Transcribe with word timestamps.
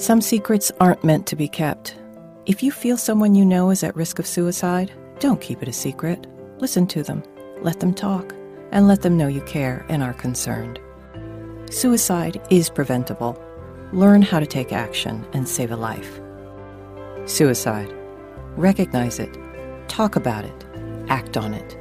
Some 0.00 0.20
secrets 0.22 0.72
aren't 0.80 1.04
meant 1.04 1.26
to 1.26 1.36
be 1.36 1.46
kept. 1.46 1.94
If 2.46 2.62
you 2.62 2.72
feel 2.72 2.96
someone 2.96 3.34
you 3.34 3.44
know 3.44 3.68
is 3.68 3.84
at 3.84 3.94
risk 3.94 4.18
of 4.18 4.26
suicide, 4.26 4.90
don't 5.18 5.42
keep 5.42 5.62
it 5.62 5.68
a 5.68 5.74
secret. 5.74 6.26
Listen 6.56 6.86
to 6.86 7.02
them, 7.02 7.22
let 7.60 7.80
them 7.80 7.92
talk, 7.92 8.34
and 8.72 8.88
let 8.88 9.02
them 9.02 9.18
know 9.18 9.26
you 9.26 9.42
care 9.42 9.84
and 9.90 10.02
are 10.02 10.14
concerned. 10.14 10.80
Suicide 11.70 12.40
is 12.48 12.70
preventable. 12.70 13.38
Learn 13.92 14.22
how 14.22 14.40
to 14.40 14.46
take 14.46 14.72
action 14.72 15.26
and 15.34 15.46
save 15.46 15.70
a 15.70 15.76
life. 15.76 16.18
Suicide. 17.26 17.94
Recognize 18.56 19.18
it. 19.18 19.36
Talk 19.86 20.16
about 20.16 20.46
it. 20.46 20.64
Act 21.10 21.36
on 21.36 21.52
it. 21.52 21.76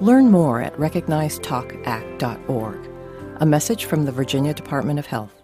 Learn 0.00 0.30
more 0.30 0.60
at 0.60 0.76
recognizetalkact.org. 0.76 2.90
A 3.36 3.46
message 3.46 3.86
from 3.86 4.04
the 4.04 4.12
Virginia 4.12 4.52
Department 4.52 4.98
of 4.98 5.06
Health. 5.06 5.43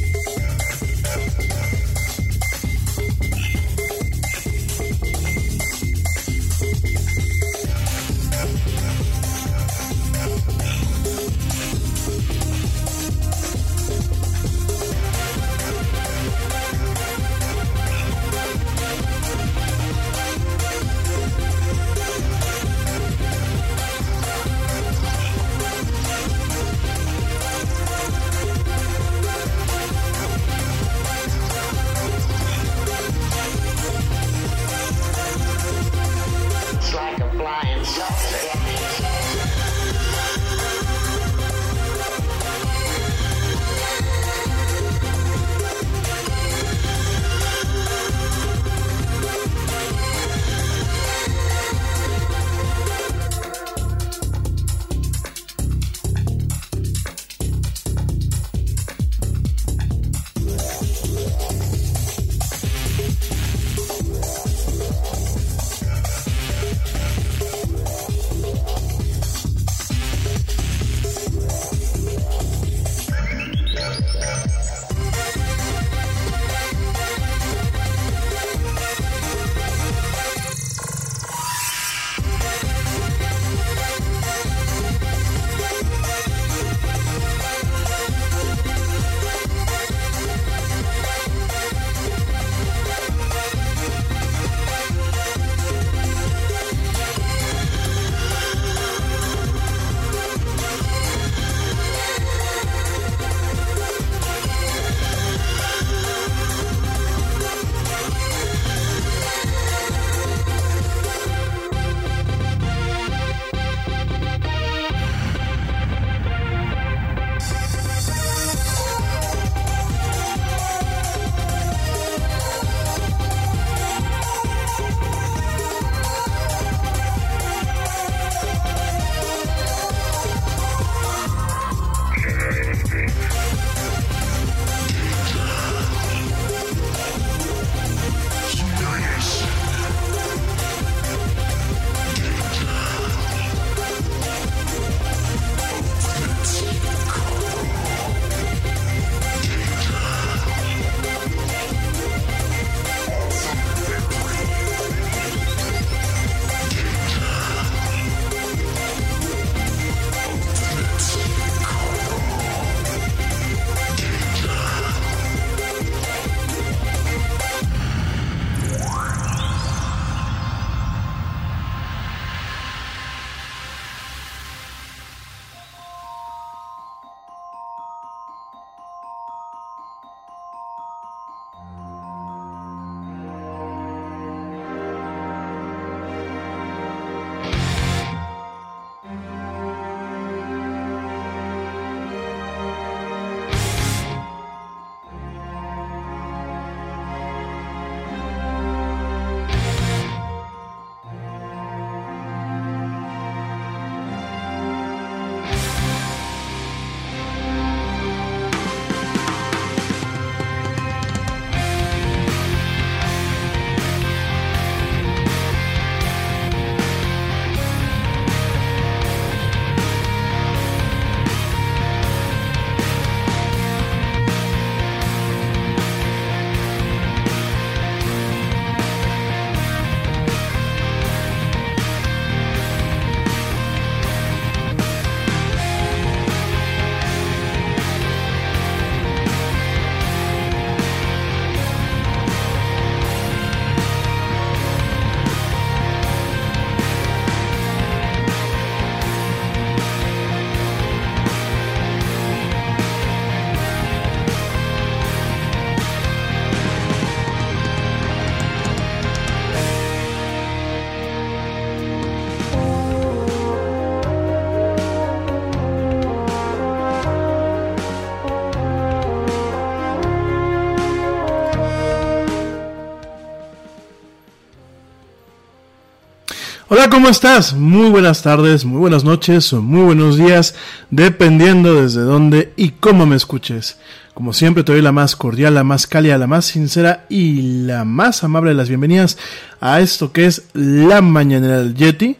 Hola, 276.81 276.89
¿cómo 276.89 277.09
estás? 277.09 277.53
Muy 277.53 277.91
buenas 277.91 278.23
tardes, 278.23 278.65
muy 278.65 278.79
buenas 278.79 279.03
noches 279.03 279.53
o 279.53 279.61
muy 279.61 279.83
buenos 279.83 280.17
días, 280.17 280.55
dependiendo 280.89 281.79
desde 281.79 282.01
dónde 282.01 282.53
y 282.57 282.69
cómo 282.69 283.05
me 283.05 283.15
escuches. 283.15 283.77
Como 284.15 284.33
siempre, 284.33 284.63
te 284.63 284.71
doy 284.71 284.81
la 284.81 284.91
más 284.91 285.15
cordial, 285.15 285.53
la 285.53 285.63
más 285.63 285.85
cálida, 285.85 286.17
la 286.17 286.25
más 286.25 286.45
sincera 286.45 287.05
y 287.07 287.65
la 287.67 287.85
más 287.85 288.23
amable 288.23 288.49
de 288.49 288.55
las 288.55 288.67
bienvenidas 288.67 289.19
a 289.59 289.79
esto 289.79 290.11
que 290.11 290.25
es 290.25 290.45
la 290.53 291.03
Mañanera 291.03 291.59
del 291.59 291.75
Yeti, 291.75 292.17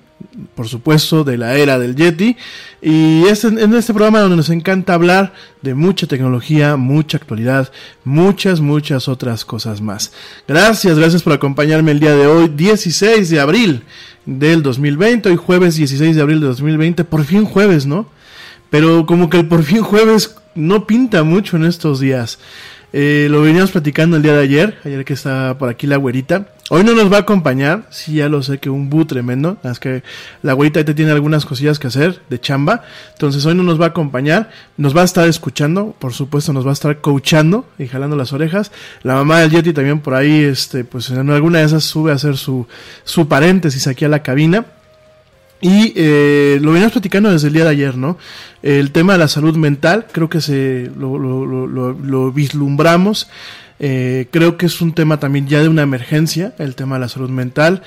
por 0.56 0.68
supuesto, 0.68 1.24
de 1.24 1.38
la 1.38 1.56
era 1.56 1.80
del 1.80 1.96
Yeti. 1.96 2.38
Y 2.82 3.24
es 3.26 3.44
en, 3.44 3.74
este 3.74 3.94
programa 3.94 4.20
donde 4.20 4.36
nos 4.36 4.50
encanta 4.50 4.94
hablar 4.94 5.34
de 5.62 5.74
mucha 5.74 6.08
tecnología, 6.08 6.76
mucha 6.76 7.18
actualidad, 7.18 7.72
muchas, 8.04 8.60
muchas 8.60 9.08
otras 9.08 9.46
cosas 9.46 9.82
más. 9.82 10.12
Gracias, 10.48 10.98
gracias 10.98 11.24
por 11.24 11.34
acompañarme 11.34 11.92
el 11.92 12.00
día 12.00 12.16
de 12.16 12.28
hoy, 12.28 12.50
16 12.50 13.30
de 13.30 13.40
abril 13.40 13.84
del 14.26 14.62
2020, 14.64 15.30
hoy 15.30 15.36
jueves 15.38 15.76
16 15.76 16.16
de 16.16 16.22
abril 16.22 16.42
de 16.42 16.48
2020, 16.48 17.04
por 17.06 17.24
fin 17.24 17.46
jueves, 17.46 17.86
¿no? 17.86 18.10
Pero 18.70 19.06
como 19.06 19.30
que 19.30 19.38
el 19.40 19.48
por 19.48 19.64
fin 19.64 19.82
jueves 19.82 20.36
no 20.56 20.88
pinta 20.88 21.24
mucho 21.24 21.58
en 21.58 21.66
estos 21.66 22.00
días. 22.00 22.40
Eh, 22.94 23.28
lo 23.30 23.42
veníamos 23.42 23.72
platicando 23.72 24.18
el 24.18 24.24
día 24.24 24.34
de 24.34 24.44
ayer, 24.44 24.78
ayer 24.84 25.06
que 25.06 25.14
estaba 25.14 25.58
por 25.58 25.70
aquí 25.70 25.88
la 25.88 25.98
güerita. 25.98 26.54
Hoy 26.74 26.86
no 26.86 26.96
nos 26.96 27.12
va 27.12 27.18
a 27.18 27.20
acompañar, 27.20 27.86
sí, 27.90 28.14
ya 28.14 28.30
lo 28.30 28.42
sé 28.42 28.60
que 28.60 28.70
un 28.70 28.90
bu 28.90 29.04
tremendo, 29.04 29.58
es 29.62 29.78
que 29.78 30.04
la 30.42 30.54
güerita 30.54 30.86
te 30.86 30.94
tiene 30.94 31.12
algunas 31.12 31.46
cosillas 31.46 31.80
que 31.80 31.88
hacer 31.88 32.22
de 32.30 32.40
chamba, 32.40 32.84
entonces 33.12 33.46
hoy 33.46 33.56
no 33.56 33.64
nos 33.64 33.78
va 33.78 33.88
a 33.88 33.90
acompañar, 33.90 34.50
nos 34.78 34.96
va 34.96 35.02
a 35.02 35.04
estar 35.04 35.28
escuchando, 35.28 35.94
por 36.00 36.14
supuesto 36.14 36.54
nos 36.54 36.66
va 36.66 36.70
a 36.70 36.74
estar 36.74 37.02
coachando 37.02 37.66
y 37.78 37.88
jalando 37.88 38.16
las 38.16 38.32
orejas. 38.32 38.72
La 39.04 39.16
mamá 39.16 39.42
del 39.42 39.52
Yeti 39.52 39.74
también 39.74 40.00
por 40.00 40.14
ahí, 40.14 40.46
este, 40.46 40.86
pues 40.86 41.10
en 41.10 41.30
alguna 41.30 41.60
de 41.60 41.66
esas 41.66 41.84
sube 41.84 42.14
a 42.14 42.16
hacer 42.16 42.38
su, 42.38 42.66
su 43.04 43.28
paréntesis 43.28 43.88
aquí 43.88 44.06
a 44.06 44.08
la 44.08 44.24
cabina. 44.24 44.66
Y 45.60 45.92
eh, 45.98 46.58
lo 46.62 46.72
veníamos 46.72 46.94
platicando 46.94 47.30
desde 47.34 47.48
el 47.48 47.54
día 47.54 47.66
de 47.66 47.72
ayer, 47.72 47.98
¿no? 47.98 48.18
El 48.64 48.92
tema 48.92 49.12
de 49.12 49.20
la 49.20 49.28
salud 49.28 49.58
mental, 49.58 50.08
creo 50.10 50.30
que 50.30 50.40
se 50.40 50.90
lo, 50.98 51.20
lo, 51.20 51.46
lo, 51.46 51.92
lo 51.92 52.32
vislumbramos. 52.32 53.28
Eh, 53.84 54.28
creo 54.30 54.58
que 54.58 54.68
es 54.68 54.80
un 54.80 54.94
tema 54.94 55.20
también 55.20 55.48
ya 55.48 55.60
de 55.60 55.68
una 55.68 55.82
emergencia, 55.82 56.54
el 56.60 56.76
tema 56.76 56.98
de 56.98 57.02
la 57.02 57.10
salud 57.10 57.32
mental. 57.32 57.82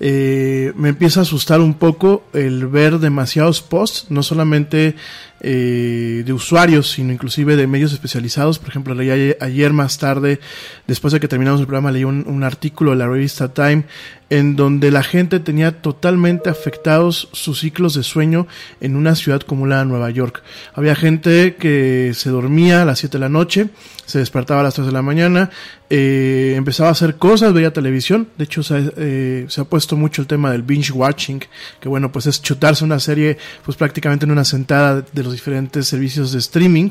Eh, 0.00 0.72
me 0.74 0.88
empieza 0.88 1.20
a 1.20 1.22
asustar 1.22 1.60
un 1.60 1.74
poco 1.74 2.24
el 2.32 2.66
ver 2.66 2.98
demasiados 2.98 3.62
posts, 3.62 4.10
no 4.10 4.24
solamente 4.24 4.96
eh, 5.40 6.22
de 6.24 6.32
usuarios, 6.32 6.90
sino 6.90 7.12
inclusive 7.12 7.56
de 7.56 7.66
medios 7.66 7.92
especializados. 7.92 8.58
Por 8.58 8.70
ejemplo, 8.70 8.94
leí 8.94 9.34
ayer, 9.40 9.72
más 9.72 9.98
tarde, 9.98 10.40
después 10.86 11.12
de 11.12 11.20
que 11.20 11.28
terminamos 11.28 11.60
el 11.60 11.66
programa, 11.66 11.92
leí 11.92 12.04
un, 12.04 12.24
un, 12.26 12.42
artículo 12.42 12.92
de 12.92 12.96
la 12.96 13.08
revista 13.08 13.52
Time 13.52 13.84
en 14.28 14.56
donde 14.56 14.90
la 14.90 15.02
gente 15.02 15.38
tenía 15.38 15.82
totalmente 15.82 16.50
afectados 16.50 17.28
sus 17.32 17.60
ciclos 17.60 17.94
de 17.94 18.02
sueño 18.02 18.48
en 18.80 18.96
una 18.96 19.14
ciudad 19.14 19.40
como 19.42 19.66
la 19.66 19.78
de 19.80 19.84
Nueva 19.86 20.10
York. 20.10 20.42
Había 20.74 20.96
gente 20.96 21.54
que 21.54 22.12
se 22.14 22.30
dormía 22.30 22.82
a 22.82 22.84
las 22.84 22.98
7 22.98 23.18
de 23.18 23.20
la 23.20 23.28
noche, 23.28 23.68
se 24.04 24.18
despertaba 24.18 24.60
a 24.60 24.64
las 24.64 24.74
3 24.74 24.86
de 24.86 24.92
la 24.92 25.02
mañana, 25.02 25.50
eh, 25.90 26.54
empezaba 26.56 26.88
a 26.88 26.92
hacer 26.92 27.16
cosas, 27.16 27.52
veía 27.52 27.72
televisión. 27.72 28.28
De 28.36 28.44
hecho, 28.44 28.64
se, 28.64 28.92
eh, 28.96 29.46
se, 29.48 29.60
ha 29.60 29.64
puesto 29.64 29.96
mucho 29.96 30.22
el 30.22 30.28
tema 30.28 30.50
del 30.50 30.62
binge 30.62 30.90
watching, 30.92 31.40
que 31.80 31.88
bueno, 31.88 32.10
pues 32.10 32.26
es 32.26 32.42
chutarse 32.42 32.84
una 32.84 32.98
serie, 32.98 33.38
pues 33.64 33.76
prácticamente 33.76 34.26
en 34.26 34.32
una 34.32 34.44
sentada 34.44 35.02
de 35.12 35.22
los 35.22 35.34
diferentes 35.36 35.86
servicios 35.86 36.32
de 36.32 36.38
streaming. 36.38 36.88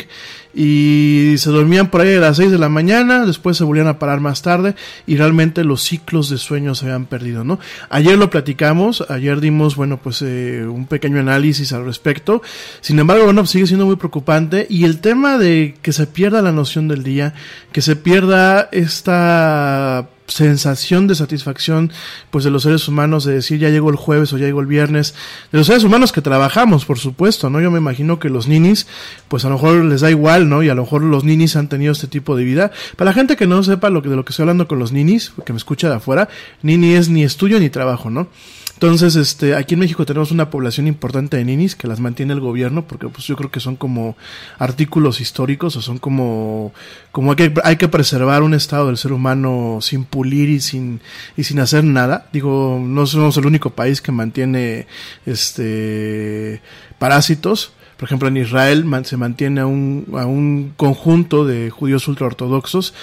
Y 0.54 1.36
se 1.38 1.50
dormían 1.50 1.92
por 1.92 2.02
ahí 2.02 2.16
a 2.16 2.20
las 2.20 2.38
6 2.38 2.52
de 2.52 2.58
la 2.58 2.70
mañana, 2.70 3.26
después 3.26 3.58
se 3.58 3.66
volvían 3.66 3.88
a 3.88 4.00
parar 4.00 4.22
más 4.22 4.42
tarde 4.42 4.76
y 5.06 5.18
realmente 5.18 5.66
los 5.66 5.82
ciclos 5.82 6.30
de 6.30 6.38
sueño 6.38 6.76
se 6.76 6.86
habían 6.86 7.08
perdido, 7.08 7.44
¿no? 7.44 7.60
Ayer 7.90 8.18
lo 8.18 8.30
platicamos, 8.30 9.06
ayer 9.10 9.42
dimos, 9.42 9.76
bueno, 9.76 10.00
pues 10.02 10.22
eh, 10.22 10.66
un 10.66 10.86
pequeño 10.86 11.20
análisis 11.20 11.74
al 11.74 11.84
respecto. 11.84 12.42
Sin 12.80 12.98
embargo, 13.00 13.26
bueno, 13.26 13.46
sigue 13.46 13.68
siendo 13.68 13.86
muy 13.86 13.98
preocupante 13.98 14.66
y 14.70 14.86
el 14.86 15.00
tema 15.00 15.38
de 15.38 15.76
que 15.82 15.92
se 15.92 16.08
pierda 16.08 16.42
la 16.42 16.54
noción 16.54 16.88
del 16.88 17.04
día, 17.04 17.34
que 17.74 17.82
se 17.82 17.98
pierda 17.98 18.70
esta 18.72 20.08
sensación 20.28 21.08
de 21.08 21.16
satisfacción 21.16 21.92
pues 22.32 22.44
de 22.44 22.52
los 22.52 22.64
seres 22.64 22.88
humanos 22.88 23.26
de 23.26 23.34
decir 23.34 23.60
ya 23.60 23.70
llegó 23.70 23.90
el 23.90 23.96
jueves 23.96 24.34
o 24.34 24.38
ya 24.38 24.46
llegó 24.46 24.60
el 24.60 24.68
viernes 24.68 25.14
de 25.52 25.58
los 25.60 25.68
seres 25.68 25.84
humanos 25.84 26.12
que 26.12 26.22
trabajamos 26.22 26.86
por 26.86 26.98
supuesto 26.98 27.50
no 27.50 27.62
yo 27.62 27.70
me 27.70 27.78
imagino 27.78 28.20
que 28.20 28.30
los 28.30 28.48
ninis 28.48 28.88
pues 29.28 29.46
a 29.46 29.50
lo 29.50 29.56
mejor 29.56 29.84
les 29.86 30.02
da 30.02 30.10
igual 30.10 30.50
no 30.50 30.64
y 30.64 30.70
a 30.70 30.76
lo 30.76 30.84
mejor 30.84 31.02
los 31.04 31.24
ninis 31.24 31.56
han 31.56 31.70
tenido 31.70 31.92
este 31.92 32.08
tipo 32.08 32.36
de 32.36 32.44
vida. 32.44 32.72
Para 32.96 33.12
la 33.12 33.14
gente 33.14 33.36
que 33.36 33.48
no 33.48 33.64
sepa 33.64 33.90
lo 33.90 34.02
que 34.02 34.10
de 34.10 34.16
lo 34.16 34.26
que 34.26 34.32
estoy 34.32 34.44
hablando 34.44 34.68
con 34.68 34.80
los 34.80 34.92
ninis 34.92 35.34
que 35.46 35.54
me 35.54 35.58
escucha 35.58 35.90
de 35.90 35.96
afuera 35.96 36.30
nini 36.62 36.94
es 36.94 37.10
ni 37.10 37.24
estudio 37.24 37.60
ni 37.60 37.70
trabajo 37.70 38.10
no 38.10 38.28
entonces, 38.76 39.16
este, 39.16 39.56
aquí 39.56 39.76
en 39.76 39.80
México 39.80 40.06
tenemos 40.06 40.32
una 40.32 40.50
población 40.50 40.86
importante 40.86 41.38
de 41.38 41.46
ninis 41.46 41.78
que 41.78 41.88
las 41.88 42.02
mantiene 42.02 42.34
el 42.34 42.42
gobierno, 42.42 42.86
porque 42.86 43.08
pues 43.08 43.26
yo 43.26 43.38
creo 43.38 43.50
que 43.50 43.62
son 43.62 43.78
como 43.78 44.18
artículos 44.60 45.22
históricos 45.22 45.78
o 45.78 45.82
son 45.82 45.98
como, 45.98 46.74
como 47.14 47.32
hay 47.32 47.38
que, 47.38 47.54
hay 47.64 47.78
que 47.78 47.88
preservar 47.88 48.44
un 48.44 48.54
estado 48.54 48.88
del 48.88 48.98
ser 48.98 49.14
humano 49.14 49.80
sin 49.80 50.04
pulir 50.04 50.50
y 50.50 50.60
sin, 50.60 51.00
y 51.38 51.46
sin 51.46 51.60
hacer 51.60 51.86
nada. 51.86 52.28
Digo, 52.34 52.78
no 52.84 53.06
somos 53.06 53.38
el 53.38 53.46
único 53.46 53.70
país 53.70 54.02
que 54.02 54.12
mantiene, 54.12 54.88
este, 55.26 56.62
parásitos. 57.00 57.72
Por 57.98 58.08
ejemplo, 58.08 58.28
en 58.28 58.38
Israel 58.38 58.86
se 59.04 59.16
mantiene 59.16 59.62
a 59.62 59.66
un, 59.66 60.08
a 60.18 60.26
un 60.26 60.74
conjunto 60.76 61.46
de 61.46 61.70
judíos 61.70 62.08
ultraortodoxos, 62.08 62.94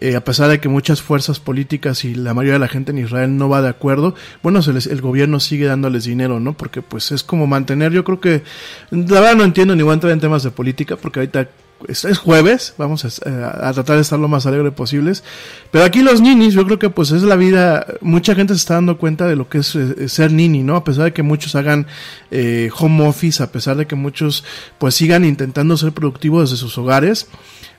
eh, 0.00 0.16
a 0.16 0.24
pesar 0.24 0.50
de 0.50 0.58
que 0.60 0.68
muchas 0.68 1.02
fuerzas 1.02 1.38
políticas 1.38 2.04
y 2.04 2.14
la 2.14 2.34
mayoría 2.34 2.54
de 2.54 2.58
la 2.58 2.68
gente 2.68 2.90
en 2.90 2.98
Israel 2.98 3.36
no 3.36 3.48
va 3.48 3.62
de 3.62 3.68
acuerdo, 3.68 4.14
bueno, 4.42 4.60
se 4.62 4.72
les, 4.72 4.86
el 4.86 5.00
gobierno 5.00 5.38
sigue 5.38 5.66
dándoles 5.66 6.04
dinero, 6.04 6.40
¿no? 6.40 6.54
Porque 6.54 6.82
pues 6.82 7.12
es 7.12 7.22
como 7.22 7.46
mantener, 7.46 7.92
yo 7.92 8.02
creo 8.02 8.20
que, 8.20 8.42
la 8.90 9.20
verdad 9.20 9.36
no 9.36 9.44
entiendo 9.44 9.76
ni 9.76 9.82
voy 9.82 9.92
a 9.92 9.94
entrar 9.94 10.12
en 10.12 10.20
temas 10.20 10.42
de 10.42 10.50
política, 10.50 10.96
porque 10.96 11.20
ahorita 11.20 11.48
es, 11.88 12.04
es 12.04 12.18
jueves, 12.18 12.74
vamos 12.78 13.04
a, 13.04 13.68
a, 13.68 13.72
tratar 13.72 13.96
de 13.96 14.02
estar 14.02 14.18
lo 14.18 14.28
más 14.28 14.46
alegre 14.46 14.70
posibles. 14.72 15.24
Pero 15.70 15.84
aquí 15.84 16.02
los 16.02 16.20
ninis, 16.20 16.54
yo 16.54 16.64
creo 16.64 16.78
que 16.78 16.90
pues 16.90 17.10
es 17.10 17.22
la 17.22 17.36
vida, 17.36 17.86
mucha 18.00 18.34
gente 18.34 18.54
se 18.54 18.58
está 18.58 18.74
dando 18.74 18.98
cuenta 18.98 19.26
de 19.26 19.36
lo 19.36 19.48
que 19.48 19.58
es, 19.58 19.74
es 19.74 20.12
ser 20.12 20.32
nini, 20.32 20.62
¿no? 20.62 20.76
A 20.76 20.84
pesar 20.84 21.04
de 21.04 21.12
que 21.12 21.22
muchos 21.22 21.54
hagan 21.54 21.86
eh, 22.30 22.70
home 22.78 23.06
office, 23.06 23.42
a 23.42 23.52
pesar 23.52 23.76
de 23.76 23.86
que 23.86 23.96
muchos 23.96 24.44
pues 24.78 24.94
sigan 24.94 25.24
intentando 25.24 25.76
ser 25.76 25.92
productivos 25.92 26.50
desde 26.50 26.60
sus 26.60 26.76
hogares, 26.78 27.28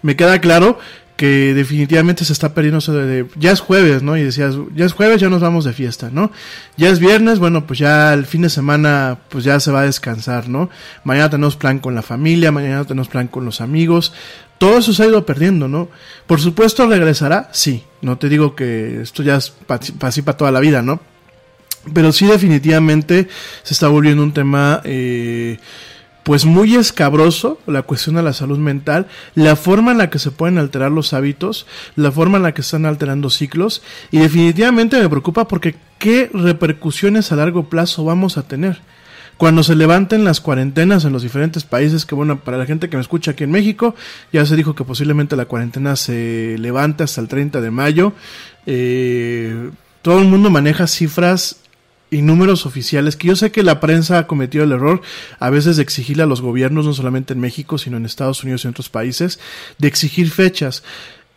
me 0.02 0.16
queda 0.16 0.42
claro 0.42 0.80
que 1.22 1.54
definitivamente 1.54 2.26
se 2.26 2.34
está 2.34 2.56
perdiendo 2.56 2.80
eso 2.80 2.94
de, 2.94 3.28
ya 3.36 3.52
es 3.52 3.60
jueves, 3.60 4.02
¿no? 4.02 4.18
Y 4.18 4.24
decías, 4.24 4.56
ya 4.74 4.86
es 4.86 4.94
jueves, 4.94 5.22
ya 5.22 5.30
nos 5.30 5.40
vamos 5.40 5.66
de 5.66 5.72
fiesta, 5.72 6.10
¿no? 6.12 6.32
Ya 6.78 6.90
es 6.90 6.98
viernes, 6.98 7.38
bueno, 7.38 7.68
pues 7.68 7.78
ya 7.78 8.12
el 8.16 8.26
fin 8.26 8.42
de 8.42 8.50
semana, 8.50 9.20
pues 9.30 9.44
ya 9.44 9.60
se 9.60 9.70
va 9.70 9.82
a 9.82 9.86
descansar, 9.86 10.50
¿no? 10.50 10.72
Mañana 11.04 11.30
tenemos 11.30 11.58
plan 11.58 11.78
con 11.78 11.94
la 11.94 12.02
familia, 12.02 12.52
mañana 12.52 12.86
tenemos 12.86 13.08
plan 13.08 13.28
con 13.28 13.46
los 13.46 13.62
amigos. 13.62 14.14
Todo 14.58 14.80
eso 14.80 14.94
se 14.94 15.04
ha 15.04 15.06
ido 15.06 15.24
perdiendo, 15.24 15.68
¿no? 15.68 15.90
Por 16.26 16.42
supuesto 16.42 16.88
regresará, 16.88 17.50
sí. 17.52 17.84
No 18.02 18.18
te 18.18 18.28
digo 18.28 18.56
que 18.56 19.04
esto 19.04 19.22
ya 19.22 19.36
es 19.36 19.54
así 20.00 20.24
para 20.24 20.38
toda 20.38 20.50
la 20.50 20.60
vida, 20.60 20.82
¿no? 20.82 21.02
Pero 21.94 22.12
sí 22.14 22.26
definitivamente 22.26 23.28
se 23.62 23.76
está 23.76 23.90
volviendo 23.90 24.24
un 24.24 24.34
tema... 24.34 24.82
Eh, 24.86 25.60
pues 26.24 26.46
muy 26.46 26.76
escabroso 26.76 27.60
la 27.66 27.82
cuestión 27.82 28.16
de 28.16 28.24
la 28.24 28.34
salud 28.34 28.58
mental, 28.58 29.08
la 29.36 29.56
forma 29.56 29.92
en 29.92 29.98
la 29.98 30.10
que 30.10 30.20
se 30.20 30.32
pueden 30.32 30.58
alterar 30.58 30.92
los 30.92 31.14
hábitos, 31.14 31.66
la 31.96 32.12
forma 32.12 32.38
en 32.38 32.44
la 32.44 32.54
que 32.54 32.62
están 32.62 32.86
alterando 32.86 33.30
ciclos 33.30 33.82
y 34.12 34.20
definitivamente 34.20 35.00
me 35.00 35.10
preocupa 35.10 35.48
porque 35.48 35.76
qué 35.98 36.30
repercusiones 36.34 37.32
a 37.32 37.36
largo 37.36 37.70
plazo 37.70 38.04
vamos 38.04 38.38
a 38.38 38.44
tener. 38.44 38.82
Cuando 39.38 39.64
se 39.64 39.76
levanten 39.76 40.24
las 40.24 40.40
cuarentenas 40.40 41.04
en 41.04 41.14
los 41.14 41.24
diferentes 41.24 41.64
países, 41.64 42.06
que 42.06 42.14
bueno, 42.14 42.42
para 42.42 42.60
la 42.60 42.68
gente 42.68 42.90
que 42.90 42.98
me 42.98 43.02
escucha 43.02 43.32
aquí 43.32 43.44
en 43.44 43.50
México, 43.50 43.96
ya 44.32 44.46
se 44.46 44.56
dijo 44.56 44.76
que 44.76 44.84
posiblemente 44.84 45.36
la 45.36 45.46
cuarentena 45.46 45.96
se 45.96 46.58
levante 46.60 47.04
hasta 47.04 47.22
el 47.22 47.28
30 47.28 47.60
de 47.60 47.72
mayo. 47.72 48.14
Eh, 48.68 49.72
todo 50.04 50.20
el 50.20 50.28
mundo 50.28 50.52
maneja 50.52 50.86
cifras 50.86 51.61
y 52.12 52.22
números 52.22 52.66
oficiales, 52.66 53.16
que 53.16 53.30
yo 53.30 53.36
sé 53.36 53.52
que 53.52 53.64
la 53.64 53.80
prensa 53.80 54.20
ha 54.20 54.28
cometido 54.28 54.66
el 54.66 54.74
error 54.74 55.02
a 55.40 55.50
veces 55.50 55.78
de 55.78 55.84
exigirle 55.84 56.24
a 56.24 56.28
los 56.28 56.42
gobiernos, 56.42 56.86
no 56.86 56.94
solamente 56.94 57.34
en 57.34 57.40
México, 57.40 57.78
sino 57.78 57.98
en 57.98 58.06
Estados 58.06 58.44
Unidos 58.44 58.64
y 58.64 58.68
en 58.68 58.72
otros 58.72 58.90
países, 58.90 59.40
de 59.80 59.88
exigir 59.88 60.30
fechas. 60.30 60.84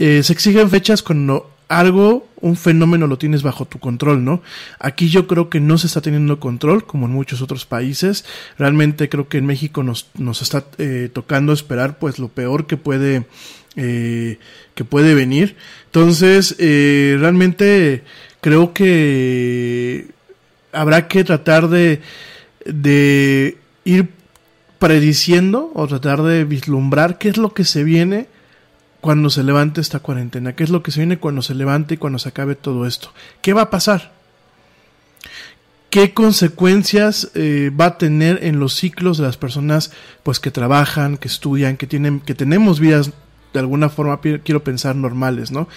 Eh, 0.01 0.23
se 0.25 0.33
exigen 0.33 0.69
fechas 0.69 1.03
cuando 1.03 1.55
algo, 1.69 2.29
un 2.41 2.57
fenómeno 2.57 3.07
lo 3.07 3.19
tienes 3.19 3.43
bajo 3.43 3.65
tu 3.65 3.79
control, 3.79 4.25
¿no? 4.25 4.43
Aquí 4.79 5.09
yo 5.09 5.27
creo 5.27 5.49
que 5.49 5.61
no 5.61 5.79
se 5.79 5.87
está 5.87 6.01
teniendo 6.01 6.41
control, 6.41 6.85
como 6.87 7.07
en 7.07 7.13
muchos 7.13 7.41
otros 7.41 7.67
países. 7.67 8.25
Realmente 8.59 9.09
creo 9.09 9.29
que 9.29 9.39
en 9.39 9.47
México 9.47 9.83
nos, 9.83 10.09
nos 10.19 10.43
está 10.43 10.65
eh, 10.79 11.09
tocando 11.13 11.53
esperar, 11.53 11.99
pues, 11.99 12.19
lo 12.19 12.29
peor 12.29 12.67
que 12.67 12.77
puede, 12.77 13.27
eh, 13.77 14.39
que 14.75 14.85
puede 14.85 15.15
venir. 15.15 15.57
Entonces, 15.87 16.57
eh, 16.59 17.17
realmente 17.19 18.03
creo 18.41 18.75
que 18.75 20.14
habrá 20.75 21.09
que 21.09 21.25
tratar 21.25 21.69
de, 21.69 22.03
de 22.67 23.59
ir 23.85 24.11
prediciendo 24.79 25.71
o 25.75 25.87
tratar 25.87 26.23
de 26.23 26.45
vislumbrar 26.45 27.19
qué 27.19 27.29
es 27.29 27.37
lo 27.37 27.55
que 27.55 27.65
se 27.65 27.85
viene 27.85 28.29
cuando 29.01 29.31
se 29.31 29.43
levante 29.43 29.81
esta 29.81 30.01
cuarentena, 30.01 30.55
qué 30.55 30.65
es 30.65 30.71
lo 30.71 30.83
que 30.83 30.91
se 30.91 31.01
viene 31.01 31.19
cuando 31.19 31.43
se 31.43 31.55
levante 31.55 31.95
y 31.95 31.97
cuando 31.99 32.19
se 32.19 32.31
acabe 32.31 32.55
todo 32.55 32.87
esto, 32.87 33.13
qué 33.43 33.53
va 33.53 33.63
a 33.63 33.71
pasar, 33.71 34.13
qué 35.91 36.15
consecuencias 36.15 37.31
eh, 37.35 37.71
va 37.79 37.85
a 37.87 37.99
tener 37.99 38.43
en 38.43 38.59
los 38.59 38.75
ciclos 38.75 39.19
de 39.19 39.25
las 39.25 39.37
personas 39.37 39.93
pues 40.23 40.41
que 40.41 40.51
trabajan, 40.51 41.19
que 41.19 41.29
estudian, 41.29 41.77
que 41.77 41.87
tienen, 41.87 42.21
que 42.21 42.35
tenemos 42.35 42.81
vidas 42.81 43.13
de 43.53 43.61
alguna 43.61 43.89
forma 43.89 44.21
quiero 44.21 44.65
pensar 44.65 44.97
normales, 44.97 45.53
¿no? 45.53 45.69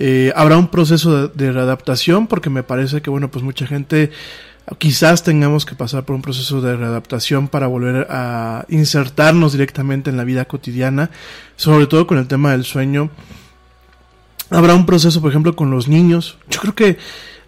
Eh, 0.00 0.32
habrá 0.36 0.56
un 0.56 0.68
proceso 0.68 1.28
de, 1.28 1.34
de, 1.34 1.52
readaptación 1.52 2.28
porque 2.28 2.50
me 2.50 2.62
parece 2.62 3.02
que 3.02 3.10
bueno 3.10 3.32
pues 3.32 3.42
mucha 3.42 3.66
gente 3.66 4.12
quizás 4.76 5.24
tengamos 5.24 5.64
que 5.66 5.74
pasar 5.74 6.04
por 6.04 6.14
un 6.14 6.22
proceso 6.22 6.60
de 6.60 6.76
readaptación 6.76 7.48
para 7.48 7.66
volver 7.66 8.06
a 8.10 8.64
insertarnos 8.68 9.52
directamente 9.52 10.10
en 10.10 10.16
la 10.16 10.24
vida 10.24 10.44
cotidiana, 10.44 11.10
sobre 11.56 11.86
todo 11.86 12.06
con 12.06 12.18
el 12.18 12.28
tema 12.28 12.52
del 12.52 12.64
sueño. 12.64 13.10
Habrá 14.50 14.74
un 14.74 14.86
proceso, 14.86 15.20
por 15.20 15.30
ejemplo, 15.30 15.56
con 15.56 15.70
los 15.70 15.88
niños. 15.88 16.38
Yo 16.48 16.60
creo 16.60 16.74
que 16.74 16.98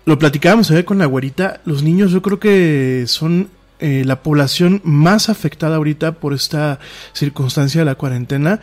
lo 0.04 0.18
platicábamos 0.18 0.70
ayer 0.70 0.84
con 0.84 0.98
la 0.98 1.06
güerita, 1.06 1.60
los 1.64 1.82
niños 1.82 2.10
yo 2.10 2.22
creo 2.22 2.40
que 2.40 3.04
son 3.06 3.48
eh, 3.80 4.02
la 4.04 4.22
población 4.22 4.80
más 4.84 5.28
afectada 5.28 5.76
ahorita 5.76 6.12
por 6.12 6.32
esta 6.32 6.80
circunstancia 7.12 7.82
de 7.82 7.84
la 7.84 7.94
cuarentena. 7.94 8.60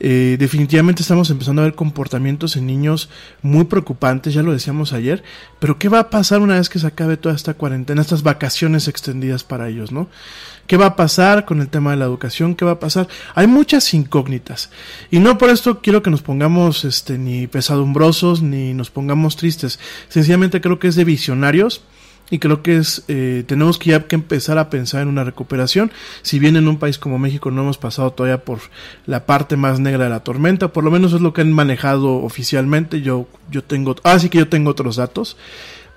Eh, 0.00 0.36
definitivamente 0.38 1.02
estamos 1.02 1.30
empezando 1.30 1.62
a 1.62 1.66
ver 1.66 1.74
comportamientos 1.74 2.56
en 2.56 2.66
niños 2.66 3.08
muy 3.42 3.64
preocupantes, 3.64 4.34
ya 4.34 4.42
lo 4.42 4.52
decíamos 4.52 4.92
ayer, 4.92 5.22
pero 5.60 5.78
¿qué 5.78 5.88
va 5.88 6.00
a 6.00 6.10
pasar 6.10 6.40
una 6.40 6.56
vez 6.56 6.68
que 6.68 6.80
se 6.80 6.86
acabe 6.86 7.16
toda 7.16 7.34
esta 7.34 7.54
cuarentena, 7.54 8.02
estas 8.02 8.24
vacaciones 8.24 8.88
extendidas 8.88 9.44
para 9.44 9.68
ellos, 9.68 9.92
¿no? 9.92 10.08
¿Qué 10.66 10.76
va 10.76 10.86
a 10.86 10.96
pasar 10.96 11.44
con 11.44 11.60
el 11.60 11.68
tema 11.68 11.90
de 11.90 11.98
la 11.98 12.06
educación? 12.06 12.54
¿Qué 12.54 12.64
va 12.64 12.72
a 12.72 12.80
pasar? 12.80 13.06
Hay 13.34 13.46
muchas 13.46 13.92
incógnitas. 13.92 14.70
Y 15.10 15.18
no 15.18 15.36
por 15.36 15.50
esto 15.50 15.80
quiero 15.80 16.02
que 16.02 16.10
nos 16.10 16.22
pongamos 16.22 16.84
este, 16.84 17.18
ni 17.18 17.46
pesadumbrosos 17.46 18.40
ni 18.40 18.72
nos 18.72 18.90
pongamos 18.90 19.36
tristes. 19.36 19.78
Sencillamente 20.08 20.62
creo 20.62 20.78
que 20.78 20.88
es 20.88 20.96
de 20.96 21.04
visionarios 21.04 21.82
y 22.30 22.38
creo 22.38 22.62
que 22.62 22.76
es 22.76 23.04
eh, 23.08 23.44
tenemos 23.46 23.78
que 23.78 23.90
ya 23.90 24.06
que 24.06 24.14
empezar 24.14 24.58
a 24.58 24.70
pensar 24.70 25.02
en 25.02 25.08
una 25.08 25.24
recuperación. 25.24 25.92
Si 26.22 26.38
bien 26.38 26.56
en 26.56 26.68
un 26.68 26.78
país 26.78 26.98
como 26.98 27.18
México 27.18 27.50
no 27.50 27.62
hemos 27.62 27.78
pasado 27.78 28.12
todavía 28.12 28.44
por 28.44 28.60
la 29.06 29.26
parte 29.26 29.56
más 29.56 29.78
negra 29.80 30.04
de 30.04 30.10
la 30.10 30.20
tormenta 30.20 30.68
por 30.68 30.84
lo 30.84 30.90
menos 30.90 31.12
es 31.12 31.20
lo 31.20 31.32
que 31.32 31.42
han 31.42 31.52
manejado 31.52 32.16
oficialmente 32.16 33.02
yo 33.02 33.28
yo 33.50 33.62
tengo 33.62 33.96
ah 34.04 34.18
sí 34.18 34.28
que 34.28 34.38
yo 34.38 34.48
tengo 34.48 34.70
otros 34.70 34.96
datos 34.96 35.36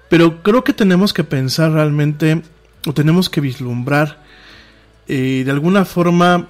pero 0.09 0.41
creo 0.43 0.63
que 0.63 0.73
tenemos 0.73 1.13
que 1.13 1.23
pensar 1.23 1.71
realmente 1.71 2.41
o 2.85 2.93
tenemos 2.93 3.29
que 3.29 3.41
vislumbrar 3.41 4.23
eh, 5.07 5.43
de 5.45 5.51
alguna 5.51 5.85
forma 5.85 6.49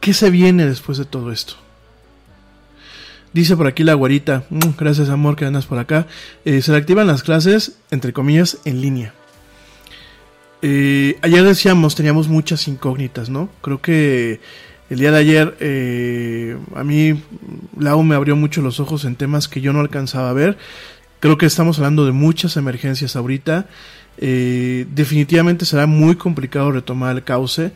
qué 0.00 0.14
se 0.14 0.30
viene 0.30 0.66
después 0.66 0.98
de 0.98 1.04
todo 1.04 1.32
esto 1.32 1.54
Dice 3.32 3.56
por 3.56 3.66
aquí 3.66 3.82
la 3.82 3.94
guarita, 3.94 4.44
mm, 4.50 4.76
gracias 4.78 5.08
amor 5.08 5.36
que 5.36 5.46
andas 5.46 5.64
por 5.64 5.78
acá. 5.78 6.06
Eh, 6.44 6.60
se 6.60 6.74
activan 6.74 7.06
las 7.06 7.22
clases, 7.22 7.78
entre 7.90 8.12
comillas, 8.12 8.58
en 8.66 8.82
línea. 8.82 9.14
Eh, 10.60 11.16
ayer 11.22 11.42
decíamos, 11.42 11.94
teníamos 11.94 12.28
muchas 12.28 12.68
incógnitas, 12.68 13.30
¿no? 13.30 13.48
Creo 13.62 13.80
que 13.80 14.40
el 14.90 14.98
día 14.98 15.10
de 15.10 15.18
ayer 15.18 15.56
eh, 15.60 16.58
a 16.74 16.84
mí 16.84 17.22
Lau 17.78 18.02
me 18.02 18.14
abrió 18.14 18.36
mucho 18.36 18.60
los 18.60 18.80
ojos 18.80 19.06
en 19.06 19.16
temas 19.16 19.48
que 19.48 19.62
yo 19.62 19.72
no 19.72 19.80
alcanzaba 19.80 20.28
a 20.28 20.34
ver. 20.34 20.58
Creo 21.18 21.38
que 21.38 21.46
estamos 21.46 21.78
hablando 21.78 22.04
de 22.04 22.12
muchas 22.12 22.56
emergencias 22.56 23.16
ahorita. 23.16 23.66
definitivamente 24.18 25.64
será 25.64 25.86
muy 25.86 26.16
complicado 26.16 26.70
retomar 26.70 27.16
el 27.16 27.24
cauce. 27.24 27.72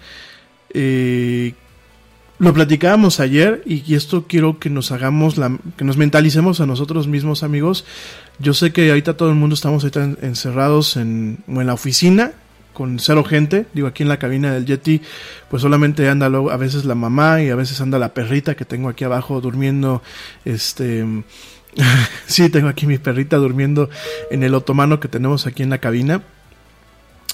Lo 2.39 2.53
platicábamos 2.53 3.19
ayer 3.21 3.63
y, 3.65 3.95
esto 3.95 4.27
quiero 4.29 4.59
que 4.59 4.69
nos 4.69 4.93
hagamos, 4.93 5.39
la, 5.39 5.57
que 5.77 5.85
nos 5.85 5.97
mentalicemos 5.97 6.61
a 6.61 6.67
nosotros 6.67 7.07
mismos 7.07 7.43
amigos. 7.43 7.87
Yo 8.39 8.53
sé 8.53 8.73
que 8.73 8.91
ahorita 8.91 9.17
todo 9.17 9.31
el 9.31 9.37
mundo 9.37 9.55
estamos 9.55 9.83
ahorita 9.83 10.17
encerrados 10.21 10.99
en, 10.99 11.39
en 11.49 11.67
la 11.67 11.73
oficina 11.73 12.33
con 12.75 12.99
cero 12.99 13.25
gente. 13.25 13.65
Digo, 13.73 13.89
aquí 13.89 14.03
en 14.03 14.11
la 14.11 14.19
cabina 14.19 14.53
del 14.53 14.67
Yeti, 14.67 15.01
pues 15.49 15.63
solamente 15.63 16.07
anda 16.11 16.29
luego, 16.29 16.51
a 16.51 16.59
veces 16.59 16.85
la 16.85 16.95
mamá 16.95 17.43
y 17.43 17.49
a 17.49 17.55
veces 17.55 17.81
anda 17.81 17.99
la 17.99 18.13
perrita 18.13 18.55
que 18.55 18.67
tengo 18.67 18.91
aquí 18.91 19.05
abajo 19.05 19.41
durmiendo, 19.41 20.03
este... 20.45 21.05
sí, 22.27 22.51
tengo 22.51 22.69
aquí 22.69 22.87
mi 22.87 22.99
perrita 22.99 23.37
durmiendo 23.39 23.89
en 24.31 24.43
el 24.43 24.55
otomano 24.55 25.01
que 25.01 25.09
tenemos 25.09 25.47
aquí 25.47 25.63
en 25.63 25.71
la 25.71 25.79
cabina. 25.79 26.23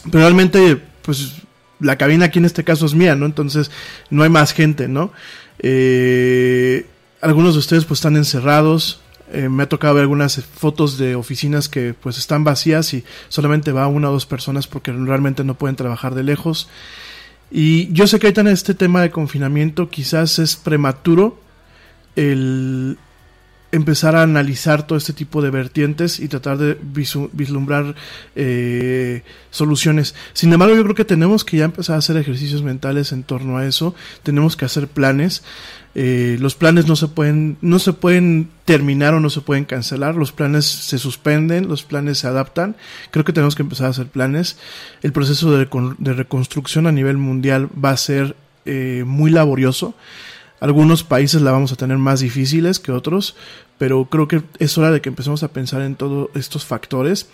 Pero 0.05 0.19
realmente, 0.21 0.81
pues 1.03 1.43
la 1.83 1.99
cabina 1.99 2.27
aquí 2.27 2.39
en 2.39 2.45
este 2.45 2.65
caso 2.65 2.87
es 2.87 2.95
mía, 2.95 3.15
¿no? 3.17 3.27
Entonces 3.27 3.71
no 4.11 4.23
hay 4.23 4.31
más 4.31 4.53
gente, 4.53 4.89
¿no? 4.89 5.13
Eh, 5.59 6.87
algunos 7.21 7.55
de 7.55 7.59
ustedes 7.61 7.85
pues 7.85 7.99
están 7.99 8.17
encerrados. 8.17 9.01
Eh, 9.33 9.49
me 9.49 9.63
ha 9.63 9.69
tocado 9.69 9.95
ver 9.95 10.03
algunas 10.03 10.43
fotos 10.45 10.99
de 10.99 11.15
oficinas 11.15 11.69
que 11.69 11.95
pues 11.95 12.19
están 12.19 12.45
vacías 12.45 12.93
y 12.93 13.05
solamente 13.29 13.73
va 13.73 13.87
una 13.87 14.11
o 14.11 14.13
dos 14.13 14.27
personas 14.27 14.67
porque 14.67 14.93
realmente 14.93 15.43
no 15.45 15.55
pueden 15.55 15.77
trabajar 15.77 16.15
de 16.15 16.23
lejos. 16.23 16.69
Y 17.51 17.93
yo 17.93 18.07
sé 18.07 18.19
que 18.19 18.27
ahorita 18.29 18.43
en 18.43 18.49
este 18.49 18.75
tema 18.75 19.03
de 19.03 19.11
confinamiento 19.11 19.91
quizás 19.91 20.39
es 20.39 20.57
prematuro 20.57 21.39
el 22.17 22.99
empezar 23.73 24.15
a 24.17 24.23
analizar 24.23 24.87
todo 24.87 24.99
este 24.99 25.15
tipo 25.15 25.41
de 25.41 25.51
vertientes 25.51 26.21
y 26.21 26.29
tratar 26.29 26.59
de 26.59 26.79
vislumbrar 26.83 27.95
eh, 28.37 29.23
soluciones. 29.51 30.15
Sin 30.35 30.53
embargo, 30.53 30.77
yo 30.77 30.83
creo 30.83 30.95
que 30.95 31.07
tenemos 31.07 31.43
que 31.43 31.57
ya 31.57 31.65
empezar 31.65 31.97
a 31.97 31.99
hacer 31.99 32.19
ejercicios 32.19 32.63
mentales 32.63 33.13
en 33.13 33.23
torno 33.23 33.57
a 33.57 33.67
eso. 33.67 33.95
Tenemos 34.23 34.57
que 34.57 34.67
hacer 34.67 34.89
planes. 34.89 35.43
Eh, 35.95 36.37
los 36.41 36.55
planes 36.55 36.87
no 36.87 36.97
se 36.97 37.07
pueden 37.07 37.59
no 37.61 37.79
se 37.79 37.93
pueden 37.93 38.49
terminar 38.65 39.13
o 39.15 39.21
no 39.21 39.31
se 39.31 39.41
pueden 39.41 39.65
cancelar. 39.65 40.17
Los 40.17 40.33
planes 40.33 40.67
se 40.67 40.99
suspenden, 40.99 41.67
los 41.67 41.83
planes 41.83 42.19
se 42.19 42.27
adaptan. 42.27 42.77
Creo 43.11 43.25
que 43.25 43.33
tenemos 43.33 43.55
que 43.55 43.63
empezar 43.63 43.87
a 43.87 43.91
hacer 43.91 44.07
planes. 44.07 44.59
El 45.03 45.13
proceso 45.13 45.51
de, 45.51 45.67
reconstrucción 46.13 46.87
a 46.87 46.93
nivel 46.93 47.17
mundial 47.17 47.71
va 47.83 47.91
a 47.91 47.97
ser 47.97 48.37
eh, 48.67 49.05
muy 49.07 49.31
laborioso. 49.31 49.95
Algunos 50.63 51.03
países 51.03 51.43
la 51.43 51.51
vamos 51.51 51.73
a 51.73 51.77
tener 51.77 51.99
más 51.99 52.21
difíciles 52.21 52.79
que 52.79 52.93
otros, 52.93 53.35
pero 53.79 54.05
creo 54.05 54.29
que 54.29 54.43
es 54.61 54.79
hora 54.79 54.93
de 54.93 55.01
que 55.01 55.09
empecemos 55.09 55.43
a 55.43 55.49
pensar 55.49 55.83
en 55.83 55.97
todos 55.97 56.29
estos 56.37 56.65
factores. 56.65 57.29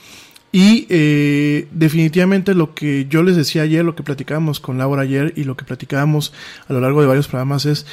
Y 0.51 0.87
eh, 0.89 1.69
definitivamente 1.71 2.55
lo 2.55 2.75
que 2.75 3.07
yo 3.11 3.23
les 3.23 3.37
decía 3.37 3.61
ayer, 3.61 3.85
lo 3.85 3.95
que 3.95 4.03
platicábamos 4.03 4.61
con 4.61 4.79
Laura 4.79 5.03
ayer 5.03 5.35
y 5.37 5.45
lo 5.45 5.59
que 5.59 5.67
platicábamos 5.67 6.33
a 6.69 6.73
lo 6.73 6.81
largo 6.81 7.03
de 7.03 7.07
varios 7.07 7.29
programas 7.29 7.67
es, 7.67 7.85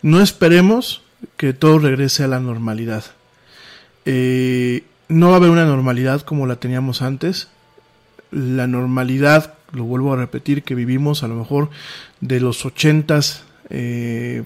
no 0.00 0.22
esperemos 0.22 1.02
que 1.36 1.52
todo 1.52 1.78
regrese 1.80 2.24
a 2.24 2.28
la 2.28 2.40
normalidad. 2.40 3.04
Eh, 4.06 4.84
no 5.08 5.28
va 5.28 5.34
a 5.34 5.36
haber 5.36 5.50
una 5.50 5.66
normalidad 5.66 6.22
como 6.22 6.46
la 6.46 6.56
teníamos 6.56 7.02
antes. 7.02 7.48
La 8.30 8.66
normalidad, 8.66 9.52
lo 9.70 9.84
vuelvo 9.84 10.14
a 10.14 10.16
repetir, 10.16 10.62
que 10.62 10.74
vivimos 10.74 11.22
a 11.22 11.28
lo 11.28 11.34
mejor 11.34 11.68
de 12.22 12.40
los 12.40 12.64
ochentas 12.64 13.44
eh, 13.68 14.44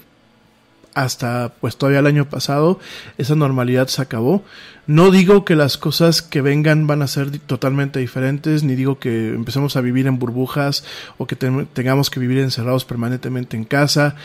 hasta 0.95 1.53
pues 1.61 1.77
todavía 1.77 2.01
el 2.01 2.07
año 2.07 2.29
pasado 2.29 2.79
esa 3.19 3.35
normalidad 3.35 3.89
se 3.89 4.03
acabó. 4.03 4.45
No 4.87 5.11
digo 5.11 5.45
que 5.45 5.55
las 5.55 5.79
cosas 5.79 6.23
que 6.23 6.43
vengan 6.43 6.87
van 6.87 7.03
a 7.03 7.07
ser 7.07 7.39
totalmente 7.39 8.01
diferentes, 8.01 8.65
ni 8.65 8.75
digo 8.75 8.99
que 8.99 9.29
empecemos 9.29 9.77
a 9.77 9.81
vivir 9.81 10.07
en 10.07 10.19
burbujas 10.19 10.85
o 11.19 11.27
que 11.27 11.37
tengamos 11.37 12.11
que 12.11 12.21
vivir 12.21 12.39
encerrados 12.39 12.85
permanentemente 12.85 13.57
en 13.57 13.65
casa. 13.65 14.17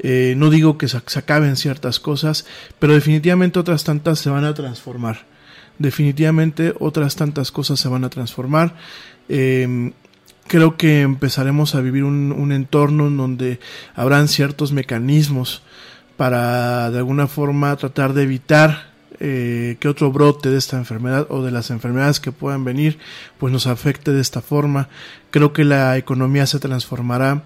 Eh, 0.00 0.34
no 0.36 0.50
digo 0.50 0.78
que 0.78 0.88
se, 0.88 0.96
acaben 0.96 1.56
ciertas 1.56 2.00
cosas, 2.00 2.46
pero 2.78 2.94
definitivamente 2.94 3.58
otras 3.58 3.84
tantas 3.84 4.18
se 4.18 4.30
van 4.30 4.44
a 4.44 4.54
transformar. 4.54 5.26
Definitivamente 5.78 6.74
otras 6.80 7.16
tantas 7.16 7.52
cosas 7.52 7.78
se 7.78 7.88
van 7.88 8.04
a 8.04 8.10
transformar. 8.10 8.74
Em, 9.28 9.92
creo 10.48 10.76
que 10.76 11.02
empezaremos 11.02 11.74
a 11.74 11.80
vivir 11.80 12.02
un, 12.02 12.32
un 12.32 12.50
entorno 12.50 13.06
en 13.06 13.16
donde 13.16 13.60
habrán 13.94 14.26
ciertos 14.26 14.72
mecanismos 14.72 15.62
para 16.20 16.90
de 16.90 16.98
alguna 16.98 17.28
forma 17.28 17.74
tratar 17.76 18.12
de 18.12 18.24
evitar 18.24 18.92
eh, 19.20 19.78
que 19.80 19.88
otro 19.88 20.12
brote 20.12 20.50
de 20.50 20.58
esta 20.58 20.76
enfermedad 20.76 21.26
o 21.30 21.42
de 21.42 21.50
las 21.50 21.70
enfermedades 21.70 22.20
que 22.20 22.30
puedan 22.30 22.62
venir 22.62 22.98
pues 23.38 23.54
nos 23.54 23.66
afecte 23.66 24.12
de 24.12 24.20
esta 24.20 24.42
forma. 24.42 24.90
Creo 25.30 25.54
que 25.54 25.64
la 25.64 25.96
economía 25.96 26.44
se 26.44 26.58
transformará 26.58 27.44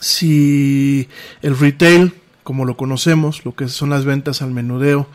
si 0.00 1.06
el 1.42 1.58
retail, 1.58 2.14
como 2.44 2.64
lo 2.64 2.78
conocemos, 2.78 3.44
lo 3.44 3.54
que 3.54 3.68
son 3.68 3.90
las 3.90 4.06
ventas 4.06 4.40
al 4.40 4.52
menudeo, 4.52 5.06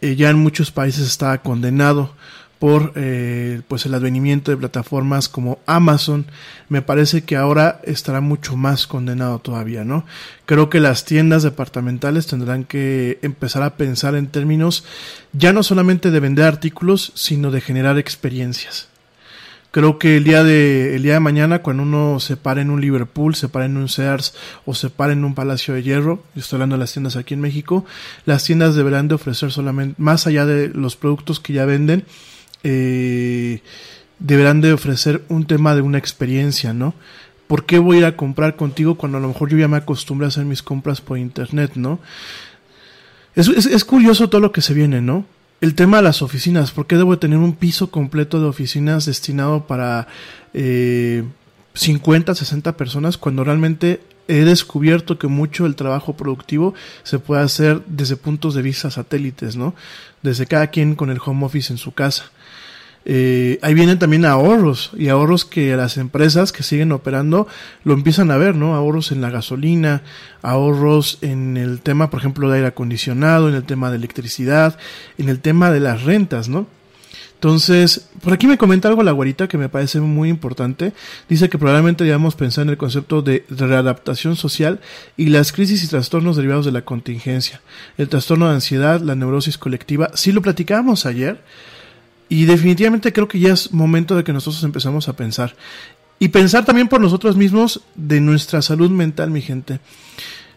eh, 0.00 0.16
ya 0.16 0.30
en 0.30 0.38
muchos 0.38 0.70
países 0.70 1.06
está 1.06 1.36
condenado 1.42 2.14
por 2.64 2.92
eh, 2.94 3.60
pues 3.68 3.84
el 3.84 3.92
advenimiento 3.92 4.50
de 4.50 4.56
plataformas 4.56 5.28
como 5.28 5.58
Amazon 5.66 6.24
me 6.70 6.80
parece 6.80 7.22
que 7.22 7.36
ahora 7.36 7.82
estará 7.84 8.22
mucho 8.22 8.56
más 8.56 8.86
condenado 8.86 9.38
todavía 9.38 9.84
no 9.84 10.06
creo 10.46 10.70
que 10.70 10.80
las 10.80 11.04
tiendas 11.04 11.42
departamentales 11.42 12.26
tendrán 12.26 12.64
que 12.64 13.18
empezar 13.20 13.62
a 13.64 13.76
pensar 13.76 14.14
en 14.14 14.28
términos 14.28 14.82
ya 15.34 15.52
no 15.52 15.62
solamente 15.62 16.10
de 16.10 16.20
vender 16.20 16.46
artículos 16.46 17.12
sino 17.14 17.50
de 17.50 17.60
generar 17.60 17.98
experiencias. 17.98 18.88
Creo 19.70 19.98
que 19.98 20.16
el 20.16 20.24
día 20.24 20.42
de 20.42 20.96
el 20.96 21.02
día 21.02 21.14
de 21.14 21.20
mañana 21.20 21.58
cuando 21.58 21.82
uno 21.82 22.18
se 22.18 22.38
para 22.38 22.62
en 22.62 22.70
un 22.70 22.80
Liverpool, 22.80 23.34
se 23.34 23.50
para 23.50 23.66
en 23.66 23.76
un 23.76 23.90
Sears 23.90 24.32
o 24.64 24.74
se 24.74 24.88
para 24.88 25.12
en 25.12 25.22
un 25.22 25.34
Palacio 25.34 25.74
de 25.74 25.82
Hierro, 25.82 26.22
yo 26.34 26.40
estoy 26.40 26.56
hablando 26.56 26.76
de 26.76 26.80
las 26.80 26.92
tiendas 26.92 27.16
aquí 27.16 27.34
en 27.34 27.42
México, 27.42 27.84
las 28.24 28.44
tiendas 28.44 28.74
deberán 28.74 29.08
de 29.08 29.16
ofrecer 29.16 29.52
solamente 29.52 30.00
más 30.00 30.26
allá 30.26 30.46
de 30.46 30.68
los 30.68 30.96
productos 30.96 31.40
que 31.40 31.52
ya 31.52 31.66
venden, 31.66 32.06
eh, 32.64 33.60
deberán 34.18 34.60
de 34.60 34.72
ofrecer 34.72 35.22
un 35.28 35.46
tema 35.46 35.74
de 35.74 35.82
una 35.82 35.98
experiencia, 35.98 36.72
¿no? 36.72 36.94
¿Por 37.46 37.66
qué 37.66 37.78
voy 37.78 37.96
a 37.96 38.00
ir 38.00 38.04
a 38.06 38.16
comprar 38.16 38.56
contigo 38.56 38.96
cuando 38.96 39.18
a 39.18 39.20
lo 39.20 39.28
mejor 39.28 39.50
yo 39.50 39.58
ya 39.58 39.68
me 39.68 39.76
acostumbré 39.76 40.24
a 40.24 40.28
hacer 40.28 40.44
mis 40.44 40.62
compras 40.62 41.00
por 41.00 41.18
internet, 41.18 41.72
¿no? 41.74 42.00
Es, 43.36 43.84
curioso 43.84 44.28
todo 44.28 44.40
lo 44.40 44.52
que 44.52 44.62
se 44.62 44.74
viene, 44.74 45.00
¿no? 45.00 45.26
El 45.60 45.74
tema 45.74 45.98
de 45.98 46.04
las 46.04 46.22
oficinas, 46.22 46.70
¿por 46.70 46.86
qué 46.86 46.96
debo 46.96 47.18
tener 47.18 47.38
un 47.38 47.54
piso 47.54 47.90
completo 47.90 48.40
de 48.40 48.46
oficinas 48.46 49.06
destinado 49.06 49.66
para 49.66 50.08
eh, 50.52 51.24
50, 51.74 52.34
60 52.34 52.76
personas 52.76 53.18
cuando 53.18 53.44
realmente 53.44 54.00
he 54.28 54.44
descubierto 54.44 55.18
que 55.18 55.26
mucho 55.26 55.64
del 55.64 55.76
trabajo 55.76 56.16
productivo 56.16 56.74
se 57.02 57.18
puede 57.18 57.42
hacer 57.42 57.82
desde 57.86 58.16
puntos 58.16 58.54
de 58.54 58.62
vista 58.62 58.90
satélites, 58.90 59.56
¿no? 59.56 59.74
Desde 60.22 60.46
cada 60.46 60.68
quien 60.68 60.94
con 60.94 61.10
el 61.10 61.20
home 61.24 61.44
office 61.44 61.72
en 61.72 61.78
su 61.78 61.92
casa. 61.92 62.30
Eh, 63.06 63.58
ahí 63.60 63.74
vienen 63.74 63.98
también 63.98 64.24
ahorros 64.24 64.90
y 64.96 65.08
ahorros 65.08 65.44
que 65.44 65.76
las 65.76 65.98
empresas 65.98 66.52
que 66.52 66.62
siguen 66.62 66.92
operando 66.92 67.46
lo 67.84 67.92
empiezan 67.92 68.30
a 68.30 68.38
ver, 68.38 68.54
¿no? 68.54 68.74
Ahorros 68.74 69.12
en 69.12 69.20
la 69.20 69.30
gasolina, 69.30 70.02
ahorros 70.42 71.18
en 71.20 71.56
el 71.56 71.80
tema, 71.80 72.08
por 72.08 72.20
ejemplo, 72.20 72.48
de 72.48 72.56
aire 72.56 72.68
acondicionado, 72.68 73.48
en 73.48 73.54
el 73.54 73.64
tema 73.64 73.90
de 73.90 73.96
electricidad, 73.96 74.78
en 75.18 75.28
el 75.28 75.40
tema 75.40 75.70
de 75.70 75.80
las 75.80 76.02
rentas, 76.04 76.48
¿no? 76.48 76.66
Entonces, 77.34 78.08
por 78.22 78.32
aquí 78.32 78.46
me 78.46 78.56
comenta 78.56 78.88
algo 78.88 79.02
la 79.02 79.12
guarita 79.12 79.48
que 79.48 79.58
me 79.58 79.68
parece 79.68 80.00
muy 80.00 80.30
importante. 80.30 80.94
Dice 81.28 81.50
que 81.50 81.58
probablemente 81.58 82.02
debamos 82.02 82.36
pensar 82.36 82.62
en 82.62 82.70
el 82.70 82.78
concepto 82.78 83.20
de 83.20 83.44
readaptación 83.50 84.34
social 84.34 84.80
y 85.18 85.26
las 85.26 85.52
crisis 85.52 85.84
y 85.84 85.88
trastornos 85.88 86.36
derivados 86.36 86.64
de 86.64 86.72
la 86.72 86.86
contingencia. 86.86 87.60
El 87.98 88.08
trastorno 88.08 88.48
de 88.48 88.54
ansiedad, 88.54 89.02
la 89.02 89.14
neurosis 89.14 89.58
colectiva. 89.58 90.10
Sí 90.14 90.32
lo 90.32 90.40
platicábamos 90.40 91.04
ayer 91.04 91.42
y 92.28 92.44
definitivamente 92.46 93.12
creo 93.12 93.28
que 93.28 93.40
ya 93.40 93.52
es 93.52 93.72
momento 93.72 94.16
de 94.16 94.24
que 94.24 94.32
nosotros 94.32 94.62
empezamos 94.64 95.08
a 95.08 95.16
pensar. 95.16 95.54
Y 96.18 96.28
pensar 96.28 96.64
también 96.64 96.88
por 96.88 97.00
nosotros 97.00 97.36
mismos 97.36 97.82
de 97.94 98.20
nuestra 98.20 98.62
salud 98.62 98.90
mental, 98.90 99.30
mi 99.30 99.42
gente. 99.42 99.80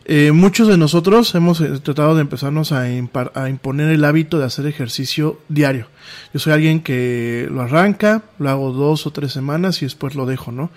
Eh, 0.10 0.32
muchos 0.32 0.70
de 0.70 0.78
nosotros 0.78 1.36
hemos 1.36 1.60
eh, 1.60 1.68
tratado 1.84 2.16
de 2.16 2.22
empezarnos 2.22 2.72
a, 2.72 2.84
a, 2.84 3.50
imponer 3.50 3.90
el 3.90 4.06
hábito 4.06 4.40
de 4.40 4.46
hacer 4.46 4.66
ejercicio 4.66 5.42
diario. 5.50 5.88
Yo 6.34 6.40
soy 6.40 6.54
alguien 6.54 6.80
que 6.80 7.50
lo 7.52 7.62
arranca, 7.62 8.24
lo 8.40 8.50
hago 8.50 8.72
dos 8.72 9.06
o 9.06 9.12
tres 9.12 9.34
semanas 9.34 9.82
y 9.82 9.86
después 9.86 10.16
lo 10.16 10.26
dejo, 10.26 10.54
¿no? 10.54 10.72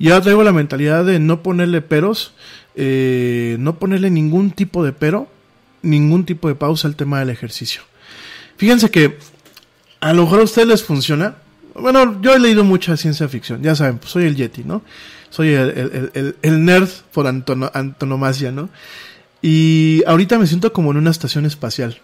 Y 0.00 0.10
ahora 0.10 0.22
traigo 0.22 0.42
la 0.42 0.52
mentalidad 0.52 1.04
de 1.04 1.20
no 1.20 1.42
ponerle 1.44 1.82
peros, 1.82 2.34
eh, 2.74 3.56
no 3.60 3.78
ponerle 3.78 4.10
ningún 4.10 4.50
tipo 4.50 4.84
de 4.84 4.92
pero, 4.92 5.28
ningún 5.82 6.24
tipo 6.24 6.48
de 6.48 6.56
pausa 6.56 6.88
al 6.88 6.96
tema 6.96 7.20
del 7.20 7.30
ejercicio. 7.30 7.82
Fíjense 8.56 8.90
que 8.90 9.18
a 10.04 10.12
lo 10.12 10.24
mejor 10.24 10.40
a 10.40 10.44
ustedes 10.44 10.68
les 10.68 10.84
funciona. 10.84 11.36
Bueno, 11.74 12.20
yo 12.20 12.34
he 12.34 12.38
leído 12.38 12.62
mucha 12.62 12.96
ciencia 12.96 13.26
ficción, 13.28 13.62
ya 13.62 13.74
saben, 13.74 13.98
pues 13.98 14.12
soy 14.12 14.26
el 14.26 14.36
Yeti, 14.36 14.62
¿no? 14.62 14.82
soy 15.34 15.52
el, 15.52 16.64
nerd 16.64 16.88
por 17.12 17.26
antono, 17.26 17.68
antonomasia, 17.74 18.52
¿no? 18.52 18.68
Y 19.42 20.04
ahorita 20.06 20.38
me 20.38 20.46
siento 20.46 20.72
como 20.72 20.92
en 20.92 20.98
una 20.98 21.10
estación 21.10 21.44
espacial. 21.44 22.00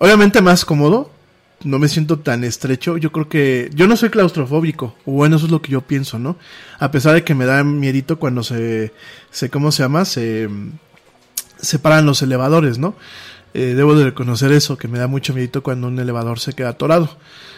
Obviamente 0.00 0.42
más 0.42 0.64
cómodo, 0.64 1.12
no 1.62 1.78
me 1.78 1.86
siento 1.86 2.18
tan 2.18 2.42
estrecho. 2.42 2.96
Yo 2.96 3.12
creo 3.12 3.28
que 3.28 3.70
yo 3.72 3.86
no 3.86 3.96
soy 3.96 4.10
claustrofóbico, 4.10 4.96
bueno, 5.06 5.36
eso 5.36 5.44
es 5.44 5.52
lo 5.52 5.62
que 5.62 5.70
yo 5.70 5.82
pienso, 5.82 6.18
¿no? 6.18 6.36
A 6.80 6.90
pesar 6.90 7.14
de 7.14 7.22
que 7.22 7.36
me 7.36 7.44
da 7.44 7.62
miedito 7.62 8.18
cuando 8.18 8.42
se, 8.42 8.92
se 9.30 9.48
¿cómo 9.48 9.70
se 9.70 9.84
llama? 9.84 10.04
Se 10.04 10.48
separan 11.60 12.04
los 12.04 12.20
elevadores, 12.22 12.78
¿no? 12.78 12.96
Eh, 13.54 13.74
debo 13.74 13.94
de 13.94 14.04
reconocer 14.04 14.52
eso, 14.52 14.78
que 14.78 14.88
me 14.88 14.98
da 14.98 15.06
mucho 15.06 15.34
miedito 15.34 15.62
cuando 15.62 15.88
un 15.88 15.98
elevador 15.98 16.40
se 16.40 16.52
queda 16.52 16.70
atorado. 16.70 17.16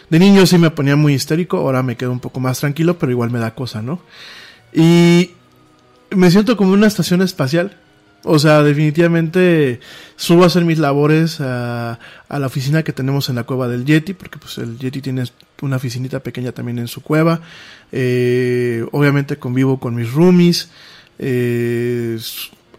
De 0.09 0.19
niño 0.19 0.45
sí 0.45 0.57
me 0.57 0.71
ponía 0.71 0.95
muy 0.95 1.13
histérico, 1.13 1.57
ahora 1.57 1.83
me 1.83 1.95
quedo 1.95 2.11
un 2.11 2.19
poco 2.19 2.39
más 2.39 2.59
tranquilo, 2.59 2.97
pero 2.99 3.11
igual 3.11 3.31
me 3.31 3.39
da 3.39 3.55
cosa, 3.55 3.81
¿no? 3.81 4.01
Y 4.73 5.31
me 6.09 6.29
siento 6.31 6.57
como 6.57 6.73
una 6.73 6.87
estación 6.87 7.21
espacial. 7.21 7.77
O 8.27 8.39
sea, 8.39 8.63
definitivamente 8.63 9.79
subo 10.15 10.43
a 10.43 10.47
hacer 10.47 10.65
mis 10.65 10.79
labores 10.79 11.39
a, 11.41 11.99
a, 12.27 12.39
la 12.39 12.47
oficina 12.47 12.81
que 12.81 12.91
tenemos 12.91 13.29
en 13.29 13.35
la 13.35 13.43
cueva 13.43 13.67
del 13.67 13.85
Yeti, 13.85 14.13
porque 14.13 14.39
pues 14.39 14.57
el 14.57 14.79
Yeti 14.79 14.99
tiene 14.99 15.25
una 15.61 15.75
oficinita 15.75 16.19
pequeña 16.21 16.51
también 16.51 16.79
en 16.79 16.87
su 16.87 17.01
cueva. 17.01 17.41
Eh, 17.91 18.83
obviamente 18.91 19.37
convivo 19.37 19.79
con 19.79 19.93
mis 19.93 20.11
roomies, 20.11 20.69
eh, 21.19 22.17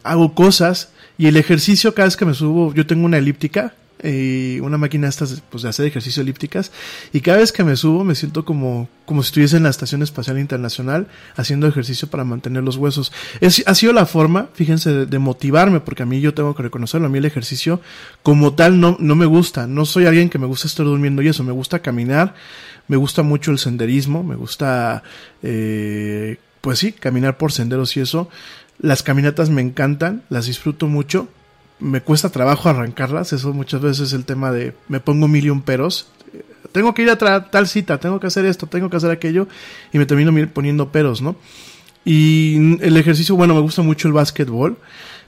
hago 0.02 0.34
cosas 0.34 0.90
y 1.18 1.26
el 1.26 1.36
ejercicio 1.36 1.94
cada 1.94 2.06
vez 2.06 2.16
que 2.16 2.24
me 2.24 2.34
subo, 2.34 2.74
yo 2.74 2.86
tengo 2.86 3.04
una 3.04 3.18
elíptica 3.18 3.74
y 4.04 4.60
una 4.60 4.76
máquina 4.76 5.08
estas 5.08 5.42
pues, 5.48 5.62
de 5.62 5.70
hacer 5.70 5.86
ejercicio 5.86 6.22
elípticas 6.22 6.70
y 7.12 7.20
cada 7.20 7.38
vez 7.38 7.50
que 7.50 7.64
me 7.64 7.76
subo 7.76 8.04
me 8.04 8.14
siento 8.14 8.44
como, 8.44 8.88
como 9.06 9.22
si 9.22 9.28
estuviese 9.28 9.56
en 9.56 9.62
la 9.62 9.70
Estación 9.70 10.02
Espacial 10.02 10.38
Internacional 10.38 11.06
haciendo 11.34 11.66
ejercicio 11.66 12.08
para 12.08 12.24
mantener 12.24 12.62
los 12.62 12.76
huesos. 12.76 13.10
Es, 13.40 13.62
ha 13.66 13.74
sido 13.74 13.92
la 13.92 14.04
forma, 14.04 14.48
fíjense, 14.52 14.92
de, 14.92 15.06
de, 15.06 15.18
motivarme 15.18 15.80
porque 15.80 16.02
a 16.02 16.06
mí 16.06 16.20
yo 16.20 16.34
tengo 16.34 16.54
que 16.54 16.62
reconocerlo, 16.62 17.06
a 17.06 17.10
mí 17.10 17.18
el 17.18 17.24
ejercicio 17.24 17.80
como 18.22 18.54
tal 18.54 18.80
no, 18.80 18.96
no 19.00 19.16
me 19.16 19.26
gusta, 19.26 19.66
no 19.66 19.86
soy 19.86 20.04
alguien 20.04 20.28
que 20.28 20.38
me 20.38 20.46
gusta 20.46 20.68
estar 20.68 20.84
durmiendo 20.84 21.22
y 21.22 21.28
eso, 21.28 21.42
me 21.42 21.52
gusta 21.52 21.78
caminar, 21.78 22.34
me 22.88 22.96
gusta 22.96 23.22
mucho 23.22 23.50
el 23.50 23.58
senderismo, 23.58 24.22
me 24.22 24.36
gusta, 24.36 25.02
eh, 25.42 26.36
pues 26.60 26.78
sí, 26.78 26.92
caminar 26.92 27.38
por 27.38 27.50
senderos 27.50 27.96
y 27.96 28.00
eso. 28.00 28.28
Las 28.78 29.02
caminatas 29.02 29.50
me 29.50 29.62
encantan, 29.62 30.22
las 30.28 30.46
disfruto 30.46 30.86
mucho, 30.86 31.28
me 31.78 32.00
cuesta 32.00 32.30
trabajo 32.30 32.68
arrancarlas, 32.68 33.32
eso 33.32 33.52
muchas 33.52 33.80
veces 33.80 34.08
es 34.08 34.12
el 34.12 34.24
tema 34.24 34.50
de 34.50 34.74
me 34.88 35.00
pongo 35.00 35.28
mil 35.28 35.46
y 35.46 35.60
peros, 35.60 36.08
tengo 36.72 36.94
que 36.94 37.02
ir 37.02 37.10
a 37.10 37.16
tal 37.16 37.66
cita, 37.66 37.98
tengo 37.98 38.20
que 38.20 38.26
hacer 38.26 38.44
esto, 38.44 38.66
tengo 38.66 38.90
que 38.90 38.96
hacer 38.96 39.10
aquello 39.10 39.48
y 39.92 39.98
me 39.98 40.06
termino 40.06 40.32
poniendo 40.48 40.90
peros, 40.90 41.22
¿no? 41.22 41.36
Y 42.04 42.78
el 42.82 42.96
ejercicio, 42.96 43.34
bueno, 43.34 43.54
me 43.54 43.60
gusta 43.60 43.82
mucho 43.82 44.08
el 44.08 44.14
básquetbol, 44.14 44.76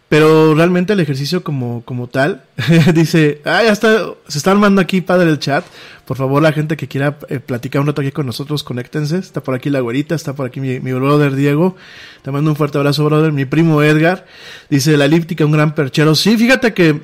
pero 0.08 0.54
realmente 0.54 0.94
el 0.94 1.00
ejercicio 1.00 1.44
como, 1.44 1.82
como 1.84 2.06
tal, 2.06 2.42
dice, 2.94 3.42
ah, 3.44 3.62
ya 3.62 3.72
está, 3.72 4.06
se 4.26 4.38
está 4.38 4.52
armando 4.52 4.80
aquí 4.80 5.02
padre 5.02 5.28
el 5.28 5.38
chat. 5.38 5.66
Por 6.06 6.16
favor, 6.16 6.40
la 6.42 6.52
gente 6.52 6.78
que 6.78 6.88
quiera 6.88 7.18
eh, 7.28 7.40
platicar 7.40 7.82
un 7.82 7.88
rato 7.88 8.00
aquí 8.00 8.12
con 8.12 8.24
nosotros, 8.24 8.62
conéctense. 8.64 9.18
Está 9.18 9.42
por 9.42 9.54
aquí 9.54 9.68
la 9.68 9.80
güerita, 9.80 10.14
está 10.14 10.34
por 10.34 10.46
aquí 10.46 10.60
mi, 10.60 10.80
mi, 10.80 10.94
brother 10.94 11.34
Diego. 11.34 11.76
Te 12.22 12.30
mando 12.30 12.50
un 12.50 12.56
fuerte 12.56 12.78
abrazo, 12.78 13.04
brother. 13.04 13.32
Mi 13.32 13.44
primo 13.44 13.82
Edgar. 13.82 14.24
Dice, 14.70 14.96
la 14.96 15.04
elíptica, 15.04 15.44
un 15.44 15.52
gran 15.52 15.74
perchero. 15.74 16.14
Sí, 16.14 16.38
fíjate 16.38 16.72
que, 16.72 17.02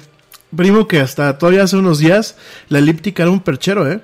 primo, 0.57 0.89
que 0.89 1.01
hasta 1.01 1.37
todavía 1.37 1.65
hace 1.65 1.77
unos 1.77 1.99
días, 1.99 2.37
la 2.71 2.79
elíptica 2.79 3.25
era 3.25 3.31
un 3.31 3.41
perchero, 3.41 3.91
¿eh? 3.91 4.01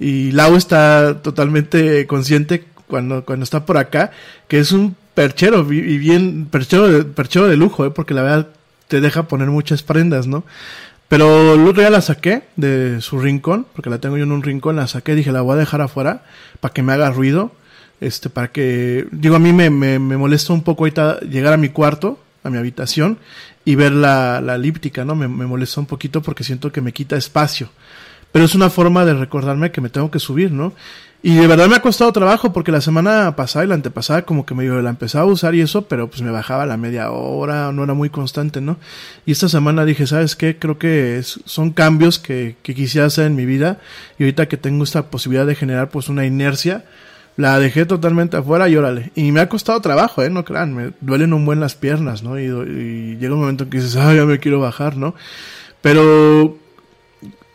Y 0.00 0.32
Lau 0.32 0.56
está 0.56 1.22
totalmente 1.22 2.08
consciente 2.08 2.64
cuando, 2.88 3.24
cuando 3.24 3.44
está 3.44 3.64
por 3.64 3.76
acá, 3.76 4.10
que 4.48 4.58
es 4.58 4.72
un 4.72 4.96
perchero 5.14 5.72
y 5.72 5.98
bien 5.98 6.46
perchero 6.50 6.88
de, 6.88 7.04
perchero 7.04 7.48
de 7.48 7.56
lujo, 7.56 7.86
¿eh? 7.86 7.90
porque 7.90 8.14
la 8.14 8.22
verdad 8.22 8.48
te 8.88 9.00
deja 9.00 9.24
poner 9.24 9.48
muchas 9.48 9.82
prendas, 9.82 10.26
¿no? 10.26 10.44
Pero 11.08 11.54
el 11.54 11.60
otro 11.66 11.80
día 11.80 11.90
la 11.90 12.00
saqué 12.00 12.44
de 12.56 13.00
su 13.00 13.20
rincón, 13.20 13.66
porque 13.72 13.90
la 13.90 13.98
tengo 13.98 14.16
yo 14.16 14.24
en 14.24 14.32
un 14.32 14.42
rincón, 14.42 14.76
la 14.76 14.86
saqué, 14.86 15.14
dije, 15.14 15.32
la 15.32 15.42
voy 15.42 15.54
a 15.54 15.58
dejar 15.58 15.80
afuera 15.80 16.24
para 16.60 16.72
que 16.72 16.82
me 16.82 16.92
haga 16.92 17.10
ruido, 17.10 17.52
este, 18.00 18.30
para 18.30 18.48
que, 18.48 19.06
digo, 19.12 19.36
a 19.36 19.38
mí 19.38 19.52
me, 19.52 19.70
me, 19.70 19.98
me 19.98 20.16
molesta 20.16 20.52
un 20.52 20.62
poco 20.62 20.84
ahorita 20.84 21.20
llegar 21.20 21.52
a 21.52 21.56
mi 21.58 21.68
cuarto, 21.68 22.18
a 22.42 22.50
mi 22.50 22.58
habitación, 22.58 23.18
y 23.64 23.76
ver 23.76 23.92
la, 23.92 24.40
la 24.40 24.56
elíptica, 24.56 25.04
¿no? 25.04 25.14
Me, 25.14 25.28
me 25.28 25.46
molesta 25.46 25.80
un 25.80 25.86
poquito 25.86 26.22
porque 26.22 26.42
siento 26.42 26.72
que 26.72 26.80
me 26.80 26.92
quita 26.92 27.16
espacio. 27.16 27.70
Pero 28.32 28.46
es 28.46 28.54
una 28.54 28.68
forma 28.68 29.04
de 29.04 29.14
recordarme 29.14 29.70
que 29.70 29.80
me 29.80 29.90
tengo 29.90 30.10
que 30.10 30.18
subir, 30.18 30.50
¿no? 30.50 30.72
Y 31.26 31.36
de 31.36 31.46
verdad 31.46 31.68
me 31.68 31.76
ha 31.76 31.80
costado 31.80 32.12
trabajo 32.12 32.52
porque 32.52 32.70
la 32.70 32.82
semana 32.82 33.34
pasada 33.34 33.64
y 33.64 33.68
la 33.68 33.76
antepasada 33.76 34.26
como 34.26 34.44
que 34.44 34.54
medio 34.54 34.82
la 34.82 34.90
empezaba 34.90 35.24
a 35.24 35.32
usar 35.32 35.54
y 35.54 35.62
eso, 35.62 35.88
pero 35.88 36.10
pues 36.10 36.20
me 36.20 36.30
bajaba 36.30 36.66
la 36.66 36.76
media 36.76 37.10
hora, 37.12 37.72
no 37.72 37.82
era 37.82 37.94
muy 37.94 38.10
constante, 38.10 38.60
¿no? 38.60 38.76
Y 39.24 39.32
esta 39.32 39.48
semana 39.48 39.86
dije, 39.86 40.06
¿sabes 40.06 40.36
qué? 40.36 40.58
Creo 40.58 40.76
que 40.76 41.22
son 41.22 41.70
cambios 41.70 42.18
que, 42.18 42.56
que 42.62 42.74
quisiera 42.74 43.06
hacer 43.06 43.24
en 43.24 43.36
mi 43.36 43.46
vida 43.46 43.78
y 44.18 44.24
ahorita 44.24 44.48
que 44.48 44.58
tengo 44.58 44.84
esta 44.84 45.06
posibilidad 45.06 45.46
de 45.46 45.54
generar 45.54 45.88
pues 45.88 46.10
una 46.10 46.26
inercia, 46.26 46.84
la 47.38 47.58
dejé 47.58 47.86
totalmente 47.86 48.36
afuera 48.36 48.68
y 48.68 48.76
órale. 48.76 49.10
Y 49.14 49.32
me 49.32 49.40
ha 49.40 49.48
costado 49.48 49.80
trabajo, 49.80 50.22
¿eh? 50.22 50.28
No 50.28 50.44
crean, 50.44 50.74
me 50.74 50.92
duelen 51.00 51.32
un 51.32 51.46
buen 51.46 51.58
las 51.58 51.74
piernas, 51.74 52.22
¿no? 52.22 52.38
Y, 52.38 52.44
y 52.44 53.16
llega 53.16 53.32
un 53.32 53.40
momento 53.40 53.64
en 53.64 53.70
que 53.70 53.78
dices, 53.78 53.96
ah, 53.96 54.12
ya 54.14 54.26
me 54.26 54.40
quiero 54.40 54.60
bajar, 54.60 54.98
¿no? 54.98 55.14
Pero 55.80 56.58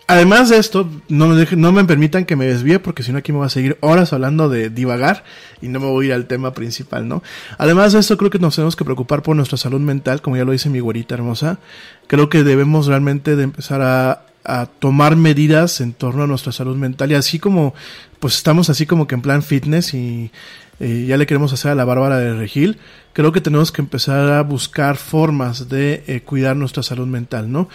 Además 0.09 0.49
de 0.49 0.57
esto, 0.57 0.89
no 1.07 1.27
me, 1.27 1.35
dejen, 1.35 1.61
no 1.61 1.71
me 1.71 1.85
permitan 1.85 2.25
que 2.25 2.35
me 2.35 2.47
desvíe 2.47 2.79
porque 2.79 3.03
si 3.03 3.11
no 3.11 3.19
aquí 3.19 3.31
me 3.31 3.37
va 3.37 3.45
a 3.45 3.49
seguir 3.49 3.77
horas 3.81 4.11
hablando 4.11 4.49
de 4.49 4.71
divagar 4.71 5.23
y 5.61 5.67
no 5.67 5.79
me 5.79 5.85
voy 5.85 6.05
a 6.05 6.07
ir 6.07 6.13
al 6.15 6.25
tema 6.25 6.51
principal, 6.55 7.07
¿no? 7.07 7.21
Además 7.59 7.93
de 7.93 7.99
esto, 7.99 8.17
creo 8.17 8.31
que 8.31 8.39
nos 8.39 8.55
tenemos 8.55 8.75
que 8.75 8.83
preocupar 8.83 9.21
por 9.21 9.35
nuestra 9.35 9.59
salud 9.59 9.79
mental, 9.79 10.23
como 10.23 10.35
ya 10.35 10.45
lo 10.45 10.51
dice 10.51 10.71
mi 10.71 10.79
güerita 10.79 11.13
hermosa. 11.13 11.59
Creo 12.07 12.27
que 12.27 12.43
debemos 12.43 12.87
realmente 12.87 13.35
de 13.35 13.43
empezar 13.43 13.83
a 13.83 14.65
tomar 14.79 15.15
medidas 15.15 15.79
en 15.79 15.93
torno 15.93 16.23
a 16.23 16.27
nuestra 16.27 16.51
salud 16.51 16.75
mental 16.75 17.11
y 17.11 17.13
así 17.13 17.37
como, 17.37 17.75
pues 18.19 18.35
estamos 18.35 18.71
así 18.71 18.87
como 18.87 19.05
que 19.05 19.13
en 19.13 19.21
plan 19.21 19.43
fitness 19.43 19.93
y 19.93 20.31
eh, 20.79 21.05
ya 21.07 21.17
le 21.17 21.25
queremos 21.25 21.51
hacer 21.51 21.71
a 21.71 21.75
la 21.75 21.85
Bárbara 21.85 22.17
de 22.17 22.33
Regil, 22.33 22.77
creo 23.13 23.31
que 23.31 23.41
tenemos 23.41 23.71
que 23.71 23.81
empezar 23.81 24.31
a 24.31 24.41
buscar 24.43 24.95
formas 24.97 25.67
de 25.67 26.03
eh, 26.07 26.21
cuidar 26.21 26.55
nuestra 26.55 26.83
salud 26.83 27.07
mental, 27.07 27.51
¿no? 27.51 27.67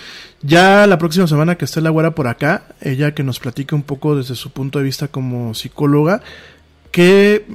Ya 0.42 0.86
la 0.86 0.98
próxima 0.98 1.26
semana 1.26 1.56
que 1.56 1.66
esté 1.66 1.80
la 1.80 1.90
güera 1.90 2.14
por 2.14 2.28
acá, 2.28 2.68
ella 2.80 3.14
que 3.14 3.22
nos 3.22 3.40
platique 3.40 3.74
un 3.74 3.82
poco 3.82 4.16
desde 4.16 4.34
su 4.34 4.50
punto 4.50 4.78
de 4.78 4.84
vista 4.86 5.08
como 5.08 5.54
psicóloga, 5.54 6.22
qué 6.90 7.46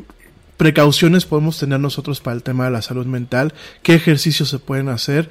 precauciones 0.58 1.26
podemos 1.26 1.58
tener 1.58 1.80
nosotros 1.80 2.20
para 2.20 2.36
el 2.36 2.44
tema 2.44 2.66
de 2.66 2.72
la 2.72 2.82
salud 2.82 3.06
mental, 3.06 3.54
qué 3.82 3.96
ejercicios 3.96 4.50
se 4.50 4.60
pueden 4.60 4.90
hacer, 4.90 5.30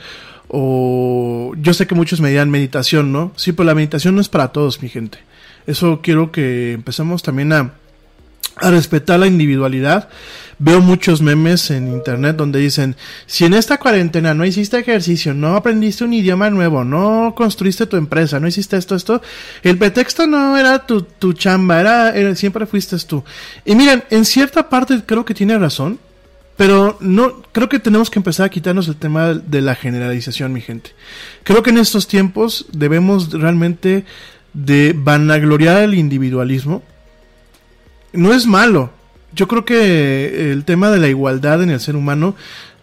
o 0.48 1.52
yo 1.58 1.74
sé 1.74 1.86
que 1.86 1.94
muchos 1.94 2.20
me 2.20 2.30
dirán 2.30 2.50
meditación, 2.50 3.12
¿no? 3.12 3.32
Sí, 3.36 3.52
pero 3.52 3.66
la 3.66 3.74
meditación 3.74 4.14
no 4.14 4.20
es 4.20 4.28
para 4.28 4.48
todos, 4.48 4.82
mi 4.82 4.88
gente. 4.88 5.18
Eso 5.66 6.00
quiero 6.02 6.32
que 6.32 6.72
empecemos 6.72 7.22
también 7.22 7.52
a 7.52 7.74
a 8.60 8.70
respetar 8.70 9.20
la 9.20 9.26
individualidad. 9.26 10.08
Veo 10.60 10.80
muchos 10.80 11.22
memes 11.22 11.70
en 11.70 11.86
internet 11.86 12.34
donde 12.34 12.58
dicen, 12.58 12.96
si 13.26 13.44
en 13.44 13.54
esta 13.54 13.78
cuarentena 13.78 14.34
no 14.34 14.44
hiciste 14.44 14.78
ejercicio, 14.78 15.32
no 15.32 15.54
aprendiste 15.54 16.02
un 16.02 16.12
idioma 16.12 16.50
nuevo, 16.50 16.82
no 16.82 17.32
construiste 17.36 17.86
tu 17.86 17.96
empresa, 17.96 18.40
no 18.40 18.48
hiciste 18.48 18.76
esto, 18.76 18.96
esto, 18.96 19.22
el 19.62 19.78
pretexto 19.78 20.26
no 20.26 20.56
era 20.56 20.84
tu, 20.84 21.02
tu 21.02 21.32
chamba, 21.32 21.80
era, 21.80 22.34
siempre 22.34 22.66
fuiste 22.66 22.96
tú. 23.06 23.22
Y 23.64 23.76
miren, 23.76 24.02
en 24.10 24.24
cierta 24.24 24.68
parte 24.68 25.00
creo 25.06 25.24
que 25.24 25.34
tiene 25.34 25.56
razón, 25.58 26.00
pero 26.56 26.96
no, 27.00 27.40
creo 27.52 27.68
que 27.68 27.78
tenemos 27.78 28.10
que 28.10 28.18
empezar 28.18 28.46
a 28.46 28.48
quitarnos 28.48 28.88
el 28.88 28.96
tema 28.96 29.34
de 29.34 29.60
la 29.60 29.76
generalización, 29.76 30.52
mi 30.52 30.60
gente. 30.60 30.90
Creo 31.44 31.62
que 31.62 31.70
en 31.70 31.78
estos 31.78 32.08
tiempos 32.08 32.66
debemos 32.72 33.30
realmente 33.30 34.04
de 34.54 34.92
vanagloriar 34.96 35.82
el 35.82 35.94
individualismo, 35.94 36.82
no 38.18 38.34
es 38.34 38.46
malo. 38.46 38.90
Yo 39.32 39.46
creo 39.46 39.64
que 39.64 40.52
el 40.52 40.64
tema 40.64 40.90
de 40.90 40.98
la 40.98 41.08
igualdad 41.08 41.62
en 41.62 41.70
el 41.70 41.80
ser 41.80 41.96
humano 41.96 42.34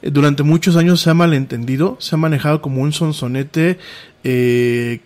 eh, 0.01 0.11
durante 0.11 0.43
muchos 0.43 0.75
años 0.75 1.01
se 1.01 1.09
ha 1.09 1.13
malentendido, 1.13 1.97
se 1.99 2.15
ha 2.15 2.17
manejado 2.17 2.61
como 2.61 2.81
un 2.81 2.93
sonsonete 2.93 3.77
eh, 4.23 5.01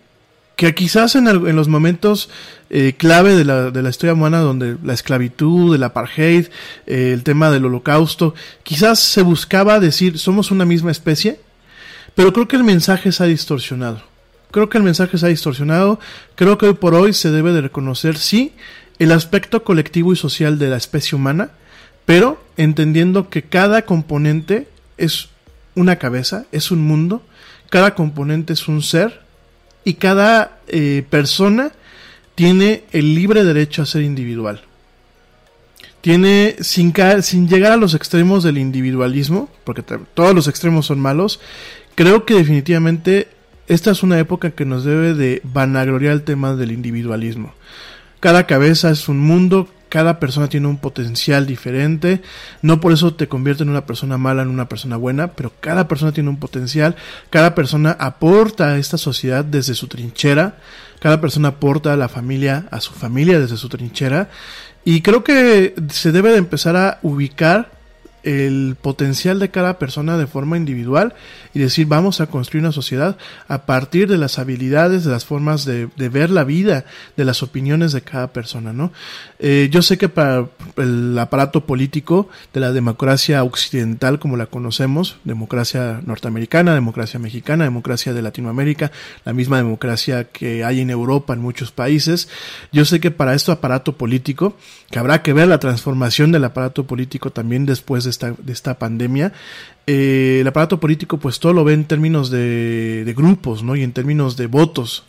que 0.56 0.74
quizás 0.74 1.16
en, 1.16 1.26
en 1.26 1.56
los 1.56 1.68
momentos 1.68 2.28
eh, 2.68 2.94
clave 2.96 3.34
de 3.34 3.44
la, 3.44 3.70
de 3.70 3.82
la, 3.82 3.88
historia 3.88 4.12
humana, 4.12 4.40
donde 4.40 4.76
la 4.84 4.92
esclavitud, 4.92 5.74
el 5.74 5.82
apartheid, 5.82 6.46
el 6.86 7.22
tema 7.22 7.50
del 7.50 7.64
holocausto, 7.64 8.34
quizás 8.62 9.00
se 9.00 9.22
buscaba 9.22 9.80
decir 9.80 10.18
somos 10.18 10.50
una 10.50 10.66
misma 10.66 10.90
especie, 10.90 11.40
pero 12.14 12.32
creo 12.34 12.46
que 12.46 12.56
el 12.56 12.64
mensaje 12.64 13.10
se 13.10 13.24
ha 13.24 13.26
distorsionado. 13.26 14.02
Creo 14.50 14.68
que 14.68 14.78
el 14.78 14.84
mensaje 14.84 15.16
se 15.16 15.26
ha 15.26 15.28
distorsionado. 15.28 16.00
Creo 16.34 16.58
que 16.58 16.66
hoy 16.66 16.74
por 16.74 16.94
hoy 16.94 17.12
se 17.12 17.30
debe 17.30 17.52
de 17.52 17.60
reconocer, 17.60 18.18
sí, 18.18 18.52
el 19.00 19.12
aspecto 19.12 19.64
colectivo 19.64 20.12
y 20.12 20.16
social 20.16 20.58
de 20.58 20.68
la 20.68 20.76
especie 20.76 21.16
humana, 21.16 21.50
pero 22.04 22.40
entendiendo 22.58 23.30
que 23.30 23.42
cada 23.42 23.82
componente 23.82 24.68
es 24.98 25.30
una 25.74 25.96
cabeza, 25.96 26.44
es 26.52 26.70
un 26.70 26.82
mundo, 26.82 27.22
cada 27.70 27.94
componente 27.94 28.52
es 28.52 28.68
un 28.68 28.82
ser 28.82 29.22
y 29.84 29.94
cada 29.94 30.58
eh, 30.68 31.02
persona 31.08 31.72
tiene 32.34 32.84
el 32.92 33.14
libre 33.14 33.42
derecho 33.42 33.80
a 33.80 33.86
ser 33.86 34.02
individual. 34.02 34.60
Tiene, 36.02 36.56
sin, 36.60 36.92
sin 37.22 37.48
llegar 37.48 37.72
a 37.72 37.76
los 37.78 37.94
extremos 37.94 38.44
del 38.44 38.58
individualismo, 38.58 39.48
porque 39.64 39.82
todos 39.82 40.34
los 40.34 40.46
extremos 40.46 40.86
son 40.86 41.00
malos, 41.00 41.40
creo 41.94 42.26
que 42.26 42.34
definitivamente 42.34 43.28
esta 43.66 43.92
es 43.92 44.02
una 44.02 44.18
época 44.18 44.50
que 44.50 44.66
nos 44.66 44.84
debe 44.84 45.14
de 45.14 45.40
vanagloriar 45.42 46.12
el 46.12 46.22
tema 46.22 46.54
del 46.54 46.72
individualismo. 46.72 47.54
Cada 48.20 48.46
cabeza 48.46 48.90
es 48.90 49.08
un 49.08 49.18
mundo, 49.18 49.68
cada 49.90 50.20
persona 50.20 50.48
tiene 50.48 50.68
un 50.68 50.76
potencial 50.76 51.46
diferente, 51.46 52.22
no 52.62 52.80
por 52.80 52.92
eso 52.92 53.14
te 53.14 53.28
convierte 53.28 53.64
en 53.64 53.70
una 53.70 53.86
persona 53.86 54.18
mala, 54.18 54.42
en 54.42 54.48
una 54.48 54.68
persona 54.68 54.96
buena, 54.96 55.32
pero 55.32 55.52
cada 55.60 55.88
persona 55.88 56.12
tiene 56.12 56.30
un 56.30 56.38
potencial, 56.38 56.96
cada 57.28 57.54
persona 57.54 57.96
aporta 57.98 58.68
a 58.68 58.78
esta 58.78 58.98
sociedad 58.98 59.44
desde 59.44 59.74
su 59.74 59.88
trinchera, 59.88 60.58
cada 61.00 61.20
persona 61.20 61.48
aporta 61.48 61.92
a 61.92 61.96
la 61.96 62.08
familia, 62.08 62.66
a 62.70 62.80
su 62.80 62.92
familia 62.92 63.40
desde 63.40 63.56
su 63.56 63.68
trinchera, 63.68 64.30
y 64.84 65.02
creo 65.02 65.24
que 65.24 65.74
se 65.90 66.12
debe 66.12 66.30
de 66.30 66.38
empezar 66.38 66.76
a 66.76 67.00
ubicar 67.02 67.79
el 68.22 68.76
potencial 68.80 69.38
de 69.38 69.50
cada 69.50 69.78
persona 69.78 70.18
de 70.18 70.26
forma 70.26 70.56
individual 70.56 71.14
y 71.54 71.58
decir 71.58 71.86
vamos 71.86 72.20
a 72.20 72.26
construir 72.26 72.64
una 72.64 72.72
sociedad 72.72 73.16
a 73.48 73.66
partir 73.66 74.08
de 74.08 74.18
las 74.18 74.38
habilidades, 74.38 75.04
de 75.04 75.10
las 75.10 75.24
formas 75.24 75.64
de, 75.64 75.88
ver 75.96 76.30
la 76.30 76.44
vida, 76.44 76.84
de 77.16 77.24
las 77.24 77.42
opiniones 77.42 77.92
de 77.92 78.02
cada 78.02 78.32
persona, 78.32 78.72
¿no? 78.72 78.92
Eh, 79.38 79.68
yo 79.70 79.82
sé 79.82 79.96
que 79.98 80.08
para 80.08 80.46
el 80.76 81.18
aparato 81.18 81.66
político 81.66 82.28
de 82.52 82.60
la 82.60 82.72
democracia 82.72 83.42
occidental 83.44 84.18
como 84.18 84.36
la 84.36 84.46
conocemos, 84.46 85.16
democracia 85.24 86.00
norteamericana, 86.04 86.74
democracia 86.74 87.18
mexicana, 87.18 87.64
democracia 87.64 88.12
de 88.12 88.22
Latinoamérica, 88.22 88.92
la 89.24 89.32
misma 89.32 89.56
democracia 89.56 90.24
que 90.24 90.64
hay 90.64 90.80
en 90.80 90.90
Europa 90.90 91.32
en 91.32 91.40
muchos 91.40 91.72
países, 91.72 92.28
yo 92.72 92.84
sé 92.84 93.00
que 93.00 93.10
para 93.10 93.34
este 93.34 93.52
aparato 93.52 93.96
político, 93.96 94.56
que 94.90 94.98
habrá 94.98 95.22
que 95.22 95.32
ver 95.32 95.48
la 95.48 95.58
transformación 95.58 96.32
del 96.32 96.44
aparato 96.44 96.86
político 96.86 97.30
también 97.30 97.66
después 97.66 98.04
de 98.04 98.09
de 98.18 98.52
esta 98.52 98.78
pandemia, 98.78 99.32
eh, 99.86 100.38
el 100.40 100.46
aparato 100.46 100.78
político 100.78 101.18
pues 101.18 101.40
todo 101.40 101.52
lo 101.52 101.64
ve 101.64 101.72
en 101.72 101.84
términos 101.84 102.30
de, 102.30 103.12
grupos, 103.16 103.62
¿no? 103.62 103.74
Y 103.74 103.82
en 103.82 103.92
términos 103.92 104.36
de 104.36 104.46
votos. 104.46 105.04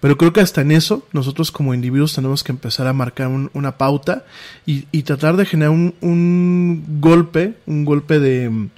Pero 0.00 0.18
creo 0.18 0.32
que 0.32 0.40
hasta 0.40 0.60
en 0.60 0.72
eso 0.72 1.06
nosotros 1.12 1.52
como 1.52 1.72
individuos 1.72 2.14
tenemos 2.14 2.42
que 2.42 2.52
empezar 2.52 2.86
a 2.86 2.92
marcar 2.92 3.28
una 3.52 3.78
pauta 3.78 4.24
y, 4.66 5.02
tratar 5.02 5.36
de 5.36 5.46
generar 5.46 5.70
un, 5.70 5.94
un 6.00 7.00
golpe, 7.00 7.54
un 7.66 7.84
golpe 7.84 8.18
de... 8.18 8.48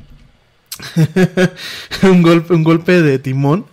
un 2.03 2.23
golpe, 2.23 2.53
un 2.53 2.62
golpe 2.62 3.01
de 3.01 3.19
timón. 3.19 3.65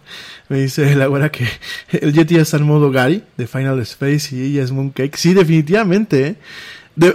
Me 0.50 0.60
dice 0.60 0.96
la 0.96 1.08
güera 1.08 1.32
que 1.32 1.48
el 1.92 2.14
Yeti 2.14 2.36
ya 2.36 2.42
está 2.42 2.58
en 2.58 2.64
modo 2.64 2.92
Gary 2.92 3.24
de 3.38 3.48
Final 3.48 3.80
Space 3.82 4.36
y 4.36 4.42
ella 4.42 4.64
es 4.64 4.72
Mooncake. 4.72 5.18
Sí, 5.18 5.34
definitivamente. 5.34 6.28
¿eh? 6.28 6.36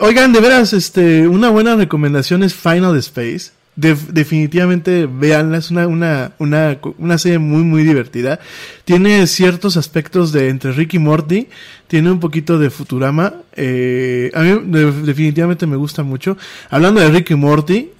Oigan, 0.00 0.32
de 0.32 0.40
veras, 0.40 0.72
este, 0.72 1.28
una 1.28 1.50
buena 1.50 1.76
recomendación 1.76 2.42
es 2.42 2.54
Final 2.54 2.96
Space 2.96 3.52
definitivamente 3.78 5.06
veanla, 5.06 5.58
es 5.58 5.70
una, 5.70 5.86
una, 5.86 6.32
una, 6.38 6.78
una 6.98 7.18
serie 7.18 7.38
muy, 7.38 7.62
muy 7.62 7.84
divertida. 7.84 8.40
Tiene 8.84 9.26
ciertos 9.28 9.76
aspectos 9.76 10.32
de 10.32 10.48
entre 10.48 10.72
Rick 10.72 10.94
y 10.94 10.98
Morty, 10.98 11.48
tiene 11.86 12.10
un 12.10 12.18
poquito 12.18 12.58
de 12.58 12.70
Futurama. 12.70 13.34
Eh, 13.54 14.32
a 14.34 14.42
mí 14.42 14.60
definitivamente 15.04 15.66
me 15.66 15.76
gusta 15.76 16.02
mucho. 16.02 16.36
Hablando 16.70 17.00
de 17.00 17.08
Rick 17.10 17.30
y 17.30 17.34
Morty, 17.36 17.90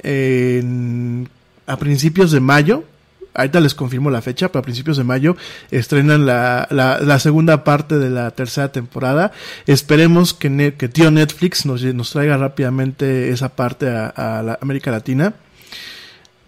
a 1.67 1.77
principios 1.77 2.33
de 2.33 2.41
mayo, 2.41 2.83
ahorita 3.39 3.61
les 3.61 3.75
confirmo 3.75 4.11
la 4.11 4.21
fecha, 4.21 4.49
pero 4.49 4.61
a 4.61 4.63
principios 4.63 4.97
de 4.97 5.05
mayo 5.05 5.37
estrenan 5.71 6.27
la, 6.27 6.67
la, 6.71 7.19
segunda 7.21 7.63
parte 7.63 7.99
de 7.99 8.11
la 8.11 8.33
tercera 8.33 8.73
temporada. 8.73 9.31
Esperemos 9.67 10.35
que, 10.35 10.75
que 10.77 10.89
tío 10.89 11.11
Netflix 11.11 11.65
nos, 11.65 11.83
nos 11.83 12.11
traiga 12.11 12.37
rápidamente 12.37 13.31
esa 13.31 13.51
parte 13.51 13.89
a, 13.89 14.09
a 14.09 14.43
la 14.43 14.59
América 14.61 14.91
Latina. 14.91 15.35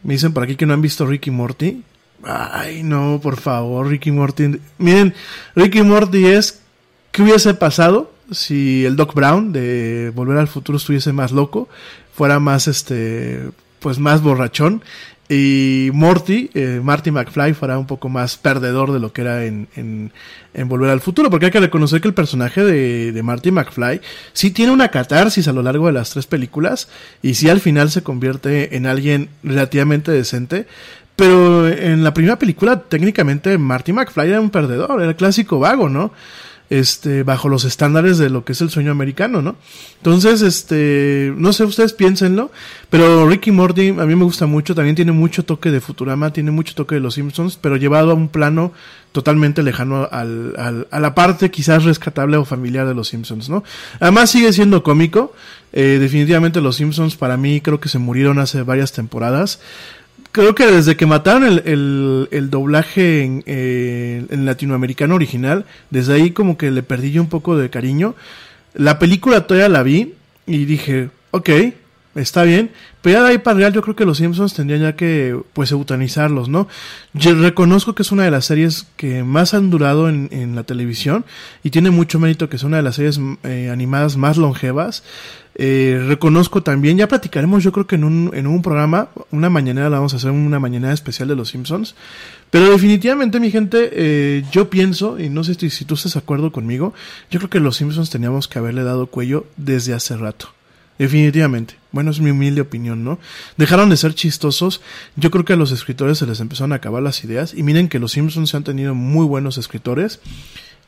Me 0.03 0.14
dicen 0.14 0.33
por 0.33 0.42
aquí 0.42 0.57
que 0.57 0.66
no 0.66 0.74
han 0.74 0.83
visto 0.83 1.07
Ricky 1.07 1.31
Morty. 1.31 1.83
Ay, 2.24 2.83
no, 2.83 3.20
por 3.22 3.37
favor, 3.37 3.87
Ricky 3.87 4.11
Morty. 4.11 4.61
Miren, 4.79 5.14
Ricky 5.55 5.83
Morty 5.83 6.26
es. 6.26 6.61
¿Qué 7.12 7.22
hubiese 7.22 7.55
pasado 7.55 8.12
si 8.31 8.85
el 8.85 8.96
Doc 8.96 9.14
Brown 9.14 9.53
de 9.53 10.12
Volver 10.14 10.38
al 10.38 10.48
Futuro 10.48 10.79
estuviese 10.79 11.12
más 11.12 11.31
loco? 11.31 11.68
Fuera 12.14 12.40
más, 12.40 12.66
este. 12.66 13.50
Pues 13.79 13.98
más 13.98 14.22
borrachón 14.22 14.83
y 15.32 15.90
Morty, 15.94 16.50
eh, 16.54 16.80
Marty 16.82 17.12
McFly, 17.12 17.54
fuera 17.54 17.78
un 17.78 17.86
poco 17.86 18.08
más 18.08 18.36
perdedor 18.36 18.92
de 18.92 18.98
lo 18.98 19.12
que 19.12 19.20
era 19.20 19.44
en, 19.44 19.68
en, 19.76 20.10
en, 20.54 20.68
Volver 20.68 20.90
al 20.90 21.00
Futuro, 21.00 21.30
porque 21.30 21.46
hay 21.46 21.52
que 21.52 21.60
reconocer 21.60 22.00
que 22.00 22.08
el 22.08 22.14
personaje 22.14 22.64
de, 22.64 23.12
de, 23.12 23.22
Marty 23.22 23.52
McFly 23.52 24.00
sí 24.32 24.50
tiene 24.50 24.72
una 24.72 24.88
catarsis 24.88 25.46
a 25.46 25.52
lo 25.52 25.62
largo 25.62 25.86
de 25.86 25.92
las 25.92 26.10
tres 26.10 26.26
películas, 26.26 26.88
y 27.22 27.34
sí 27.34 27.48
al 27.48 27.60
final 27.60 27.92
se 27.92 28.02
convierte 28.02 28.74
en 28.76 28.86
alguien 28.86 29.28
relativamente 29.44 30.10
decente, 30.10 30.66
pero 31.14 31.68
en 31.68 32.02
la 32.02 32.12
primera 32.12 32.36
película 32.36 32.80
técnicamente 32.80 33.56
Marty 33.56 33.92
McFly 33.92 34.30
era 34.30 34.40
un 34.40 34.50
perdedor, 34.50 35.00
era 35.00 35.10
el 35.10 35.16
clásico 35.16 35.60
vago, 35.60 35.88
¿no? 35.88 36.12
Este, 36.70 37.24
bajo 37.24 37.48
los 37.48 37.64
estándares 37.64 38.16
de 38.16 38.30
lo 38.30 38.44
que 38.44 38.52
es 38.52 38.61
el 38.61 38.70
sueño 38.70 38.92
americano, 38.92 39.42
¿no? 39.42 39.56
Entonces, 39.96 40.40
este, 40.40 41.35
no 41.37 41.52
sé, 41.52 41.64
ustedes 41.64 41.92
piénsenlo, 41.92 42.52
pero 42.88 43.28
Ricky 43.28 43.50
Morty 43.50 43.88
a 43.88 44.06
mí 44.06 44.14
me 44.14 44.24
gusta 44.24 44.46
mucho, 44.46 44.74
también 44.74 44.94
tiene 44.94 45.11
mucho 45.11 45.44
toque 45.44 45.72
de 45.72 45.80
Futurama, 45.80 46.33
tiene 46.33 46.52
mucho 46.52 46.74
toque 46.76 46.94
de 46.94 47.00
Los 47.00 47.14
Simpsons, 47.14 47.59
pero 47.61 47.76
llevado 47.76 48.12
a 48.12 48.14
un 48.14 48.28
plano 48.28 48.72
totalmente 49.11 49.64
lejano 49.64 50.09
al, 50.12 50.54
al, 50.56 50.87
a 50.92 51.00
la 51.00 51.14
parte 51.16 51.50
quizás 51.50 51.83
rescatable 51.83 52.37
o 52.37 52.44
familiar 52.44 52.87
de 52.87 52.94
Los 52.94 53.09
Simpsons, 53.09 53.48
¿no? 53.48 53.64
Además 53.98 54.30
sigue 54.30 54.52
siendo 54.52 54.85
cómico, 54.85 55.35
eh, 55.72 55.98
definitivamente 56.00 56.61
Los 56.61 56.76
Simpsons 56.76 57.16
para 57.16 57.37
mí 57.37 57.61
creo 57.61 57.80
que 57.80 57.88
se 57.88 57.98
murieron 57.98 58.38
hace 58.38 58.62
varias 58.62 58.92
temporadas, 58.92 59.61
creo 60.32 60.54
que 60.54 60.66
desde 60.66 60.96
que 60.96 61.06
mataron 61.06 61.44
el, 61.44 62.28
el, 62.30 62.50
doblaje 62.50 63.22
en, 63.22 63.42
eh, 63.46 64.26
latinoamericano 64.30 65.14
original, 65.14 65.64
desde 65.90 66.14
ahí 66.14 66.30
como 66.30 66.56
que 66.56 66.70
le 66.70 66.82
perdí 66.82 67.12
yo 67.12 67.22
un 67.22 67.28
poco 67.28 67.56
de 67.56 67.70
cariño. 67.70 68.14
La 68.74 68.98
película 68.98 69.46
todavía 69.46 69.68
la 69.68 69.82
vi 69.82 70.14
y 70.46 70.64
dije, 70.64 71.10
ok, 71.32 71.50
está 72.14 72.42
bien, 72.42 72.70
pero 73.02 73.18
ya 73.18 73.24
de 73.24 73.30
ahí 73.30 73.38
para 73.38 73.58
real 73.58 73.72
yo 73.72 73.82
creo 73.82 73.96
que 73.96 74.04
los 74.04 74.18
Simpsons 74.18 74.54
tendrían 74.54 74.82
ya 74.82 74.96
que 74.96 75.38
pues 75.52 75.70
eutanizarlos, 75.72 76.48
¿no? 76.48 76.68
Yo 77.12 77.34
reconozco 77.34 77.94
que 77.94 78.02
es 78.02 78.12
una 78.12 78.24
de 78.24 78.30
las 78.30 78.44
series 78.44 78.86
que 78.96 79.22
más 79.22 79.54
han 79.54 79.70
durado 79.70 80.08
en, 80.08 80.28
en 80.32 80.54
la 80.54 80.64
televisión 80.64 81.24
y 81.62 81.70
tiene 81.70 81.90
mucho 81.90 82.18
mérito 82.18 82.48
que 82.48 82.56
es 82.56 82.64
una 82.64 82.78
de 82.78 82.82
las 82.82 82.96
series 82.96 83.20
eh, 83.44 83.70
animadas 83.72 84.16
más 84.16 84.36
longevas. 84.36 85.02
Eh, 85.62 86.03
reconozco 86.09 86.62
también, 86.62 86.96
ya 86.96 87.07
platicaremos 87.07 87.62
yo 87.62 87.70
creo 87.70 87.87
que 87.87 87.96
en 87.96 88.05
un, 88.05 88.31
en 88.33 88.46
un 88.46 88.62
programa, 88.62 89.11
una 89.31 89.51
mañanera 89.51 89.90
la 89.90 89.99
vamos 89.99 90.14
a 90.14 90.16
hacer 90.16 90.31
una 90.31 90.59
mañanera 90.59 90.94
especial 90.94 91.29
de 91.29 91.37
los 91.37 91.51
Simpsons, 91.51 91.94
pero 92.49 92.70
definitivamente 92.70 93.38
mi 93.40 93.51
gente, 93.51 93.90
eh, 93.92 94.42
yo 94.51 94.70
pienso, 94.70 95.20
y 95.20 95.29
no 95.29 95.44
sé 95.44 95.53
si, 95.57 95.68
si 95.68 95.85
tú 95.85 95.96
estás 95.96 96.14
de 96.14 96.20
acuerdo 96.20 96.51
conmigo, 96.51 96.94
yo 97.31 97.40
creo 97.40 97.51
que 97.51 97.61
los 97.61 97.77
Simpsons 97.77 98.09
teníamos 98.09 98.49
que 98.49 98.59
haberle 98.59 98.85
dado 98.85 99.09
cuello 99.09 99.44
desde 99.59 99.92
hace 99.92 100.16
rato. 100.16 100.49
Definitivamente. 100.99 101.75
Bueno, 101.92 102.11
es 102.11 102.20
mi 102.20 102.31
humilde 102.31 102.62
opinión, 102.62 103.05
¿no? 103.05 103.18
Dejaron 103.59 103.90
de 103.90 103.96
ser 103.99 104.14
chistosos. 104.14 104.81
Yo 105.16 105.31
creo 105.31 105.46
que 105.46 105.55
a 105.55 105.57
los 105.57 105.73
escritores 105.73 106.18
se 106.18 106.27
les 106.27 106.40
empezaron 106.40 106.73
a 106.73 106.77
acabar 106.77 107.03
las 107.03 107.25
ideas. 107.25 107.55
Y 107.55 107.62
miren 107.62 107.88
que 107.88 107.99
los 107.99 108.12
Simpsons 108.12 108.55
han 108.55 108.64
tenido 108.64 108.94
muy 108.94 109.25
buenos 109.25 109.57
escritores. 109.57 110.20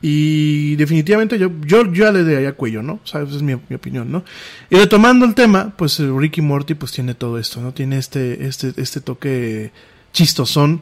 Y 0.05 0.75
definitivamente 0.75 1.39
yo, 1.39 1.49
yo, 1.61 1.85
yo 1.85 2.05
ya 2.05 2.11
le 2.11 2.25
daría 2.25 2.51
cuello, 2.51 2.83
¿no? 2.83 2.99
Esa 3.05 3.21
es 3.21 3.41
mi, 3.41 3.55
mi, 3.69 3.75
opinión, 3.77 4.11
¿no? 4.11 4.25
Y 4.69 4.75
retomando 4.75 5.25
el 5.25 5.33
tema, 5.33 5.73
pues 5.77 5.97
Ricky 5.97 6.41
Morty 6.41 6.73
pues 6.73 6.91
tiene 6.91 7.13
todo 7.15 7.39
esto, 7.39 7.61
¿no? 7.61 7.71
Tiene 7.71 7.99
este, 7.99 8.45
este, 8.45 8.73
este 8.75 8.99
toque 8.99 9.71
chistosón 10.11 10.81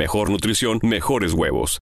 mejor 0.01 0.31
nutrición, 0.31 0.79
mejores 0.81 1.33
huevos. 1.33 1.77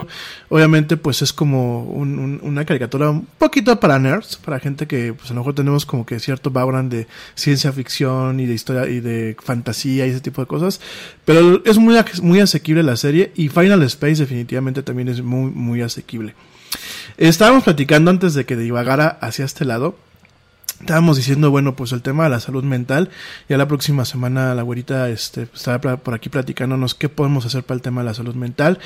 Obviamente, 0.49 0.97
pues 0.97 1.23
es 1.23 1.33
como 1.33 1.85
un, 1.85 2.19
un, 2.19 2.41
una 2.43 2.65
caricatura 2.65 3.11
un 3.11 3.29
poquito 3.39 3.79
para 3.79 3.97
nerds, 4.01 4.37
para 4.37 4.59
gente 4.59 4.89
que 4.89 5.13
pues 5.13 5.31
a 5.31 5.35
lo 5.35 5.41
mejor 5.41 5.55
tenemos 5.55 5.87
como 5.87 6.05
que 6.05 6.19
cierto 6.19 6.51
background 6.51 6.91
de 6.91 7.07
ciencia 7.37 7.73
ficción 7.73 8.41
y 8.41 8.47
de 8.47 8.55
historia 8.55 8.89
y 8.89 8.99
de 8.99 9.37
fantasía 9.41 10.05
y 10.05 10.11
ese 10.11 10.21
tipo 10.21 10.41
de 10.41 10.49
cosas. 10.49 10.81
Pero 11.25 11.63
es 11.65 11.79
muy, 11.79 11.95
muy 12.23 12.41
asequible 12.41 12.83
la 12.83 12.97
serie 12.97 13.31
y 13.37 13.51
Final 13.51 13.85
Space 13.85 14.17
definitivamente 14.17 14.83
también 14.83 15.07
es 15.07 15.23
muy, 15.23 15.53
muy 15.53 15.81
asequible. 15.83 16.35
Estábamos 17.19 17.63
platicando 17.63 18.11
antes 18.11 18.35
de 18.35 18.47
que 18.47 18.57
divagara 18.57 19.19
hacia 19.21 19.45
este 19.45 19.65
lado 19.65 19.97
estábamos 20.81 21.17
diciendo, 21.17 21.51
bueno, 21.51 21.75
pues 21.75 21.93
el 21.93 22.03
tema 22.03 22.25
de 22.25 22.31
la 22.31 22.41
salud 22.41 22.65
mental. 22.65 23.11
Ya 23.49 23.57
la 23.59 23.69
próxima 23.69 24.05
semana 24.05 24.55
la 24.55 24.63
güerita 24.63 25.09
este, 25.09 25.49
estará 25.55 25.97
por 25.99 26.15
aquí 26.15 26.29
platicándonos 26.29 26.95
qué 26.95 27.09
podemos 27.09 27.47
hacer 27.47 27.65
para 27.65 27.77
el 27.77 27.83
tema 27.83 28.03
de 28.03 28.07
la 28.07 28.15
salud 28.15 28.35
mental. 28.35 28.79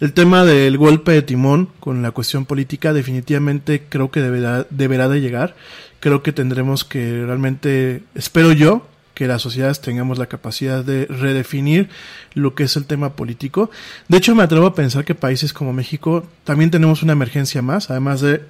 El 0.00 0.12
tema 0.12 0.44
del 0.44 0.76
golpe 0.78 1.12
de 1.12 1.22
timón 1.22 1.70
con 1.80 2.02
la 2.02 2.10
cuestión 2.10 2.44
política 2.44 2.92
definitivamente 2.92 3.84
creo 3.88 4.10
que 4.10 4.20
deberá, 4.20 4.66
deberá 4.70 5.08
de 5.08 5.20
llegar. 5.20 5.56
Creo 6.00 6.22
que 6.22 6.32
tendremos 6.32 6.84
que 6.84 7.24
realmente, 7.24 8.04
espero 8.14 8.52
yo, 8.52 8.86
que 9.14 9.26
las 9.26 9.42
sociedades 9.42 9.80
tengamos 9.80 10.16
la 10.16 10.26
capacidad 10.26 10.84
de 10.84 11.06
redefinir 11.06 11.88
lo 12.34 12.54
que 12.54 12.62
es 12.62 12.76
el 12.76 12.84
tema 12.84 13.16
político. 13.16 13.68
De 14.06 14.16
hecho, 14.16 14.32
me 14.36 14.44
atrevo 14.44 14.66
a 14.66 14.76
pensar 14.76 15.04
que 15.04 15.16
países 15.16 15.52
como 15.52 15.72
México 15.72 16.24
también 16.44 16.70
tenemos 16.70 17.02
una 17.02 17.14
emergencia 17.14 17.60
más, 17.60 17.90
además 17.90 18.20
de 18.20 18.42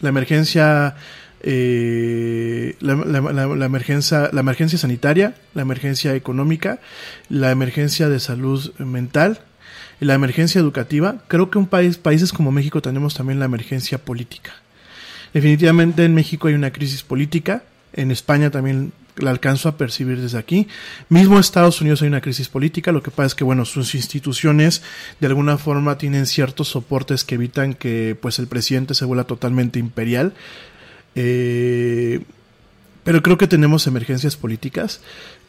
la 0.00 0.08
emergencia 0.08 0.96
eh, 1.46 2.74
la, 2.80 2.94
la, 2.94 3.20
la, 3.20 3.46
la, 3.46 3.66
emergencia, 3.66 4.30
la 4.32 4.40
emergencia 4.40 4.78
sanitaria, 4.78 5.34
la 5.52 5.60
emergencia 5.60 6.14
económica, 6.14 6.80
la 7.28 7.50
emergencia 7.50 8.08
de 8.08 8.18
salud 8.18 8.72
mental, 8.78 9.40
la 10.00 10.14
emergencia 10.14 10.58
educativa. 10.58 11.16
Creo 11.28 11.50
que 11.50 11.58
un 11.58 11.66
país, 11.66 11.98
países 11.98 12.32
como 12.32 12.50
México 12.50 12.80
tenemos 12.80 13.14
también 13.14 13.40
la 13.40 13.44
emergencia 13.44 13.98
política. 13.98 14.54
Definitivamente 15.34 16.06
en 16.06 16.14
México 16.14 16.48
hay 16.48 16.54
una 16.54 16.72
crisis 16.72 17.02
política, 17.02 17.62
en 17.92 18.10
España 18.10 18.50
también 18.50 18.92
la 19.16 19.30
alcanzo 19.30 19.68
a 19.68 19.76
percibir 19.76 20.20
desde 20.20 20.38
aquí. 20.38 20.66
Mismo 21.08 21.38
Estados 21.38 21.80
Unidos 21.80 22.02
hay 22.02 22.08
una 22.08 22.20
crisis 22.20 22.48
política, 22.48 22.90
lo 22.90 23.02
que 23.02 23.10
pasa 23.10 23.26
es 23.26 23.34
que 23.34 23.44
bueno, 23.44 23.64
sus 23.64 23.94
instituciones 23.94 24.82
de 25.20 25.26
alguna 25.26 25.58
forma 25.58 25.98
tienen 25.98 26.26
ciertos 26.26 26.68
soportes 26.68 27.24
que 27.24 27.34
evitan 27.34 27.74
que 27.74 28.16
pues 28.20 28.38
el 28.38 28.46
presidente 28.46 28.94
se 28.94 29.04
vuelva 29.04 29.24
totalmente 29.24 29.78
imperial. 29.78 30.32
Eh, 31.14 32.20
pero 33.04 33.22
creo 33.22 33.38
que 33.38 33.46
tenemos 33.46 33.86
emergencias 33.86 34.36
políticas. 34.36 35.00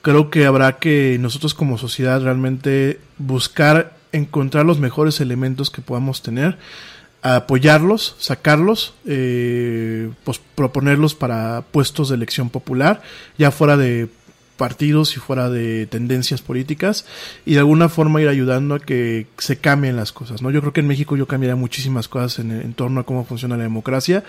Creo 0.01 0.29
que 0.29 0.45
habrá 0.45 0.77
que 0.77 1.17
nosotros 1.19 1.53
como 1.53 1.77
sociedad 1.77 2.21
realmente 2.21 2.99
buscar 3.17 3.97
encontrar 4.11 4.65
los 4.65 4.79
mejores 4.79 5.19
elementos 5.19 5.69
que 5.69 5.81
podamos 5.81 6.21
tener, 6.21 6.57
apoyarlos, 7.21 8.15
sacarlos, 8.19 8.93
eh, 9.05 10.11
pues 10.23 10.39
proponerlos 10.53 11.15
para 11.15 11.63
puestos 11.71 12.09
de 12.09 12.15
elección 12.15 12.49
popular, 12.49 13.01
ya 13.37 13.51
fuera 13.51 13.77
de 13.77 14.09
partidos 14.57 15.17
y 15.17 15.19
fuera 15.19 15.49
de 15.49 15.85
tendencias 15.85 16.41
políticas 16.41 17.05
y 17.45 17.53
de 17.53 17.59
alguna 17.59 17.89
forma 17.89 18.21
ir 18.21 18.29
ayudando 18.29 18.75
a 18.75 18.79
que 18.79 19.27
se 19.37 19.57
cambien 19.57 19.97
las 19.97 20.13
cosas, 20.13 20.41
¿no? 20.41 20.49
Yo 20.49 20.61
creo 20.61 20.71
que 20.71 20.79
en 20.79 20.87
México 20.87 21.17
yo 21.17 21.27
cambiaría 21.27 21.57
muchísimas 21.57 22.07
cosas 22.07 22.39
en, 22.39 22.51
en 22.51 22.73
torno 22.73 23.01
a 23.01 23.05
cómo 23.05 23.25
funciona 23.25 23.57
la 23.57 23.63
democracia. 23.63 24.23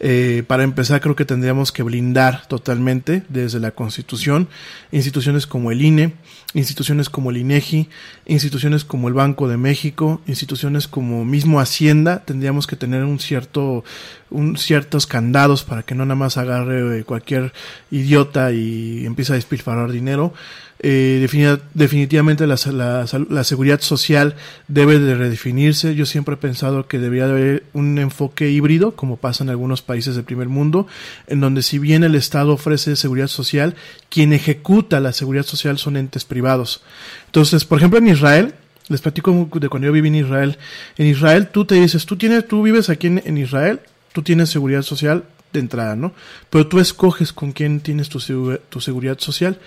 Eh, 0.00 0.44
para 0.46 0.62
empezar, 0.62 1.00
creo 1.00 1.16
que 1.16 1.24
tendríamos 1.24 1.72
que 1.72 1.82
blindar 1.82 2.46
totalmente 2.46 3.24
desde 3.28 3.58
la 3.58 3.72
Constitución 3.72 4.48
instituciones 4.92 5.46
como 5.46 5.72
el 5.72 5.82
INE, 5.82 6.14
instituciones 6.54 7.10
como 7.10 7.30
el 7.30 7.38
INEGI, 7.38 7.88
instituciones 8.26 8.84
como 8.84 9.08
el 9.08 9.14
Banco 9.14 9.48
de 9.48 9.56
México, 9.56 10.20
instituciones 10.26 10.86
como 10.86 11.24
mismo 11.24 11.60
Hacienda. 11.60 12.24
Tendríamos 12.24 12.66
que 12.66 12.76
tener 12.76 13.04
un 13.04 13.18
cierto, 13.18 13.84
un 14.30 14.56
ciertos 14.56 15.06
candados 15.06 15.64
para 15.64 15.82
que 15.82 15.94
no 15.94 16.04
nada 16.04 16.16
más 16.16 16.36
agarre 16.36 17.04
cualquier 17.04 17.52
idiota 17.90 18.52
y 18.52 19.04
empiece 19.04 19.32
a 19.32 19.36
despilfarrar 19.36 19.90
dinero. 19.90 20.32
Eh, 20.80 21.26
definitivamente 21.74 22.46
la, 22.46 22.56
seguridad 22.56 23.80
social 23.80 24.36
debe 24.68 24.98
de 24.98 25.14
redefinirse. 25.14 25.94
Yo 25.94 26.06
siempre 26.06 26.34
he 26.34 26.38
pensado 26.38 26.86
que 26.86 26.98
debería 26.98 27.24
haber 27.24 27.64
un 27.72 27.98
enfoque 27.98 28.50
híbrido, 28.50 28.92
como 28.92 29.16
pasa 29.16 29.42
en 29.42 29.50
algunos 29.50 29.82
países 29.82 30.14
del 30.14 30.24
primer 30.24 30.48
mundo, 30.48 30.86
en 31.26 31.40
donde 31.40 31.62
si 31.62 31.78
bien 31.78 32.04
el 32.04 32.14
Estado 32.14 32.52
ofrece 32.52 32.94
seguridad 32.96 33.26
social, 33.26 33.74
quien 34.08 34.32
ejecuta 34.32 35.00
la 35.00 35.12
seguridad 35.12 35.44
social 35.44 35.78
son 35.78 35.96
entes 35.96 36.24
privados. 36.24 36.82
Entonces, 37.26 37.64
por 37.64 37.78
ejemplo, 37.78 37.98
en 37.98 38.08
Israel, 38.08 38.54
les 38.88 39.00
platico 39.00 39.48
de 39.54 39.68
cuando 39.68 39.86
yo 39.86 39.92
viví 39.92 40.08
en 40.08 40.14
Israel. 40.14 40.58
En 40.96 41.06
Israel 41.06 41.48
tú 41.48 41.64
te 41.64 41.74
dices, 41.74 42.06
tú 42.06 42.16
tienes, 42.16 42.46
tú 42.46 42.62
vives 42.62 42.88
aquí 42.88 43.08
en, 43.08 43.22
en 43.24 43.36
Israel, 43.36 43.80
tú 44.12 44.22
tienes 44.22 44.48
seguridad 44.48 44.82
social 44.82 45.24
de 45.52 45.60
entrada, 45.60 45.96
¿no? 45.96 46.12
Pero 46.50 46.66
tú 46.66 46.80
escoges 46.80 47.32
con 47.32 47.52
quién 47.52 47.80
tienes 47.80 48.08
tu, 48.08 48.20
tu 48.68 48.80
seguridad 48.80 49.18
social. 49.18 49.58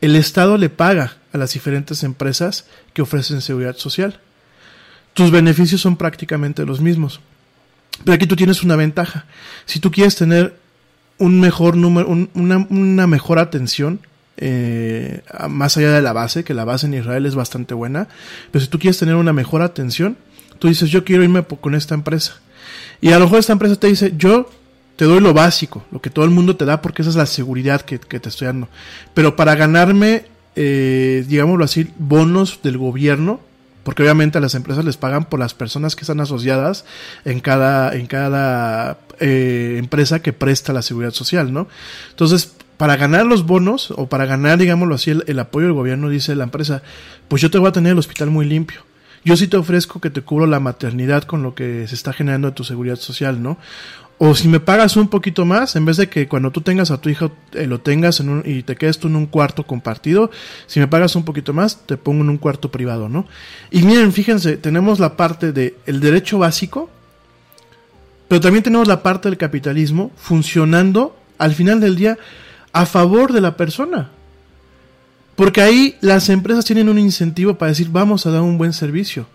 El 0.00 0.16
Estado 0.16 0.56
le 0.56 0.70
paga 0.70 1.16
a 1.32 1.38
las 1.38 1.52
diferentes 1.52 2.02
empresas 2.02 2.66
que 2.94 3.02
ofrecen 3.02 3.40
seguridad 3.40 3.76
social. 3.76 4.20
Tus 5.14 5.30
beneficios 5.30 5.80
son 5.80 5.96
prácticamente 5.96 6.64
los 6.64 6.80
mismos. 6.80 7.20
Pero 8.04 8.14
aquí 8.14 8.26
tú 8.26 8.36
tienes 8.36 8.62
una 8.62 8.76
ventaja. 8.76 9.26
Si 9.66 9.78
tú 9.78 9.90
quieres 9.90 10.16
tener 10.16 10.56
un 11.18 11.38
mejor 11.38 11.76
número, 11.76 12.08
un, 12.08 12.30
una, 12.34 12.66
una, 12.70 13.06
mejor 13.06 13.38
atención, 13.38 14.00
eh, 14.38 15.22
más 15.48 15.76
allá 15.76 15.92
de 15.92 16.00
la 16.00 16.14
base, 16.14 16.44
que 16.44 16.54
la 16.54 16.64
base 16.64 16.86
en 16.86 16.94
Israel 16.94 17.26
es 17.26 17.34
bastante 17.34 17.74
buena, 17.74 18.08
pero 18.50 18.64
si 18.64 18.70
tú 18.70 18.78
quieres 18.78 18.98
tener 18.98 19.16
una 19.16 19.34
mejor 19.34 19.60
atención, 19.60 20.16
tú 20.58 20.68
dices, 20.68 20.88
yo 20.88 21.04
quiero 21.04 21.22
irme 21.22 21.44
con 21.44 21.74
esta 21.74 21.94
empresa. 21.94 22.40
Y 23.02 23.12
a 23.12 23.18
lo 23.18 23.26
mejor 23.26 23.40
esta 23.40 23.52
empresa 23.52 23.76
te 23.76 23.88
dice, 23.88 24.14
yo 24.16 24.50
te 25.00 25.06
doy 25.06 25.20
lo 25.20 25.32
básico, 25.32 25.82
lo 25.92 26.02
que 26.02 26.10
todo 26.10 26.26
el 26.26 26.30
mundo 26.30 26.56
te 26.56 26.66
da 26.66 26.82
porque 26.82 27.00
esa 27.00 27.08
es 27.08 27.16
la 27.16 27.24
seguridad 27.24 27.80
que, 27.80 27.98
te 27.98 28.28
estoy 28.28 28.48
dando. 28.48 28.68
Pero 29.14 29.34
para 29.34 29.54
ganarme, 29.54 30.26
eh, 30.56 31.24
digámoslo 31.26 31.64
así, 31.64 31.88
bonos 31.98 32.60
del 32.62 32.76
gobierno, 32.76 33.40
porque 33.82 34.02
obviamente 34.02 34.36
a 34.36 34.42
las 34.42 34.54
empresas 34.54 34.84
les 34.84 34.98
pagan 34.98 35.24
por 35.24 35.40
las 35.40 35.54
personas 35.54 35.96
que 35.96 36.02
están 36.02 36.20
asociadas 36.20 36.84
en 37.24 37.40
cada, 37.40 37.96
en 37.96 38.08
cada 38.08 38.98
eh, 39.20 39.76
empresa 39.78 40.20
que 40.20 40.34
presta 40.34 40.74
la 40.74 40.82
seguridad 40.82 41.12
social, 41.12 41.50
¿no? 41.50 41.66
Entonces, 42.10 42.52
para 42.76 42.96
ganar 42.96 43.24
los 43.24 43.46
bonos 43.46 43.94
o 43.96 44.06
para 44.06 44.26
ganar, 44.26 44.58
digámoslo 44.58 44.96
así, 44.96 45.12
el, 45.12 45.24
el 45.28 45.38
apoyo 45.38 45.64
del 45.64 45.76
gobierno, 45.76 46.10
dice 46.10 46.36
la 46.36 46.44
empresa, 46.44 46.82
pues 47.26 47.40
yo 47.40 47.50
te 47.50 47.56
voy 47.56 47.70
a 47.70 47.72
tener 47.72 47.92
el 47.92 47.98
hospital 47.98 48.28
muy 48.28 48.44
limpio. 48.44 48.82
Yo 49.24 49.36
sí 49.36 49.48
te 49.48 49.56
ofrezco 49.56 50.00
que 50.00 50.10
te 50.10 50.22
cubro 50.22 50.46
la 50.46 50.60
maternidad 50.60 51.24
con 51.24 51.42
lo 51.42 51.54
que 51.54 51.86
se 51.86 51.94
está 51.94 52.12
generando 52.12 52.48
de 52.48 52.54
tu 52.54 52.64
seguridad 52.64 52.96
social, 52.96 53.42
¿no? 53.42 53.58
O 54.22 54.34
si 54.34 54.48
me 54.48 54.60
pagas 54.60 54.96
un 54.96 55.08
poquito 55.08 55.46
más, 55.46 55.76
en 55.76 55.86
vez 55.86 55.96
de 55.96 56.10
que 56.10 56.28
cuando 56.28 56.50
tú 56.50 56.60
tengas 56.60 56.90
a 56.90 57.00
tu 57.00 57.08
hijo 57.08 57.32
eh, 57.52 57.66
lo 57.66 57.80
tengas 57.80 58.20
en 58.20 58.28
un, 58.28 58.42
y 58.44 58.62
te 58.62 58.76
quedes 58.76 58.98
tú 58.98 59.08
en 59.08 59.16
un 59.16 59.24
cuarto 59.24 59.64
compartido, 59.64 60.30
si 60.66 60.78
me 60.78 60.88
pagas 60.88 61.16
un 61.16 61.24
poquito 61.24 61.54
más, 61.54 61.86
te 61.86 61.96
pongo 61.96 62.22
en 62.22 62.28
un 62.28 62.36
cuarto 62.36 62.70
privado, 62.70 63.08
¿no? 63.08 63.26
Y 63.70 63.82
miren, 63.82 64.12
fíjense, 64.12 64.58
tenemos 64.58 64.98
la 64.98 65.16
parte 65.16 65.52
de 65.52 65.74
el 65.86 66.00
derecho 66.00 66.38
básico, 66.38 66.90
pero 68.28 68.42
también 68.42 68.62
tenemos 68.62 68.88
la 68.88 69.02
parte 69.02 69.28
del 69.30 69.38
capitalismo 69.38 70.10
funcionando 70.16 71.16
al 71.38 71.54
final 71.54 71.80
del 71.80 71.96
día 71.96 72.18
a 72.72 72.84
favor 72.84 73.32
de 73.32 73.40
la 73.40 73.56
persona. 73.56 74.10
Porque 75.40 75.62
ahí 75.62 75.96
las 76.02 76.28
empresas 76.28 76.66
tienen 76.66 76.90
un 76.90 76.98
incentivo 76.98 77.54
para 77.54 77.70
decir, 77.70 77.88
vamos 77.90 78.26
a 78.26 78.30
dar 78.30 78.42
un 78.42 78.58
buen 78.58 78.74
servicio. 78.74 79.26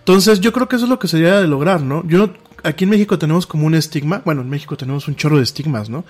Entonces, 0.00 0.40
yo 0.40 0.52
creo 0.52 0.68
que 0.68 0.74
eso 0.74 0.86
es 0.86 0.88
lo 0.88 0.98
que 0.98 1.06
sería 1.06 1.40
de 1.40 1.46
lograr, 1.46 1.80
¿no? 1.80 2.04
Yo 2.08 2.18
no, 2.18 2.32
aquí 2.64 2.82
en 2.82 2.90
México 2.90 3.16
tenemos 3.16 3.46
como 3.46 3.66
un 3.66 3.76
estigma, 3.76 4.22
bueno, 4.24 4.40
en 4.40 4.50
México 4.50 4.76
tenemos 4.76 5.06
un 5.06 5.14
chorro 5.14 5.36
de 5.36 5.44
estigmas, 5.44 5.88
¿no? 5.88 6.04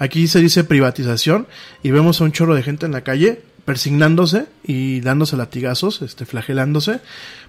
Aquí 0.00 0.26
se 0.26 0.40
dice 0.40 0.64
privatización 0.64 1.46
y 1.84 1.92
vemos 1.92 2.20
a 2.20 2.24
un 2.24 2.32
chorro 2.32 2.56
de 2.56 2.64
gente 2.64 2.86
en 2.86 2.90
la 2.90 3.02
calle 3.02 3.40
persignándose 3.64 4.46
y 4.64 5.00
dándose 5.00 5.36
latigazos, 5.36 6.02
este, 6.02 6.26
flagelándose, 6.26 6.98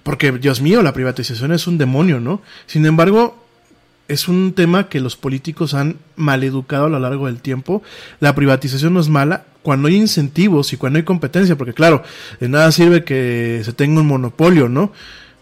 porque 0.04 0.32
Dios 0.32 0.62
mío, 0.62 0.84
la 0.84 0.94
privatización 0.94 1.52
es 1.52 1.66
un 1.66 1.80
demonio, 1.80 2.20
¿no? 2.20 2.44
Sin 2.68 2.86
embargo, 2.86 3.40
es 4.12 4.28
un 4.28 4.54
tema 4.54 4.89
que 4.89 5.00
los 5.00 5.15
políticos 5.15 5.74
han 5.74 5.97
maleducado 6.15 6.86
a 6.86 6.89
lo 6.89 7.00
largo 7.00 7.28
del 7.28 7.41
tiempo. 7.41 7.82
La 8.19 8.36
privatización 8.36 8.93
no 8.93 9.00
es 9.00 9.10
mala 9.10 9.45
cuando 9.63 9.88
hay 9.88 9.95
incentivos 9.95 10.74
y 10.74 10.78
cuando 10.78 10.97
hay 10.97 11.04
competencia, 11.04 11.58
porque 11.58 11.74
claro, 11.74 12.04
de 12.39 12.50
nada 12.50 12.71
sirve 12.71 13.04
que 13.04 13.62
se 13.63 13.74
tenga 13.74 14.02
un 14.02 14.08
monopolio, 14.08 14.69
¿no? 14.69 14.91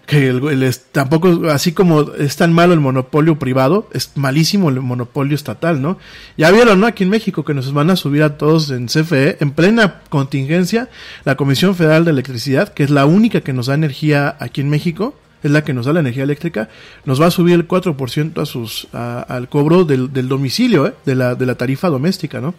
que 0.10 0.28
el, 0.28 0.64
el, 0.64 0.76
tampoco, 0.92 1.50
así 1.52 1.72
como 1.72 2.14
es 2.14 2.36
tan 2.36 2.52
malo 2.52 2.74
el 2.74 2.80
monopolio 2.80 3.38
privado, 3.38 3.88
es 3.94 4.12
malísimo 4.16 4.70
el 4.70 4.82
monopolio 4.82 5.36
estatal, 5.36 5.84
¿no? 5.84 6.00
Ya 6.36 6.50
vieron, 6.50 6.80
¿no? 6.80 6.88
Aquí 6.88 7.04
en 7.04 7.12
México 7.12 7.46
que 7.46 7.54
nos 7.54 7.72
van 7.74 7.92
a 7.92 7.96
subir 7.96 8.24
a 8.24 8.36
todos 8.36 8.72
en 8.72 8.88
CFE, 8.88 9.38
en 9.40 9.52
plena 9.52 10.02
contingencia, 10.10 10.90
la 11.26 11.36
Comisión 11.36 11.76
Federal 11.76 12.06
de 12.06 12.12
Electricidad, 12.12 12.74
que 12.74 12.82
es 12.82 12.90
la 12.90 13.06
única 13.06 13.42
que 13.42 13.54
nos 13.54 13.68
da 13.68 13.76
energía 13.76 14.36
aquí 14.40 14.62
en 14.62 14.70
México, 14.70 15.14
es 15.44 15.52
la 15.52 15.64
que 15.64 15.74
nos 15.74 15.86
da 15.86 15.94
la 15.94 16.00
energía 16.02 16.24
eléctrica, 16.24 16.70
nos 17.06 17.22
va 17.22 17.28
a 17.28 17.32
subir 17.32 17.56
el 17.56 17.68
4% 17.68 18.42
a 18.42 18.46
sus, 18.46 18.88
a, 18.94 19.22
al 19.22 19.50
cobro 19.50 19.86
del, 19.86 20.12
del 20.12 20.28
domicilio, 20.28 20.88
¿eh? 20.88 20.94
de, 21.06 21.16
la, 21.16 21.36
de 21.36 21.46
la 21.46 21.56
tarifa 21.56 21.90
doméstica, 21.90 22.42
¿no? 22.42 22.54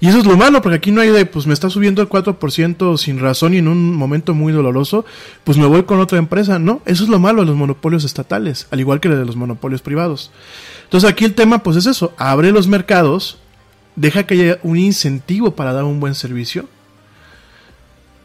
Y 0.00 0.08
eso 0.08 0.18
es 0.18 0.26
lo 0.26 0.36
malo, 0.36 0.60
porque 0.60 0.76
aquí 0.76 0.90
no 0.90 1.00
hay 1.00 1.08
de, 1.08 1.24
pues 1.24 1.46
me 1.46 1.54
está 1.54 1.70
subiendo 1.70 2.02
el 2.02 2.08
4% 2.08 2.98
sin 2.98 3.20
razón 3.20 3.54
y 3.54 3.58
en 3.58 3.68
un 3.68 3.94
momento 3.94 4.34
muy 4.34 4.52
doloroso, 4.52 5.04
pues 5.44 5.56
me 5.56 5.66
voy 5.66 5.84
con 5.84 6.00
otra 6.00 6.18
empresa. 6.18 6.58
No, 6.58 6.82
eso 6.84 7.04
es 7.04 7.08
lo 7.08 7.18
malo 7.18 7.40
de 7.40 7.46
los 7.46 7.56
monopolios 7.56 8.04
estatales, 8.04 8.66
al 8.70 8.80
igual 8.80 9.00
que 9.00 9.08
de 9.08 9.24
los 9.24 9.36
monopolios 9.36 9.82
privados. 9.82 10.30
Entonces 10.82 11.08
aquí 11.08 11.24
el 11.24 11.34
tema, 11.34 11.62
pues 11.62 11.76
es 11.76 11.86
eso, 11.86 12.12
abre 12.18 12.50
los 12.52 12.66
mercados, 12.66 13.38
deja 13.96 14.26
que 14.26 14.34
haya 14.34 14.58
un 14.62 14.76
incentivo 14.76 15.54
para 15.54 15.72
dar 15.72 15.84
un 15.84 16.00
buen 16.00 16.14
servicio 16.14 16.68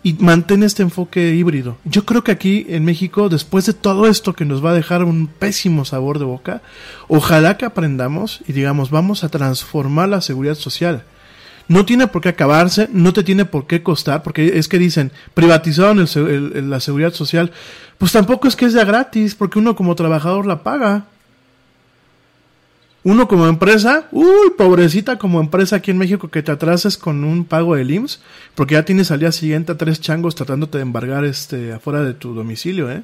y 0.04 0.14
mantén 0.14 0.64
este 0.64 0.84
enfoque 0.84 1.36
híbrido. 1.36 1.78
Yo 1.84 2.06
creo 2.06 2.24
que 2.24 2.32
aquí 2.32 2.66
en 2.70 2.86
México, 2.86 3.30
después 3.30 3.66
de 3.66 3.74
todo 3.74 4.08
esto 4.08 4.34
que 4.34 4.46
nos 4.46 4.64
va 4.64 4.72
a 4.72 4.76
dejar 4.76 5.04
un 5.04 5.28
pésimo 5.28 5.86
sabor 5.86 6.20
de 6.20 6.26
boca, 6.26 6.62
ojalá 7.08 7.58
que 7.58 7.66
aprendamos 7.66 8.42
y 8.48 8.54
digamos, 8.54 8.92
vamos 8.92 9.24
a 9.24 9.30
transformar 9.30 10.10
la 10.10 10.22
seguridad 10.22 10.56
social 10.56 11.04
no 11.70 11.86
tiene 11.86 12.08
por 12.08 12.22
qué 12.22 12.30
acabarse, 12.30 12.90
no 12.92 13.14
te 13.14 13.24
tiene 13.24 13.46
por 13.46 13.68
qué 13.68 13.84
costar, 13.84 14.24
porque 14.24 14.58
es 14.58 14.68
que 14.68 14.80
dicen, 14.80 15.12
privatizaron 15.36 16.00
la 16.70 16.80
seguridad 16.80 17.14
social, 17.14 17.52
pues 18.00 18.12
tampoco 18.12 18.48
es 18.48 18.56
que 18.56 18.70
sea 18.72 18.84
gratis, 18.84 19.36
porque 19.36 19.60
uno 19.60 19.76
como 19.76 19.96
trabajador 19.96 20.48
la 20.48 20.64
paga. 20.64 21.06
Uno 23.10 23.28
como 23.28 23.48
empresa, 23.48 24.08
uy, 24.12 24.52
pobrecita 24.56 25.18
como 25.18 25.42
empresa 25.42 25.78
aquí 25.78 25.90
en 25.90 25.98
México 25.98 26.30
que 26.30 26.44
te 26.44 26.52
atrases 26.52 26.96
con 26.96 27.24
un 27.24 27.44
pago 27.44 27.74
del 27.74 27.90
IMSS, 27.90 28.22
porque 28.54 28.76
ya 28.76 28.86
tienes 28.86 29.10
al 29.10 29.20
día 29.20 29.32
siguiente 29.32 29.72
a 29.72 29.78
tres 29.78 30.00
changos 30.00 30.36
tratándote 30.36 30.78
de 30.78 30.84
embargar 30.84 31.26
este 31.26 31.74
afuera 31.74 32.04
de 32.04 32.14
tu 32.14 32.36
domicilio, 32.36 32.92
¿eh? 32.92 33.02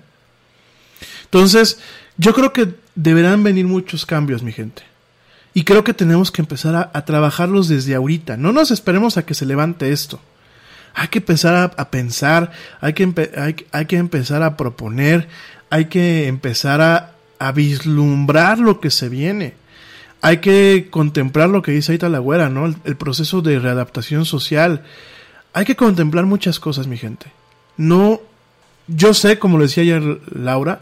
Entonces, 1.24 1.80
yo 2.18 2.36
creo 2.36 2.54
que 2.54 2.76
deberán 2.94 3.44
venir 3.44 3.66
muchos 3.66 4.06
cambios, 4.06 4.44
mi 4.44 4.52
gente. 4.52 4.84
Y 5.56 5.64
creo 5.64 5.84
que 5.84 5.96
tenemos 5.96 6.32
que 6.32 6.44
empezar 6.44 6.92
a, 6.94 7.06
trabajarlos 7.06 7.68
desde 7.68 7.96
ahorita. 7.96 8.38
No 8.38 8.54
nos 8.54 8.70
esperemos 8.70 9.18
a 9.18 9.26
que 9.26 9.34
se 9.34 9.48
levante 9.48 9.92
esto. 9.92 10.20
Hay 10.94 11.08
que 11.08 11.18
empezar 11.18 11.74
a, 11.76 11.90
pensar, 11.90 12.52
hay 12.80 12.94
que, 12.94 13.56
hay, 13.72 13.86
que 13.88 13.98
empezar 13.98 14.44
a 14.44 14.56
proponer, 14.56 15.28
hay 15.72 15.86
que 15.86 16.28
empezar 16.28 16.80
a, 16.80 17.12
vislumbrar 17.54 18.60
lo 18.60 18.80
que 18.80 18.92
se 18.92 19.10
viene. 19.10 19.65
Hay 20.26 20.38
que 20.38 20.88
contemplar 20.90 21.50
lo 21.50 21.62
que 21.62 21.72
dice 21.72 21.92
ahorita 21.92 22.10
la 22.10 22.18
güera, 22.18 22.50
¿no? 22.50 22.66
El, 22.66 22.98
proceso 22.98 23.44
de 23.44 23.60
readaptación 23.60 24.26
social. 24.26 24.82
Hay 25.54 25.66
que 25.66 25.76
contemplar 25.76 26.26
muchas 26.26 26.60
cosas, 26.60 26.88
mi 26.88 26.98
gente. 26.98 27.28
No, 27.78 28.22
yo 28.88 29.14
sé, 29.14 29.38
como 29.38 29.60
lo 29.60 29.66
decía 29.66 29.84
ayer 29.84 30.20
Laura, 30.34 30.80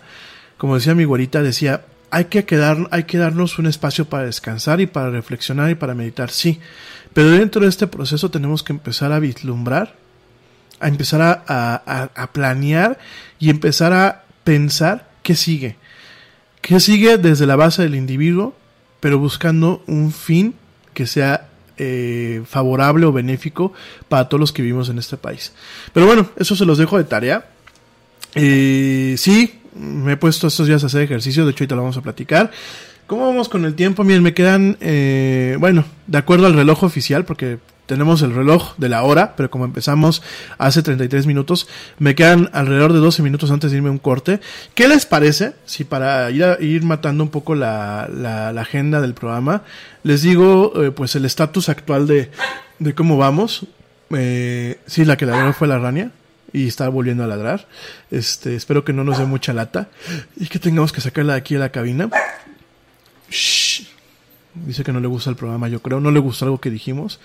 como 0.58 0.76
decía 0.76 0.96
mi 0.96 1.04
güerita, 1.04 1.44
decía, 1.44 1.84
hay 2.10 2.26
que, 2.26 2.46
quedar, 2.46 2.88
hay 2.92 3.04
que 3.04 3.18
darnos 3.18 3.60
un 3.60 3.66
espacio 3.66 4.06
para 4.06 4.24
descansar 4.24 4.80
y 4.80 4.86
para 4.86 5.10
reflexionar 5.10 5.70
y 5.70 5.76
para 5.76 5.94
meditar, 5.94 6.30
sí. 6.30 6.62
Pero 7.12 7.32
dentro 7.32 7.64
de 7.64 7.68
este 7.68 7.88
proceso 7.88 8.32
tenemos 8.32 8.64
que 8.64 8.72
empezar 8.72 9.12
a 9.12 9.20
vislumbrar, 9.20 9.98
a 10.80 10.88
empezar 10.88 11.44
a, 11.46 12.10
a 12.16 12.32
planear 12.32 12.98
y 13.40 13.50
empezar 13.50 13.92
a 13.92 14.24
pensar 14.46 15.10
qué 15.22 15.36
sigue. 15.36 15.76
¿Qué 16.62 16.80
sigue 16.80 17.18
desde 17.18 17.46
la 17.46 17.58
base 17.58 17.82
del 17.82 17.96
individuo, 17.96 18.56
pero 19.04 19.20
buscando 19.20 19.84
un 19.86 20.14
fin 20.14 20.56
que 20.94 21.08
sea 21.08 21.50
eh, 21.78 22.42
favorable 22.48 23.06
o 23.06 23.12
benéfico 23.12 23.74
para 24.08 24.30
todos 24.30 24.40
los 24.40 24.54
que 24.54 24.62
vivimos 24.62 24.88
en 24.88 24.98
este 24.98 25.18
país? 25.18 25.52
Pero 25.92 26.06
bueno, 26.06 26.30
eso 26.38 26.56
se 26.56 26.64
los 26.66 26.78
dejo 26.78 26.98
de 26.98 27.04
tarea. 27.04 27.46
Eh, 28.34 29.16
sí, 29.18 29.60
me 29.76 30.14
he 30.14 30.16
puesto 30.16 30.48
estos 30.48 30.68
días 30.68 30.84
a 30.84 30.86
hacer 30.86 31.02
ejercicio, 31.02 31.44
de 31.44 31.52
hecho 31.52 31.66
ahorita 31.66 31.76
lo 31.76 31.82
vamos 31.82 31.98
a 31.98 32.02
platicar. 32.02 32.50
¿Cómo 33.06 33.28
vamos 33.28 33.50
con 33.50 33.66
el 33.66 33.76
tiempo? 33.76 34.06
Miren, 34.06 34.24
me 34.24 34.34
quedan, 34.34 34.78
eh, 34.80 35.58
bueno, 35.60 35.84
de 36.08 36.18
acuerdo 36.18 36.48
al 36.48 36.54
reloj 36.54 36.84
oficial, 36.84 37.26
porque 37.26 37.60
tenemos 37.86 38.22
el 38.22 38.34
reloj 38.34 38.76
de 38.78 38.90
la 38.90 39.04
hora, 39.04 39.36
pero 39.36 39.50
como 39.50 39.66
empezamos 39.66 40.22
hace 40.58 40.82
33 40.82 41.26
minutos, 41.26 41.68
me 42.00 42.16
quedan 42.16 42.50
alrededor 42.54 42.94
de 42.94 43.00
12 43.00 43.22
minutos 43.24 43.52
antes 43.52 43.72
de 43.72 43.78
irme 43.78 43.90
a 43.90 43.92
un 43.92 43.98
corte. 43.98 44.40
¿Qué 44.74 44.88
les 44.88 45.06
parece 45.06 45.54
si 45.66 45.84
para 45.84 46.30
ir, 46.32 46.44
a, 46.44 46.62
ir 46.62 46.84
matando 46.84 47.24
un 47.24 47.30
poco 47.30 47.56
la, 47.56 48.10
la, 48.12 48.50
agenda 48.62 49.02
del 49.02 49.14
programa, 49.14 49.64
les 50.04 50.22
digo 50.22 50.74
eh, 50.82 50.92
pues 50.92 51.16
el 51.16 51.26
estatus 51.26 51.70
actual 51.70 52.08
de, 52.08 52.30
cómo 52.96 53.18
vamos? 53.18 53.66
Eh, 54.16 54.80
sí, 54.86 55.06
la 55.06 55.18
que 55.18 55.26
la 55.26 55.54
fue 55.54 55.68
la 55.68 55.80
rania 55.80 56.12
y 56.54 56.68
está 56.68 56.88
volviendo 56.88 57.24
a 57.24 57.28
ladrar. 57.28 57.68
Este, 58.12 58.56
espero 58.56 58.86
que 58.86 58.94
no 58.94 59.04
nos 59.04 59.18
dé 59.18 59.26
mucha 59.26 59.54
lata 59.54 59.90
y 60.38 60.48
que 60.48 60.60
tengamos 60.60 60.94
que 60.94 61.02
sacarla 61.02 61.34
de 61.34 61.40
aquí 61.40 61.56
a 61.56 61.60
la 61.60 61.70
cabina. 61.70 62.10
Shh. 63.30 63.94
Dice 64.54 64.84
que 64.84 64.94
no 64.94 65.00
le 65.00 65.08
gusta 65.08 65.32
el 65.32 65.36
programa, 65.36 65.68
yo 65.68 65.82
creo. 65.82 66.00
No 66.00 66.12
le 66.12 66.20
gustó 66.20 66.46
algo 66.46 66.62
que 66.62 66.70
dijimos. 66.70 67.20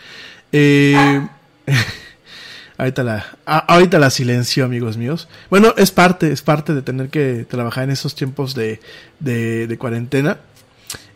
Eh, 0.53 1.21
ahorita 2.79 3.03
la, 3.03 3.99
la 3.99 4.11
silencio, 4.11 4.65
amigos 4.65 4.97
míos. 4.97 5.29
Bueno, 5.51 5.75
es 5.77 5.91
parte, 5.91 6.33
es 6.33 6.43
parte 6.43 6.75
de 6.75 6.83
tener 6.83 7.11
que 7.11 7.45
trabajar 7.49 7.85
en 7.85 7.91
esos 7.91 8.15
tiempos 8.15 8.55
de, 8.55 8.81
de, 9.19 9.77
cuarentena. 9.79 10.39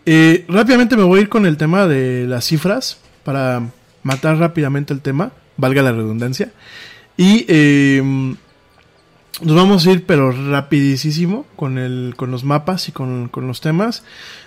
Eh, 0.05 0.45
rápidamente 0.49 0.97
me 0.97 1.05
voy 1.05 1.21
a 1.21 1.23
ir 1.23 1.29
con 1.29 1.47
el 1.47 1.57
tema 1.57 1.87
de 1.87 2.27
las 2.27 2.45
cifras 2.47 2.99
para 3.25 3.63
matar 4.03 4.39
rápidamente 4.39 4.93
el 4.93 5.01
tema, 5.01 5.33
valga 5.57 5.83
la 5.83 5.93
redundancia. 5.93 6.53
Y 7.17 7.45
eh, 7.49 8.03
nos 9.41 9.57
vamos 9.57 9.87
a 9.87 9.93
ir, 9.93 10.05
pero 10.05 10.33
rapidísimo, 10.33 11.47
con, 11.57 11.79
el, 11.79 12.15
con 12.17 12.31
los 12.31 12.45
mapas 12.45 12.89
y 12.89 12.93
con, 12.93 13.29
con 13.29 13.47
los 13.47 13.61
temas. 13.61 14.03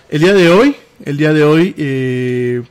El 0.08 0.20
día 0.22 0.34
de 0.34 0.50
hoy, 0.50 0.76
el 1.04 1.16
día 1.16 1.32
de 1.32 1.44
hoy, 1.44 1.74
eh, 1.76 2.62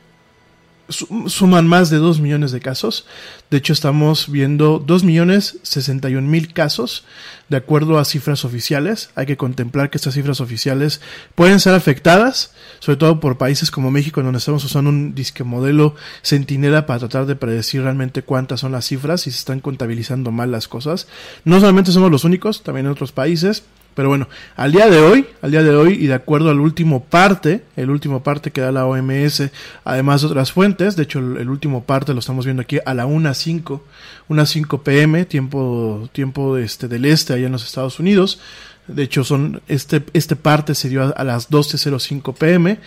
suman 0.88 1.66
más 1.66 1.90
de 1.90 1.96
2 1.96 2.20
millones 2.20 2.52
de 2.52 2.60
casos. 2.60 3.06
De 3.50 3.58
hecho, 3.58 3.72
estamos 3.72 4.30
viendo 4.30 4.78
2 4.78 5.04
millones 5.04 5.58
61 5.62 6.26
mil 6.28 6.52
casos 6.52 7.04
de 7.48 7.56
acuerdo 7.56 7.98
a 7.98 8.04
cifras 8.04 8.44
oficiales. 8.44 9.10
Hay 9.14 9.26
que 9.26 9.36
contemplar 9.36 9.90
que 9.90 9.98
estas 9.98 10.14
cifras 10.14 10.40
oficiales 10.40 11.00
pueden 11.34 11.60
ser 11.60 11.74
afectadas, 11.74 12.52
sobre 12.80 12.96
todo 12.96 13.20
por 13.20 13.38
países 13.38 13.70
como 13.70 13.90
México, 13.90 14.22
donde 14.22 14.38
estamos 14.38 14.64
usando 14.64 14.90
un 14.90 15.14
disque 15.14 15.44
modelo 15.44 15.94
centinela 16.22 16.86
para 16.86 17.00
tratar 17.00 17.26
de 17.26 17.36
predecir 17.36 17.82
realmente 17.82 18.22
cuántas 18.22 18.60
son 18.60 18.72
las 18.72 18.86
cifras 18.86 19.26
y 19.26 19.30
se 19.30 19.38
están 19.38 19.60
contabilizando 19.60 20.30
mal 20.30 20.50
las 20.50 20.68
cosas. 20.68 21.06
No 21.44 21.60
solamente 21.60 21.92
somos 21.92 22.10
los 22.10 22.24
únicos, 22.24 22.62
también 22.62 22.86
en 22.86 22.92
otros 22.92 23.12
países. 23.12 23.64
Pero 23.96 24.08
bueno, 24.10 24.28
al 24.56 24.72
día 24.72 24.90
de 24.90 25.00
hoy, 25.00 25.24
al 25.40 25.52
día 25.52 25.62
de 25.62 25.74
hoy 25.74 25.94
y 25.94 26.06
de 26.06 26.12
acuerdo 26.12 26.50
al 26.50 26.60
último 26.60 27.04
parte, 27.04 27.62
el 27.76 27.88
último 27.88 28.22
parte 28.22 28.50
que 28.50 28.60
da 28.60 28.70
la 28.70 28.84
OMS, 28.84 29.44
además 29.84 30.20
de 30.20 30.26
otras 30.26 30.52
fuentes, 30.52 30.96
de 30.96 31.04
hecho 31.04 31.18
el, 31.18 31.48
último 31.48 31.84
parte 31.84 32.12
lo 32.12 32.20
estamos 32.20 32.44
viendo 32.44 32.60
aquí 32.60 32.78
a 32.84 32.92
la 32.92 33.06
1.05, 33.06 33.80
1.05 34.28 34.82
pm, 34.82 35.24
tiempo, 35.24 36.10
tiempo 36.12 36.58
este, 36.58 36.88
del 36.88 37.06
este 37.06 37.32
allá 37.32 37.46
en 37.46 37.52
los 37.52 37.64
Estados 37.64 37.98
Unidos. 37.98 38.38
De 38.86 39.02
hecho, 39.02 39.24
son, 39.24 39.62
este, 39.66 40.02
este 40.12 40.36
parte 40.36 40.74
se 40.74 40.90
dio 40.90 41.16
a, 41.16 41.24
las 41.24 41.50
12.05 41.50 42.34
pm. 42.34 42.78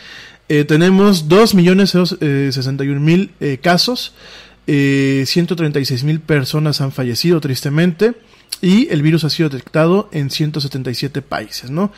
Eh, 0.48 0.64
tenemos 0.64 1.28
2.061.000 1.28 3.30
eh, 3.40 3.58
casos, 3.60 4.14
eh, 4.68 5.24
136.000 5.26 6.20
personas 6.20 6.82
han 6.82 6.92
fallecido 6.92 7.42
tristemente 7.42 8.14
y 8.62 8.90
el 8.90 9.02
virus 9.02 9.24
ha 9.24 9.30
sido 9.30 9.48
detectado 9.50 10.10
en 10.12 10.30
177 10.30 11.22
países, 11.22 11.72
¿no? 11.72 11.94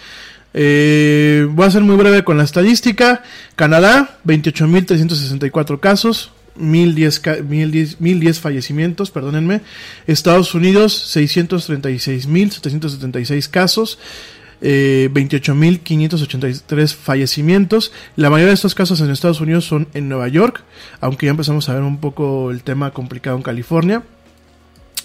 Eh, 0.54 1.48
voy 1.50 1.66
a 1.66 1.72
ser 1.72 1.82
muy 1.82 1.96
breve 1.96 2.24
con 2.24 2.38
la 2.38 2.44
estadística. 2.44 3.24
Canadá, 3.56 4.20
28.364 4.26 5.80
casos, 5.80 6.32
1010, 6.56 8.40
fallecimientos, 8.40 9.10
perdónenme. 9.12 9.62
Estados 10.08 10.54
Unidos, 10.54 11.16
636.776 11.16 13.50
casos. 13.50 13.98
Eh, 14.64 15.10
28.583 15.12 16.96
fallecimientos. 16.96 17.92
La 18.16 18.30
mayoría 18.30 18.50
de 18.50 18.56
estos 18.56 18.76
casos 18.76 19.02
en 19.02 19.10
Estados 19.10 19.42
Unidos 19.42 19.66
son 19.66 19.88
en 19.96 20.08
Nueva 20.08 20.28
York, 20.28 20.64
aunque 21.00 21.26
ya 21.26 21.32
empezamos 21.32 21.68
a 21.68 21.74
ver 21.74 21.82
un 21.82 21.98
poco 21.98 22.52
el 22.52 22.62
tema 22.62 22.92
complicado 22.92 23.38
en 23.38 23.42
California. 23.42 24.04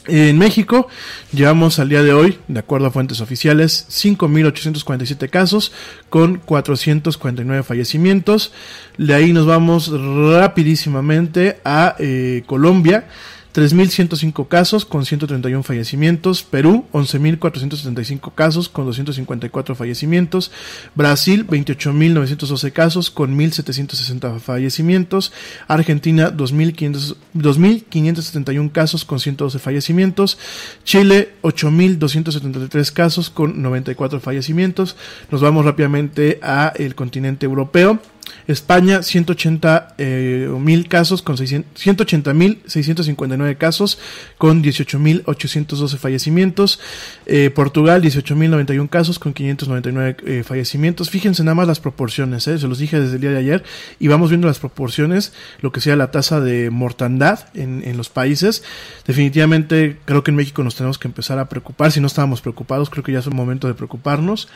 En 0.09 0.38
México 0.38 0.88
llevamos 1.32 1.78
al 1.80 1.88
día 1.88 2.02
de 2.02 2.12
hoy, 2.12 2.38
de 2.46 2.61
acuerdo 2.61 2.86
a 2.86 2.90
fuentes 2.90 3.20
oficiales, 3.20 3.86
5.847 3.90 5.28
casos 5.28 5.72
con 6.09 6.36
449 6.36 7.64
fallecimientos. 7.64 8.52
De 8.98 9.14
ahí 9.14 9.32
nos 9.32 9.46
vamos 9.46 9.90
rapidísimamente 9.90 11.59
a 11.64 11.96
eh, 11.98 12.44
Colombia 12.46 13.07
3.105 13.57 14.46
casos 14.48 14.84
con 14.84 15.07
131 15.07 15.62
fallecimientos. 15.62 16.42
Perú, 16.42 16.84
11.475 16.92 18.34
casos 18.34 18.68
con 18.68 18.84
254 18.84 19.74
fallecimientos. 19.74 20.50
Brasil, 20.94 21.46
28.912 21.46 22.72
casos 22.72 23.11
con 23.11 23.38
1.760 23.38 24.40
fallecimientos. 24.40 25.32
Argentina, 25.68 26.30
2.571 26.30 28.72
casos 28.72 29.07
con 29.07 29.20
112 29.20 29.59
fallecimientos. 29.59 30.36
Chile, 30.84 31.32
8.273 31.40 32.92
casos 32.92 33.30
con 33.30 33.62
94 33.62 34.20
fallecimientos. 34.20 34.96
Nos 35.30 35.40
vamos 35.40 35.64
rápidamente 35.64 36.40
a 36.42 36.74
el 36.76 36.94
continente 36.94 37.46
europeo. 37.46 38.02
España 38.47 39.03
180 39.03 39.95
eh, 39.99 40.49
mil 40.59 40.89
casos 40.89 41.22
con 41.22 41.37
180 41.37 42.33
mil 42.35 42.62
659 42.66 43.57
casos 43.57 43.99
con 44.39 44.62
18 44.62 44.99
mil 44.99 45.22
812 45.27 45.99
fallecimientos. 45.99 46.81
Eh, 47.27 47.51
Portugal 47.51 48.01
18 48.03 48.37
mil 48.37 48.51
91 48.51 48.89
casos 48.89 49.18
con 49.18 49.33
599 49.33 50.16
eh, 50.27 50.43
fallecimientos. 50.45 51.11
Fíjense 51.11 51.43
nada 51.43 51.55
más 51.55 51.66
las 51.66 51.81
proporciones, 51.81 52.45
se 52.45 52.59
los 52.59 52.79
dije 52.79 53.01
desde 53.01 53.16
el 53.16 53.20
día 53.20 53.31
de 53.31 53.39
ayer 53.39 53.64
y 53.99 54.09
vamos 54.09 54.31
viendo 54.31 54.47
las 54.47 54.59
proporciones, 54.59 55.33
lo 55.61 55.72
que 55.72 55.81
sea 55.81 55.97
la 55.97 56.11
tasa 56.11 56.41
de 56.41 56.70
mortandad 56.70 57.49
en, 57.55 57.83
en 57.85 57.97
los 57.97 58.09
países. 58.09 58.62
Definitivamente 59.07 59.99
creo 60.05 60.22
que 60.22 60.31
en 60.31 60.37
México 60.37 60.62
nos 60.62 60.77
tenemos 60.77 60.99
que 60.99 61.09
empezar 61.09 61.39
a 61.39 61.49
preocupar. 61.49 61.93
Si 61.93 62.01
no 62.01 62.07
estábamos 62.07 62.41
preocupados, 62.41 62.91
creo 62.91 63.03
que 63.03 63.12
ya 63.12 63.18
es 63.18 63.27
un 63.27 63.37
momento 63.37 63.66
de 63.66 63.74
preocuparnos. 63.74 64.49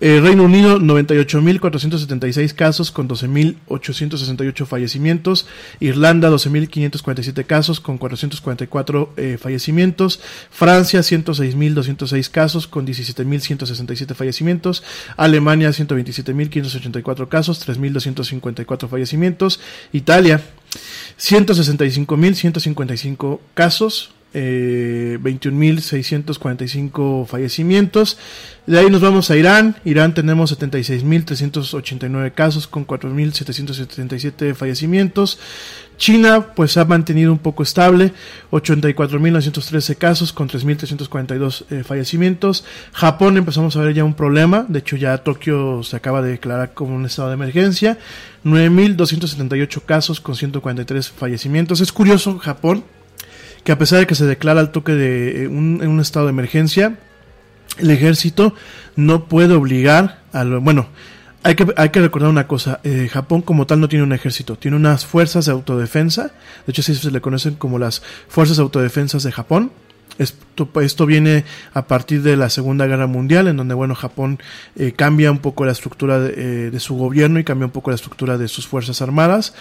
Eh, 0.00 0.20
Reino 0.20 0.42
Unido, 0.44 0.80
98.476 0.80 2.54
casos 2.54 2.90
con 2.90 3.08
12.868 3.08 4.66
fallecimientos. 4.66 5.46
Irlanda, 5.80 6.30
12.547 6.30 7.46
casos 7.46 7.80
con 7.80 7.96
444 7.98 9.12
eh, 9.16 9.38
fallecimientos. 9.40 10.20
Francia, 10.50 11.00
106.206 11.00 12.30
casos 12.30 12.66
con 12.66 12.86
17.167 12.86 14.14
fallecimientos. 14.14 14.82
Alemania, 15.16 15.70
127.584 15.70 17.28
casos, 17.28 17.66
3.254 17.66 18.88
fallecimientos. 18.88 19.60
Italia, 19.92 20.42
165.155 21.18 23.40
casos, 23.54 24.13
eh, 24.34 25.18
21.645 25.22 27.26
fallecimientos. 27.26 28.18
De 28.66 28.78
ahí 28.78 28.90
nos 28.90 29.00
vamos 29.00 29.30
a 29.30 29.36
Irán. 29.36 29.76
Irán 29.84 30.12
tenemos 30.14 30.60
76.389 30.60 32.34
casos 32.34 32.66
con 32.66 32.86
4.777 32.86 34.54
fallecimientos. 34.54 35.38
China 35.96 36.54
pues 36.54 36.76
ha 36.76 36.84
mantenido 36.84 37.32
un 37.32 37.38
poco 37.38 37.62
estable, 37.62 38.12
84.913 38.50 39.96
casos 39.96 40.32
con 40.32 40.48
3.342 40.48 41.64
eh, 41.70 41.84
fallecimientos. 41.84 42.64
Japón 42.92 43.36
empezamos 43.36 43.76
a 43.76 43.80
ver 43.80 43.94
ya 43.94 44.04
un 44.04 44.14
problema, 44.14 44.66
de 44.68 44.80
hecho 44.80 44.96
ya 44.96 45.18
Tokio 45.18 45.82
se 45.82 45.96
acaba 45.96 46.22
de 46.22 46.32
declarar 46.32 46.74
como 46.74 46.96
un 46.96 47.06
estado 47.06 47.28
de 47.28 47.34
emergencia, 47.34 47.98
9.278 48.44 49.82
casos 49.84 50.20
con 50.20 50.34
143 50.34 51.10
fallecimientos. 51.10 51.80
Es 51.80 51.92
curioso 51.92 52.38
Japón, 52.38 52.84
que 53.64 53.72
a 53.72 53.78
pesar 53.78 53.98
de 53.98 54.06
que 54.06 54.14
se 54.14 54.26
declara 54.26 54.60
el 54.60 54.70
toque 54.70 54.92
de 54.92 55.44
eh, 55.44 55.48
un, 55.48 55.80
en 55.82 55.88
un 55.88 56.00
estado 56.00 56.26
de 56.26 56.30
emergencia, 56.30 56.98
el 57.78 57.90
ejército 57.90 58.54
no 58.96 59.24
puede 59.24 59.54
obligar 59.54 60.22
a 60.32 60.44
lo, 60.44 60.60
bueno, 60.60 60.88
hay 61.42 61.56
que, 61.56 61.66
hay 61.76 61.90
que 61.90 62.00
recordar 62.00 62.30
una 62.30 62.46
cosa, 62.46 62.80
eh, 62.84 63.08
Japón 63.10 63.42
como 63.42 63.66
tal 63.66 63.80
no 63.80 63.88
tiene 63.88 64.04
un 64.04 64.12
ejército, 64.12 64.56
tiene 64.56 64.76
unas 64.76 65.04
fuerzas 65.04 65.46
de 65.46 65.52
autodefensa, 65.52 66.32
de 66.66 66.70
hecho 66.70 66.82
sí 66.82 66.94
se 66.94 67.10
le 67.10 67.20
conocen 67.20 67.54
como 67.54 67.78
las 67.78 68.02
fuerzas 68.28 68.56
de 68.56 68.62
autodefensas 68.62 69.22
de 69.22 69.32
Japón, 69.32 69.72
esto, 70.18 71.06
viene 71.06 71.44
a 71.72 71.86
partir 71.86 72.22
de 72.22 72.36
la 72.36 72.48
Segunda 72.48 72.86
Guerra 72.86 73.06
Mundial, 73.06 73.48
en 73.48 73.56
donde 73.56 73.74
bueno 73.74 73.94
Japón 73.94 74.38
eh, 74.76 74.92
cambia 74.92 75.30
un 75.30 75.38
poco 75.38 75.64
la 75.64 75.72
estructura 75.72 76.20
de, 76.20 76.34
eh, 76.36 76.70
de, 76.70 76.80
su 76.80 76.96
gobierno 76.96 77.38
y 77.38 77.44
cambia 77.44 77.66
un 77.66 77.72
poco 77.72 77.90
la 77.90 77.96
estructura 77.96 78.38
de 78.38 78.48
sus 78.48 78.66
fuerzas 78.66 79.02
armadas. 79.02 79.54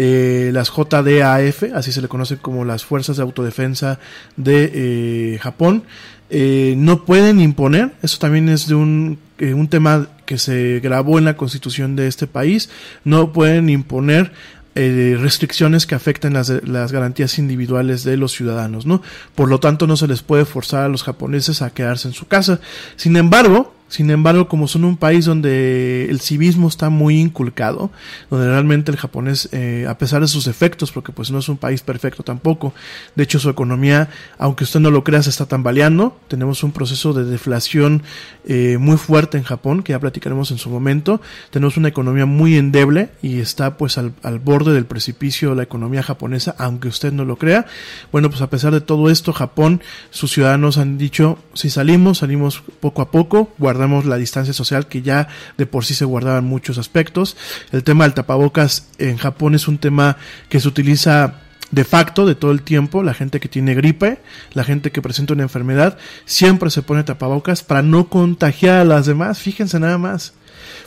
Eh, 0.00 0.50
las 0.52 0.70
JDAF, 0.70 1.74
así 1.74 1.90
se 1.90 2.00
le 2.00 2.06
conoce 2.06 2.36
como 2.36 2.64
las 2.64 2.84
fuerzas 2.84 3.16
de 3.16 3.24
autodefensa 3.24 3.98
de 4.36 4.70
eh, 4.72 5.38
Japón, 5.40 5.82
eh, 6.30 6.74
no 6.76 7.04
pueden 7.04 7.40
imponer. 7.40 7.92
Eso 8.02 8.18
también 8.18 8.48
es 8.48 8.68
de 8.68 8.76
un, 8.76 9.18
un 9.40 9.68
tema 9.68 10.06
que 10.24 10.38
se 10.38 10.78
grabó 10.80 11.18
en 11.18 11.24
la 11.24 11.36
Constitución 11.36 11.96
de 11.96 12.06
este 12.06 12.28
país. 12.28 12.70
No 13.02 13.32
pueden 13.32 13.70
imponer 13.70 14.30
eh, 14.74 15.16
restricciones 15.18 15.86
que 15.86 15.94
afecten 15.94 16.34
las, 16.34 16.48
las, 16.64 16.92
garantías 16.92 17.38
individuales 17.38 18.04
de 18.04 18.16
los 18.16 18.32
ciudadanos, 18.32 18.86
¿no? 18.86 19.02
Por 19.34 19.48
lo 19.48 19.60
tanto, 19.60 19.86
no 19.86 19.96
se 19.96 20.06
les 20.06 20.22
puede 20.22 20.44
forzar 20.44 20.84
a 20.84 20.88
los 20.88 21.02
japoneses 21.02 21.62
a 21.62 21.70
quedarse 21.70 22.08
en 22.08 22.14
su 22.14 22.26
casa. 22.26 22.60
Sin 22.96 23.16
embargo, 23.16 23.74
sin 23.88 24.10
embargo, 24.10 24.48
como 24.48 24.68
son 24.68 24.84
un 24.84 24.96
país 24.96 25.24
donde 25.24 26.06
el 26.10 26.20
civismo 26.20 26.68
está 26.68 26.90
muy 26.90 27.18
inculcado, 27.18 27.90
donde 28.30 28.48
realmente 28.48 28.90
el 28.90 28.98
japonés, 28.98 29.48
eh, 29.52 29.86
a 29.88 29.96
pesar 29.96 30.20
de 30.20 30.28
sus 30.28 30.46
efectos, 30.46 30.92
porque 30.92 31.12
pues 31.12 31.30
no 31.30 31.38
es 31.38 31.48
un 31.48 31.56
país 31.56 31.80
perfecto 31.80 32.22
tampoco, 32.22 32.74
de 33.14 33.24
hecho 33.24 33.38
su 33.38 33.48
economía, 33.48 34.10
aunque 34.38 34.64
usted 34.64 34.80
no 34.80 34.90
lo 34.90 35.04
crea, 35.04 35.22
se 35.22 35.30
está 35.30 35.46
tambaleando. 35.46 36.18
Tenemos 36.28 36.62
un 36.62 36.72
proceso 36.72 37.12
de 37.12 37.24
deflación 37.24 38.02
eh, 38.46 38.76
muy 38.78 38.98
fuerte 38.98 39.38
en 39.38 39.44
Japón, 39.44 39.82
que 39.82 39.92
ya 39.92 40.00
platicaremos 40.00 40.50
en 40.50 40.58
su 40.58 40.70
momento. 40.70 41.20
Tenemos 41.50 41.76
una 41.76 41.88
economía 41.88 42.26
muy 42.26 42.56
endeble 42.56 43.10
y 43.22 43.40
está 43.40 43.76
pues 43.76 43.98
al, 43.98 44.12
al 44.22 44.38
borde 44.38 44.72
del 44.72 44.86
precipicio 44.86 45.54
la 45.54 45.62
economía 45.62 46.02
japonesa, 46.02 46.54
aunque 46.58 46.88
usted 46.88 47.12
no 47.12 47.24
lo 47.24 47.36
crea. 47.36 47.66
Bueno, 48.12 48.28
pues 48.28 48.42
a 48.42 48.50
pesar 48.50 48.72
de 48.72 48.80
todo 48.80 49.10
esto, 49.10 49.32
Japón, 49.32 49.80
sus 50.10 50.32
ciudadanos 50.32 50.78
han 50.78 50.98
dicho, 50.98 51.38
si 51.54 51.70
salimos, 51.70 52.18
salimos 52.18 52.62
poco 52.80 53.02
a 53.02 53.10
poco, 53.10 53.52
guardamos 53.78 54.06
la 54.06 54.16
distancia 54.16 54.52
social 54.52 54.88
que 54.88 55.02
ya 55.02 55.28
de 55.56 55.66
por 55.66 55.84
sí 55.84 55.94
se 55.94 56.04
guardaba 56.04 56.38
en 56.38 56.44
muchos 56.44 56.78
aspectos. 56.78 57.36
El 57.70 57.84
tema 57.84 58.04
del 58.04 58.14
tapabocas 58.14 58.88
en 58.98 59.18
Japón 59.18 59.54
es 59.54 59.68
un 59.68 59.78
tema 59.78 60.16
que 60.48 60.58
se 60.58 60.66
utiliza 60.66 61.34
de 61.70 61.84
facto 61.84 62.26
de 62.26 62.34
todo 62.34 62.50
el 62.50 62.62
tiempo, 62.62 63.04
la 63.04 63.14
gente 63.14 63.38
que 63.38 63.48
tiene 63.48 63.74
gripe, 63.74 64.18
la 64.52 64.64
gente 64.64 64.90
que 64.90 65.00
presenta 65.00 65.34
una 65.34 65.44
enfermedad, 65.44 65.96
siempre 66.24 66.70
se 66.70 66.82
pone 66.82 67.04
tapabocas 67.04 67.62
para 67.62 67.82
no 67.82 68.08
contagiar 68.08 68.80
a 68.80 68.84
las 68.84 69.06
demás. 69.06 69.38
Fíjense 69.38 69.78
nada 69.78 69.96
más. 69.96 70.32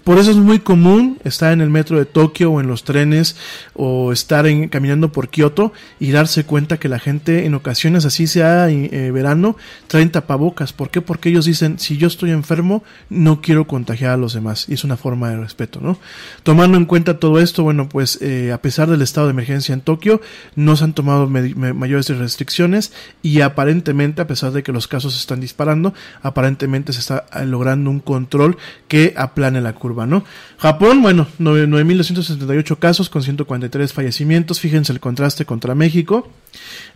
Por 0.03 0.17
eso 0.17 0.31
es 0.31 0.37
muy 0.37 0.59
común 0.59 1.19
estar 1.23 1.53
en 1.53 1.61
el 1.61 1.69
metro 1.69 1.97
de 1.97 2.05
Tokio 2.05 2.51
o 2.51 2.61
en 2.61 2.67
los 2.67 2.83
trenes 2.83 3.35
o 3.73 4.11
estar 4.11 4.47
en, 4.47 4.69
caminando 4.69 5.11
por 5.11 5.29
Kioto 5.29 5.73
y 5.99 6.11
darse 6.11 6.43
cuenta 6.43 6.77
que 6.77 6.89
la 6.89 6.99
gente 6.99 7.45
en 7.45 7.53
ocasiones 7.53 8.05
así 8.05 8.27
sea 8.27 8.69
eh, 8.69 9.11
verano 9.11 9.55
traen 9.87 10.11
tapabocas. 10.11 10.73
¿Por 10.73 10.89
qué? 10.89 11.01
Porque 11.01 11.29
ellos 11.29 11.45
dicen 11.45 11.79
si 11.79 11.97
yo 11.97 12.07
estoy 12.07 12.31
enfermo 12.31 12.83
no 13.09 13.41
quiero 13.41 13.67
contagiar 13.67 14.11
a 14.11 14.17
los 14.17 14.33
demás 14.33 14.67
y 14.67 14.73
es 14.73 14.83
una 14.83 14.97
forma 14.97 15.29
de 15.29 15.37
respeto, 15.37 15.79
¿no? 15.81 15.97
Tomando 16.43 16.77
en 16.77 16.85
cuenta 16.85 17.19
todo 17.19 17.39
esto, 17.39 17.63
bueno 17.63 17.87
pues 17.89 18.19
eh, 18.21 18.51
a 18.51 18.61
pesar 18.61 18.89
del 18.89 19.01
estado 19.01 19.27
de 19.27 19.31
emergencia 19.31 19.73
en 19.73 19.81
Tokio 19.81 20.21
no 20.55 20.75
se 20.75 20.83
han 20.83 20.93
tomado 20.93 21.27
mayores 21.27 22.07
restricciones 22.09 22.91
y 23.21 23.41
aparentemente 23.41 24.21
a 24.21 24.27
pesar 24.27 24.51
de 24.51 24.63
que 24.63 24.71
los 24.71 24.87
casos 24.87 25.13
se 25.13 25.19
están 25.19 25.41
disparando 25.41 25.93
aparentemente 26.21 26.93
se 26.93 26.99
está 26.99 27.25
eh, 27.33 27.45
logrando 27.45 27.89
un 27.89 27.99
control 27.99 28.57
que 28.87 29.13
aplane 29.15 29.60
la 29.63 29.73
curva, 29.73 30.05
¿no? 30.05 30.23
Japón, 30.57 31.01
bueno, 31.01 31.27
9.268 31.39 32.77
casos 32.79 33.09
con 33.09 33.23
143 33.23 33.93
fallecimientos, 33.93 34.59
fíjense 34.59 34.91
el 34.91 34.99
contraste 34.99 35.45
contra 35.45 35.75
México. 35.75 36.29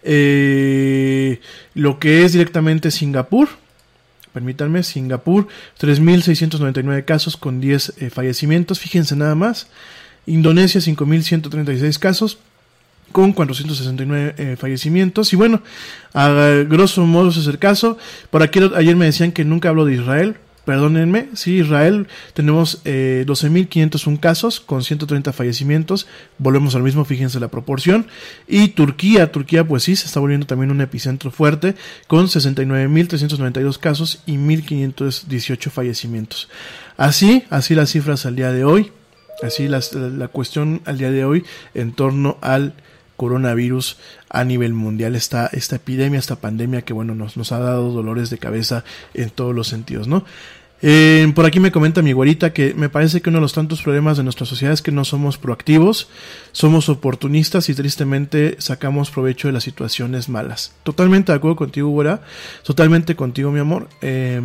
Eh, 0.03 1.39
lo 1.73 1.99
que 1.99 2.25
es 2.25 2.33
directamente 2.33 2.91
Singapur, 2.91 3.49
permítanme, 4.33 4.83
Singapur, 4.83 5.47
3.699 5.79 7.05
casos 7.05 7.37
con 7.37 7.61
10 7.61 7.93
eh, 7.97 8.09
fallecimientos, 8.09 8.79
fíjense 8.79 9.15
nada 9.15 9.35
más. 9.35 9.67
Indonesia, 10.25 10.81
5.136 10.81 11.99
casos 11.99 12.39
con 13.11 13.33
469 13.33 14.35
eh, 14.37 14.55
fallecimientos. 14.57 15.31
Y 15.33 15.35
bueno, 15.35 15.61
a 16.13 16.29
grosso 16.67 17.05
modo 17.05 17.29
ese 17.29 17.39
es 17.39 17.47
el 17.47 17.59
caso. 17.59 17.97
Por 18.29 18.43
aquí 18.43 18.59
ayer 18.75 18.95
me 18.95 19.05
decían 19.05 19.31
que 19.31 19.45
nunca 19.45 19.69
hablo 19.69 19.85
de 19.85 19.93
Israel. 19.93 20.37
Perdónenme, 20.65 21.29
sí, 21.35 21.57
Israel 21.57 22.07
tenemos 22.33 22.81
eh, 22.85 23.23
12.501 23.27 24.19
casos 24.19 24.59
con 24.59 24.83
130 24.83 25.31
fallecimientos, 25.31 26.07
volvemos 26.39 26.75
al 26.75 26.81
mismo, 26.81 27.05
fíjense 27.05 27.39
la 27.39 27.49
proporción. 27.49 28.07
Y 28.47 28.69
Turquía, 28.69 29.31
Turquía 29.31 29.67
pues 29.67 29.83
sí, 29.83 29.95
se 29.95 30.07
está 30.07 30.19
volviendo 30.19 30.47
también 30.47 30.71
un 30.71 30.81
epicentro 30.81 31.29
fuerte 31.29 31.75
con 32.07 32.25
69.392 32.25 33.77
casos 33.77 34.23
y 34.25 34.37
1.518 34.37 35.69
fallecimientos. 35.69 36.49
Así, 36.97 37.43
así 37.51 37.75
las 37.75 37.91
cifras 37.91 38.25
al 38.25 38.35
día 38.35 38.51
de 38.51 38.65
hoy, 38.65 38.91
así 39.43 39.67
las, 39.67 39.93
la 39.93 40.29
cuestión 40.29 40.81
al 40.85 40.97
día 40.97 41.11
de 41.11 41.25
hoy 41.25 41.45
en 41.75 41.93
torno 41.93 42.39
al 42.41 42.73
coronavirus 43.15 43.97
a 44.29 44.43
nivel 44.43 44.73
mundial, 44.73 45.15
esta, 45.15 45.47
esta 45.47 45.77
epidemia, 45.77 46.19
esta 46.19 46.35
pandemia 46.35 46.83
que 46.83 46.93
bueno, 46.93 47.15
nos, 47.15 47.37
nos 47.37 47.51
ha 47.51 47.59
dado 47.59 47.91
dolores 47.91 48.29
de 48.29 48.37
cabeza 48.37 48.83
en 49.13 49.29
todos 49.29 49.55
los 49.55 49.67
sentidos, 49.67 50.07
¿no? 50.07 50.25
Eh, 50.81 51.31
por 51.33 51.45
aquí 51.45 51.59
me 51.59 51.71
comenta 51.71 52.01
mi 52.01 52.11
güerita 52.11 52.53
que 52.53 52.73
me 52.73 52.89
parece 52.89 53.21
que 53.21 53.29
uno 53.29 53.37
de 53.37 53.43
los 53.43 53.53
tantos 53.53 53.81
problemas 53.81 54.17
de 54.17 54.23
nuestra 54.23 54.45
sociedad 54.45 54.73
es 54.73 54.81
que 54.81 54.91
no 54.91 55.05
somos 55.05 55.37
proactivos, 55.37 56.09
somos 56.51 56.89
oportunistas 56.89 57.69
y 57.69 57.73
tristemente 57.73 58.55
sacamos 58.59 59.09
provecho 59.09 59.47
de 59.47 59.53
las 59.53 59.63
situaciones 59.63 60.29
malas. 60.29 60.73
Totalmente 60.83 61.31
de 61.31 61.37
acuerdo 61.37 61.55
contigo, 61.55 61.89
güera, 61.89 62.21
totalmente 62.63 63.15
contigo, 63.15 63.51
mi 63.51 63.59
amor. 63.59 63.87
Eh, 64.01 64.41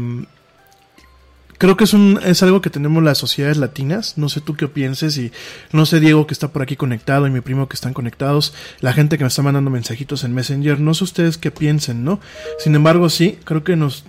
creo 1.61 1.77
que 1.77 1.85
es 1.85 1.93
un 1.93 2.19
es 2.25 2.43
algo 2.43 2.63
que 2.63 2.71
tenemos 2.71 3.03
las 3.03 3.19
sociedades 3.19 3.59
latinas 3.59 4.17
no 4.17 4.31
sé 4.31 4.41
tú 4.41 4.57
qué 4.57 4.67
pienses 4.67 5.19
y 5.19 5.31
no 5.73 5.85
sé 5.85 6.01
Diego 6.01 6.27
que 6.27 6.33
está 6.33 6.49
por 6.49 6.63
aquí 6.63 6.75
conectado 6.75 7.27
y 7.27 7.31
mi 7.31 7.43
primo 7.43 7.69
que 7.69 7.75
están 7.75 7.93
conectados 7.93 8.55
la 8.81 8.95
gente 8.95 9.19
que 9.19 9.25
me 9.25 9.29
está 9.29 9.43
mandando 9.43 9.71
mensajitos 9.71 10.25
en 10.25 10.33
Messenger 10.33 10.81
no 10.81 10.95
sé 10.95 11.05
ustedes 11.05 11.37
qué 11.37 11.51
piensen 11.51 12.03
no 12.03 12.19
sin 12.59 12.75
embargo 12.75 13.11
sí 13.11 13.39
creo 13.45 13.63
que 13.63 13.77
nos 13.77 14.05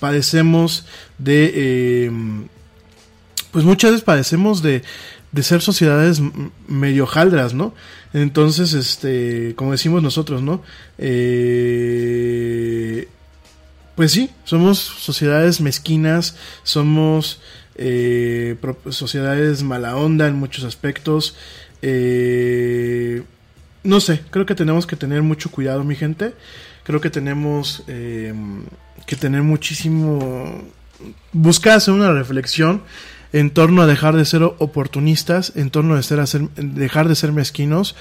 padecemos 0.00 0.84
de 1.18 1.52
eh, 1.54 2.10
pues 3.52 3.64
muchas 3.64 3.92
veces 3.92 4.04
padecemos 4.04 4.60
de 4.60 4.82
de 5.30 5.42
ser 5.42 5.60
sociedades 5.60 6.22
medio 6.66 7.04
jaldras, 7.04 7.52
¿no? 7.52 7.74
Entonces, 8.14 8.72
este, 8.72 9.54
como 9.54 9.72
decimos 9.72 10.02
nosotros, 10.02 10.40
¿no? 10.40 10.62
Eh, 10.96 11.86
pues 13.96 14.12
sí, 14.12 14.30
somos 14.44 14.78
sociedades 14.78 15.60
mezquinas, 15.60 16.36
somos 16.62 17.40
eh, 17.76 18.56
sociedades 18.90 19.62
mala 19.62 19.96
onda 19.96 20.28
en 20.28 20.36
muchos 20.36 20.64
aspectos. 20.64 21.34
Eh, 21.82 23.22
no 23.82 24.00
sé, 24.00 24.22
creo 24.30 24.46
que 24.46 24.54
tenemos 24.54 24.86
que 24.86 24.96
tener 24.96 25.22
mucho 25.22 25.50
cuidado, 25.50 25.82
mi 25.82 25.96
gente. 25.96 26.34
Creo 26.84 27.00
que 27.00 27.10
tenemos 27.10 27.82
eh, 27.88 28.34
que 29.06 29.16
tener 29.16 29.42
muchísimo... 29.42 30.62
Buscar 31.32 31.76
hacer 31.76 31.92
una 31.92 32.12
reflexión 32.12 32.82
en 33.32 33.50
torno 33.50 33.82
a 33.82 33.86
dejar 33.86 34.16
de 34.16 34.24
ser 34.24 34.42
oportunistas, 34.42 35.52
en 35.56 35.70
torno 35.70 35.94
a 35.94 36.02
ser, 36.02 36.20
dejar 36.56 37.08
de 37.08 37.14
ser 37.14 37.32
mezquinos, 37.32 37.96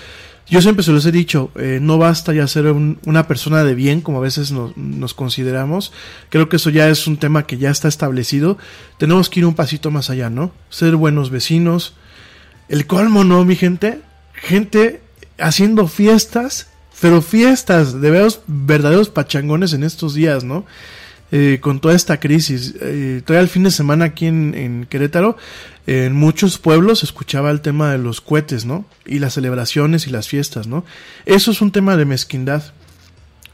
yo 0.47 0.61
siempre 0.61 0.83
se 0.83 0.91
los 0.91 1.05
he 1.05 1.11
dicho, 1.11 1.49
eh, 1.55 1.79
no 1.81 1.97
basta 1.97 2.31
ya 2.31 2.47
ser 2.47 2.67
una 2.67 3.27
persona 3.27 3.63
de 3.63 3.73
bien 3.73 4.01
como 4.01 4.19
a 4.19 4.21
veces 4.21 4.51
nos, 4.51 5.13
consideramos. 5.15 5.91
Creo 6.29 6.49
que 6.49 6.57
eso 6.57 6.69
ya 6.69 6.87
es 6.87 7.07
un 7.07 7.17
tema 7.17 7.47
que 7.47 7.57
ya 7.57 7.71
está 7.71 7.87
establecido. 7.87 8.57
Tenemos 8.99 9.29
que 9.29 9.39
ir 9.39 9.45
un 9.47 9.55
pasito 9.55 9.89
más 9.89 10.11
allá, 10.11 10.29
¿no? 10.29 10.51
Ser 10.69 10.95
buenos 10.97 11.31
vecinos. 11.31 11.95
El 12.69 12.85
colmo, 12.85 13.23
¿no, 13.23 13.43
mi 13.43 13.55
gente? 13.55 14.01
Gente 14.33 15.01
haciendo 15.39 15.87
fiestas, 15.87 16.67
pero 17.01 17.23
fiestas 17.23 17.99
de 17.99 18.11
veros, 18.11 18.41
verdaderos 18.45 19.09
pachangones 19.09 19.73
en 19.73 19.83
estos 19.83 20.13
días, 20.13 20.43
¿no? 20.43 20.65
Eh, 21.31 21.57
con 21.59 21.79
toda 21.79 21.95
esta 21.95 22.19
crisis. 22.19 22.75
Eh, 22.79 23.23
el 23.27 23.47
fin 23.47 23.63
de 23.63 23.71
semana 23.71 24.05
aquí 24.05 24.27
en, 24.27 24.85
Querétaro 24.89 25.37
en 25.87 26.13
muchos 26.13 26.59
pueblos 26.59 26.99
se 26.99 27.05
escuchaba 27.05 27.49
el 27.49 27.61
tema 27.61 27.91
de 27.91 27.97
los 27.97 28.21
cohetes, 28.21 28.65
¿no? 28.65 28.85
Y 29.05 29.19
las 29.19 29.33
celebraciones 29.33 30.05
y 30.05 30.11
las 30.11 30.27
fiestas, 30.27 30.67
¿no? 30.67 30.85
Eso 31.25 31.51
es 31.51 31.61
un 31.61 31.71
tema 31.71 31.97
de 31.97 32.05
mezquindad. 32.05 32.63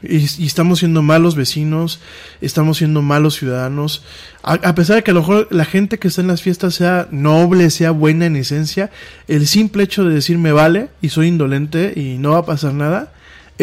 Y, 0.02 0.44
estamos 0.44 0.80
siendo 0.80 1.00
malos 1.00 1.34
vecinos, 1.34 2.00
estamos 2.42 2.78
siendo 2.78 3.00
malos 3.00 3.36
ciudadanos. 3.36 4.02
A, 4.42 4.74
pesar 4.74 4.96
de 4.96 5.02
que 5.02 5.12
a 5.12 5.14
lo 5.14 5.20
mejor 5.20 5.48
la 5.50 5.64
gente 5.64 5.98
que 5.98 6.08
está 6.08 6.20
en 6.20 6.26
las 6.26 6.42
fiestas 6.42 6.74
sea 6.74 7.08
noble, 7.10 7.70
sea 7.70 7.90
buena 7.90 8.26
en 8.26 8.36
esencia, 8.36 8.90
el 9.28 9.46
simple 9.46 9.84
hecho 9.84 10.04
de 10.04 10.14
decir 10.14 10.36
me 10.38 10.52
vale 10.52 10.90
y 11.00 11.08
soy 11.08 11.28
indolente 11.28 11.94
y 11.96 12.18
no 12.18 12.32
va 12.32 12.38
a 12.38 12.46
pasar 12.46 12.74
nada, 12.74 13.12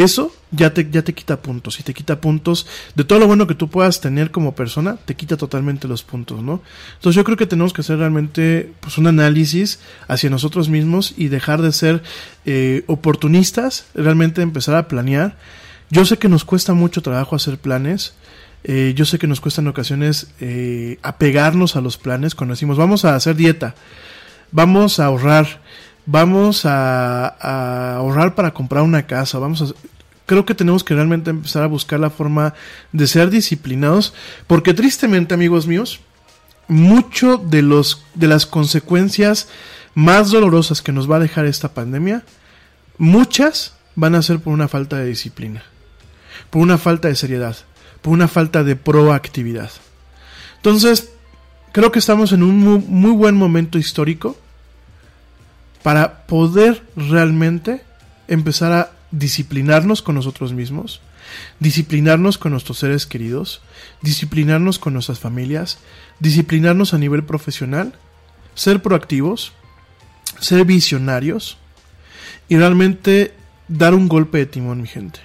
eso 0.02 0.34
ya 0.52 0.74
te, 0.74 0.90
ya 0.90 1.04
te 1.04 1.14
quita 1.14 1.42
puntos. 1.42 1.80
Y 1.80 1.84
te 1.84 1.94
quita 1.94 2.22
puntos 2.22 2.68
de 2.96 3.04
todo 3.04 3.20
lo 3.20 3.28
bueno 3.28 3.48
que 3.48 3.56
tú 3.56 3.70
puedas 3.70 4.02
tener 4.02 4.32
como 4.32 4.56
persona, 4.56 4.98
te 4.98 5.16
quita 5.16 5.38
totalmente 5.38 5.88
los 5.88 6.04
puntos, 6.04 6.42
¿no? 6.42 6.62
Entonces 6.96 7.16
yo 7.16 7.24
creo 7.24 7.38
que 7.38 7.46
tenemos 7.46 7.74
que 7.74 7.82
hacer 7.82 7.98
realmente 7.98 8.74
pues, 8.80 8.98
un 8.98 9.08
análisis 9.08 9.80
hacia 10.08 10.30
nosotros 10.30 10.70
mismos 10.70 11.14
y 11.18 11.28
dejar 11.28 11.62
de 11.62 11.72
ser 11.72 12.04
eh, 12.46 12.84
oportunistas, 12.88 13.86
realmente 13.94 14.42
empezar 14.42 14.76
a 14.76 14.88
planear. 14.88 15.38
Yo 15.90 16.06
sé 16.06 16.18
que 16.18 16.30
nos 16.30 16.46
cuesta 16.46 16.74
mucho 16.74 17.02
trabajo 17.02 17.36
hacer 17.36 17.58
planes. 17.58 18.14
Eh, 18.64 18.94
yo 18.96 19.06
sé 19.06 19.20
que 19.20 19.28
nos 19.28 19.40
cuesta 19.40 19.62
en 19.62 19.68
ocasiones 19.68 20.32
eh, 20.42 21.00
apegarnos 21.02 21.76
a 21.78 21.82
los 21.82 21.98
planes 21.98 22.36
cuando 22.36 22.56
decimos 22.56 22.78
vamos 22.78 23.06
a 23.06 23.16
hacer 23.16 23.38
dieta, 23.38 23.74
vamos 24.52 25.00
a 25.00 25.06
ahorrar, 25.06 25.62
vamos 26.12 26.66
a, 26.66 27.96
ahorrar 27.98 28.34
para 28.34 28.52
comprar 28.52 28.84
una 28.84 29.06
casa, 29.06 29.38
vamos 29.38 29.62
a... 29.62 29.66
Creo 30.26 30.46
que 30.46 30.56
tenemos 30.56 30.84
que 30.84 30.94
realmente 30.94 31.30
empezar 31.30 31.64
a 31.64 31.68
buscar 31.68 32.00
la 32.00 32.10
forma 32.10 32.54
de 32.92 33.08
ser 33.08 33.30
disciplinados, 33.30 34.14
porque 34.48 34.74
tristemente, 34.74 35.34
amigos 35.34 35.66
míos, 35.66 36.02
mucho 36.68 37.38
de 37.38 37.64
los 37.64 38.06
de 38.14 38.28
las 38.28 38.46
consecuencias 38.46 39.48
más 39.96 40.30
dolorosas 40.30 40.84
que 40.84 40.92
nos 40.92 41.10
va 41.10 41.16
a 41.16 41.20
dejar 41.20 41.46
esta 41.46 41.74
pandemia, 41.74 42.24
muchas 43.00 43.74
van 43.96 44.14
a 44.14 44.22
ser 44.22 44.40
por 44.40 44.54
una 44.54 44.68
falta 44.68 44.98
de 44.98 45.08
disciplina, 45.08 45.64
por 46.52 46.62
una 46.62 46.78
falta 46.78 47.08
de 47.08 47.16
seriedad, 47.16 47.58
por 48.04 48.14
una 48.14 48.28
falta 48.28 48.64
de 48.64 48.76
proactividad. 48.76 49.72
Entonces, 50.58 51.12
creo 51.72 51.92
que 51.92 52.00
estamos 52.00 52.32
en 52.34 52.44
un 52.44 52.60
muy 52.60 53.12
buen 53.12 53.36
momento 53.36 53.80
histórico 53.80 54.38
para 55.84 56.26
poder 56.26 56.84
realmente 56.96 57.82
empezar 58.28 58.72
a 58.72 58.92
disciplinarnos 59.12 60.02
con 60.02 60.16
nosotros 60.16 60.54
mismos, 60.54 61.02
disciplinarnos 61.60 62.38
con 62.38 62.52
nuestros 62.52 62.80
seres 62.80 63.06
queridos, 63.06 63.62
disciplinarnos 64.02 64.80
con 64.80 64.94
nuestras 64.94 65.20
familias, 65.20 65.80
disciplinarnos 66.20 66.94
a 66.94 66.98
nivel 66.98 67.24
profesional, 67.24 67.94
ser 68.56 68.82
proactivos, 68.82 69.54
ser 70.40 70.66
visionarios 70.66 71.58
y 72.48 72.58
realmente 72.58 73.34
dar 73.68 73.94
un 73.94 74.08
golpe 74.08 74.40
de 74.40 74.46
timón, 74.46 74.82
mi 74.82 74.88
gente. 74.88 75.20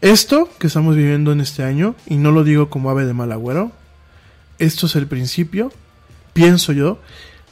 Esto 0.00 0.48
que 0.58 0.68
estamos 0.68 0.96
viviendo 0.96 1.32
en 1.32 1.40
este 1.40 1.62
año, 1.62 1.94
y 2.06 2.16
no 2.16 2.30
lo 2.30 2.44
digo 2.44 2.70
como 2.70 2.90
ave 2.90 3.04
de 3.04 3.12
mal 3.12 3.32
agüero, 3.32 3.72
esto 4.58 4.86
es 4.86 4.96
el 4.96 5.06
principio, 5.06 5.72
pienso 6.32 6.72
yo, 6.72 7.00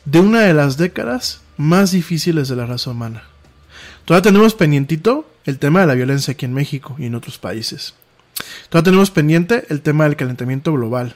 de 0.05 0.21
una 0.21 0.41
de 0.41 0.55
las 0.55 0.79
décadas 0.79 1.43
más 1.59 1.91
difíciles 1.93 2.49
de 2.49 2.57
la 2.57 2.65
raza 2.65 2.91
humana. 2.91 3.25
Todavía 4.07 4.31
tenemos 4.31 4.55
pendientito 4.55 5.31
el 5.45 5.59
tema 5.59 5.81
de 5.81 5.87
la 5.87 5.95
violencia 5.95 6.33
aquí 6.33 6.47
en 6.47 6.55
México 6.55 6.97
y 6.99 7.07
en 7.07 7.15
otros 7.15 7.37
países. 7.37 7.95
Todavía 8.71 8.85
tenemos 8.85 9.11
pendiente 9.11 9.67
el 9.69 9.83
tema 9.83 10.05
del 10.05 10.17
calentamiento 10.17 10.73
global. 10.73 11.15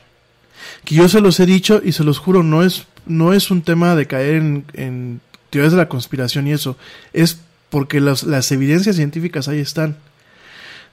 Que 0.84 0.96
yo 0.96 1.08
se 1.08 1.20
los 1.20 1.40
he 1.40 1.46
dicho 1.46 1.80
y 1.82 1.92
se 1.92 2.04
los 2.04 2.18
juro, 2.18 2.42
no 2.42 2.62
es, 2.62 2.86
no 3.06 3.32
es 3.32 3.50
un 3.50 3.62
tema 3.62 3.96
de 3.96 4.06
caer 4.06 4.34
en, 4.74 5.20
teorías 5.50 5.72
de 5.72 5.78
la 5.78 5.88
conspiración 5.88 6.46
y 6.46 6.52
eso. 6.52 6.76
Es 7.12 7.40
porque 7.70 8.00
las 8.00 8.52
evidencias 8.52 8.96
científicas 8.96 9.48
ahí 9.48 9.60
están. 9.60 9.96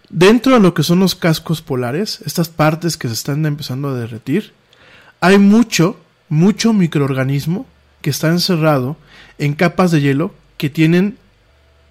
Dentro 0.10 0.54
de 0.54 0.60
lo 0.60 0.74
que 0.74 0.84
son 0.84 1.00
los 1.00 1.16
cascos 1.16 1.62
polares, 1.62 2.22
estas 2.26 2.50
partes 2.50 2.98
que 2.98 3.08
se 3.08 3.14
están 3.14 3.46
empezando 3.46 3.90
a 3.90 3.94
derretir, 3.94 4.54
hay 5.22 5.38
mucho, 5.38 6.00
mucho 6.30 6.74
microorganismo 6.74 7.68
que 8.02 8.10
está 8.10 8.28
encerrado 8.30 8.98
en 9.38 9.54
capas 9.54 9.92
de 9.92 10.02
hielo 10.02 10.34
que 10.58 10.70
tienen 10.70 11.18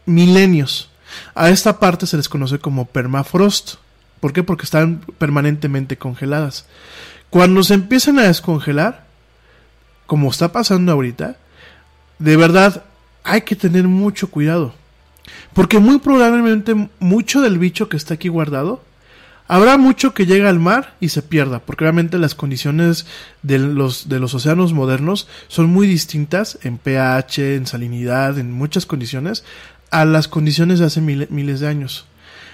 milenios. 0.06 0.90
A 1.34 1.50
esta 1.50 1.78
parte 1.78 2.06
se 2.06 2.16
les 2.16 2.28
conoce 2.28 2.58
como 2.58 2.86
permafrost. 2.86 3.76
¿Por 4.20 4.32
qué? 4.32 4.42
Porque 4.42 4.64
están 4.64 5.00
permanentemente 5.18 5.96
congeladas. 5.96 6.66
Cuando 7.30 7.62
se 7.62 7.74
empiezan 7.74 8.18
a 8.18 8.24
descongelar, 8.24 9.06
como 10.06 10.30
está 10.30 10.52
pasando 10.52 10.92
ahorita, 10.92 11.36
de 12.18 12.36
verdad 12.36 12.84
hay 13.22 13.42
que 13.42 13.56
tener 13.56 13.84
mucho 13.84 14.30
cuidado. 14.30 14.74
Porque 15.52 15.78
muy 15.78 15.98
probablemente 15.98 16.74
mucho 16.98 17.42
del 17.42 17.58
bicho 17.58 17.88
que 17.88 17.96
está 17.96 18.14
aquí 18.14 18.28
guardado, 18.28 18.82
habrá 19.48 19.76
mucho 19.78 20.14
que 20.14 20.26
llega 20.26 20.48
al 20.48 20.60
mar 20.60 20.94
y 21.00 21.08
se 21.08 21.22
pierda, 21.22 21.58
porque 21.58 21.84
obviamente 21.84 22.18
las 22.18 22.34
condiciones 22.34 23.06
de 23.42 23.58
los, 23.58 24.08
de 24.08 24.20
los 24.20 24.34
océanos 24.34 24.72
modernos 24.72 25.26
son 25.48 25.66
muy 25.66 25.86
distintas 25.88 26.58
en 26.62 26.78
pH, 26.78 27.56
en 27.56 27.66
salinidad, 27.66 28.38
en 28.38 28.52
muchas 28.52 28.86
condiciones, 28.86 29.44
a 29.90 30.04
las 30.04 30.28
condiciones 30.28 30.78
de 30.78 30.86
hace 30.86 31.00
miles 31.00 31.60
de 31.60 31.66
años. 31.66 32.06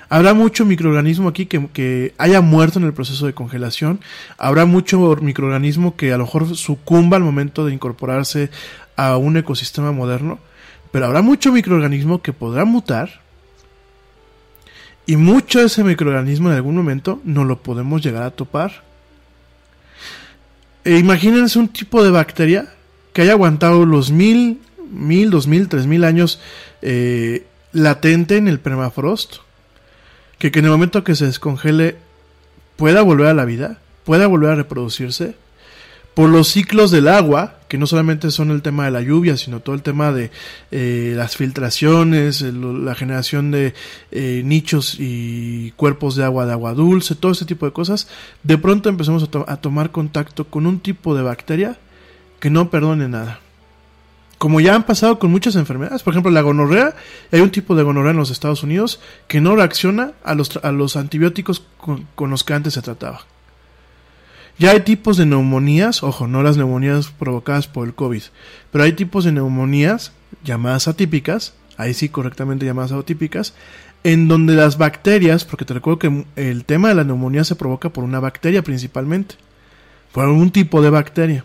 Habrá 0.08 0.34
mucho 0.34 0.64
microorganismo 0.64 1.28
aquí 1.28 1.46
que, 1.46 1.66
que, 1.68 2.14
haya 2.18 2.40
muerto 2.40 2.78
en 2.78 2.84
el 2.84 2.92
proceso 2.92 3.26
de 3.26 3.32
congelación. 3.32 4.00
Habrá 4.38 4.66
mucho 4.66 5.16
microorganismo 5.20 5.96
que 5.96 6.12
a 6.12 6.18
lo 6.18 6.24
mejor 6.24 6.56
sucumba 6.56 7.16
al 7.16 7.22
momento 7.22 7.64
de 7.64 7.72
incorporarse 7.72 8.50
a 8.96 9.16
un 9.16 9.36
ecosistema 9.36 9.92
moderno. 9.92 10.38
Pero 10.92 11.06
habrá 11.06 11.22
mucho 11.22 11.52
microorganismo 11.52 12.22
que 12.22 12.32
podrá 12.32 12.64
mutar. 12.64 13.23
Y 15.06 15.16
mucho 15.16 15.60
de 15.60 15.66
ese 15.66 15.84
microorganismo 15.84 16.48
en 16.48 16.56
algún 16.56 16.74
momento 16.74 17.20
no 17.24 17.44
lo 17.44 17.62
podemos 17.62 18.02
llegar 18.02 18.22
a 18.22 18.30
topar. 18.30 18.82
E 20.84 20.98
imagínense 20.98 21.58
un 21.58 21.68
tipo 21.68 22.02
de 22.02 22.10
bacteria 22.10 22.66
que 23.12 23.22
haya 23.22 23.32
aguantado 23.32 23.86
los 23.86 24.10
mil, 24.10 24.60
mil, 24.90 25.30
dos 25.30 25.46
mil, 25.46 25.68
tres 25.68 25.86
mil 25.86 26.04
años 26.04 26.40
eh, 26.82 27.46
latente 27.72 28.36
en 28.36 28.48
el 28.48 28.60
permafrost 28.60 29.36
que, 30.38 30.50
que 30.50 30.58
en 30.58 30.66
el 30.66 30.70
momento 30.70 31.04
que 31.04 31.14
se 31.14 31.26
descongele 31.26 31.96
pueda 32.76 33.02
volver 33.02 33.28
a 33.28 33.34
la 33.34 33.44
vida, 33.44 33.78
pueda 34.04 34.26
volver 34.26 34.50
a 34.50 34.56
reproducirse, 34.56 35.36
por 36.14 36.30
los 36.30 36.48
ciclos 36.48 36.90
del 36.90 37.08
agua, 37.08 37.58
que 37.68 37.76
no 37.76 37.86
solamente 37.86 38.30
son 38.30 38.50
el 38.50 38.62
tema 38.62 38.84
de 38.84 38.92
la 38.92 39.00
lluvia, 39.00 39.36
sino 39.36 39.60
todo 39.60 39.74
el 39.74 39.82
tema 39.82 40.12
de 40.12 40.30
eh, 40.70 41.14
las 41.16 41.36
filtraciones, 41.36 42.40
la 42.42 42.94
generación 42.94 43.50
de 43.50 43.74
eh, 44.12 44.42
nichos 44.44 44.96
y 44.98 45.72
cuerpos 45.72 46.14
de 46.16 46.24
agua 46.24 46.46
de 46.46 46.52
agua 46.52 46.74
dulce, 46.74 47.14
todo 47.14 47.32
ese 47.32 47.44
tipo 47.44 47.66
de 47.66 47.72
cosas, 47.72 48.08
de 48.42 48.58
pronto 48.58 48.88
empezamos 48.88 49.22
a, 49.24 49.26
to 49.26 49.44
a 49.48 49.56
tomar 49.56 49.90
contacto 49.90 50.44
con 50.44 50.66
un 50.66 50.80
tipo 50.80 51.16
de 51.16 51.22
bacteria 51.22 51.78
que 52.38 52.50
no 52.50 52.70
perdone 52.70 53.08
nada 53.08 53.40
como 54.44 54.60
ya 54.60 54.74
han 54.74 54.82
pasado 54.82 55.18
con 55.18 55.30
muchas 55.30 55.56
enfermedades, 55.56 56.02
por 56.02 56.12
ejemplo 56.12 56.30
la 56.30 56.42
gonorrea, 56.42 56.94
hay 57.32 57.40
un 57.40 57.48
tipo 57.48 57.74
de 57.74 57.82
gonorrea 57.82 58.10
en 58.10 58.18
los 58.18 58.30
Estados 58.30 58.62
Unidos 58.62 59.00
que 59.26 59.40
no 59.40 59.56
reacciona 59.56 60.12
a 60.22 60.34
los, 60.34 60.96
antibióticos 60.96 61.64
con, 61.78 62.30
los 62.30 62.44
que 62.44 62.52
antes 62.52 62.74
se 62.74 62.82
trataba. 62.82 63.22
Ya 64.58 64.70
hay 64.70 64.80
tipos 64.80 65.16
de 65.16 65.26
neumonías, 65.26 66.02
ojo, 66.02 66.28
no 66.28 66.42
las 66.42 66.56
neumonías 66.56 67.08
provocadas 67.08 67.66
por 67.66 67.88
el 67.88 67.94
COVID, 67.94 68.22
pero 68.70 68.84
hay 68.84 68.92
tipos 68.92 69.24
de 69.24 69.32
neumonías 69.32 70.12
llamadas 70.44 70.86
atípicas, 70.86 71.54
ahí 71.76 71.92
sí 71.92 72.08
correctamente 72.08 72.64
llamadas 72.64 72.92
atípicas, 72.92 73.54
en 74.04 74.28
donde 74.28 74.54
las 74.54 74.78
bacterias, 74.78 75.44
porque 75.44 75.64
te 75.64 75.74
recuerdo 75.74 75.98
que 75.98 76.24
el 76.36 76.64
tema 76.64 76.88
de 76.88 76.94
la 76.94 77.04
neumonía 77.04 77.42
se 77.42 77.56
provoca 77.56 77.88
por 77.88 78.04
una 78.04 78.20
bacteria 78.20 78.62
principalmente, 78.62 79.34
por 80.12 80.28
un 80.28 80.50
tipo 80.52 80.82
de 80.82 80.90
bacteria. 80.90 81.44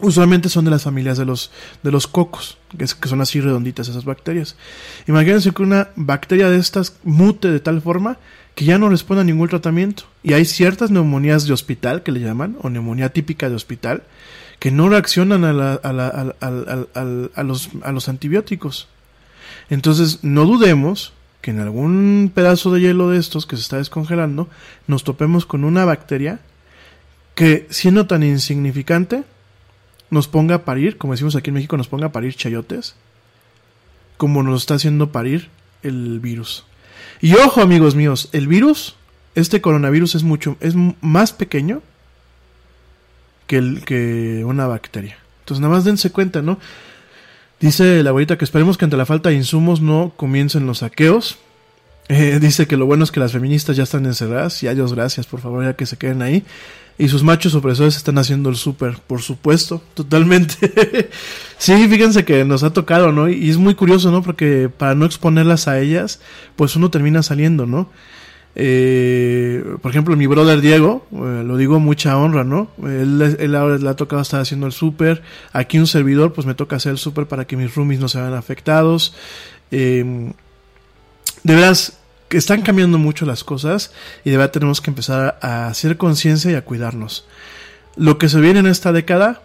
Usualmente 0.00 0.48
son 0.48 0.64
de 0.64 0.70
las 0.70 0.82
familias 0.82 1.18
de 1.18 1.24
los, 1.24 1.50
de 1.82 1.90
los 1.90 2.06
cocos, 2.06 2.58
que, 2.76 2.86
son 2.86 3.20
así 3.20 3.40
redonditas 3.40 3.88
esas 3.88 4.04
bacterias. 4.04 4.56
Imagínense 5.06 5.52
que 5.52 5.62
una 5.62 5.90
bacteria 5.96 6.48
de 6.48 6.58
estas 6.58 6.96
mute 7.04 7.50
de 7.50 7.60
tal 7.60 7.82
forma 7.82 8.18
que 8.54 8.64
ya 8.64 8.78
no 8.78 8.88
responde 8.88 9.20
a 9.20 9.24
ningún 9.24 9.48
tratamiento. 9.48 10.04
Y 10.22 10.32
hay 10.32 10.44
ciertas 10.44 10.90
neumonías 10.90 11.46
de 11.46 11.52
hospital, 11.52 12.02
que 12.02 12.12
le 12.12 12.20
llaman, 12.20 12.56
o 12.62 12.70
neumonía 12.70 13.12
típica 13.12 13.48
de 13.48 13.54
hospital, 13.54 14.02
que 14.58 14.70
no 14.70 14.88
reaccionan 14.88 15.44
a, 15.44 15.52
la, 15.52 15.74
a, 15.74 15.92
la, 15.92 16.34
a, 16.40 17.00
a, 17.34 17.42
los, 17.42 17.68
a 17.82 17.92
los 17.92 18.08
antibióticos. 18.08 18.88
Entonces, 19.70 20.20
no 20.22 20.44
dudemos 20.44 21.12
que 21.42 21.50
en 21.50 21.60
algún 21.60 22.30
pedazo 22.34 22.72
de 22.72 22.80
hielo 22.80 23.10
de 23.10 23.18
estos 23.18 23.46
que 23.46 23.56
se 23.56 23.62
está 23.62 23.76
descongelando, 23.76 24.48
nos 24.86 25.04
topemos 25.04 25.44
con 25.44 25.64
una 25.64 25.84
bacteria 25.84 26.40
que, 27.34 27.66
siendo 27.70 28.06
tan 28.06 28.22
insignificante, 28.22 29.24
nos 30.12 30.28
ponga 30.28 30.56
a 30.56 30.64
parir, 30.66 30.98
como 30.98 31.14
decimos 31.14 31.36
aquí 31.36 31.48
en 31.48 31.54
México, 31.54 31.78
nos 31.78 31.88
ponga 31.88 32.08
a 32.08 32.12
parir 32.12 32.34
chayotes, 32.34 32.94
como 34.18 34.42
nos 34.42 34.60
está 34.60 34.74
haciendo 34.74 35.10
parir 35.10 35.48
el 35.82 36.20
virus. 36.20 36.66
Y 37.22 37.34
ojo, 37.34 37.62
amigos 37.62 37.94
míos, 37.94 38.28
el 38.32 38.46
virus, 38.46 38.94
este 39.34 39.62
coronavirus 39.62 40.16
es 40.16 40.22
mucho, 40.22 40.58
es 40.60 40.74
más 41.00 41.32
pequeño 41.32 41.80
que, 43.46 43.56
el, 43.56 43.86
que 43.86 44.44
una 44.44 44.66
bacteria. 44.66 45.16
Entonces, 45.40 45.62
nada 45.62 45.74
más 45.74 45.84
dense 45.84 46.12
cuenta, 46.12 46.42
¿no? 46.42 46.58
Dice 47.58 48.02
la 48.02 48.10
abuelita 48.10 48.36
que 48.36 48.44
esperemos 48.44 48.76
que 48.76 48.84
ante 48.84 48.98
la 48.98 49.06
falta 49.06 49.30
de 49.30 49.36
insumos 49.36 49.80
no 49.80 50.12
comiencen 50.14 50.66
los 50.66 50.78
saqueos. 50.78 51.38
Eh, 52.08 52.38
dice 52.40 52.66
que 52.66 52.76
lo 52.76 52.86
bueno 52.86 53.04
es 53.04 53.10
que 53.10 53.20
las 53.20 53.32
feministas 53.32 53.76
ya 53.76 53.84
están 53.84 54.06
encerradas. 54.06 54.62
Y 54.62 54.68
a 54.68 54.74
Dios 54.74 54.94
gracias, 54.94 55.26
por 55.26 55.40
favor, 55.40 55.64
ya 55.64 55.74
que 55.74 55.86
se 55.86 55.96
queden 55.96 56.22
ahí 56.22 56.44
y 56.98 57.08
sus 57.08 57.22
machos 57.22 57.54
opresores 57.54 57.96
están 57.96 58.18
haciendo 58.18 58.50
el 58.50 58.56
súper, 58.56 58.98
por 59.06 59.22
supuesto, 59.22 59.82
totalmente. 59.94 61.10
sí, 61.58 61.88
fíjense 61.88 62.24
que 62.24 62.44
nos 62.44 62.62
ha 62.62 62.72
tocado, 62.72 63.12
¿no? 63.12 63.28
Y 63.28 63.50
es 63.50 63.56
muy 63.56 63.74
curioso, 63.74 64.10
¿no? 64.10 64.22
Porque 64.22 64.68
para 64.68 64.94
no 64.94 65.06
exponerlas 65.06 65.68
a 65.68 65.80
ellas, 65.80 66.20
pues 66.56 66.76
uno 66.76 66.90
termina 66.90 67.22
saliendo, 67.22 67.66
¿no? 67.66 67.90
Eh, 68.54 69.64
por 69.80 69.90
ejemplo, 69.90 70.14
mi 70.14 70.26
brother 70.26 70.60
Diego, 70.60 71.06
eh, 71.12 71.42
lo 71.44 71.56
digo 71.56 71.80
mucha 71.80 72.18
honra, 72.18 72.44
¿no? 72.44 72.68
Él, 72.84 73.36
él 73.38 73.54
ahora 73.54 73.78
le 73.78 73.88
ha 73.88 73.96
tocado 73.96 74.20
estar 74.20 74.40
haciendo 74.40 74.66
el 74.66 74.72
súper. 74.72 75.22
Aquí 75.52 75.78
un 75.78 75.86
servidor, 75.86 76.34
pues 76.34 76.46
me 76.46 76.54
toca 76.54 76.76
hacer 76.76 76.92
el 76.92 76.98
súper 76.98 77.26
para 77.26 77.46
que 77.46 77.56
mis 77.56 77.74
roomies 77.74 78.00
no 78.00 78.08
se 78.08 78.20
vean 78.20 78.34
afectados. 78.34 79.14
Eh, 79.70 80.32
de 81.42 81.54
veras, 81.54 81.98
que 82.32 82.38
están 82.38 82.62
cambiando 82.62 82.96
mucho 82.96 83.26
las 83.26 83.44
cosas 83.44 83.92
y 84.24 84.30
de 84.30 84.38
verdad 84.38 84.52
tenemos 84.52 84.80
que 84.80 84.90
empezar 84.90 85.38
a 85.42 85.66
hacer 85.66 85.98
conciencia 85.98 86.50
y 86.50 86.54
a 86.54 86.64
cuidarnos. 86.64 87.26
Lo 87.94 88.16
que 88.16 88.30
se 88.30 88.40
viene 88.40 88.60
en 88.60 88.66
esta 88.66 88.90
década 88.90 89.42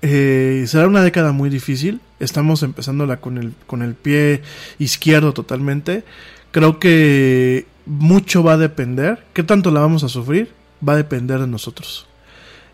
eh, 0.00 0.64
será 0.66 0.86
una 0.86 1.02
década 1.02 1.32
muy 1.32 1.50
difícil. 1.50 2.00
Estamos 2.18 2.62
empezándola 2.62 3.18
con 3.18 3.36
el, 3.36 3.52
con 3.66 3.82
el 3.82 3.94
pie 3.94 4.40
izquierdo 4.78 5.34
totalmente. 5.34 6.02
Creo 6.50 6.78
que 6.78 7.66
mucho 7.84 8.42
va 8.42 8.54
a 8.54 8.56
depender. 8.58 9.24
¿Qué 9.34 9.42
tanto 9.42 9.70
la 9.70 9.80
vamos 9.80 10.02
a 10.02 10.08
sufrir? 10.08 10.50
Va 10.86 10.94
a 10.94 10.96
depender 10.96 11.40
de 11.40 11.46
nosotros. 11.46 12.06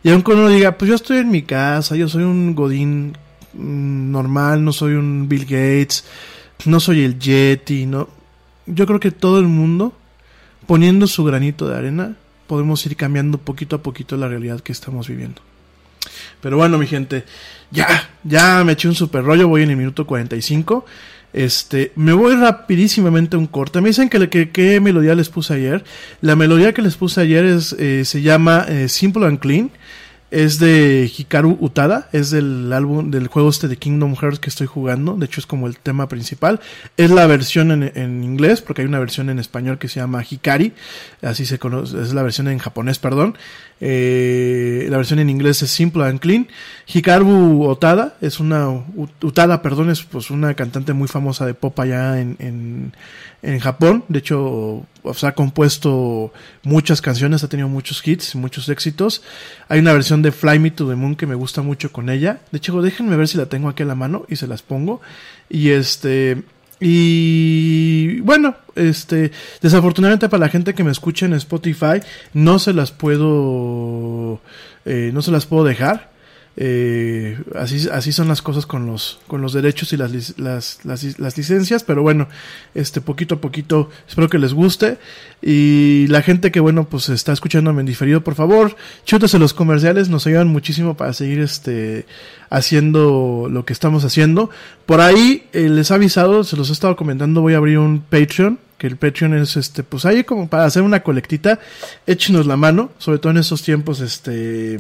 Y 0.05 0.11
aunque 0.11 0.31
uno 0.31 0.49
diga, 0.49 0.79
pues 0.79 0.91
yo 0.91 0.95
estoy 0.95 1.19
en 1.19 1.31
mi 1.31 1.43
casa, 1.43 1.97
yo 1.97 2.09
soy 2.09 2.23
un 2.23 2.55
Godín 2.55 3.17
mm, 3.53 4.13
normal, 4.13 4.65
no 4.65 4.73
soy 4.73 4.93
un 4.93 5.29
Bill 5.29 5.43
Gates, 5.45 6.05
no 6.67 6.79
soy 6.79 7.03
el 7.03 7.19
Yeti, 7.19 7.85
no 7.87 8.18
yo 8.69 8.87
creo 8.87 9.01
que 9.01 9.11
todo 9.11 9.39
el 9.39 9.47
mundo, 9.47 9.93
poniendo 10.67 11.07
su 11.07 11.25
granito 11.25 11.69
de 11.69 11.77
arena, 11.77 12.17
podemos 12.47 12.85
ir 12.87 12.97
cambiando 12.97 13.39
poquito 13.39 13.77
a 13.77 13.83
poquito 13.83 14.17
la 14.17 14.29
realidad 14.29 14.61
que 14.61 14.73
estamos 14.73 15.09
viviendo. 15.09 15.43
Pero 16.41 16.57
bueno, 16.57 16.79
mi 16.79 16.87
gente, 16.87 17.25
ya, 17.71 18.11
ya 18.25 18.63
me 18.65 18.73
eché 18.73 18.89
un 18.89 18.95
super 18.95 19.25
rollo, 19.25 19.49
voy 19.49 19.63
en 19.63 19.71
el 19.71 19.77
minuto 19.77 20.07
45. 20.07 20.85
Este, 21.33 21.93
me 21.95 22.13
voy 22.13 22.37
rapidísimamente 22.37 23.37
a 23.37 23.39
un 23.39 23.47
corte. 23.47 23.81
Me 23.81 23.89
dicen 23.89 24.09
que, 24.09 24.51
que, 24.51 24.81
melodía 24.81 25.15
les 25.15 25.29
puse 25.29 25.55
ayer. 25.55 25.85
La 26.21 26.37
melodía 26.37 26.73
que 26.73 26.83
les 26.83 26.97
puse 26.97 27.21
ayer 27.21 27.45
es, 27.45 27.75
eh, 27.75 28.05
se 28.05 28.23
llama 28.23 28.65
eh, 28.69 28.89
Simple 28.89 29.27
and 29.27 29.39
Clean 29.39 29.71
es 30.31 30.59
de 30.59 31.11
Hikaru 31.17 31.57
Utada, 31.61 32.09
es 32.13 32.31
del 32.31 32.73
álbum 32.73 33.11
del 33.11 33.29
juego 33.29 33.49
este 33.49 33.69
de 33.69 33.77
Kingdom 33.77 34.15
Hearts 34.15 34.39
que 34.39 34.51
estoy 34.51 34.67
jugando, 34.67 35.15
de 35.15 35.27
hecho 35.27 35.41
es 35.41 35.47
como 35.47 35.67
el 35.67 35.79
tema 35.79 36.09
principal, 36.09 36.61
es 36.97 37.11
la 37.11 37.27
versión 37.27 37.73
en, 37.73 37.93
en, 37.95 38.25
inglés, 38.25 38.61
porque 38.61 38.83
hay 38.83 38.89
una 38.89 38.99
versión 38.99 39.31
en 39.31 39.39
español 39.39 39.79
que 39.79 39.89
se 39.89 40.01
llama 40.01 40.25
Hikari, 40.29 40.73
así 41.23 41.47
se 41.47 41.59
conoce, 41.59 42.01
es 42.03 42.13
la 42.15 42.23
versión 42.23 42.49
en 42.49 42.59
japonés, 42.59 42.99
perdón, 42.99 43.37
Eh, 43.81 44.89
la 44.91 44.97
versión 44.97 45.21
en 45.21 45.31
inglés 45.31 45.63
es 45.63 45.71
Simple 45.71 46.05
and 46.05 46.19
Clean. 46.19 46.49
Hikaru 46.93 47.63
Otada 47.65 48.17
es 48.21 48.41
una 48.41 48.69
Utada, 49.23 49.63
perdón, 49.63 49.91
es 49.91 50.03
pues 50.03 50.31
una 50.31 50.55
cantante 50.55 50.93
muy 50.93 51.09
famosa 51.09 51.47
de 51.47 51.55
pop 51.55 51.79
allá 51.79 52.21
en, 52.21 52.37
en, 52.41 52.93
en 53.43 53.59
Japón. 53.61 54.05
De 54.09 54.19
hecho, 54.19 54.87
o 55.03 55.15
ha 55.23 55.33
compuesto 55.33 56.33
muchas 56.63 57.01
canciones, 57.01 57.43
ha 57.45 57.49
tenido 57.49 57.69
muchos 57.69 58.07
hits, 58.07 58.35
muchos 58.35 58.69
éxitos. 58.69 59.23
Hay 59.69 59.81
una 59.81 59.93
versión 59.93 60.23
de 60.23 60.33
Fly 60.33 60.59
Me 60.59 60.71
to 60.71 60.89
the 60.89 60.95
Moon 60.95 61.17
que 61.17 61.27
me 61.27 61.35
gusta 61.35 61.63
mucho 61.63 61.93
con 61.93 62.11
ella. 62.11 62.41
De 62.51 62.59
hecho, 62.59 62.81
déjenme 62.83 63.17
ver 63.17 63.29
si 63.29 63.39
la 63.39 63.47
tengo 63.47 63.69
aquí 63.69 63.83
a 63.83 63.87
la 63.87 63.95
mano 63.95 64.25
y 64.29 64.37
se 64.37 64.47
las 64.47 64.63
pongo. 64.63 65.01
Y 65.49 65.71
este 65.71 66.43
y 66.81 68.21
bueno, 68.21 68.55
este, 68.77 69.33
desafortunadamente 69.61 70.29
para 70.29 70.43
la 70.43 70.49
gente 70.49 70.75
que 70.75 70.85
me 70.85 70.93
escucha 70.93 71.27
en 71.27 71.33
Spotify, 71.35 72.01
no 72.35 72.59
se 72.59 72.73
las 72.73 72.93
puedo, 72.93 74.41
eh, 74.85 75.11
no 75.13 75.23
se 75.23 75.33
las 75.33 75.47
puedo 75.47 75.65
dejar. 75.65 76.11
Eh, 76.61 77.39
así, 77.55 77.89
así 77.93 78.11
son 78.11 78.27
las 78.27 78.43
cosas 78.43 78.67
con 78.67 78.85
los, 78.85 79.21
con 79.29 79.41
los 79.41 79.53
derechos 79.53 79.93
y 79.93 79.97
las, 79.97 80.37
las, 80.39 80.85
las, 80.85 81.37
licencias, 81.39 81.85
pero 81.85 82.03
bueno, 82.03 82.27
este 82.75 83.01
poquito 83.01 83.37
a 83.37 83.41
poquito 83.41 83.91
espero 84.09 84.29
que 84.29 84.41
les 84.41 84.55
guste. 84.55 84.99
Y 85.41 86.09
la 86.09 86.21
gente 86.21 86.51
que 86.51 86.59
bueno, 86.59 86.89
pues 86.89 87.11
está 87.11 87.33
escuchándome 87.33 87.81
en 87.81 87.87
diferido, 87.87 88.25
por 88.25 88.35
favor, 88.35 88.75
chútese 89.05 89.39
los 89.39 89.55
comerciales, 89.55 90.09
nos 90.09 90.27
ayudan 90.27 90.49
muchísimo 90.49 90.97
para 90.97 91.13
seguir 91.13 91.39
este 91.39 92.07
haciendo 92.51 93.47
lo 93.49 93.65
que 93.65 93.73
estamos 93.73 94.05
haciendo. 94.05 94.51
Por 94.85 95.01
ahí 95.01 95.45
eh, 95.53 95.69
les 95.69 95.93
he 95.93 95.95
avisado, 95.95 96.43
se 96.43 96.57
los 96.57 96.71
he 96.71 96.73
estado 96.73 96.97
comentando, 96.97 97.41
voy 97.41 97.55
a 97.55 97.59
abrir 97.59 97.79
un 97.79 98.01
Patreon 98.01 98.59
que 98.79 98.89
el 98.89 98.97
Patreon 98.97 99.35
es 99.35 99.57
este 99.57 99.83
pues 99.83 100.05
ahí 100.05 100.23
como 100.23 100.49
para 100.49 100.65
hacer 100.65 100.83
una 100.83 101.03
colectita 101.03 101.59
échenos 102.07 102.47
la 102.47 102.57
mano 102.57 102.93
sobre 102.99 103.19
todo 103.19 103.33
en 103.33 103.39
estos 103.39 103.63
tiempos 103.63 103.99
este 103.99 104.79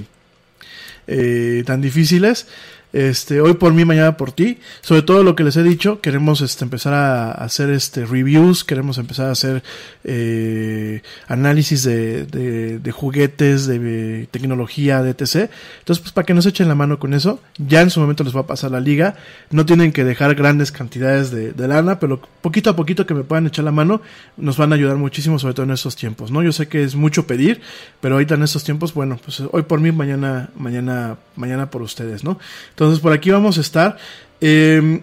eh, 1.08 1.62
tan 1.66 1.80
difíciles. 1.80 2.46
Este, 2.92 3.42
hoy 3.42 3.54
por 3.54 3.74
mí, 3.74 3.84
mañana 3.84 4.16
por 4.16 4.32
ti. 4.32 4.58
Sobre 4.80 5.02
todo 5.02 5.22
lo 5.22 5.34
que 5.34 5.44
les 5.44 5.56
he 5.56 5.62
dicho, 5.62 6.00
queremos 6.00 6.40
este, 6.40 6.64
empezar 6.64 6.94
a 6.94 7.32
hacer 7.32 7.70
este, 7.70 8.06
reviews, 8.06 8.64
queremos 8.64 8.96
empezar 8.98 9.26
a 9.26 9.32
hacer 9.32 9.62
eh, 10.04 11.02
análisis 11.26 11.82
de, 11.84 12.24
de, 12.26 12.92
juguetes, 12.92 13.66
de, 13.66 14.26
tecnología, 14.30 15.02
de 15.02 15.10
etc. 15.10 15.50
Entonces, 15.80 16.00
pues 16.00 16.12
para 16.12 16.24
que 16.24 16.34
nos 16.34 16.46
echen 16.46 16.68
la 16.68 16.74
mano 16.74 16.98
con 16.98 17.12
eso, 17.12 17.40
ya 17.58 17.82
en 17.82 17.90
su 17.90 18.00
momento 18.00 18.24
les 18.24 18.34
va 18.34 18.40
a 18.40 18.46
pasar 18.46 18.70
la 18.70 18.80
liga. 18.80 19.16
No 19.50 19.66
tienen 19.66 19.92
que 19.92 20.04
dejar 20.04 20.34
grandes 20.34 20.72
cantidades 20.72 21.30
de, 21.30 21.68
lana, 21.68 22.00
pero 22.00 22.20
poquito 22.40 22.70
a 22.70 22.76
poquito 22.76 23.04
que 23.04 23.12
me 23.12 23.24
puedan 23.24 23.46
echar 23.46 23.64
la 23.64 23.72
mano, 23.72 24.00
nos 24.38 24.56
van 24.56 24.72
a 24.72 24.76
ayudar 24.76 24.96
muchísimo, 24.96 25.38
sobre 25.38 25.52
todo 25.52 25.64
en 25.64 25.72
estos 25.72 25.96
tiempos, 25.96 26.30
¿no? 26.30 26.42
Yo 26.42 26.52
sé 26.52 26.66
que 26.66 26.82
es 26.82 26.94
mucho 26.94 27.26
pedir, 27.26 27.60
pero 28.00 28.14
ahorita 28.14 28.36
en 28.36 28.42
estos 28.42 28.64
tiempos, 28.64 28.94
bueno, 28.94 29.20
pues 29.22 29.42
hoy 29.52 29.62
por 29.62 29.80
mí, 29.80 29.92
mañana, 29.92 30.48
mañana, 30.56 31.18
mañana 31.36 31.70
por 31.70 31.82
ustedes, 31.82 32.24
¿no? 32.24 32.38
Entonces 32.78 33.00
por 33.00 33.12
aquí 33.12 33.30
vamos 33.30 33.58
a 33.58 33.60
estar. 33.60 33.96
Em, 34.40 35.00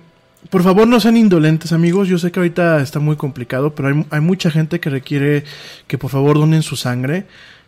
por 0.49 0.63
favor 0.63 0.88
no 0.88 1.01
sean 1.01 1.17
indolentes 1.17 1.73
amigos, 1.73 2.07
yo 2.07 2.17
sé 2.17 2.32
que 2.32 2.39
ahorita 2.39 2.82
está 2.82 2.99
muy 2.99 3.17
complicado, 3.17 3.76
pero 3.76 3.89
hay, 3.89 4.05
hay 4.11 4.21
mucha 4.21 4.49
gente 4.49 4.80
que 4.80 4.89
requiere 4.89 5.43
que 5.86 5.97
por 5.97 6.09
favor 6.09 6.38
donen 6.38 6.63
su 6.63 6.78
sangre. 6.78 7.26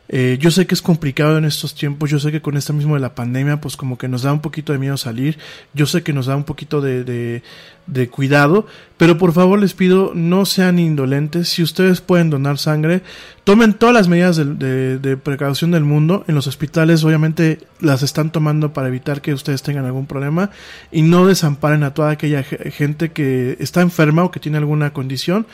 Eh, 0.08 0.38
yo 0.39 0.51
sé 0.51 0.66
que 0.66 0.74
es 0.74 0.82
complicado 0.82 1.38
en 1.38 1.43
estos 1.43 1.76
tiempos, 1.76 2.10
yo 2.10 2.20
sé 2.20 2.32
que 2.32 2.41
con 2.41 2.55
esta 2.55 2.72
mismo 2.72 2.93
de 2.93 3.01
la 3.01 3.16
pandemia, 3.16 3.60
pues 3.60 3.76
como 3.76 3.97
que 3.97 4.08
nos 4.08 4.22
da 4.22 4.32
un 4.32 4.39
poquito 4.39 4.72
de 4.72 4.80
miedo 4.80 4.95
salir, 4.95 5.38
yo 5.74 5.86
sé 5.86 6.01
que 6.03 6.14
nos 6.14 6.28
da 6.28 6.38
un 6.38 6.45
poquito 6.45 6.80
de, 6.80 7.03
de, 7.03 7.43
de 7.88 8.10
cuidado, 8.10 8.68
pero 8.98 9.18
por 9.18 9.34
favor 9.34 9.60
les 9.60 9.74
pido 9.74 10.12
no 10.14 10.46
sean 10.46 10.78
indolentes, 10.78 11.50
si 11.50 11.64
ustedes 11.64 12.02
pueden 12.02 12.30
donar 12.30 12.58
sangre, 12.58 13.02
tomen 13.44 13.74
todas 13.74 13.96
las 13.96 14.08
medidas 14.08 14.36
de, 14.36 15.00
de, 15.00 15.18
precaución 15.18 15.72
del 15.72 15.84
mundo, 15.84 16.26
en 16.28 16.36
los 16.36 16.48
hospitales 16.48 17.04
obviamente 17.04 17.60
las 17.80 18.04
están 18.04 18.32
tomando 18.32 18.74
para 18.74 18.90
evitar 18.90 19.22
que 19.22 19.34
ustedes 19.34 19.64
tengan 19.64 19.86
algún 19.86 20.06
problema. 20.06 20.50
Y 20.92 21.04
no 21.04 21.28
desamparen 21.28 21.84
a 21.84 21.94
toda 21.94 22.12
aquella 22.12 22.44
gente 22.44 23.12
que 23.12 23.56
está 23.60 23.82
enferma 23.82 24.24
o 24.24 24.32
que 24.32 24.40
tiene 24.40 24.58
alguna 24.58 24.92
condición 24.92 25.46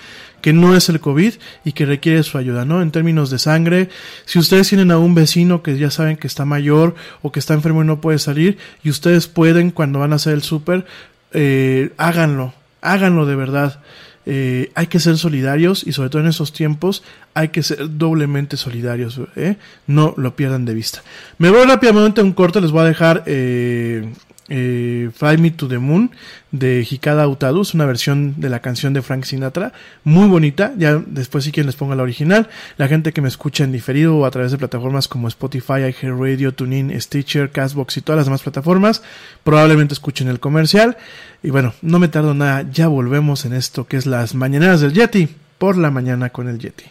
que 0.44 0.52
no 0.52 0.76
es 0.76 0.90
el 0.90 1.00
COVID 1.00 1.36
y 1.64 1.72
que 1.72 1.86
requiere 1.86 2.22
su 2.22 2.38
ayuda, 2.38 2.66
¿no? 2.66 2.82
En 2.82 2.92
términos 2.92 3.30
de 3.30 3.40
sangre, 3.40 3.90
si 4.26 4.40
ustedes 4.40 4.68
tienen 4.68 4.92
a 4.92 4.98
un 4.98 5.16
vecino 5.16 5.64
que 5.64 5.78
ya 5.78 5.90
saben 5.90 6.18
que 6.18 6.28
está 6.28 6.44
mayor 6.44 6.96
o 7.22 7.32
que 7.32 7.40
está 7.40 7.54
enfermo 7.54 7.82
y 7.82 7.88
no 7.88 8.02
puede 8.02 8.20
salir 8.20 8.58
y 8.84 8.90
ustedes 8.90 9.28
pueden 9.28 9.72
cuando 9.72 10.00
van 10.00 10.12
a 10.12 10.18
hacer 10.18 10.34
el 10.34 10.44
súper, 10.44 10.86
eh, 11.34 11.92
háganlo, 11.98 12.54
háganlo 12.82 13.26
de 13.26 13.36
verdad. 13.36 13.80
Eh, 14.26 14.72
hay 14.76 14.88
que 14.88 15.02
ser 15.02 15.18
solidarios 15.18 15.86
y 15.86 15.92
sobre 15.92 16.10
todo 16.10 16.22
en 16.22 16.30
esos 16.30 16.54
tiempos 16.54 17.04
hay 17.34 17.50
que 17.50 17.62
ser 17.62 17.98
doblemente 17.98 18.56
solidarios, 18.56 19.20
¿eh? 19.36 19.58
no 19.86 20.14
lo 20.16 20.36
pierdan 20.36 20.64
de 20.64 20.74
vista. 20.74 21.04
Me 21.40 21.50
voy 21.50 21.66
rápidamente 21.66 22.22
a 22.22 22.24
un 22.24 22.32
corte, 22.32 22.62
les 22.62 22.72
voy 22.72 22.84
a 22.84 22.86
dejar 22.86 23.24
eh, 23.26 24.14
eh, 24.50 25.10
Fly 25.14 25.38
Me 25.38 25.52
to 25.52 25.68
the 25.68 25.78
Moon 25.78 26.12
de 26.52 26.86
Hikada 26.90 27.28
Utadus, 27.28 27.74
una 27.74 27.86
versión 27.86 28.36
de 28.38 28.50
la 28.50 28.62
canción 28.62 28.94
de 28.94 29.02
Frank 29.02 29.24
Sinatra, 29.24 29.74
muy 30.04 30.28
bonita, 30.28 30.74
ya 30.78 31.02
después 31.06 31.44
si 31.44 31.52
quieren 31.52 31.68
les 31.68 31.76
pongo 31.76 31.96
la 31.96 32.04
original, 32.04 32.50
la 32.78 32.88
gente 32.88 33.14
que 33.14 33.22
me 33.22 33.28
escucha 33.28 33.64
en 33.64 33.72
diferido 33.72 34.18
o 34.18 34.26
a 34.26 34.32
través 34.32 34.52
de 34.52 34.58
plataformas 34.58 35.08
como 35.08 35.28
Spotify, 35.28 35.86
iHeartRadio, 35.88 36.54
TuneIn, 36.54 37.00
Stitcher, 37.00 37.52
Castbox 37.52 37.98
y 37.98 38.02
todas 38.02 38.18
las 38.18 38.26
demás 38.26 38.44
plataformas, 38.44 39.02
probablemente 39.44 39.94
escuchen 39.94 40.28
el 40.28 40.40
comercial, 40.40 40.98
y 41.42 41.50
bueno, 41.50 41.74
no 41.82 42.00
me 42.00 42.08
tardo 42.08 42.34
nada, 42.34 42.66
ya 42.72 42.88
volvemos 42.88 43.46
en 43.46 43.54
esto 43.54 43.88
que 43.88 43.98
es 43.98 44.06
las 44.06 44.36
mañaneras 44.36 44.82
del 44.82 44.94
Yeti, 44.94 45.30
por 45.58 45.78
la 45.78 45.92
mañana 45.92 46.30
con 46.30 46.48
el 46.50 46.60
Yeti. 46.60 46.86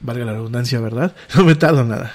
Valga 0.00 0.24
la 0.24 0.32
redundancia, 0.32 0.80
¿verdad? 0.80 1.14
No 1.36 1.44
me 1.44 1.54
tardo 1.54 1.84
nada. 1.84 2.14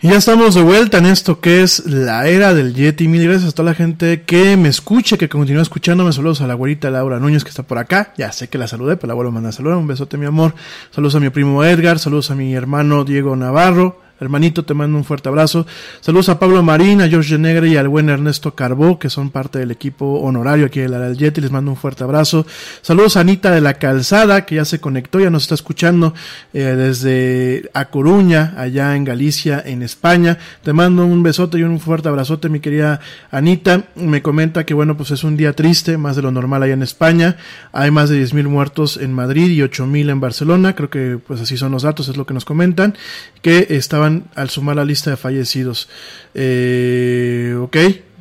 Y 0.00 0.10
ya 0.10 0.16
estamos 0.16 0.54
de 0.54 0.62
vuelta 0.62 0.98
en 0.98 1.06
esto 1.06 1.40
que 1.40 1.64
es 1.64 1.84
la 1.84 2.28
era 2.28 2.54
del 2.54 2.72
Yeti. 2.72 3.08
Mil 3.08 3.24
gracias 3.24 3.50
a 3.50 3.52
toda 3.52 3.70
la 3.70 3.74
gente 3.74 4.22
que 4.22 4.56
me 4.56 4.68
escuche, 4.68 5.18
que 5.18 5.28
continúa 5.28 5.62
escuchándome. 5.62 6.12
Saludos 6.12 6.40
a 6.40 6.46
la 6.46 6.52
abuelita 6.52 6.88
Laura 6.88 7.18
Núñez 7.18 7.42
que 7.42 7.50
está 7.50 7.64
por 7.64 7.78
acá. 7.78 8.14
Ya 8.16 8.30
sé 8.30 8.46
que 8.46 8.58
la 8.58 8.68
saludé, 8.68 8.96
pero 8.96 9.08
la 9.08 9.14
abuela 9.14 9.32
manda 9.32 9.50
saludos. 9.50 9.78
Un 9.78 9.88
besote, 9.88 10.16
mi 10.16 10.26
amor. 10.26 10.54
Saludos 10.92 11.16
a 11.16 11.20
mi 11.20 11.30
primo 11.30 11.64
Edgar. 11.64 11.98
Saludos 11.98 12.30
a 12.30 12.36
mi 12.36 12.54
hermano 12.54 13.04
Diego 13.04 13.34
Navarro. 13.34 14.00
Hermanito, 14.20 14.64
te 14.64 14.74
mando 14.74 14.98
un 14.98 15.04
fuerte 15.04 15.28
abrazo. 15.28 15.64
Saludos 16.00 16.28
a 16.28 16.40
Pablo 16.40 16.62
Marín, 16.64 17.00
a 17.00 17.08
George 17.08 17.38
Negre 17.38 17.68
y 17.68 17.76
al 17.76 17.86
buen 17.86 18.08
Ernesto 18.08 18.54
Carbó, 18.54 18.98
que 18.98 19.10
son 19.10 19.30
parte 19.30 19.60
del 19.60 19.70
equipo 19.70 20.20
honorario 20.20 20.66
aquí 20.66 20.80
de 20.80 20.88
la. 20.88 21.08
Les 21.08 21.50
mando 21.50 21.70
un 21.70 21.76
fuerte 21.76 22.02
abrazo. 22.02 22.46
Saludos 22.82 23.16
a 23.16 23.20
Anita 23.20 23.52
de 23.52 23.60
la 23.60 23.74
Calzada, 23.74 24.44
que 24.44 24.56
ya 24.56 24.64
se 24.64 24.80
conectó, 24.80 25.20
ya 25.20 25.30
nos 25.30 25.42
está 25.42 25.54
escuchando 25.54 26.14
eh, 26.52 26.60
desde 26.62 27.70
A 27.74 27.86
Coruña, 27.90 28.54
allá 28.56 28.96
en 28.96 29.04
Galicia, 29.04 29.62
en 29.64 29.82
España. 29.82 30.38
Te 30.62 30.72
mando 30.72 31.04
un 31.06 31.22
besote 31.22 31.58
y 31.58 31.62
un 31.62 31.78
fuerte 31.78 32.08
abrazote, 32.08 32.48
mi 32.48 32.60
querida 32.60 33.00
Anita. 33.30 33.84
Me 33.94 34.22
comenta 34.22 34.64
que, 34.64 34.74
bueno, 34.74 34.96
pues 34.96 35.12
es 35.12 35.22
un 35.22 35.36
día 35.36 35.52
triste, 35.52 35.96
más 35.96 36.16
de 36.16 36.22
lo 36.22 36.32
normal 36.32 36.62
allá 36.62 36.74
en 36.74 36.82
España. 36.82 37.36
Hay 37.72 37.90
más 37.90 38.10
de 38.10 38.20
10.000 38.20 38.48
muertos 38.48 38.96
en 38.96 39.12
Madrid 39.12 39.50
y 39.50 39.58
8.000 39.58 40.10
en 40.10 40.20
Barcelona. 40.20 40.74
Creo 40.74 40.90
que, 40.90 41.18
pues 41.24 41.40
así 41.40 41.56
son 41.56 41.72
los 41.72 41.82
datos, 41.82 42.08
es 42.08 42.16
lo 42.16 42.26
que 42.26 42.34
nos 42.34 42.44
comentan. 42.44 42.96
Que 43.42 43.66
estaban 43.70 44.07
al 44.34 44.50
sumar 44.50 44.76
la 44.76 44.84
lista 44.84 45.10
de 45.10 45.16
fallecidos. 45.16 45.88
Eh, 46.34 47.56
ok, 47.58 47.76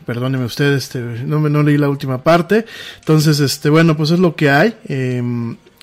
perdóneme 0.06 0.46
usted, 0.46 0.74
este, 0.74 1.00
no, 1.00 1.40
no 1.50 1.64
leí 1.64 1.78
la 1.78 1.90
última 1.90 2.24
parte. 2.24 2.66
Entonces, 3.00 3.40
este, 3.40 3.70
bueno, 3.70 3.98
pues 3.98 4.12
es 4.12 4.20
lo 4.20 4.36
que 4.36 4.50
hay. 4.50 4.76
Eh, 4.88 5.22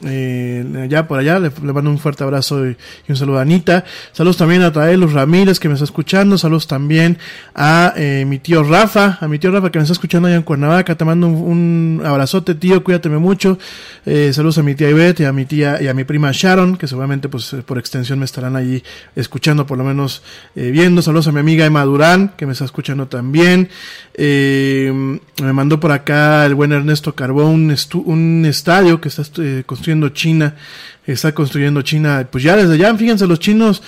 eh, 0.02 0.86
ya 0.90 1.06
por 1.06 1.20
allá, 1.20 1.38
le, 1.38 1.50
mando 1.50 1.88
un 1.88 1.98
fuerte 1.98 2.24
abrazo 2.24 2.66
y, 2.66 2.76
un 3.08 3.16
saludo 3.16 3.38
a 3.38 3.42
Anita. 3.42 3.84
Saludos 4.12 4.36
también 4.36 4.62
a 4.62 4.72
Traelus 4.72 5.12
Ramírez 5.12 5.60
que 5.60 5.68
me 5.68 5.74
está 5.74 5.84
escuchando. 5.84 6.36
Saludos 6.36 6.66
también 6.66 7.18
a 7.54 7.94
eh, 7.96 8.24
mi 8.26 8.38
tío 8.40 8.64
Rafa, 8.64 9.18
a 9.20 9.28
mi 9.28 9.38
tío 9.38 9.52
Rafa 9.52 9.70
que 9.70 9.78
me 9.78 9.84
está 9.84 9.92
escuchando 9.92 10.26
allá 10.26 10.36
en 10.36 10.42
Cuernavaca. 10.42 10.96
Te 10.96 11.04
mando 11.04 11.28
un, 11.28 12.02
abrazote, 12.04 12.54
tío, 12.54 12.82
cuídateme 12.82 13.18
mucho. 13.18 13.58
Eh, 14.04 14.32
saludos 14.32 14.58
a 14.58 14.62
mi 14.62 14.74
tía 14.74 14.90
Ivette 14.90 15.20
y 15.20 15.24
a 15.24 15.32
mi 15.32 15.44
tía 15.44 15.80
y 15.80 15.86
a 15.86 15.94
mi 15.94 16.04
prima 16.04 16.30
Sharon, 16.32 16.76
que 16.76 16.88
seguramente 16.88 17.28
pues 17.28 17.54
por 17.64 17.78
extensión 17.78 18.18
me 18.18 18.24
estarán 18.24 18.56
allí 18.56 18.82
escuchando, 19.14 19.66
por 19.66 19.78
lo 19.78 19.84
menos 19.84 20.22
viendo. 20.54 21.02
Saludos 21.02 21.28
a 21.28 21.32
mi 21.32 21.40
amiga 21.40 21.64
Emma 21.64 21.84
Durán, 21.84 22.32
que 22.36 22.46
me 22.46 22.52
está 22.52 22.64
escuchando 22.64 23.06
también. 23.06 23.68
me 24.18 25.52
mandó 25.52 25.78
por 25.78 25.92
acá 25.92 26.44
el 26.46 26.54
buen 26.54 26.72
Ernesto 26.72 27.14
Carbón 27.14 27.44
un, 27.44 27.76
un 28.06 28.46
estadio 28.46 29.00
que 29.00 29.08
está 29.08 29.22
construyendo 29.66 29.83
China, 30.12 30.54
está 31.06 31.34
construyendo 31.34 31.82
China, 31.82 32.26
pues 32.30 32.44
ya 32.44 32.56
desde 32.56 32.78
ya, 32.78 32.94
fíjense, 32.94 33.26
los 33.26 33.38
chinos, 33.38 33.82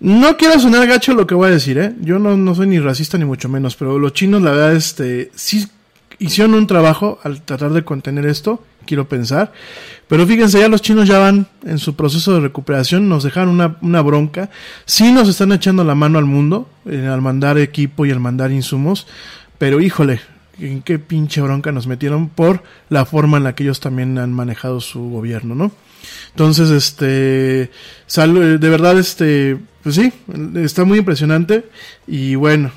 no 0.00 0.36
quiero 0.36 0.58
sonar 0.58 0.86
gacho 0.86 1.14
lo 1.14 1.26
que 1.26 1.34
voy 1.34 1.48
a 1.48 1.52
decir, 1.52 1.78
¿eh? 1.78 1.94
Yo 2.00 2.18
no, 2.18 2.36
no 2.36 2.54
soy 2.54 2.66
ni 2.66 2.78
racista 2.78 3.18
ni 3.18 3.24
mucho 3.24 3.48
menos, 3.48 3.76
pero 3.76 3.98
los 3.98 4.12
chinos, 4.12 4.42
la 4.42 4.50
verdad, 4.50 4.74
este, 4.74 5.30
sí 5.34 5.66
hicieron 6.18 6.54
un 6.54 6.66
trabajo 6.66 7.18
al 7.22 7.42
tratar 7.42 7.72
de 7.72 7.84
contener 7.84 8.26
esto, 8.26 8.62
quiero 8.86 9.08
pensar. 9.08 9.52
Pero 10.08 10.26
fíjense, 10.26 10.60
ya 10.60 10.68
los 10.68 10.82
chinos 10.82 11.08
ya 11.08 11.18
van 11.18 11.46
en 11.64 11.78
su 11.78 11.94
proceso 11.94 12.34
de 12.34 12.40
recuperación, 12.40 13.08
nos 13.08 13.24
dejaron 13.24 13.50
una, 13.50 13.76
una 13.80 14.02
bronca. 14.02 14.50
Sí 14.84 15.12
nos 15.12 15.28
están 15.28 15.52
echando 15.52 15.84
la 15.84 15.94
mano 15.94 16.18
al 16.18 16.26
mundo, 16.26 16.68
eh, 16.86 17.06
al 17.06 17.22
mandar 17.22 17.58
equipo 17.58 18.06
y 18.06 18.10
al 18.10 18.20
mandar 18.20 18.52
insumos, 18.52 19.06
pero 19.58 19.80
híjole, 19.80 20.20
en 20.58 20.82
qué 20.82 20.98
pinche 20.98 21.40
bronca 21.40 21.72
nos 21.72 21.86
metieron 21.86 22.28
por 22.28 22.62
la 22.88 23.04
forma 23.04 23.38
en 23.38 23.44
la 23.44 23.54
que 23.54 23.64
ellos 23.64 23.80
también 23.80 24.18
han 24.18 24.32
manejado 24.32 24.80
su 24.80 25.10
gobierno, 25.10 25.54
¿no? 25.54 25.72
Entonces, 26.30 26.70
este, 26.70 27.70
de 28.16 28.68
verdad, 28.68 28.98
este, 28.98 29.58
pues 29.82 29.94
sí, 29.94 30.12
está 30.56 30.84
muy 30.84 30.98
impresionante 30.98 31.64
y 32.06 32.34
bueno, 32.34 32.70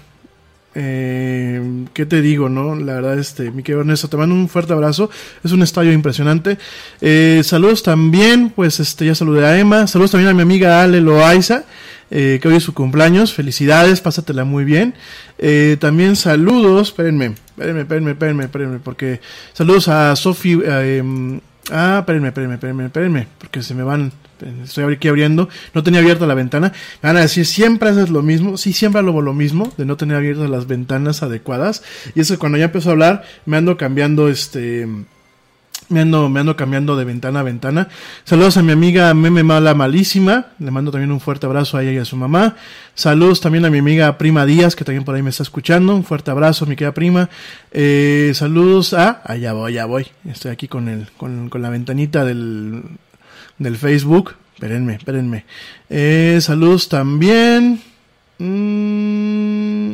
eh, 0.78 1.86
¿qué 1.94 2.06
te 2.06 2.22
digo, 2.22 2.50
no? 2.50 2.76
La 2.76 2.96
verdad, 2.96 3.18
este, 3.18 3.50
mi 3.50 3.64
querido 3.64 3.80
Ernesto, 3.80 4.10
te 4.10 4.18
mando 4.18 4.36
un 4.36 4.50
fuerte 4.50 4.74
abrazo. 4.74 5.10
Es 5.44 5.54
un 5.54 5.64
estadio 5.64 5.94
impresionante. 5.94 6.58
Eh, 7.00 7.42
saludos 7.46 7.82
también, 7.82 8.50
pues, 8.50 8.82
este, 8.82 9.06
ya 9.06 9.16
saludé 9.16 9.46
a 9.46 9.58
Emma. 9.58 9.88
Saludos 9.88 10.12
también 10.12 10.30
a 10.30 10.34
mi 10.34 10.42
amiga 10.42 10.84
Ale 10.84 11.00
Loaiza, 11.00 11.64
eh, 12.12 12.40
que 12.42 12.48
hoy 12.48 12.56
es 12.56 12.64
su 12.64 12.74
cumpleaños. 12.74 13.34
Felicidades, 13.34 14.02
pásatela 14.02 14.44
muy 14.46 14.64
bien. 14.64 14.94
Eh, 15.38 15.78
también 15.80 16.16
saludos, 16.16 16.90
espérenme, 16.90 17.36
espérenme, 17.50 17.82
espérenme, 17.82 18.12
espérenme, 18.12 18.44
espérenme, 18.46 18.80
porque 18.80 19.20
saludos 19.54 19.88
a 19.90 20.16
Sofi, 20.16 20.60
eh, 20.64 21.04
ah, 21.72 21.98
espérenme, 22.00 22.30
espérenme, 22.30 22.54
espérenme, 22.56 22.86
espérenme, 22.86 23.28
porque 23.38 23.62
se 23.62 23.74
me 23.74 23.84
van, 23.84 24.14
estoy 24.64 24.94
aquí 24.94 25.10
abriendo, 25.10 25.50
no 25.74 25.84
tenía 25.84 26.00
abierta 26.00 26.26
la 26.26 26.36
ventana, 26.36 26.72
me 27.02 27.10
van 27.10 27.18
a 27.18 27.22
decir, 27.22 27.46
siempre 27.46 27.90
haces 27.90 28.10
lo 28.10 28.22
mismo, 28.22 28.58
sí, 28.58 28.72
siempre 28.72 29.02
hago 29.02 29.22
lo 29.22 29.34
mismo, 29.34 29.74
de 29.78 29.86
no 29.86 29.98
tener 29.98 30.16
abiertas 30.16 30.50
las 30.50 30.68
ventanas 30.68 31.22
adecuadas, 31.22 31.84
y 32.16 32.22
eso 32.22 32.40
cuando 32.40 32.58
ya 32.58 32.66
empiezo 32.66 32.90
a 32.90 32.94
hablar, 32.94 33.24
me 33.46 33.58
ando 33.58 33.76
cambiando 33.76 34.30
este, 34.30 34.88
me 35.90 36.02
ando, 36.02 36.56
cambiando 36.56 36.96
de 36.96 37.06
ventana 37.06 37.42
a 37.42 37.44
ventana. 37.44 37.90
Saludos 38.24 38.58
a 38.58 38.64
mi 38.64 38.72
amiga 38.72 39.14
Meme 39.14 39.44
Mala 39.44 39.74
Malísima. 39.74 40.48
Le 40.60 40.72
mando 40.72 40.92
también 40.92 41.12
un 41.12 41.20
fuerte 41.20 41.46
abrazo 41.46 41.78
a 41.78 41.84
ella 41.84 41.92
y 41.92 41.98
a 41.98 42.06
su 42.06 42.16
mamá. 42.16 42.56
Saludos 42.94 43.42
también 43.42 43.66
a 43.66 43.70
mi 43.70 43.80
amiga 43.80 44.18
Prima 44.18 44.46
Díaz, 44.46 44.76
que 44.76 44.84
también 44.84 45.04
por 45.04 45.16
ahí 45.16 45.22
me 45.22 45.30
está 45.30 45.44
escuchando. 45.44 45.96
Un 45.96 46.04
fuerte 46.04 46.32
abrazo, 46.32 46.66
mi 46.66 46.76
querida 46.76 46.94
prima. 46.94 47.30
Eh, 47.72 48.32
saludos 48.34 48.94
a... 48.94 49.22
Allá 49.24 49.54
voy, 49.54 49.74
allá 49.74 49.86
voy. 49.86 50.08
Estoy 50.30 50.52
aquí 50.52 50.68
con, 50.68 50.88
el, 50.88 51.10
con, 51.18 51.50
con 51.50 51.62
la 51.62 51.70
ventanita 51.70 52.26
del, 52.26 52.84
del 53.58 53.78
Facebook. 53.78 54.36
Espérenme, 54.56 54.96
espérenme. 54.96 55.46
Eh, 55.90 56.40
saludos 56.42 56.90
también. 56.90 57.82
Mm, 58.40 59.94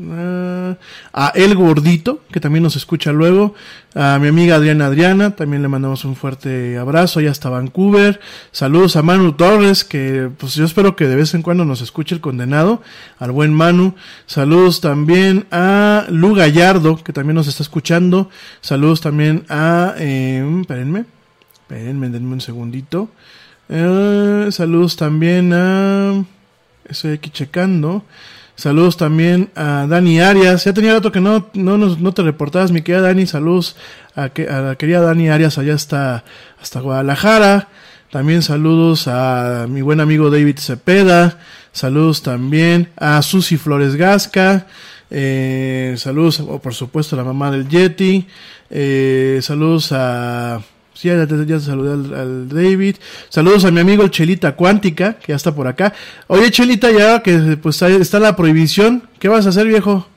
Ah, 0.00 0.76
a 1.12 1.32
El 1.34 1.56
Gordito, 1.56 2.20
que 2.30 2.38
también 2.38 2.62
nos 2.62 2.76
escucha 2.76 3.12
luego, 3.12 3.54
a 3.96 4.18
mi 4.20 4.28
amiga 4.28 4.54
Adriana 4.54 4.86
Adriana, 4.86 5.34
también 5.34 5.60
le 5.62 5.66
mandamos 5.66 6.04
un 6.04 6.14
fuerte 6.14 6.78
abrazo, 6.78 7.18
allá 7.18 7.32
hasta 7.32 7.50
Vancouver, 7.50 8.20
saludos 8.52 8.94
a 8.94 9.02
Manu 9.02 9.32
Torres, 9.32 9.82
que 9.82 10.30
pues 10.38 10.54
yo 10.54 10.64
espero 10.64 10.94
que 10.94 11.08
de 11.08 11.16
vez 11.16 11.34
en 11.34 11.42
cuando 11.42 11.64
nos 11.64 11.80
escuche 11.80 12.14
el 12.14 12.20
condenado, 12.20 12.80
al 13.18 13.32
buen 13.32 13.52
Manu, 13.52 13.96
saludos 14.26 14.80
también 14.80 15.46
a 15.50 16.06
Lu 16.10 16.32
Gallardo, 16.32 17.02
que 17.02 17.12
también 17.12 17.34
nos 17.34 17.48
está 17.48 17.64
escuchando, 17.64 18.30
saludos 18.60 19.00
también 19.00 19.46
a, 19.48 19.94
eh, 19.98 20.46
espérenme, 20.60 21.06
espérenme, 21.54 22.08
denme 22.10 22.34
un 22.34 22.40
segundito, 22.40 23.10
eh, 23.68 24.46
saludos 24.52 24.94
también 24.94 25.52
a, 25.52 26.24
estoy 26.88 27.14
aquí 27.14 27.30
checando, 27.30 28.04
Saludos 28.58 28.96
también 28.96 29.50
a 29.54 29.86
Dani 29.88 30.20
Arias. 30.20 30.64
Ya 30.64 30.72
tenía 30.72 30.92
rato 30.92 31.12
que 31.12 31.20
no, 31.20 31.48
no, 31.54 31.78
no 31.78 32.12
te 32.12 32.22
reportabas, 32.22 32.72
mi 32.72 32.82
querida 32.82 33.02
Dani. 33.02 33.24
Saludos 33.24 33.76
a, 34.16 34.30
que, 34.30 34.48
a 34.48 34.60
la 34.60 34.74
querida 34.74 35.00
Dani 35.00 35.28
Arias 35.28 35.58
allá 35.58 35.74
hasta, 35.74 36.24
hasta 36.60 36.80
Guadalajara. 36.80 37.68
También 38.10 38.42
saludos 38.42 39.06
a 39.06 39.66
mi 39.68 39.80
buen 39.80 40.00
amigo 40.00 40.28
David 40.28 40.58
Cepeda. 40.58 41.38
Saludos 41.70 42.24
también 42.24 42.88
a 42.96 43.22
Susi 43.22 43.58
Flores 43.58 43.94
Gasca. 43.94 44.66
Eh, 45.08 45.94
saludos, 45.96 46.42
por 46.60 46.74
supuesto, 46.74 47.14
a 47.14 47.18
la 47.18 47.24
mamá 47.24 47.52
del 47.52 47.68
Yeti. 47.68 48.26
Eh, 48.70 49.38
saludos 49.40 49.92
a 49.92 50.60
Sí, 50.98 51.06
ya 51.06 51.28
te, 51.28 51.60
saludé 51.60 51.92
al, 51.92 52.48
David. 52.48 52.96
Saludos 53.28 53.64
a 53.64 53.70
mi 53.70 53.78
amigo 53.78 54.02
el 54.02 54.10
Chelita 54.10 54.56
Cuántica, 54.56 55.12
que 55.14 55.28
ya 55.28 55.36
está 55.36 55.54
por 55.54 55.68
acá. 55.68 55.94
Oye, 56.26 56.50
Chelita, 56.50 56.90
ya 56.90 57.22
que 57.22 57.56
pues 57.56 57.80
está 57.82 58.18
la 58.18 58.34
prohibición, 58.34 59.04
¿qué 59.20 59.28
vas 59.28 59.46
a 59.46 59.50
hacer, 59.50 59.68
viejo? 59.68 60.08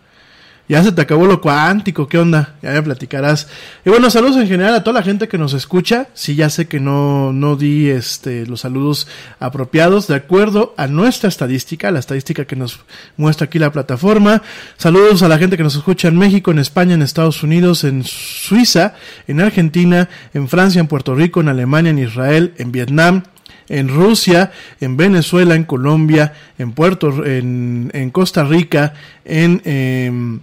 Ya 0.72 0.82
se 0.82 0.94
te 0.94 1.02
acabó 1.02 1.28
lo 1.28 1.42
cuántico, 1.42 2.08
¿qué 2.08 2.18
onda? 2.18 2.56
Ya 2.62 2.72
me 2.72 2.82
platicarás. 2.82 3.50
Y 3.84 3.90
bueno, 3.90 4.10
saludos 4.10 4.38
en 4.38 4.48
general 4.48 4.74
a 4.74 4.86
toda 4.86 5.02
la 5.02 5.04
gente 5.04 5.28
que 5.28 5.38
nos 5.38 5.52
escucha. 5.52 6.08
Sí, 6.14 6.36
ya 6.36 6.50
sé 6.50 6.70
que 6.70 6.80
no, 6.80 7.34
no 7.34 7.58
di 7.58 7.90
este, 7.90 8.46
los 8.46 8.62
saludos 8.62 9.06
apropiados 9.42 10.08
de 10.08 10.16
acuerdo 10.16 10.74
a 10.78 10.88
nuestra 10.88 11.28
estadística, 11.28 11.92
la 11.92 12.00
estadística 12.00 12.46
que 12.46 12.56
nos 12.56 12.80
muestra 13.18 13.48
aquí 13.48 13.60
la 13.60 13.74
plataforma. 13.74 14.44
Saludos 14.78 15.22
a 15.24 15.28
la 15.28 15.38
gente 15.38 15.58
que 15.58 15.64
nos 15.64 15.76
escucha 15.76 16.08
en 16.08 16.18
México, 16.18 16.52
en 16.52 16.60
España, 16.60 16.94
en 16.94 17.02
Estados 17.02 17.44
Unidos, 17.44 17.84
en 17.84 18.06
Suiza, 18.06 18.94
en 19.28 19.42
Argentina, 19.42 20.08
en 20.34 20.48
Francia, 20.48 20.80
en 20.80 20.88
Puerto 20.88 21.16
Rico, 21.16 21.42
en 21.42 21.50
Alemania, 21.50 21.90
en 21.90 22.00
Israel, 22.00 22.54
en 22.58 22.72
Vietnam, 22.72 23.24
en 23.68 23.90
Rusia, 23.90 24.54
en 24.80 24.96
Venezuela, 24.96 25.56
en 25.56 25.66
Colombia, 25.66 26.32
en 26.58 26.72
Puerto, 26.72 27.26
en, 27.26 27.92
en 27.94 28.10
Costa 28.10 28.46
Rica, 28.46 28.94
en, 29.26 29.62
em, 29.66 30.40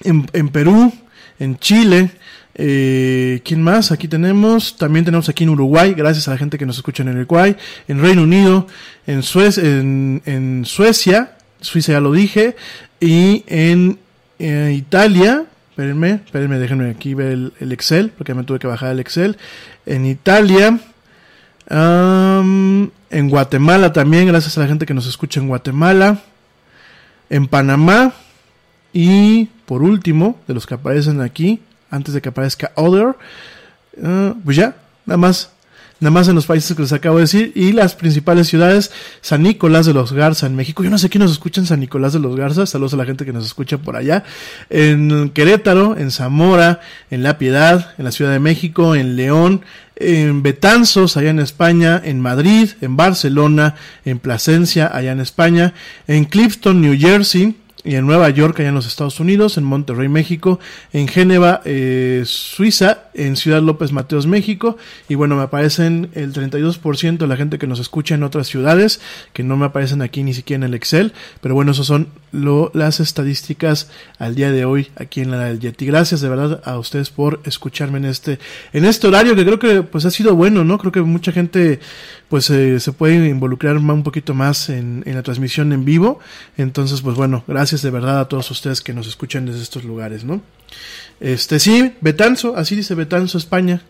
en, 0.00 0.48
Perú, 0.48 0.92
en 1.38 1.58
Chile. 1.58 2.10
Eh, 2.54 3.40
¿Quién 3.44 3.62
más? 3.62 3.92
Aquí 3.92 4.08
tenemos, 4.08 4.76
también 4.76 5.04
tenemos 5.04 5.28
aquí 5.28 5.44
en 5.44 5.50
Uruguay, 5.50 5.94
gracias 5.94 6.28
a 6.28 6.32
la 6.32 6.38
gente 6.38 6.58
que 6.58 6.66
nos 6.66 6.76
escucha 6.76 7.04
en 7.04 7.10
Uruguay, 7.10 7.56
en 7.86 8.00
Reino 8.00 8.22
Unido, 8.22 8.66
en, 9.06 9.22
Suecia, 9.22 11.36
Suiza 11.60 11.92
ya 11.92 12.00
lo 12.00 12.12
dije, 12.12 12.56
y 13.00 13.44
en 13.46 13.98
eh, 14.40 14.74
Italia, 14.76 15.44
espérenme, 15.70 16.20
espérenme, 16.24 16.58
déjenme 16.58 16.90
aquí 16.90 17.14
ver 17.14 17.52
el, 17.60 17.72
Excel, 17.72 18.10
porque 18.10 18.34
me 18.34 18.42
tuve 18.42 18.58
que 18.58 18.66
bajar 18.66 18.90
el 18.90 18.98
Excel, 18.98 19.36
en 19.86 20.06
Italia, 20.06 20.80
en 21.70 23.28
Guatemala 23.28 23.92
también, 23.92 24.26
gracias 24.26 24.58
a 24.58 24.62
la 24.62 24.66
gente 24.66 24.84
que 24.84 24.94
nos 24.94 25.06
escucha 25.06 25.38
en 25.38 25.48
Guatemala. 25.48 26.22
En 27.30 27.46
Panamá. 27.46 28.14
Y 28.92 29.46
por 29.66 29.82
último, 29.82 30.40
de 30.46 30.54
los 30.54 30.66
que 30.66 30.74
aparecen 30.74 31.20
aquí, 31.20 31.60
antes 31.90 32.14
de 32.14 32.20
que 32.20 32.30
aparezca 32.30 32.72
Other, 32.74 33.16
ah, 34.02 34.34
pues 34.44 34.56
ya, 34.56 34.76
nada 35.06 35.18
más. 35.18 35.50
Nada 36.00 36.12
más 36.12 36.28
en 36.28 36.36
los 36.36 36.46
países 36.46 36.76
que 36.76 36.82
les 36.82 36.92
acabo 36.92 37.16
de 37.16 37.22
decir. 37.22 37.50
Y 37.56 37.72
las 37.72 37.96
principales 37.96 38.46
ciudades, 38.46 38.92
San 39.20 39.42
Nicolás 39.42 39.84
de 39.84 39.92
los 39.92 40.12
Garza 40.12 40.46
en 40.46 40.54
México. 40.54 40.84
Yo 40.84 40.90
no 40.90 40.98
sé 40.98 41.08
quién 41.08 41.22
nos 41.22 41.32
escucha 41.32 41.60
en 41.60 41.66
San 41.66 41.80
Nicolás 41.80 42.12
de 42.12 42.20
los 42.20 42.36
Garza. 42.36 42.66
Saludos 42.66 42.94
a 42.94 42.98
la 42.98 43.04
gente 43.04 43.24
que 43.24 43.32
nos 43.32 43.44
escucha 43.44 43.78
por 43.78 43.96
allá. 43.96 44.22
En 44.70 45.30
Querétaro, 45.30 45.96
en 45.96 46.12
Zamora, 46.12 46.80
en 47.10 47.24
La 47.24 47.36
Piedad, 47.36 47.94
en 47.98 48.04
la 48.04 48.12
Ciudad 48.12 48.30
de 48.30 48.38
México, 48.38 48.94
en 48.94 49.16
León, 49.16 49.62
en 49.96 50.44
Betanzos, 50.44 51.16
allá 51.16 51.30
en 51.30 51.40
España, 51.40 52.00
en 52.04 52.20
Madrid, 52.20 52.70
en 52.80 52.96
Barcelona, 52.96 53.74
en 54.04 54.20
Plasencia, 54.20 54.88
allá 54.94 55.10
en 55.10 55.18
España, 55.18 55.74
en 56.06 56.26
Clifton, 56.26 56.80
New 56.80 56.96
Jersey, 56.96 57.56
y 57.84 57.94
en 57.94 58.06
Nueva 58.06 58.28
York, 58.30 58.58
allá 58.58 58.70
en 58.70 58.74
los 58.74 58.86
Estados 58.86 59.20
Unidos, 59.20 59.56
en 59.56 59.64
Monterrey, 59.64 60.08
México, 60.08 60.58
en 60.92 61.06
Génova, 61.06 61.62
eh, 61.64 62.22
Suiza, 62.26 63.04
en 63.14 63.36
Ciudad 63.36 63.62
López 63.62 63.92
Mateos, 63.92 64.26
México, 64.26 64.76
y 65.08 65.14
bueno, 65.14 65.36
me 65.36 65.42
aparecen 65.42 66.10
el 66.14 66.32
32% 66.32 67.18
de 67.18 67.26
la 67.26 67.36
gente 67.36 67.58
que 67.58 67.66
nos 67.66 67.78
escucha 67.78 68.16
en 68.16 68.24
otras 68.24 68.48
ciudades, 68.48 69.00
que 69.32 69.44
no 69.44 69.56
me 69.56 69.66
aparecen 69.66 70.02
aquí 70.02 70.22
ni 70.24 70.34
siquiera 70.34 70.64
en 70.64 70.70
el 70.70 70.74
Excel, 70.74 71.12
pero 71.40 71.54
bueno, 71.54 71.72
esas 71.72 71.86
son 71.86 72.08
lo, 72.32 72.70
las 72.74 73.00
estadísticas 73.00 73.88
al 74.18 74.34
día 74.34 74.50
de 74.50 74.64
hoy 74.64 74.90
aquí 74.96 75.20
en 75.20 75.30
la 75.30 75.44
del 75.44 75.60
Yeti. 75.60 75.86
Gracias 75.86 76.20
de 76.20 76.28
verdad 76.28 76.60
a 76.64 76.78
ustedes 76.78 77.10
por 77.10 77.40
escucharme 77.44 77.98
en 77.98 78.06
este, 78.06 78.38
en 78.72 78.84
este 78.84 79.06
horario 79.06 79.34
que 79.34 79.44
creo 79.44 79.58
que 79.58 79.82
pues 79.82 80.04
ha 80.04 80.10
sido 80.10 80.34
bueno, 80.34 80.64
¿no? 80.64 80.78
Creo 80.78 80.92
que 80.92 81.02
mucha 81.02 81.32
gente 81.32 81.80
pues 82.28 82.50
eh, 82.50 82.78
se 82.80 82.92
puede 82.92 83.28
involucrar 83.28 83.76
un 83.76 84.02
poquito 84.02 84.34
más 84.34 84.68
en, 84.68 85.02
en 85.06 85.14
la 85.14 85.22
transmisión 85.22 85.72
en 85.72 85.84
vivo. 85.84 86.20
Entonces, 86.56 87.00
pues 87.00 87.16
bueno, 87.16 87.44
gracias 87.46 87.82
de 87.82 87.90
verdad 87.90 88.20
a 88.20 88.28
todos 88.28 88.50
ustedes 88.50 88.80
que 88.80 88.92
nos 88.92 89.06
escuchan 89.06 89.46
desde 89.46 89.62
estos 89.62 89.84
lugares, 89.84 90.24
¿no? 90.24 90.42
Este, 91.20 91.58
sí, 91.58 91.94
Betanzo, 92.00 92.56
así 92.56 92.76
dice 92.76 92.94
Betanzo, 92.94 93.38
España. 93.38 93.82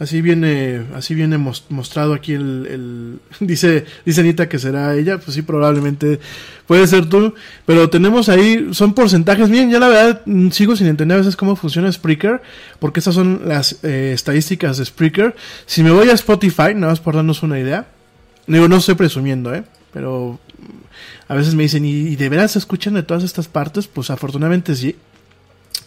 Así 0.00 0.22
viene, 0.22 0.86
así 0.94 1.14
viene 1.14 1.36
mos- 1.36 1.66
mostrado 1.68 2.14
aquí 2.14 2.32
el, 2.32 3.18
dice, 3.40 3.84
dice 4.06 4.20
Anita 4.22 4.48
que 4.48 4.58
será 4.58 4.96
ella, 4.96 5.18
pues 5.18 5.34
sí, 5.34 5.42
probablemente 5.42 6.18
puede 6.66 6.86
ser 6.86 7.06
tú, 7.06 7.34
pero 7.66 7.90
tenemos 7.90 8.30
ahí, 8.30 8.70
son 8.72 8.94
porcentajes, 8.94 9.50
miren, 9.50 9.70
ya 9.70 9.78
la 9.78 9.88
verdad 9.88 10.22
mm, 10.24 10.48
sigo 10.52 10.74
sin 10.74 10.86
entender 10.86 11.16
a 11.16 11.20
veces 11.20 11.36
cómo 11.36 11.54
funciona 11.54 11.92
Spreaker, 11.92 12.40
porque 12.78 13.00
estas 13.00 13.14
son 13.14 13.42
las 13.44 13.84
eh, 13.84 14.12
estadísticas 14.14 14.78
de 14.78 14.86
Spreaker. 14.86 15.36
Si 15.66 15.82
me 15.82 15.90
voy 15.90 16.08
a 16.08 16.14
Spotify, 16.14 16.74
nada 16.74 16.92
más 16.92 17.00
por 17.00 17.14
darnos 17.14 17.42
una 17.42 17.60
idea, 17.60 17.86
digo, 18.46 18.68
no 18.68 18.76
estoy 18.78 18.94
presumiendo, 18.94 19.54
eh, 19.54 19.64
pero 19.92 20.40
mm, 20.58 21.30
a 21.30 21.34
veces 21.34 21.54
me 21.54 21.64
dicen, 21.64 21.84
¿y, 21.84 21.90
y 21.90 22.16
de 22.16 22.28
veras 22.30 22.52
se 22.52 22.58
escuchan 22.58 22.94
de 22.94 23.02
todas 23.02 23.22
estas 23.22 23.48
partes? 23.48 23.86
Pues 23.86 24.08
afortunadamente 24.08 24.74
sí. 24.76 24.96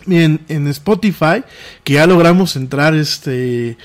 Miren, 0.05 0.41
en 0.49 0.67
Spotify, 0.67 1.43
que 1.83 1.93
ya 1.93 2.07
logramos 2.07 2.55
entrar 2.55 2.93
este 2.93 3.77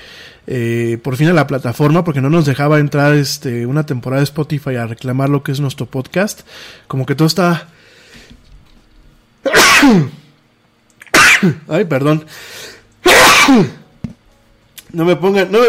eh, 0.47 0.97
por 1.03 1.15
fin 1.15 1.27
a 1.27 1.33
la 1.33 1.47
plataforma, 1.47 2.03
porque 2.03 2.21
no 2.21 2.29
nos 2.29 2.45
dejaba 2.45 2.79
entrar 2.79 3.13
este 3.13 3.65
una 3.65 3.85
temporada 3.85 4.19
de 4.21 4.25
Spotify 4.25 4.75
a 4.75 4.87
reclamar 4.87 5.29
lo 5.29 5.43
que 5.43 5.51
es 5.51 5.59
nuestro 5.59 5.85
podcast. 5.85 6.41
Como 6.87 7.05
que 7.05 7.15
todo 7.15 7.27
está. 7.27 7.67
Ay, 11.67 11.85
perdón. 11.85 12.25
No 14.91 15.05
me 15.05 15.15
pongan, 15.15 15.51
no 15.51 15.59
me, 15.59 15.67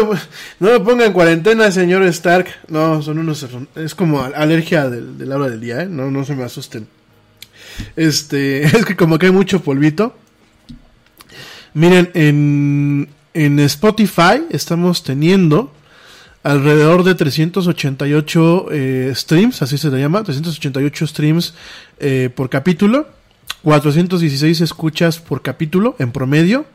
no 0.59 0.71
me 0.71 0.79
pongan 0.79 1.05
en 1.05 1.13
cuarentena, 1.13 1.69
señor 1.69 2.01
Stark. 2.05 2.47
No, 2.69 3.03
son 3.03 3.19
unos, 3.19 3.47
es 3.75 3.93
como 3.93 4.23
alergia 4.23 4.89
del, 4.89 5.15
de 5.19 5.27
la 5.27 5.35
hora 5.35 5.47
del 5.47 5.61
día, 5.61 5.83
¿eh? 5.83 5.85
No, 5.85 6.09
no 6.09 6.25
se 6.25 6.35
me 6.35 6.43
asusten. 6.43 6.87
Este, 7.95 8.63
es 8.77 8.83
que 8.83 8.95
como 8.95 9.19
que 9.19 9.27
hay 9.27 9.31
mucho 9.31 9.61
polvito. 9.61 10.15
Miren, 11.73 12.09
en, 12.13 13.07
en 13.33 13.59
Spotify 13.59 14.43
estamos 14.49 15.03
teniendo 15.03 15.71
alrededor 16.43 17.03
de 17.03 17.15
388 17.15 18.65
eh, 18.71 19.11
streams, 19.15 19.61
así 19.61 19.77
se 19.77 19.89
le 19.89 19.99
llama, 19.99 20.23
388 20.23 21.07
streams 21.07 21.53
eh, 21.99 22.29
por 22.35 22.49
capítulo, 22.49 23.07
416 23.63 24.61
escuchas 24.61 25.19
por 25.19 25.41
capítulo 25.41 25.95
en 25.99 26.11
promedio. 26.11 26.65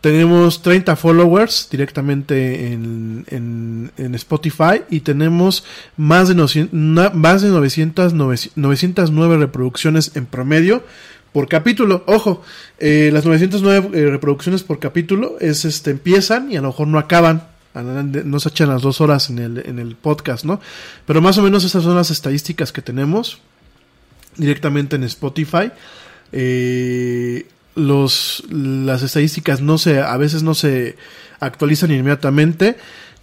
Tenemos 0.00 0.62
30 0.62 0.96
followers 0.96 1.68
directamente 1.70 2.72
en, 2.72 3.26
en, 3.28 3.92
en 3.98 4.14
Spotify 4.14 4.80
y 4.88 5.00
tenemos 5.00 5.62
más 5.98 6.28
de, 6.28 6.34
900, 6.36 6.72
na- 6.72 7.10
más 7.10 7.42
de 7.42 7.50
900, 7.50 8.14
909 8.14 9.36
reproducciones 9.36 10.12
en 10.14 10.24
promedio 10.24 10.82
por 11.32 11.48
capítulo. 11.48 12.04
Ojo, 12.06 12.42
eh, 12.78 13.10
las 13.12 13.24
909 13.24 13.90
eh, 13.92 14.10
reproducciones 14.10 14.62
por 14.62 14.78
capítulo 14.78 15.36
es 15.40 15.64
este 15.64 15.90
empiezan 15.90 16.50
y 16.50 16.56
a 16.56 16.60
lo 16.60 16.68
mejor 16.68 16.88
no 16.88 16.98
acaban. 16.98 17.48
No 17.72 18.40
se 18.40 18.48
echan 18.48 18.68
las 18.68 18.82
dos 18.82 19.00
horas 19.00 19.30
en 19.30 19.38
el, 19.38 19.62
en 19.64 19.78
el 19.78 19.94
podcast, 19.94 20.44
¿no? 20.44 20.60
Pero 21.06 21.20
más 21.20 21.38
o 21.38 21.42
menos 21.42 21.62
esas 21.62 21.84
son 21.84 21.94
las 21.94 22.10
estadísticas 22.10 22.72
que 22.72 22.82
tenemos 22.82 23.38
directamente 24.36 24.96
en 24.96 25.04
Spotify. 25.04 25.70
Eh, 26.32 27.46
los, 27.76 28.42
las 28.50 29.02
estadísticas 29.02 29.60
no 29.60 29.78
se, 29.78 30.00
a 30.00 30.16
veces 30.16 30.42
no 30.42 30.54
se 30.54 30.96
actualizan 31.38 31.92
inmediatamente. 31.92 32.76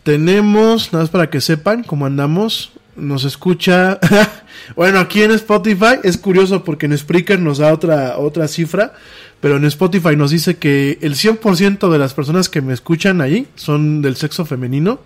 Tenemos, 0.04 0.94
nada 0.94 1.04
más 1.04 1.12
para 1.12 1.30
que 1.30 1.42
sepan 1.42 1.84
cómo 1.84 2.06
andamos, 2.06 2.72
nos 2.96 3.26
escucha, 3.26 4.00
bueno, 4.76 5.00
aquí 5.00 5.22
en 5.22 5.32
Spotify 5.32 6.00
es 6.04 6.18
curioso 6.18 6.64
porque 6.64 6.86
en 6.86 6.98
Spreaker 6.98 7.40
nos 7.40 7.60
da 7.60 7.74
otra, 7.74 8.18
otra 8.18 8.48
cifra, 8.48 8.94
pero 9.40 9.58
en 9.58 9.66
Spotify 9.66 10.16
nos 10.16 10.32
dice 10.32 10.58
que 10.58 10.98
el 11.02 11.16
100% 11.16 11.90
de 11.90 11.98
las 11.98 12.14
personas 12.14 12.50
que 12.50 12.62
me 12.62 12.74
escuchan 12.74 13.22
ahí 13.22 13.48
son 13.56 14.02
del 14.02 14.16
sexo 14.16 14.46
femenino. 14.46 15.00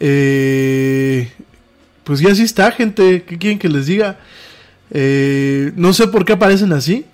Eh, 0.00 1.30
pues 2.04 2.20
ya 2.20 2.34
sí 2.34 2.42
está, 2.42 2.72
gente, 2.72 3.22
¿qué 3.22 3.38
quieren 3.38 3.58
que 3.58 3.68
les 3.68 3.86
diga? 3.86 4.18
Eh, 4.90 5.72
no 5.76 5.92
sé 5.92 6.08
por 6.08 6.24
qué 6.24 6.32
aparecen 6.32 6.72
así. 6.72 7.04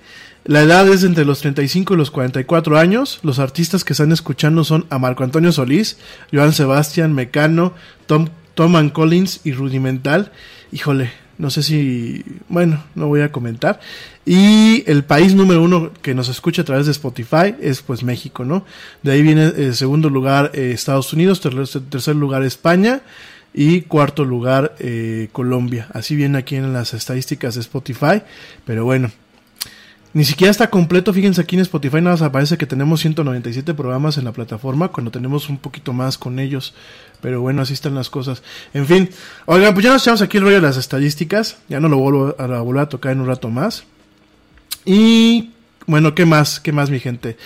La 0.45 0.63
edad 0.63 0.89
es 0.89 1.03
entre 1.03 1.25
los 1.25 1.41
35 1.41 1.95
y 1.95 1.97
los 1.97 2.13
44 2.13 2.79
años. 2.79 3.19
Los 3.23 3.41
artistas 3.41 3.85
que 3.85 3.93
están 3.93 4.13
escuchando 4.13 4.63
son 4.63 4.87
a 4.91 4.99
Marco 4.99 5.25
Antonio 5.25 5.51
Solís, 5.51 5.99
Joan 6.33 6.53
Sebastián, 6.53 7.13
Mecano, 7.15 7.75
Tom, 8.07 8.29
Tom 8.55 8.77
and 8.77 8.93
Collins 8.93 9.41
y 9.43 9.53
Rudimental. 9.53 10.31
Híjole, 10.71 11.11
no 11.39 11.51
sé 11.51 11.63
si... 11.63 12.25
Bueno, 12.49 12.83
no 12.95 13.09
voy 13.09 13.21
a 13.21 13.33
comentar. 13.33 13.81
Y 14.25 14.85
el 14.91 15.05
país 15.05 15.35
número 15.35 15.63
uno 15.63 15.93
que 16.03 16.15
nos 16.15 16.29
escucha 16.29 16.63
a 16.63 16.65
través 16.65 16.87
de 16.87 16.93
Spotify 16.93 17.55
es 17.61 17.83
pues 17.83 18.03
México, 18.03 18.45
¿no? 18.45 18.65
De 19.03 19.13
ahí 19.13 19.23
viene 19.23 19.45
el 19.45 19.75
segundo 19.75 20.11
lugar 20.11 20.51
eh, 20.55 20.73
Estados 20.73 21.13
Unidos, 21.13 21.41
ter 21.41 21.55
tercer 21.91 22.17
lugar 22.17 22.43
España 22.43 23.03
y 23.53 23.83
cuarto 23.83 24.25
lugar 24.25 24.75
eh, 24.79 25.29
Colombia. 25.33 25.89
Así 25.93 26.17
viene 26.17 26.39
aquí 26.39 26.57
en 26.57 26.73
las 26.73 26.95
estadísticas 26.95 27.55
de 27.55 27.61
Spotify. 27.61 28.23
Pero 28.65 28.85
bueno, 28.85 29.11
ni 30.17 30.25
siquiera 30.25 30.51
está 30.51 30.71
completo. 30.71 31.13
Fíjense 31.13 31.43
aquí 31.43 31.57
en 31.57 31.63
Spotify 31.63 31.97
nada 31.97 32.13
más 32.13 32.23
aparece 32.23 32.57
que 32.57 32.65
tenemos 32.65 33.01
197 33.01 33.75
programas 33.75 34.17
en 34.17 34.25
la 34.25 34.33
plataforma 34.33 34.89
cuando 34.89 35.11
tenemos 35.11 35.51
un 35.51 35.59
poquito 35.59 35.93
más 35.93 36.17
con 36.17 36.39
ellos. 36.39 36.75
Pero 37.21 37.41
bueno, 37.41 37.63
así 37.63 37.73
están 37.73 37.95
las 37.95 38.11
cosas. 38.11 38.43
En 38.75 38.87
fin, 38.87 39.11
oigan, 39.47 39.75
pues 39.75 39.85
ya 39.85 39.93
nos 39.93 40.03
echamos 40.03 40.23
aquí 40.23 40.37
el 40.37 40.45
rollo 40.45 40.57
de 40.57 40.63
las 40.63 40.77
estadísticas. 40.77 41.59
Ya 41.69 41.81
no 41.81 41.89
lo 41.89 41.99
vuelvo 41.99 42.35
a, 42.39 42.47
volver 42.61 42.83
a 42.83 42.89
tocar 42.89 43.13
en 43.13 43.21
un 43.21 43.27
rato 43.27 43.49
más. 43.49 43.85
Y 44.85 45.51
bueno, 45.87 46.15
¿qué 46.15 46.27
más? 46.27 46.61
¿Qué 46.61 46.73
más, 46.73 46.91
mi 46.91 47.01
gente? 47.01 47.37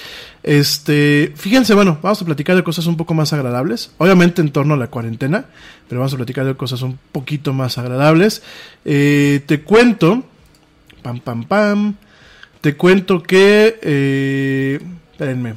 Este, 0.43 1.33
fíjense, 1.37 1.75
bueno, 1.75 1.99
vamos 2.03 2.21
a 2.23 2.25
platicar 2.25 2.57
de 2.57 2.64
cosas 2.64 2.87
un 2.87 2.97
poco 2.97 3.14
más 3.14 3.33
agradables. 3.33 3.93
Obviamente 3.99 4.41
en 4.41 4.51
torno 4.51 4.75
a 4.75 4.77
la 4.77 4.89
cuarentena, 4.89 5.47
pero 5.89 6.01
vamos 6.01 6.14
a 6.14 6.16
platicar 6.16 6.47
de 6.47 6.57
cosas 6.57 6.83
un 6.83 6.99
poquito 7.12 7.53
más 7.53 7.79
agradables. 7.79 8.43
Eh, 8.85 9.43
te 9.47 9.62
cuento, 9.62 10.25
pam, 11.03 11.21
pam, 11.21 11.45
pam. 11.45 11.95
Te 12.61 12.77
cuento 12.77 13.23
que, 13.23 13.79
eh, 13.83 14.81
espérenme. 15.12 15.55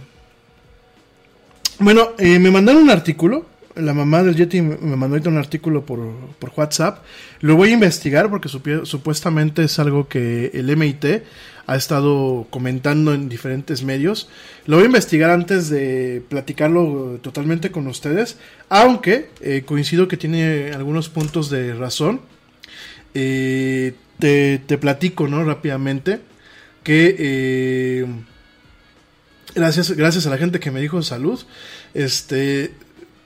Bueno, 1.80 2.12
eh, 2.18 2.40
me 2.40 2.50
mandaron 2.52 2.84
un 2.84 2.90
artículo. 2.90 3.46
La 3.76 3.94
mamá 3.94 4.22
del 4.24 4.36
Yeti 4.36 4.62
me 4.62 4.96
mandó 4.96 5.16
ahorita 5.16 5.30
un 5.30 5.38
artículo 5.38 5.86
por, 5.86 6.00
por 6.40 6.52
WhatsApp. 6.56 7.04
Lo 7.40 7.56
voy 7.56 7.70
a 7.70 7.74
investigar 7.74 8.30
porque 8.30 8.50
supuestamente 8.50 9.64
es 9.64 9.80
algo 9.80 10.08
que 10.08 10.52
el 10.54 10.76
MIT 10.76 11.24
ha 11.66 11.76
estado 11.76 12.46
comentando 12.50 13.14
en 13.14 13.30
diferentes 13.30 13.84
medios. 13.84 14.30
Lo 14.66 14.78
voy 14.78 14.84
a 14.84 14.88
investigar 14.88 15.30
antes 15.30 15.70
de 15.70 16.22
platicarlo 16.28 17.20
totalmente 17.22 17.72
con 17.72 17.88
ustedes. 17.88 18.38
Aunque 18.70 19.30
eh, 19.42 19.64
coincido 19.66 20.08
que 20.08 20.18
tiene 20.18 20.72
algunos 20.74 21.10
puntos 21.10 21.50
de 21.50 21.74
razón. 21.74 22.22
Eh, 23.14 23.94
te, 24.20 24.60
te 24.60 24.78
platico, 24.78 25.28
¿no? 25.28 25.44
Rápidamente. 25.44 26.20
Que 26.84 27.16
eh, 27.18 28.06
gracias, 29.56 29.92
gracias 29.92 30.28
a 30.28 30.30
la 30.30 30.38
gente 30.38 30.60
que 30.60 30.72
me 30.72 30.82
dijo 30.82 31.02
salud. 31.02 31.40
Este 31.94 32.74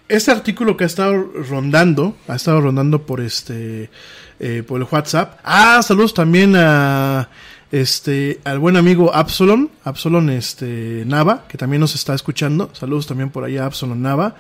este 0.10 0.32
artículo 0.32 0.78
que 0.78 0.84
ha 0.84 0.88
estado 0.88 1.32
rondando, 1.50 2.16
ha 2.28 2.36
estado 2.36 2.62
rondando 2.62 3.06
por 3.06 3.22
este, 3.22 3.90
eh, 4.40 4.64
por 4.66 4.82
el 4.82 4.88
WhatsApp. 4.90 5.40
Ah, 5.44 5.82
saludos 5.84 6.14
también 6.14 6.56
a 6.56 7.30
este, 7.72 8.40
al 8.46 8.60
buen 8.60 8.78
amigo 8.78 9.14
Absalon, 9.14 9.70
Absalon 9.84 10.30
este, 10.30 11.04
Nava, 11.06 11.46
que 11.48 11.58
también 11.58 11.82
nos 11.82 11.96
está 11.96 12.14
escuchando. 12.14 12.70
Saludos 12.74 13.08
también 13.08 13.30
por 13.30 13.44
ahí 13.44 13.58
a 13.58 13.66
Absalon 13.66 14.02
Nava, 14.02 14.36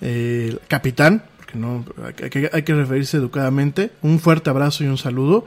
eh, 0.00 0.56
capitán, 0.68 1.24
porque 1.36 1.58
no, 1.58 1.84
hay 2.04 2.30
que, 2.30 2.50
hay 2.52 2.62
que 2.62 2.74
referirse 2.74 3.16
educadamente. 3.16 3.90
Un 4.02 4.20
fuerte 4.20 4.50
abrazo 4.50 4.84
y 4.84 4.86
un 4.86 4.98
saludo. 4.98 5.44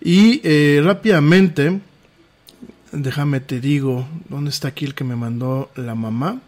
Y 0.00 0.40
eh, 0.44 0.80
rápidamente, 0.82 1.80
déjame 2.92 3.40
te 3.40 3.60
digo, 3.60 4.06
¿dónde 4.28 4.50
está 4.50 4.68
aquí 4.68 4.86
el 4.86 4.94
que 4.94 5.04
me 5.04 5.16
mandó 5.16 5.70
la 5.76 5.94
mamá? 5.94 6.40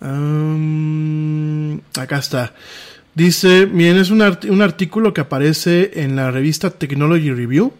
Acá 0.00 2.18
está. 2.18 2.54
Dice, 3.14 3.66
miren, 3.66 3.98
es 3.98 4.10
un, 4.10 4.22
un 4.22 4.62
artículo 4.62 5.14
que 5.14 5.20
aparece 5.20 6.02
en 6.02 6.16
la 6.16 6.30
revista 6.30 6.70
Technology 6.70 7.30
Review 7.30 7.72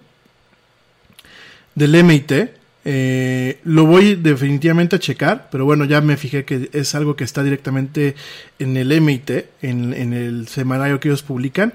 del 1.74 2.04
MIT. 2.04 2.32
Eh, 2.86 3.60
lo 3.64 3.86
voy 3.86 4.14
definitivamente 4.14 4.96
a 4.96 4.98
checar, 4.98 5.48
pero 5.50 5.64
bueno, 5.64 5.86
ya 5.86 6.00
me 6.00 6.16
fijé 6.16 6.44
que 6.44 6.68
es 6.72 6.94
algo 6.94 7.16
que 7.16 7.24
está 7.24 7.42
directamente 7.42 8.14
en 8.58 8.76
el 8.76 9.00
MIT, 9.00 9.30
en, 9.62 9.94
en 9.94 10.12
el 10.12 10.48
semanario 10.48 11.00
que 11.00 11.08
ellos 11.08 11.22
publican. 11.22 11.72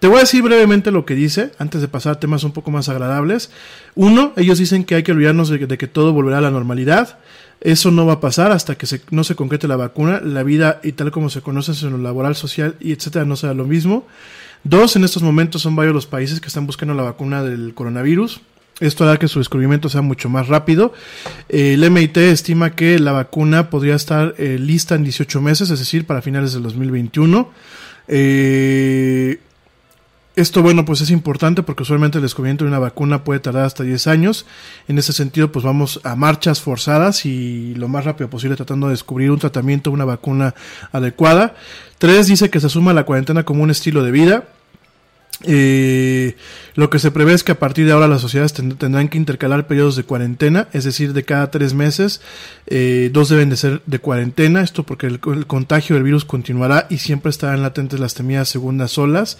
Te 0.00 0.08
voy 0.08 0.18
a 0.18 0.20
decir 0.20 0.42
brevemente 0.42 0.90
lo 0.90 1.06
que 1.06 1.14
dice, 1.14 1.52
antes 1.58 1.80
de 1.80 1.88
pasar 1.88 2.14
a 2.14 2.20
temas 2.20 2.44
un 2.44 2.52
poco 2.52 2.70
más 2.70 2.88
agradables. 2.88 3.50
Uno, 3.94 4.32
ellos 4.36 4.58
dicen 4.58 4.84
que 4.84 4.94
hay 4.94 5.02
que 5.02 5.12
olvidarnos 5.12 5.48
de 5.48 5.78
que 5.78 5.86
todo 5.86 6.12
volverá 6.12 6.38
a 6.38 6.42
la 6.42 6.50
normalidad. 6.50 7.18
Eso 7.66 7.90
no 7.90 8.06
va 8.06 8.12
a 8.12 8.20
pasar 8.20 8.52
hasta 8.52 8.76
que 8.76 8.86
no 9.10 9.24
se 9.24 9.34
concrete 9.34 9.66
la 9.66 9.74
vacuna. 9.74 10.20
La 10.20 10.44
vida 10.44 10.78
y 10.84 10.92
tal 10.92 11.10
como 11.10 11.30
se 11.30 11.40
conoce 11.40 11.72
en 11.84 11.90
lo 11.90 11.98
laboral, 11.98 12.36
social 12.36 12.76
y 12.78 12.92
etcétera 12.92 13.24
no 13.24 13.34
será 13.34 13.54
lo 13.54 13.64
mismo. 13.64 14.06
Dos, 14.62 14.94
en 14.94 15.02
estos 15.02 15.24
momentos 15.24 15.62
son 15.62 15.74
varios 15.74 15.92
los 15.92 16.06
países 16.06 16.40
que 16.40 16.46
están 16.46 16.64
buscando 16.64 16.94
la 16.94 17.02
vacuna 17.02 17.42
del 17.42 17.74
coronavirus. 17.74 18.40
Esto 18.78 19.02
hará 19.02 19.18
que 19.18 19.26
su 19.26 19.40
descubrimiento 19.40 19.88
sea 19.88 20.00
mucho 20.00 20.28
más 20.28 20.46
rápido. 20.46 20.92
El 21.48 21.90
MIT 21.90 22.16
estima 22.18 22.76
que 22.76 23.00
la 23.00 23.10
vacuna 23.10 23.68
podría 23.68 23.96
estar 23.96 24.36
eh, 24.38 24.58
lista 24.60 24.94
en 24.94 25.02
18 25.02 25.40
meses, 25.40 25.68
es 25.68 25.80
decir, 25.80 26.06
para 26.06 26.22
finales 26.22 26.52
del 26.52 26.62
2021. 26.62 27.50
Eh, 28.06 29.40
esto, 30.36 30.62
bueno, 30.62 30.84
pues 30.84 31.00
es 31.00 31.10
importante 31.10 31.62
porque 31.62 31.82
usualmente 31.82 32.18
el 32.18 32.22
descubrimiento 32.22 32.64
de 32.64 32.68
una 32.68 32.78
vacuna 32.78 33.24
puede 33.24 33.40
tardar 33.40 33.64
hasta 33.64 33.84
10 33.84 34.06
años. 34.06 34.44
En 34.86 34.98
ese 34.98 35.14
sentido, 35.14 35.50
pues 35.50 35.64
vamos 35.64 35.98
a 36.04 36.14
marchas 36.14 36.60
forzadas 36.60 37.24
y 37.24 37.74
lo 37.74 37.88
más 37.88 38.04
rápido 38.04 38.28
posible 38.28 38.54
tratando 38.54 38.88
de 38.88 38.92
descubrir 38.92 39.30
un 39.30 39.38
tratamiento, 39.38 39.90
una 39.90 40.04
vacuna 40.04 40.54
adecuada. 40.92 41.54
Tres, 41.96 42.26
dice 42.26 42.50
que 42.50 42.60
se 42.60 42.66
asuma 42.66 42.92
la 42.92 43.04
cuarentena 43.04 43.44
como 43.44 43.62
un 43.62 43.70
estilo 43.70 44.04
de 44.04 44.10
vida. 44.10 44.44
Eh, 45.44 46.36
lo 46.74 46.90
que 46.90 46.98
se 46.98 47.10
prevé 47.10 47.32
es 47.32 47.42
que 47.42 47.52
a 47.52 47.58
partir 47.58 47.86
de 47.86 47.92
ahora 47.92 48.06
las 48.06 48.20
sociedades 48.20 48.52
tendrán 48.52 49.08
que 49.08 49.16
intercalar 49.18 49.66
periodos 49.66 49.96
de 49.96 50.04
cuarentena, 50.04 50.68
es 50.72 50.84
decir, 50.84 51.14
de 51.14 51.24
cada 51.24 51.50
tres 51.50 51.72
meses, 51.72 52.20
eh, 52.66 53.10
dos 53.12 53.28
deben 53.28 53.50
de 53.50 53.56
ser 53.56 53.82
de 53.86 53.98
cuarentena, 53.98 54.62
esto 54.62 54.82
porque 54.82 55.06
el, 55.06 55.20
el, 55.34 55.46
contagio 55.46 55.96
del 55.96 56.04
virus 56.04 56.24
continuará 56.24 56.86
y 56.88 56.98
siempre 56.98 57.30
estarán 57.30 57.62
latentes 57.62 58.00
las 58.00 58.14
temidas 58.14 58.48
segundas 58.48 58.96
olas. 58.98 59.38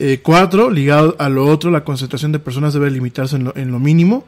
Eh, 0.00 0.20
cuatro, 0.22 0.70
ligado 0.70 1.16
a 1.18 1.28
lo 1.28 1.46
otro, 1.46 1.70
la 1.70 1.82
concentración 1.82 2.30
de 2.30 2.38
personas 2.38 2.72
debe 2.72 2.90
limitarse 2.90 3.36
en 3.36 3.44
lo, 3.44 3.56
en 3.56 3.72
lo 3.72 3.80
mínimo. 3.80 4.24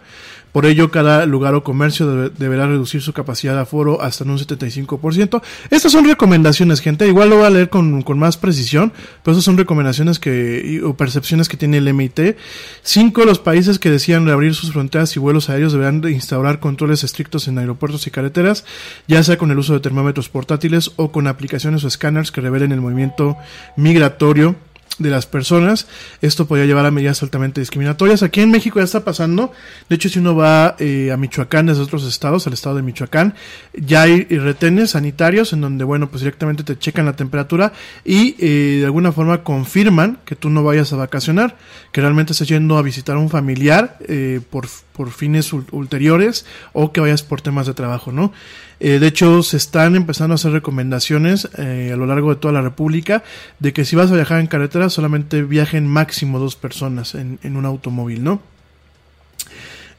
Por 0.52 0.66
ello, 0.66 0.90
cada 0.90 1.26
lugar 1.26 1.54
o 1.54 1.62
comercio 1.62 2.08
debe, 2.08 2.30
deberá 2.36 2.66
reducir 2.66 3.02
su 3.02 3.12
capacidad 3.12 3.54
de 3.54 3.60
aforo 3.60 4.02
hasta 4.02 4.24
en 4.24 4.30
un 4.30 4.38
75%. 4.38 5.40
Estas 5.70 5.92
son 5.92 6.04
recomendaciones, 6.04 6.80
gente. 6.80 7.06
Igual 7.06 7.30
lo 7.30 7.36
voy 7.36 7.46
a 7.46 7.50
leer 7.50 7.68
con, 7.68 8.02
con 8.02 8.18
más 8.18 8.36
precisión, 8.36 8.92
pero 9.22 9.32
estas 9.32 9.44
son 9.44 9.56
recomendaciones 9.56 10.18
que, 10.18 10.82
o 10.84 10.94
percepciones 10.94 11.48
que 11.48 11.56
tiene 11.56 11.78
el 11.78 11.94
MIT. 11.94 12.36
Cinco, 12.82 13.24
los 13.24 13.38
países 13.38 13.78
que 13.78 13.90
decían 13.90 14.26
reabrir 14.26 14.56
sus 14.56 14.72
fronteras 14.72 15.14
y 15.14 15.20
vuelos 15.20 15.50
aéreos 15.50 15.72
deberán 15.72 16.00
de 16.00 16.10
instaurar 16.10 16.58
controles 16.58 17.04
estrictos 17.04 17.46
en 17.46 17.58
aeropuertos 17.58 18.08
y 18.08 18.10
carreteras, 18.10 18.64
ya 19.06 19.22
sea 19.22 19.38
con 19.38 19.52
el 19.52 19.58
uso 19.58 19.74
de 19.74 19.80
termómetros 19.80 20.28
portátiles 20.28 20.90
o 20.96 21.12
con 21.12 21.28
aplicaciones 21.28 21.84
o 21.84 21.88
escáneres 21.88 22.32
que 22.32 22.40
revelen 22.40 22.72
el 22.72 22.80
movimiento 22.80 23.36
migratorio 23.76 24.56
de 24.98 25.10
las 25.10 25.26
personas. 25.26 25.86
Esto 26.20 26.46
podría 26.46 26.66
llevar 26.66 26.86
a 26.86 26.90
medidas 26.90 27.22
altamente 27.22 27.60
discriminatorias. 27.60 28.22
Aquí 28.22 28.40
en 28.40 28.50
México 28.50 28.78
ya 28.78 28.84
está 28.84 29.04
pasando. 29.04 29.52
De 29.88 29.96
hecho, 29.96 30.08
si 30.08 30.18
uno 30.18 30.34
va 30.34 30.76
eh, 30.78 31.10
a 31.12 31.16
Michoacán 31.16 31.66
desde 31.66 31.82
otros 31.82 32.06
estados, 32.06 32.46
al 32.46 32.52
estado 32.52 32.76
de 32.76 32.82
Michoacán, 32.82 33.34
ya 33.74 34.02
hay 34.02 34.24
retenes 34.24 34.90
sanitarios 34.90 35.52
en 35.52 35.62
donde, 35.62 35.84
bueno, 35.84 36.10
pues 36.10 36.22
directamente 36.22 36.64
te 36.64 36.78
checan 36.78 37.06
la 37.06 37.16
temperatura 37.16 37.72
y 38.04 38.36
eh, 38.38 38.78
de 38.80 38.84
alguna 38.84 39.12
forma 39.12 39.42
confirman 39.42 40.18
que 40.24 40.36
tú 40.36 40.50
no 40.50 40.62
vayas 40.62 40.92
a 40.92 40.96
vacacionar, 40.96 41.56
que 41.92 42.00
realmente 42.00 42.32
estés 42.32 42.48
yendo 42.48 42.76
a 42.76 42.82
visitar 42.82 43.16
a 43.16 43.20
un 43.20 43.30
familiar 43.30 43.96
eh, 44.00 44.40
por, 44.50 44.68
por 44.92 45.10
fines 45.10 45.52
ulteriores 45.52 46.44
o 46.72 46.92
que 46.92 47.00
vayas 47.00 47.22
por 47.22 47.40
temas 47.40 47.66
de 47.66 47.74
trabajo, 47.74 48.12
¿no? 48.12 48.32
Eh, 48.80 48.98
de 48.98 49.06
hecho, 49.06 49.42
se 49.42 49.58
están 49.58 49.94
empezando 49.94 50.32
a 50.32 50.36
hacer 50.36 50.52
recomendaciones 50.52 51.48
eh, 51.58 51.90
a 51.92 51.96
lo 51.96 52.06
largo 52.06 52.30
de 52.30 52.40
toda 52.40 52.54
la 52.54 52.62
República 52.62 53.22
de 53.58 53.74
que 53.74 53.84
si 53.84 53.94
vas 53.94 54.10
a 54.10 54.14
viajar 54.14 54.40
en 54.40 54.46
carretera 54.46 54.88
solamente 54.88 55.42
viajen 55.42 55.86
máximo 55.86 56.38
dos 56.38 56.56
personas 56.56 57.14
en, 57.14 57.38
un 57.44 57.66
automóvil, 57.66 58.24
¿no? 58.24 58.40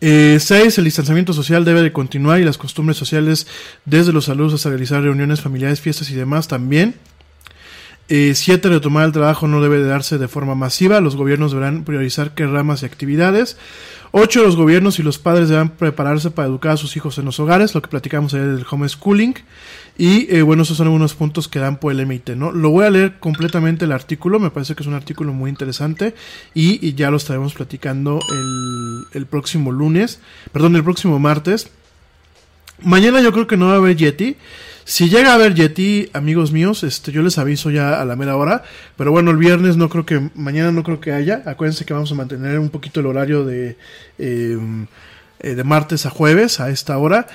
Eh, 0.04 0.40
seis, 0.42 0.80
el 0.80 0.86
distanciamiento 0.86 1.32
social 1.32 1.64
debe 1.64 1.84
de 1.84 1.92
continuar 1.92 2.40
y 2.40 2.44
las 2.44 2.58
costumbres 2.58 2.98
sociales 2.98 3.46
desde 3.86 4.12
los 4.12 4.26
saludos 4.26 4.56
hasta 4.56 4.70
realizar 4.70 5.04
reuniones 5.04 5.42
familiares, 5.42 5.80
fiestas 5.80 6.10
y 6.10 6.16
demás 6.16 6.48
también. 6.48 6.96
Eh, 8.14 8.34
siete, 8.36 8.68
retomar 8.68 9.06
el 9.06 9.14
trabajo 9.14 9.48
no 9.48 9.62
debe 9.62 9.78
de 9.78 9.86
darse 9.86 10.18
de 10.18 10.28
forma 10.28 10.54
masiva. 10.54 11.00
Los 11.00 11.16
gobiernos 11.16 11.54
deberán 11.54 11.86
priorizar 11.86 12.34
qué 12.34 12.46
ramas 12.46 12.84
y 12.84 12.86
actividades. 12.86 13.56
Ocho, 14.14 14.44
los 14.44 14.58
gobiernos 14.58 15.00
y 15.00 15.04
los 15.04 15.20
padres 15.20 15.48
deberán 15.48 15.70
prepararse 15.70 16.32
para 16.32 16.50
educar 16.50 16.74
a 16.74 16.78
sus 16.78 16.98
hijos 16.98 17.18
en 17.18 17.24
los 17.24 17.40
hogares, 17.40 17.74
lo 17.74 17.82
que 17.82 17.88
platicamos 17.88 18.34
ayer 18.34 18.58
del 18.58 18.66
homeschooling. 18.70 19.36
Y 19.98 20.34
eh, 20.36 20.42
bueno, 20.42 20.64
esos 20.64 20.76
son 20.76 20.88
algunos 20.88 21.14
puntos 21.16 21.48
que 21.48 21.60
dan 21.60 21.78
por 21.78 21.94
el 21.94 22.06
MIT, 22.06 22.32
¿no? 22.32 22.52
Lo 22.52 22.72
voy 22.72 22.86
a 22.86 22.90
leer 22.90 23.20
completamente 23.20 23.86
el 23.86 23.94
artículo, 23.94 24.38
me 24.38 24.50
parece 24.50 24.76
que 24.76 24.84
es 24.84 24.88
un 24.88 24.96
artículo 24.96 25.32
muy 25.32 25.50
interesante 25.50 26.14
y, 26.54 26.86
y 26.86 26.94
ya 26.94 27.10
lo 27.10 27.18
estaremos 27.18 27.54
platicando 27.54 28.20
el, 28.30 29.04
el 29.14 29.26
próximo 29.28 29.72
lunes, 29.72 30.20
perdón, 30.52 30.76
el 30.76 30.84
próximo 30.84 31.18
martes. 31.18 31.70
Mañana 32.84 33.22
yo 33.22 33.32
creo 33.32 33.48
que 33.48 33.58
no 33.58 33.68
va 33.68 33.74
a 33.74 33.78
haber 33.78 33.96
Yeti. 33.96 34.36
Si 34.84 35.10
llega 35.10 35.32
a 35.32 35.36
haber 35.36 35.54
Yeti, 35.54 36.10
amigos 36.14 36.52
míos, 36.52 36.84
este, 36.84 37.12
yo 37.12 37.22
les 37.22 37.38
aviso 37.38 37.70
ya 37.70 38.02
a 38.02 38.06
la 38.06 38.16
mera 38.16 38.36
hora. 38.36 38.64
Pero 38.98 39.12
bueno, 39.12 39.32
el 39.32 39.38
viernes 39.38 39.78
no 39.78 39.90
creo 39.90 40.06
que, 40.06 40.30
mañana 40.36 40.72
no 40.72 40.84
creo 40.84 41.00
que 41.00 41.12
haya. 41.12 41.44
Acuérdense 41.46 41.86
que 41.86 41.94
vamos 41.94 42.12
a 42.12 42.16
mantener 42.16 42.60
un 42.60 42.70
poquito 42.70 43.00
el 43.00 43.06
horario 43.06 43.46
de, 43.46 43.78
eh, 44.18 44.58
de 45.40 45.64
martes 45.64 46.06
a 46.06 46.10
jueves 46.10 46.60
a 46.60 46.70
esta 46.70 46.98
hora. 46.98 47.28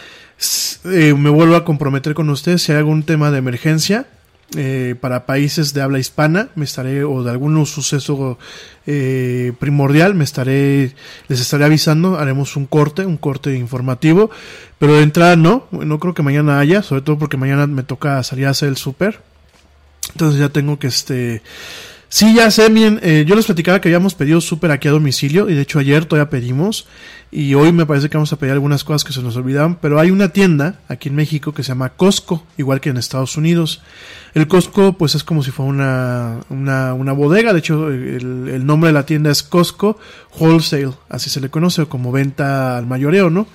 Eh, 0.85 1.15
me 1.15 1.31
vuelvo 1.31 1.57
a 1.57 1.65
comprometer 1.65 2.15
con 2.15 2.29
ustedes 2.31 2.63
si 2.63 2.73
hay 2.73 2.79
algún 2.79 3.05
tema 3.05 3.31
de 3.31 3.39
emergencia. 3.39 4.07
Eh, 4.55 4.95
para 5.01 5.27
países 5.27 5.75
de 5.75 5.83
habla 5.83 5.99
hispana 5.99 6.51
me 6.55 6.65
estaré 6.65 7.03
o 7.03 7.25
de 7.25 7.33
algún 7.33 7.67
suceso 7.67 8.39
eh, 8.87 9.53
primordial 9.59 10.15
me 10.15 10.23
estaré 10.23 10.95
les 11.27 11.41
estaré 11.41 11.65
avisando 11.65 12.17
haremos 12.17 12.55
un 12.55 12.67
corte 12.67 13.05
un 13.05 13.17
corte 13.17 13.57
informativo 13.57 14.31
pero 14.79 14.95
de 14.95 15.03
entrada 15.03 15.35
no 15.35 15.67
no 15.73 15.99
creo 15.99 16.15
que 16.15 16.23
mañana 16.23 16.61
haya 16.61 16.83
sobre 16.83 17.03
todo 17.03 17.19
porque 17.19 17.37
mañana 17.37 17.67
me 17.67 17.83
toca 17.83 18.23
salir 18.23 18.47
a 18.47 18.51
hacer 18.51 18.69
el 18.69 18.77
súper. 18.77 19.21
Entonces 20.13 20.41
ya 20.41 20.49
tengo 20.49 20.79
que 20.79 20.87
este 20.87 21.43
Sí, 22.09 22.35
ya 22.35 22.51
sé, 22.53 22.69
bien, 22.69 23.01
eh, 23.03 23.25
yo 23.27 23.35
les 23.35 23.47
platicaba 23.47 23.81
que 23.81 23.89
habíamos 23.89 24.15
pedido 24.15 24.41
súper 24.41 24.71
aquí 24.71 24.87
a 24.87 24.93
domicilio 24.93 25.51
y 25.51 25.55
de 25.55 25.63
hecho 25.63 25.81
ayer 25.81 26.05
todavía 26.05 26.31
pedimos 26.31 26.87
y 27.33 27.55
hoy 27.55 27.73
me 27.73 27.85
parece 27.85 28.09
que 28.09 28.17
vamos 28.17 28.33
a 28.33 28.39
pedir 28.39 28.53
algunas 28.53 28.85
cosas 28.85 29.03
que 29.03 29.13
se 29.13 29.23
nos 29.23 29.37
olvidaban, 29.37 29.75
pero 29.75 29.99
hay 29.99 30.13
una 30.13 30.29
tienda 30.29 30.79
aquí 30.89 31.09
en 31.09 31.17
México 31.17 31.53
que 31.53 31.65
se 31.65 31.69
llama 31.69 31.91
Costco, 31.91 32.47
igual 32.57 32.81
que 32.81 32.91
en 32.91 32.97
Estados 32.97 33.37
Unidos. 33.37 33.83
El 34.35 34.47
Costco 34.47 34.93
pues 34.93 35.17
es 35.17 35.25
como 35.25 35.43
si 35.43 35.51
fuera 35.51 35.69
una, 36.49 36.95
una, 36.95 37.13
bodega, 37.13 37.53
de 37.53 37.59
hecho 37.59 37.89
el, 37.89 38.65
nombre 38.65 38.89
de 38.89 38.95
la 38.95 39.05
tienda 39.05 39.33
es 39.33 39.43
Costco 39.43 39.99
Wholesale, 40.39 40.93
así 41.09 41.29
se 41.29 41.41
le 41.41 41.51
conoce 41.51 41.87
como 41.87 42.13
venta 42.13 42.79
al 42.79 42.87
mayoreo, 42.87 43.31
¿no? 43.31 43.49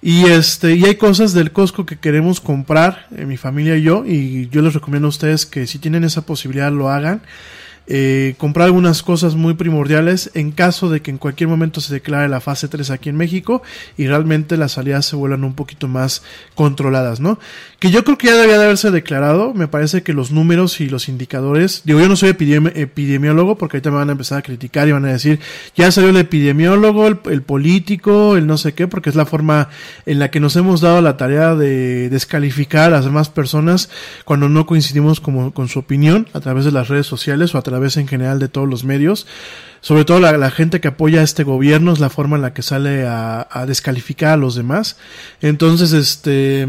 Y 0.00 0.24
este, 0.26 0.74
y 0.74 0.84
hay 0.84 0.96
cosas 0.96 1.34
del 1.34 1.52
Costco 1.52 1.84
que 1.84 1.98
queremos 1.98 2.40
comprar, 2.40 3.08
en 3.14 3.28
mi 3.28 3.36
familia 3.36 3.76
y 3.76 3.82
yo, 3.82 4.04
y 4.06 4.48
yo 4.48 4.62
les 4.62 4.72
recomiendo 4.72 5.06
a 5.06 5.10
ustedes 5.10 5.44
que 5.44 5.66
si 5.66 5.78
tienen 5.78 6.04
esa 6.04 6.24
posibilidad 6.24 6.72
lo 6.72 6.88
hagan. 6.88 7.22
Eh, 7.86 8.34
comprar 8.38 8.66
algunas 8.66 9.02
cosas 9.02 9.34
muy 9.34 9.54
primordiales 9.54 10.30
en 10.34 10.52
caso 10.52 10.88
de 10.88 11.02
que 11.02 11.10
en 11.10 11.18
cualquier 11.18 11.48
momento 11.48 11.80
se 11.80 11.92
declare 11.92 12.28
la 12.28 12.40
fase 12.40 12.68
3 12.68 12.90
aquí 12.90 13.10
en 13.10 13.16
México 13.16 13.62
y 13.98 14.06
realmente 14.06 14.56
las 14.56 14.72
salidas 14.72 15.04
se 15.04 15.16
vuelvan 15.16 15.44
un 15.44 15.54
poquito 15.54 15.86
más 15.86 16.22
controladas, 16.54 17.20
¿no? 17.20 17.38
Que 17.84 17.90
yo 17.90 18.02
creo 18.02 18.16
que 18.16 18.28
ya 18.28 18.36
debía 18.36 18.56
de 18.56 18.64
haberse 18.64 18.90
declarado, 18.90 19.52
me 19.52 19.68
parece 19.68 20.02
que 20.02 20.14
los 20.14 20.30
números 20.30 20.80
y 20.80 20.88
los 20.88 21.10
indicadores, 21.10 21.82
digo 21.84 22.00
yo 22.00 22.08
no 22.08 22.16
soy 22.16 22.30
epidemiólogo 22.30 23.58
porque 23.58 23.76
ahorita 23.76 23.90
me 23.90 23.98
van 23.98 24.08
a 24.08 24.12
empezar 24.12 24.38
a 24.38 24.42
criticar 24.42 24.88
y 24.88 24.92
van 24.92 25.04
a 25.04 25.12
decir, 25.12 25.38
ya 25.76 25.92
salió 25.92 26.08
el 26.08 26.16
epidemiólogo, 26.16 27.06
el, 27.06 27.18
el 27.26 27.42
político, 27.42 28.38
el 28.38 28.46
no 28.46 28.56
sé 28.56 28.72
qué, 28.72 28.88
porque 28.88 29.10
es 29.10 29.16
la 29.16 29.26
forma 29.26 29.68
en 30.06 30.18
la 30.18 30.30
que 30.30 30.40
nos 30.40 30.56
hemos 30.56 30.80
dado 30.80 31.02
la 31.02 31.18
tarea 31.18 31.56
de 31.56 32.08
descalificar 32.08 32.84
a 32.84 32.96
las 32.96 33.04
demás 33.04 33.28
personas 33.28 33.90
cuando 34.24 34.48
no 34.48 34.64
coincidimos 34.64 35.20
como, 35.20 35.52
con 35.52 35.68
su 35.68 35.80
opinión 35.80 36.26
a 36.32 36.40
través 36.40 36.64
de 36.64 36.72
las 36.72 36.88
redes 36.88 37.06
sociales 37.06 37.54
o 37.54 37.58
a 37.58 37.62
través 37.62 37.98
en 37.98 38.08
general 38.08 38.38
de 38.38 38.48
todos 38.48 38.66
los 38.66 38.84
medios 38.84 39.26
sobre 39.84 40.06
todo 40.06 40.18
la, 40.18 40.50
gente 40.50 40.80
que 40.80 40.88
apoya 40.88 41.20
a 41.20 41.24
este 41.24 41.44
gobierno 41.44 41.92
es 41.92 41.98
la 41.98 42.08
forma 42.08 42.36
en 42.36 42.42
la 42.42 42.54
que 42.54 42.62
sale 42.62 43.04
a, 43.06 43.64
descalificar 43.66 44.32
a 44.32 44.36
los 44.38 44.54
demás. 44.54 44.96
Entonces, 45.42 45.92
este, 45.92 46.66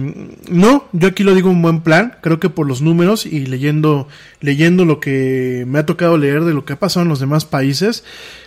no, 0.49 0.89
yo 0.91 1.07
aquí 1.07 1.23
lo 1.23 1.33
digo 1.33 1.49
un 1.49 1.61
buen 1.61 1.79
plan, 1.79 2.17
creo 2.19 2.41
que 2.41 2.49
por 2.49 2.67
los 2.67 2.81
números 2.81 3.25
y 3.25 3.45
leyendo, 3.45 4.09
leyendo 4.41 4.83
lo 4.83 4.99
que 4.99 5.63
me 5.65 5.79
ha 5.79 5.85
tocado 5.85 6.17
leer 6.17 6.43
de 6.43 6.53
lo 6.53 6.65
que 6.65 6.73
ha 6.73 6.79
pasado 6.79 7.03
en 7.03 7.09
los 7.09 7.21
demás 7.21 7.45
países, 7.45 8.03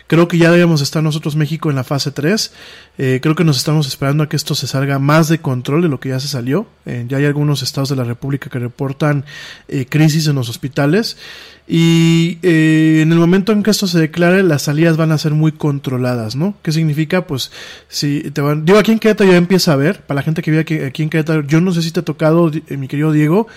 creo 0.09 0.27
que 0.27 0.39
ya 0.39 0.51
debemos 0.51 0.81
estar 0.81 1.03
nosotros 1.03 1.37
México 1.37 1.71
en 1.71 1.77
la 1.77 1.85
fase 1.85 2.11
3. 2.11 2.53
Eh, 2.99 3.21
creo 3.23 3.37
que 3.37 3.45
nos 3.45 3.59
estamos 3.59 3.87
esperando 3.87 4.25
a 4.25 4.29
que 4.29 4.35
esto 4.35 4.57
se 4.57 4.67
salga 4.67 4.99
más 4.99 5.29
de 5.29 5.39
control 5.39 5.83
de 5.83 5.89
lo 5.89 6.01
que 6.01 6.09
ya 6.09 6.19
se 6.19 6.27
salió. 6.27 6.67
Eh, 6.87 7.05
ya 7.07 7.19
hay 7.19 7.27
algunos 7.27 7.63
estados 7.63 7.91
de 7.91 7.97
la 7.97 8.05
República 8.05 8.51
que 8.51 8.59
reportan 8.59 9.25
eh, 9.69 9.87
crisis 9.89 10.27
en 10.27 10.35
los 10.35 10.49
hospitales. 10.49 11.17
Y 11.71 12.39
eh, 12.43 13.01
en 13.03 13.13
el 13.13 13.19
momento 13.19 13.53
en 13.53 13.63
que 13.63 13.71
esto 13.71 13.87
se 13.87 13.99
declare, 13.99 14.43
las 14.43 14.63
salidas 14.63 14.97
van 14.97 15.13
a 15.13 15.19
ser 15.19 15.33
muy 15.33 15.53
controladas, 15.53 16.35
¿no? 16.35 16.55
¿Qué 16.63 16.73
significa? 16.73 17.27
Pues 17.27 17.53
si 17.89 18.23
te 18.31 18.41
van... 18.41 18.65
Digo, 18.65 18.79
aquí 18.79 18.91
en 18.91 18.99
Querétaro 18.99 19.31
ya 19.31 19.37
empieza 19.37 19.75
a 19.75 19.77
ver, 19.77 20.01
para 20.01 20.17
la 20.17 20.23
gente 20.23 20.41
que 20.41 20.51
vive 20.51 20.63
aquí, 20.63 20.79
aquí 20.79 21.03
en 21.03 21.11
Querétaro, 21.11 21.47
yo 21.47 21.61
no 21.61 21.73
sé 21.73 21.83
si 21.83 21.91
te 21.91 22.01
ha 22.01 22.05
tocado, 22.05 22.51
mi 22.71 22.89
querido 22.89 23.13
Diego, 23.13 23.49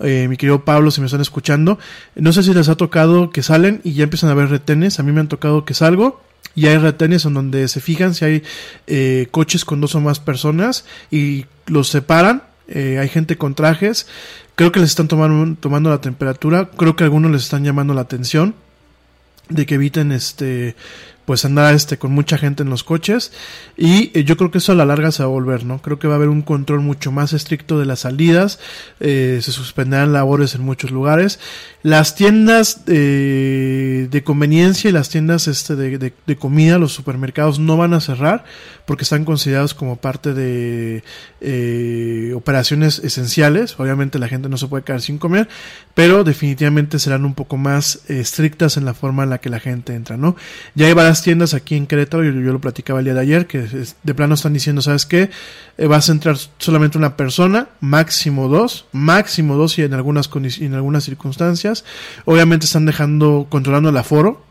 eh, 0.00 0.26
mi 0.28 0.36
querido 0.36 0.64
Pablo, 0.64 0.90
si 0.90 1.00
me 1.00 1.06
están 1.06 1.20
escuchando, 1.20 1.78
no 2.14 2.32
sé 2.32 2.42
si 2.42 2.54
les 2.54 2.68
ha 2.68 2.76
tocado 2.76 3.30
que 3.30 3.42
salen 3.42 3.80
y 3.84 3.92
ya 3.92 4.04
empiezan 4.04 4.30
a 4.30 4.34
ver 4.34 4.48
retenes, 4.48 4.98
a 4.98 5.02
mí 5.02 5.12
me 5.12 5.20
han 5.20 5.28
tocado 5.28 5.64
que 5.64 5.74
salgo 5.74 6.20
y 6.54 6.66
hay 6.66 6.78
retenes 6.78 7.24
en 7.24 7.34
donde 7.34 7.68
se 7.68 7.80
fijan 7.80 8.14
si 8.14 8.24
hay 8.24 8.42
eh, 8.86 9.28
coches 9.30 9.64
con 9.64 9.80
dos 9.80 9.94
o 9.94 10.00
más 10.00 10.18
personas 10.20 10.84
y 11.10 11.46
los 11.66 11.88
separan. 11.88 12.42
Eh, 12.72 12.98
hay 13.00 13.08
gente 13.08 13.36
con 13.36 13.56
trajes, 13.56 14.06
creo 14.54 14.70
que 14.70 14.78
les 14.78 14.90
están 14.90 15.08
tomando, 15.08 15.56
tomando 15.58 15.90
la 15.90 16.00
temperatura, 16.00 16.70
creo 16.76 16.94
que 16.94 17.02
algunos 17.02 17.32
les 17.32 17.42
están 17.42 17.64
llamando 17.64 17.94
la 17.94 18.02
atención 18.02 18.54
de 19.48 19.66
que 19.66 19.74
eviten 19.74 20.12
este 20.12 20.76
pues 21.30 21.44
andar 21.44 21.72
este 21.76 21.96
con 21.96 22.10
mucha 22.10 22.38
gente 22.38 22.64
en 22.64 22.70
los 22.70 22.82
coches. 22.82 23.30
Y 23.76 24.10
eh, 24.18 24.24
yo 24.24 24.36
creo 24.36 24.50
que 24.50 24.58
eso 24.58 24.72
a 24.72 24.74
la 24.74 24.84
larga 24.84 25.12
se 25.12 25.22
va 25.22 25.28
a 25.28 25.30
volver 25.30 25.64
no 25.64 25.80
creo 25.80 26.00
que 26.00 26.08
va 26.08 26.14
a 26.14 26.16
haber 26.16 26.28
un 26.28 26.42
control 26.42 26.80
mucho 26.80 27.12
más 27.12 27.32
estricto 27.32 27.78
de 27.78 27.86
las 27.86 28.00
salidas. 28.00 28.58
Eh, 28.98 29.38
se 29.40 29.52
suspenderán 29.52 30.12
labores 30.12 30.56
en 30.56 30.62
muchos 30.62 30.90
lugares. 30.90 31.38
Las 31.84 32.16
tiendas 32.16 32.82
eh, 32.88 34.08
de 34.10 34.24
conveniencia 34.24 34.90
y 34.90 34.92
las 34.92 35.08
tiendas 35.08 35.46
este 35.46 35.76
de, 35.76 36.12
de, 36.26 36.36
comida 36.36 36.78
los 36.78 36.92
supermercados 36.92 37.60
no 37.60 37.76
van 37.76 37.94
a 37.94 38.00
cerrar 38.00 38.44
porque 38.84 39.04
están 39.04 39.24
considerados 39.24 39.72
como 39.72 39.96
parte 39.96 40.34
de 40.34 41.04
operaciones 42.34 42.98
esenciales. 42.98 43.78
Obviamente 43.78 44.18
la 44.18 44.26
gente 44.26 44.48
no 44.48 44.56
se 44.56 44.66
puede 44.66 44.82
quedar 44.82 45.00
sin 45.00 45.18
comer 45.18 45.48
pero 45.94 46.24
definitivamente 46.24 46.98
serán 46.98 47.24
un 47.24 47.34
poco 47.34 47.56
más 47.56 48.00
estrictas 48.08 48.76
en 48.76 48.84
la 48.84 48.94
forma 48.94 49.24
en 49.24 49.30
la 49.30 49.38
que 49.38 49.50
la 49.50 49.60
gente 49.60 49.94
entra 49.94 50.16
no 50.16 50.36
ya 50.74 50.86
hay 50.86 50.92
varias 50.92 51.19
tiendas 51.22 51.54
aquí 51.54 51.76
en 51.76 51.86
Querétaro, 51.86 52.24
yo, 52.24 52.32
lo 52.32 52.60
platicaba 52.60 53.00
el 53.00 53.06
día 53.06 53.14
de 53.14 53.20
ayer, 53.20 53.46
que 53.46 53.66
de 54.02 54.14
plano 54.14 54.34
están 54.34 54.52
diciendo, 54.52 54.82
¿sabes 54.82 55.06
qué? 55.06 55.30
Eh, 55.78 55.86
vas 55.86 56.08
a 56.08 56.12
entrar 56.12 56.36
solamente 56.58 56.98
una 56.98 57.16
persona, 57.16 57.68
máximo 57.80 58.48
dos, 58.48 58.86
máximo 58.92 59.56
dos 59.56 59.78
y 59.78 59.82
en 59.82 59.94
algunas, 59.94 60.30
en 60.60 60.74
algunas 60.74 61.04
circunstancias. 61.04 61.84
Obviamente 62.24 62.66
están 62.66 62.86
dejando, 62.86 63.46
controlando 63.48 63.90
el 63.90 63.96
aforo, 63.96 64.44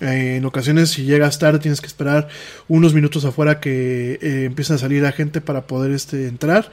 eh, 0.00 0.36
en 0.36 0.44
ocasiones, 0.44 0.90
si 0.90 1.04
llegas 1.04 1.38
tarde, 1.38 1.58
tienes 1.58 1.80
que 1.80 1.86
esperar 1.86 2.28
unos 2.68 2.94
minutos 2.94 3.24
afuera 3.24 3.60
que 3.60 4.18
eh, 4.20 4.54
a 4.56 4.78
salir 4.78 5.02
la 5.02 5.12
gente 5.12 5.40
para 5.40 5.66
poder 5.66 5.92
este, 5.92 6.28
entrar. 6.28 6.70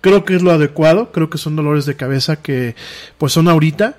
Creo 0.00 0.24
que 0.24 0.36
es 0.36 0.42
lo 0.42 0.50
adecuado, 0.50 1.12
creo 1.12 1.30
que 1.30 1.38
son 1.38 1.56
dolores 1.56 1.86
de 1.86 1.96
cabeza 1.96 2.36
que 2.36 2.74
pues 3.16 3.32
son 3.32 3.48
ahorita 3.48 3.98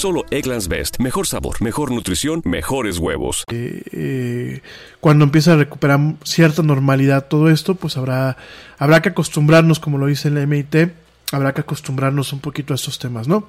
Solo 0.00 0.24
Egglands 0.30 0.66
Best. 0.66 0.98
Mejor 0.98 1.26
sabor, 1.26 1.60
mejor 1.60 1.90
nutrición, 1.90 2.40
mejores 2.46 2.96
huevos. 2.96 3.44
Eh, 3.52 3.82
eh, 3.92 4.60
cuando 4.98 5.26
empieza 5.26 5.52
a 5.52 5.56
recuperar 5.56 6.00
cierta 6.24 6.62
normalidad 6.62 7.26
todo 7.28 7.50
esto, 7.50 7.74
pues 7.74 7.98
habrá, 7.98 8.38
habrá 8.78 9.02
que 9.02 9.10
acostumbrarnos, 9.10 9.78
como 9.78 9.98
lo 9.98 10.06
dice 10.06 10.28
el 10.28 10.46
MIT, 10.46 10.90
habrá 11.32 11.52
que 11.52 11.60
acostumbrarnos 11.60 12.32
un 12.32 12.40
poquito 12.40 12.72
a 12.72 12.76
estos 12.76 12.98
temas, 12.98 13.28
¿no? 13.28 13.46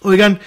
Oigan, 0.00 0.40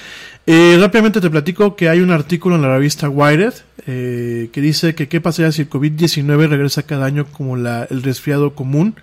eh, 0.47 0.75
rápidamente 0.79 1.21
te 1.21 1.29
platico 1.29 1.75
que 1.75 1.87
hay 1.87 1.99
un 1.99 2.09
artículo 2.09 2.55
en 2.55 2.63
la 2.63 2.69
revista 2.69 3.07
Wired 3.07 3.53
que 3.85 4.49
dice 4.55 4.95
que 4.95 5.07
qué 5.07 5.21
pasaría 5.21 5.51
si 5.51 5.61
el 5.61 5.69
COVID-19 5.69 6.47
regresa 6.49 6.81
cada 6.81 7.05
año 7.05 7.27
como 7.27 7.57
la, 7.57 7.83
el 7.91 8.01
resfriado 8.01 8.55
común. 8.55 8.95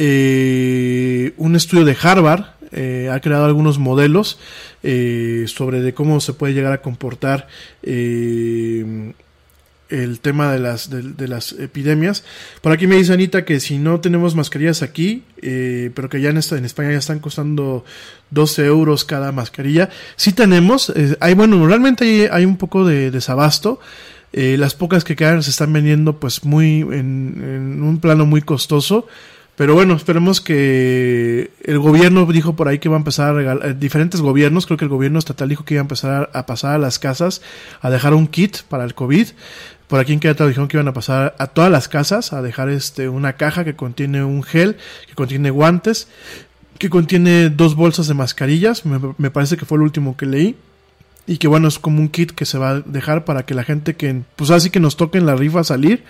un 0.00 1.54
estudio 1.54 1.84
de 1.84 1.96
Harvard 2.02 2.57
eh, 2.72 3.10
ha 3.12 3.20
creado 3.20 3.46
algunos 3.46 3.78
modelos 3.78 4.38
eh, 4.82 5.44
sobre 5.48 5.80
de 5.80 5.94
cómo 5.94 6.20
se 6.20 6.34
puede 6.34 6.54
llegar 6.54 6.72
a 6.72 6.82
comportar 6.82 7.48
eh, 7.82 9.14
el 9.88 10.20
tema 10.20 10.52
de 10.52 10.58
las, 10.58 10.90
de, 10.90 11.28
las 11.28 11.52
epidemias. 11.52 12.24
Por 12.60 12.72
aquí 12.72 12.86
me 12.86 12.96
dice 12.96 13.14
Anita 13.14 13.46
que 13.46 13.58
si 13.58 13.78
no 13.78 14.00
tenemos 14.00 14.34
mascarillas 14.34 14.82
aquí, 14.82 15.24
pero 15.40 16.10
que 16.10 16.20
ya 16.20 16.28
en, 16.28 16.36
España 16.36 16.92
ya 16.92 16.98
están 16.98 17.20
costando 17.20 17.86
12 18.30 18.66
euros 18.66 19.06
cada 19.06 19.32
mascarilla. 19.32 19.88
Sí 20.16 20.32
tenemos, 20.32 20.92
hay, 21.20 21.32
bueno, 21.32 21.66
realmente 21.66 22.28
hay, 22.30 22.44
un 22.44 22.58
poco 22.58 22.84
de 22.84 23.10
desabasto. 23.10 23.80
las 24.32 24.74
pocas 24.74 25.04
que 25.04 25.16
quedan 25.16 25.42
se 25.42 25.48
están 25.48 25.72
vendiendo 25.72 26.20
pues 26.20 26.44
muy 26.44 26.82
en 26.82 27.82
un 27.82 27.98
plano 27.98 28.26
muy 28.26 28.42
costoso. 28.42 29.06
Pero 29.58 29.74
bueno, 29.74 29.94
esperemos 29.94 30.40
que 30.40 31.50
el 31.64 31.80
gobierno 31.80 32.24
dijo 32.26 32.54
por 32.54 32.68
ahí 32.68 32.78
que 32.78 32.88
va 32.88 32.94
a 32.94 32.98
empezar 33.00 33.30
a 33.30 33.32
regalar, 33.32 33.66
eh, 33.66 33.74
diferentes 33.74 34.20
gobiernos, 34.20 34.66
creo 34.66 34.76
que 34.76 34.84
el 34.84 34.88
gobierno 34.88 35.18
estatal 35.18 35.48
dijo 35.48 35.64
que 35.64 35.74
iba 35.74 35.80
a 35.80 35.82
empezar 35.82 36.30
a 36.32 36.46
pasar 36.46 36.76
a 36.76 36.78
las 36.78 37.00
casas 37.00 37.42
a 37.80 37.90
dejar 37.90 38.14
un 38.14 38.28
kit 38.28 38.58
para 38.68 38.84
el 38.84 38.94
COVID. 38.94 39.26
Por 39.88 39.98
aquí 39.98 40.12
en 40.12 40.20
Querétaro 40.20 40.46
dijeron 40.46 40.68
que 40.68 40.76
iban 40.76 40.86
a 40.86 40.92
pasar 40.92 41.34
a 41.40 41.48
todas 41.48 41.72
las 41.72 41.88
casas 41.88 42.32
a 42.32 42.40
dejar 42.40 42.68
este 42.68 43.08
una 43.08 43.32
caja 43.32 43.64
que 43.64 43.74
contiene 43.74 44.22
un 44.22 44.44
gel, 44.44 44.76
que 45.08 45.16
contiene 45.16 45.50
guantes, 45.50 46.06
que 46.78 46.88
contiene 46.88 47.50
dos 47.50 47.74
bolsas 47.74 48.06
de 48.06 48.14
mascarillas, 48.14 48.84
me, 48.86 49.30
parece 49.32 49.56
que 49.56 49.64
fue 49.64 49.78
el 49.78 49.82
último 49.82 50.16
que 50.16 50.26
leí 50.26 50.54
y 51.26 51.38
que 51.38 51.48
bueno, 51.48 51.66
es 51.66 51.80
como 51.80 51.98
un 51.98 52.10
kit 52.10 52.30
que 52.30 52.46
se 52.46 52.58
va 52.58 52.70
a 52.70 52.80
dejar 52.80 53.24
para 53.24 53.44
que 53.44 53.54
la 53.54 53.64
gente 53.64 53.96
que, 53.96 54.22
pues 54.36 54.52
así 54.52 54.70
que 54.70 54.78
nos 54.78 54.96
toque 54.96 55.18
en 55.18 55.26
la 55.26 55.34
rifa 55.34 55.64
salir, 55.64 56.04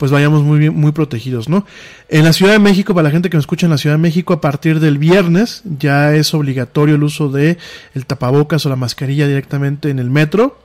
pues 0.00 0.10
vayamos 0.10 0.42
muy 0.42 0.58
bien, 0.58 0.74
muy 0.74 0.92
protegidos, 0.92 1.50
¿no? 1.50 1.66
En 2.08 2.24
la 2.24 2.32
Ciudad 2.32 2.52
de 2.52 2.58
México, 2.58 2.94
para 2.94 3.08
la 3.08 3.10
gente 3.10 3.28
que 3.28 3.36
nos 3.36 3.42
escucha 3.42 3.66
en 3.66 3.70
la 3.70 3.76
Ciudad 3.76 3.96
de 3.96 4.00
México, 4.00 4.32
a 4.32 4.40
partir 4.40 4.80
del 4.80 4.96
viernes 4.96 5.60
ya 5.78 6.14
es 6.14 6.32
obligatorio 6.32 6.94
el 6.94 7.02
uso 7.02 7.28
de 7.28 7.58
el 7.94 8.06
tapabocas 8.06 8.64
o 8.64 8.70
la 8.70 8.76
mascarilla 8.76 9.28
directamente 9.28 9.90
en 9.90 9.98
el 9.98 10.08
metro. 10.08 10.56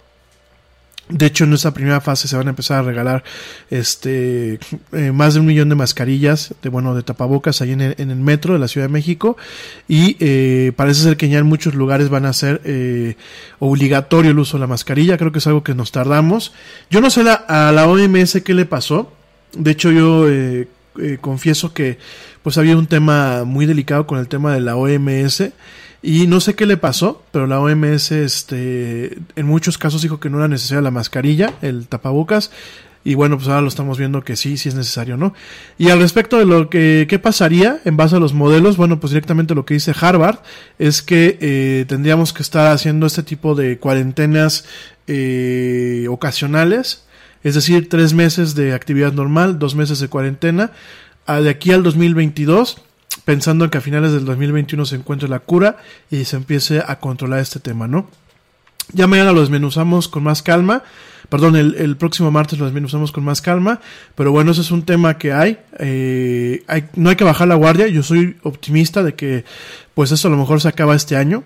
De 1.09 1.25
hecho, 1.25 1.43
en 1.43 1.51
esta 1.51 1.73
primera 1.73 1.99
fase 1.99 2.29
se 2.29 2.37
van 2.37 2.47
a 2.47 2.51
empezar 2.51 2.79
a 2.79 2.81
regalar 2.83 3.25
este 3.69 4.57
eh, 4.93 5.11
más 5.11 5.33
de 5.33 5.41
un 5.41 5.47
millón 5.47 5.67
de 5.67 5.75
mascarillas, 5.75 6.55
de 6.63 6.69
bueno, 6.69 6.95
de 6.95 7.03
tapabocas 7.03 7.61
ahí 7.61 7.73
en 7.73 7.81
el, 7.81 8.15
metro 8.15 8.53
de 8.53 8.59
la 8.59 8.69
Ciudad 8.69 8.87
de 8.87 8.93
México. 8.93 9.35
Y 9.89 10.15
eh, 10.21 10.71
parece 10.77 11.01
ser 11.01 11.17
que 11.17 11.27
ya 11.27 11.39
en 11.39 11.45
muchos 11.45 11.75
lugares 11.75 12.07
van 12.07 12.25
a 12.25 12.31
ser 12.31 12.61
eh, 12.63 13.17
obligatorio 13.59 14.31
el 14.31 14.39
uso 14.39 14.55
de 14.55 14.61
la 14.61 14.67
mascarilla. 14.67 15.17
Creo 15.17 15.33
que 15.33 15.39
es 15.39 15.47
algo 15.47 15.61
que 15.61 15.75
nos 15.75 15.91
tardamos. 15.91 16.53
Yo 16.89 17.01
no 17.01 17.09
sé 17.09 17.25
la, 17.25 17.33
a 17.33 17.73
la 17.73 17.85
OMS 17.85 18.41
qué 18.45 18.53
le 18.53 18.65
pasó. 18.65 19.11
De 19.55 19.71
hecho, 19.71 19.91
yo 19.91 20.29
eh, 20.29 20.67
eh, 20.99 21.17
confieso 21.19 21.73
que 21.73 21.97
pues 22.43 22.57
había 22.57 22.77
un 22.77 22.87
tema 22.87 23.43
muy 23.43 23.65
delicado 23.65 24.05
con 24.05 24.19
el 24.19 24.27
tema 24.27 24.53
de 24.53 24.61
la 24.61 24.75
OMS 24.75 25.43
y 26.01 26.27
no 26.27 26.39
sé 26.39 26.53
qué 26.53 26.65
le 26.65 26.77
pasó, 26.77 27.23
pero 27.31 27.47
la 27.47 27.59
OMS 27.59 28.11
este, 28.11 29.17
en 29.35 29.45
muchos 29.47 29.77
casos 29.77 30.03
dijo 30.03 30.19
que 30.19 30.29
no 30.29 30.37
era 30.37 30.47
necesaria 30.47 30.81
la 30.81 30.91
mascarilla, 30.91 31.55
el 31.61 31.87
tapabocas, 31.87 32.51
y 33.05 33.13
bueno, 33.13 33.37
pues 33.37 33.47
ahora 33.47 33.61
lo 33.61 33.67
estamos 33.67 33.99
viendo 33.99 34.23
que 34.23 34.35
sí, 34.35 34.57
sí 34.57 34.69
es 34.69 34.75
necesario, 34.75 35.15
¿no? 35.15 35.35
Y 35.77 35.89
al 35.91 35.99
respecto 35.99 36.39
de 36.39 36.45
lo 36.45 36.71
que 36.71 37.05
qué 37.07 37.19
pasaría 37.19 37.79
en 37.85 37.97
base 37.97 38.15
a 38.15 38.19
los 38.19 38.33
modelos, 38.33 38.77
bueno, 38.77 38.99
pues 38.99 39.11
directamente 39.11 39.53
lo 39.53 39.63
que 39.63 39.75
dice 39.75 39.93
Harvard 39.99 40.39
es 40.79 41.03
que 41.03 41.37
eh, 41.39 41.85
tendríamos 41.87 42.33
que 42.33 42.41
estar 42.41 42.71
haciendo 42.71 43.05
este 43.05 43.21
tipo 43.21 43.53
de 43.53 43.77
cuarentenas 43.77 44.65
eh, 45.05 46.07
ocasionales, 46.09 47.04
es 47.45 47.53
decir, 47.53 47.87
tres 47.87 48.13
meses 48.13 48.55
de 48.55 48.73
actividad 48.73 49.13
normal, 49.13 49.59
dos 49.59 49.75
meses 49.75 49.99
de 49.99 50.07
cuarentena, 50.07 50.71
a 51.27 51.41
de 51.41 51.49
aquí 51.51 51.71
al 51.71 51.83
2022 51.83 52.81
pensando 53.23 53.65
en 53.65 53.71
que 53.71 53.77
a 53.77 53.81
finales 53.81 54.13
del 54.13 54.25
2021 54.25 54.83
se 54.85 54.95
encuentre 54.95 55.29
la 55.29 55.39
cura 55.39 55.77
y 56.09 56.25
se 56.25 56.35
empiece 56.35 56.81
a 56.85 56.99
controlar 56.99 57.39
este 57.39 57.59
tema, 57.59 57.87
¿no? 57.87 58.09
Ya 58.93 59.05
mañana 59.05 59.31
lo 59.31 59.41
desmenuzamos 59.41 60.07
con 60.07 60.23
más 60.23 60.41
calma, 60.41 60.83
perdón, 61.29 61.55
el, 61.55 61.75
el 61.75 61.97
próximo 61.97 62.31
martes 62.31 62.57
lo 62.57 62.65
desmenuzamos 62.65 63.11
con 63.11 63.23
más 63.23 63.41
calma, 63.41 63.79
pero 64.15 64.31
bueno, 64.31 64.51
ese 64.51 64.61
es 64.61 64.71
un 64.71 64.83
tema 64.83 65.17
que 65.19 65.31
hay, 65.31 65.59
eh, 65.79 66.63
hay, 66.67 66.85
no 66.95 67.11
hay 67.11 67.15
que 67.15 67.23
bajar 67.23 67.47
la 67.47 67.55
guardia, 67.55 67.87
yo 67.87 68.01
soy 68.01 68.37
optimista 68.41 69.03
de 69.03 69.13
que 69.13 69.45
pues 69.93 70.11
eso 70.11 70.27
a 70.27 70.31
lo 70.31 70.37
mejor 70.37 70.61
se 70.61 70.67
acaba 70.67 70.95
este 70.95 71.15
año, 71.15 71.43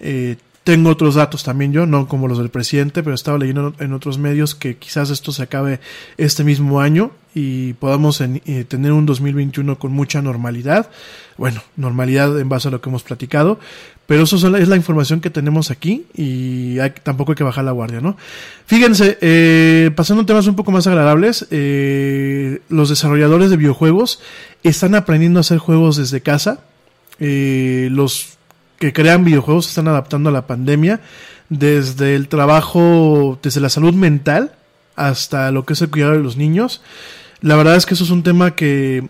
eh, 0.00 0.36
tengo 0.64 0.90
otros 0.90 1.16
datos 1.16 1.42
también 1.42 1.72
yo, 1.72 1.86
no 1.86 2.06
como 2.06 2.28
los 2.28 2.38
del 2.38 2.50
presidente, 2.50 3.02
pero 3.02 3.14
estaba 3.14 3.38
leyendo 3.38 3.74
en 3.78 3.92
otros 3.92 4.18
medios 4.18 4.54
que 4.54 4.76
quizás 4.76 5.10
esto 5.10 5.32
se 5.32 5.42
acabe 5.42 5.80
este 6.18 6.44
mismo 6.44 6.80
año 6.80 7.10
y 7.34 7.72
podamos 7.74 8.20
en, 8.20 8.42
eh, 8.46 8.64
tener 8.64 8.92
un 8.92 9.06
2021 9.06 9.78
con 9.78 9.92
mucha 9.92 10.22
normalidad. 10.22 10.90
Bueno, 11.36 11.62
normalidad 11.76 12.38
en 12.38 12.48
base 12.48 12.68
a 12.68 12.70
lo 12.70 12.80
que 12.80 12.90
hemos 12.90 13.02
platicado, 13.02 13.58
pero 14.06 14.24
eso 14.24 14.36
es 14.36 14.68
la 14.68 14.76
información 14.76 15.20
que 15.20 15.30
tenemos 15.30 15.70
aquí 15.70 16.04
y 16.14 16.78
hay, 16.78 16.90
tampoco 17.02 17.32
hay 17.32 17.36
que 17.36 17.44
bajar 17.44 17.64
la 17.64 17.72
guardia, 17.72 18.00
¿no? 18.00 18.16
Fíjense, 18.66 19.18
eh, 19.20 19.90
pasando 19.96 20.22
a 20.22 20.26
temas 20.26 20.46
un 20.46 20.54
poco 20.54 20.70
más 20.70 20.86
agradables, 20.86 21.46
eh, 21.50 22.60
los 22.68 22.88
desarrolladores 22.88 23.50
de 23.50 23.56
videojuegos 23.56 24.20
están 24.62 24.94
aprendiendo 24.94 25.40
a 25.40 25.42
hacer 25.42 25.58
juegos 25.58 25.96
desde 25.96 26.20
casa. 26.20 26.60
Eh, 27.20 27.88
los 27.90 28.36
que 28.82 28.92
crean 28.92 29.24
videojuegos 29.24 29.68
están 29.68 29.86
adaptando 29.86 30.30
a 30.30 30.32
la 30.32 30.48
pandemia, 30.48 31.00
desde 31.48 32.16
el 32.16 32.26
trabajo, 32.26 33.38
desde 33.40 33.60
la 33.60 33.68
salud 33.68 33.94
mental 33.94 34.56
hasta 34.96 35.52
lo 35.52 35.64
que 35.64 35.74
es 35.74 35.82
el 35.82 35.90
cuidado 35.90 36.14
de 36.14 36.18
los 36.18 36.36
niños. 36.36 36.82
La 37.42 37.54
verdad 37.54 37.76
es 37.76 37.86
que 37.86 37.94
eso 37.94 38.02
es 38.02 38.10
un 38.10 38.24
tema 38.24 38.56
que 38.56 39.06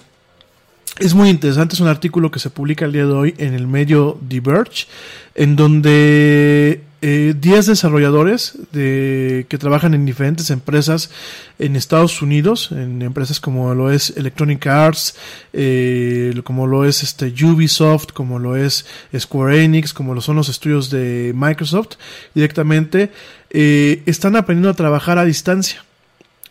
es 0.99 1.15
muy 1.15 1.31
interesante, 1.31 1.75
es 1.75 1.81
un 1.81 1.89
artículo 1.89 2.31
que 2.31 2.39
se 2.39 2.51
publica 2.51 2.85
el 2.85 2.93
día 2.93 3.07
de 3.07 3.13
hoy 3.13 3.35
en 3.39 3.55
el 3.55 3.67
medio 3.67 4.19
Diverge, 4.21 4.89
en 5.35 5.57
donde 5.57 6.83
eh, 7.05 7.35
10 7.37 7.67
desarrolladores 7.67 8.57
de, 8.71 9.45
que 9.49 9.59
trabajan 9.59 9.93
en 9.93 10.07
diferentes 10.07 10.51
empresas 10.51 11.11
en 11.59 11.75
Estados 11.75 12.23
Unidos, 12.23 12.71
en 12.71 13.03
empresas 13.03 13.41
como 13.41 13.75
lo 13.75 13.91
es 13.91 14.17
Electronic 14.17 14.65
Arts, 14.69 15.17
eh, 15.53 16.33
como 16.45 16.69
lo 16.69 16.85
es 16.85 17.03
este 17.03 17.27
Ubisoft, 17.45 18.13
como 18.13 18.39
lo 18.39 18.55
es 18.55 18.87
Square 19.19 19.65
Enix, 19.65 19.93
como 19.93 20.15
lo 20.15 20.21
son 20.21 20.37
los 20.37 20.49
estudios 20.49 20.91
de 20.91 21.33
Microsoft, 21.35 21.97
directamente 22.37 23.11
eh, 23.51 24.05
están 24.07 24.37
aprendiendo 24.37 24.71
a 24.71 24.75
trabajar 24.75 25.19
a 25.19 25.25
distancia. 25.25 25.85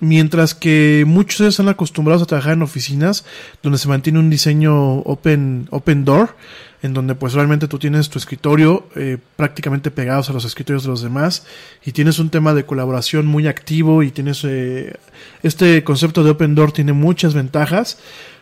Mientras 0.02 0.54
que 0.54 1.06
muchos 1.08 1.38
de 1.38 1.46
ellos 1.46 1.54
están 1.54 1.70
acostumbrados 1.70 2.24
a 2.24 2.26
trabajar 2.26 2.54
en 2.54 2.64
oficinas 2.64 3.24
donde 3.64 3.78
se 3.78 3.88
mantiene 3.88 4.20
un 4.20 4.30
diseño 4.30 4.98
open, 5.00 5.68
open 5.70 6.04
door, 6.04 6.36
en 6.82 6.94
donde 6.94 7.16
pues 7.16 7.34
realmente 7.34 7.68
tú 7.68 7.78
tienes 7.78 8.10
tu 8.10 8.18
escritorio 8.18 8.88
eh, 8.96 9.18
prácticamente 9.36 9.92
pegados 9.92 10.30
a 10.30 10.34
los 10.34 10.46
escritorios 10.46 10.84
de 10.84 10.90
los 10.90 11.02
demás 11.02 11.46
y 11.86 11.92
tienes 11.92 12.20
un 12.20 12.30
tema 12.30 12.54
de 12.54 12.66
colaboración 12.66 13.28
muy 13.28 13.48
activo 13.48 14.04
y 14.04 14.12
tienes 14.12 14.44
eh, 14.44 14.96
este 15.44 15.84
concepto 15.84 16.24
de 16.24 16.32
open 16.32 16.56
door 16.56 16.72
tiene 16.72 16.94
muchas 16.94 17.34
ventajas. 17.34 18.00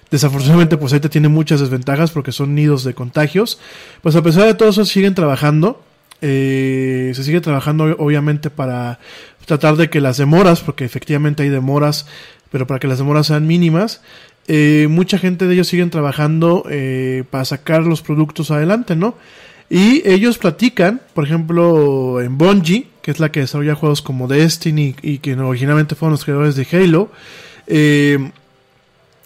Desafortunadamente 0.10 0.78
pues 0.78 0.94
ahí 0.94 0.99
te 0.99 1.10
tiene 1.10 1.28
muchas 1.28 1.60
desventajas 1.60 2.11
porque 2.11 2.32
son 2.32 2.56
nidos 2.56 2.84
de 2.84 2.94
contagios. 2.94 3.60
Pues 4.02 4.16
a 4.16 4.24
pesar 4.24 4.45
de 4.45 4.53
todo 4.53 4.70
eso 4.70 4.86
siguen 4.86 5.16
trabajando. 5.16 5.84
Eh, 6.22 7.11
se 7.16 7.24
sigue 7.24 7.40
trabajando 7.40 7.95
obviamente 7.98 8.49
para 8.49 8.99
tratar 9.45 9.78
de 9.78 9.90
que 9.90 10.02
las 10.02 10.18
demoras, 10.18 10.61
porque 10.61 10.86
efectivamente 10.86 11.44
hay 11.44 11.49
demoras, 11.49 12.06
pero 12.52 12.68
para 12.68 12.80
que 12.80 12.88
las 12.88 12.98
demoras 12.98 13.28
sean 13.28 13.48
mínimas, 13.48 14.02
eh, 14.48 14.88
mucha 14.90 15.20
gente 15.20 15.45
de 15.45 15.53
ellos 15.53 15.68
siguen 15.68 15.91
trabajando 15.91 16.64
eh, 16.70 17.24
para 17.30 17.45
sacar 17.45 17.84
los 17.84 18.02
productos 18.02 18.49
adelante, 18.49 18.95
¿no? 18.95 19.16
Y 19.70 20.02
ellos 20.10 20.40
platican, 20.40 21.02
por 21.14 21.24
ejemplo, 21.24 22.20
en 22.20 22.38
Bungie, 22.38 22.88
que 23.03 23.11
es 23.11 23.20
la 23.20 23.32
que 23.32 23.41
desarrolla 23.41 23.76
juegos 23.76 24.02
como 24.02 24.28
Destiny 24.28 24.95
y 25.03 25.20
que 25.20 25.36
originalmente 25.36 25.94
fueron 25.94 26.14
los 26.14 26.26
creadores 26.26 26.56
de 26.56 26.68
Halo, 26.72 27.11
eh, 27.68 28.32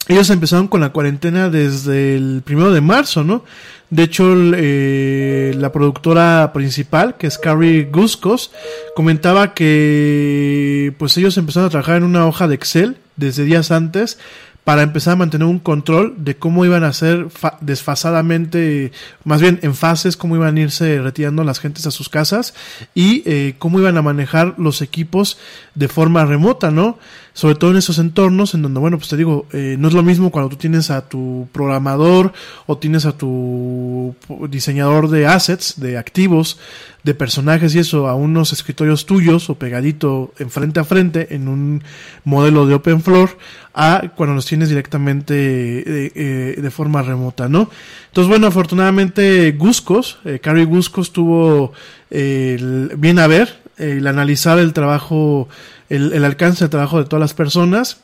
ellos 0.09 0.29
empezaron 0.29 0.67
con 0.67 0.81
la 0.81 0.89
cuarentena 0.89 1.49
desde 1.49 2.17
el 2.17 2.41
primero 2.43 2.73
de 2.73 2.81
marzo, 2.81 3.23
¿no? 3.23 3.45
De 3.89 4.03
hecho, 4.03 4.35
la 4.35 5.71
productora 5.71 6.51
principal, 6.53 7.15
que 7.15 7.27
es 7.27 7.37
Carrie 7.37 7.87
Guscos, 7.89 8.51
comentaba 8.95 9.53
que 9.53 10.93
pues 10.97 11.15
ellos 11.17 11.37
empezaron 11.37 11.67
a 11.67 11.69
trabajar 11.69 11.97
en 11.97 12.03
una 12.03 12.25
hoja 12.25 12.49
de 12.49 12.55
Excel 12.55 12.97
desde 13.15 13.45
días 13.45 13.71
antes 13.71 14.17
para 14.63 14.81
empezar 14.81 15.13
a 15.13 15.17
mantener 15.17 15.47
un 15.47 15.59
control 15.59 16.15
de 16.17 16.37
cómo 16.37 16.63
iban 16.65 16.83
a 16.83 16.93
ser 16.93 17.27
desfasadamente, 17.59 18.91
más 19.25 19.41
bien 19.41 19.59
en 19.61 19.75
fases, 19.75 20.15
cómo 20.15 20.35
iban 20.35 20.55
a 20.55 20.61
irse 20.61 21.01
retirando 21.01 21.43
las 21.43 21.59
gentes 21.59 21.85
a 21.85 21.91
sus 21.91 22.07
casas 22.07 22.53
y 22.95 23.23
eh, 23.25 23.55
cómo 23.59 23.79
iban 23.79 23.97
a 23.97 24.01
manejar 24.01 24.55
los 24.57 24.81
equipos 24.81 25.37
de 25.75 25.87
forma 25.87 26.25
remota, 26.25 26.71
¿no? 26.71 26.99
Sobre 27.33 27.55
todo 27.55 27.71
en 27.71 27.77
esos 27.77 27.97
entornos 27.97 28.53
en 28.53 28.61
donde, 28.61 28.79
bueno, 28.79 28.97
pues 28.97 29.09
te 29.09 29.17
digo, 29.17 29.47
eh, 29.53 29.75
no 29.79 29.87
es 29.87 29.93
lo 29.95 30.03
mismo 30.03 30.29
cuando 30.29 30.49
tú 30.49 30.55
tienes 30.57 30.91
a 30.91 31.09
tu 31.09 31.47
programador 31.51 32.31
o 32.67 32.77
tienes 32.77 33.05
a 33.05 33.17
tu 33.17 34.15
diseñador 34.49 35.09
de 35.09 35.25
assets, 35.25 35.79
de 35.79 35.97
activos, 35.97 36.59
de 37.03 37.15
personajes 37.15 37.73
y 37.73 37.79
eso 37.79 38.07
a 38.07 38.15
unos 38.15 38.53
escritorios 38.53 39.05
tuyos 39.05 39.49
o 39.49 39.55
pegadito 39.55 40.31
en 40.37 40.51
frente 40.51 40.79
a 40.79 40.83
frente 40.83 41.33
en 41.33 41.47
un 41.47 41.83
modelo 42.23 42.65
de 42.65 42.75
open 42.75 43.01
floor 43.01 43.37
a 43.73 44.11
cuando 44.15 44.35
los 44.35 44.45
tienes 44.45 44.69
directamente 44.69 45.33
de, 45.33 46.11
eh, 46.15 46.61
de 46.61 46.71
forma 46.71 47.01
remota, 47.01 47.49
¿no? 47.49 47.69
Entonces, 48.07 48.29
bueno, 48.29 48.47
afortunadamente 48.47 49.51
Guscos, 49.53 50.19
eh, 50.23 50.39
Guscos 50.65 51.11
tuvo 51.11 51.73
eh, 52.11 52.57
el, 52.59 52.91
bien 52.97 53.17
a 53.17 53.27
ver 53.27 53.62
el 53.91 54.07
analizar 54.07 54.59
el 54.59 54.73
trabajo, 54.73 55.47
el, 55.89 56.23
alcance 56.23 56.63
del 56.63 56.69
trabajo 56.69 56.99
de 56.99 57.05
todas 57.05 57.21
las 57.21 57.33
personas, 57.33 58.01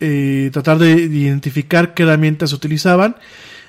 eh, 0.00 0.50
tratar 0.52 0.78
de 0.78 0.92
identificar 0.92 1.94
qué 1.94 2.02
herramientas 2.02 2.52
utilizaban 2.52 3.16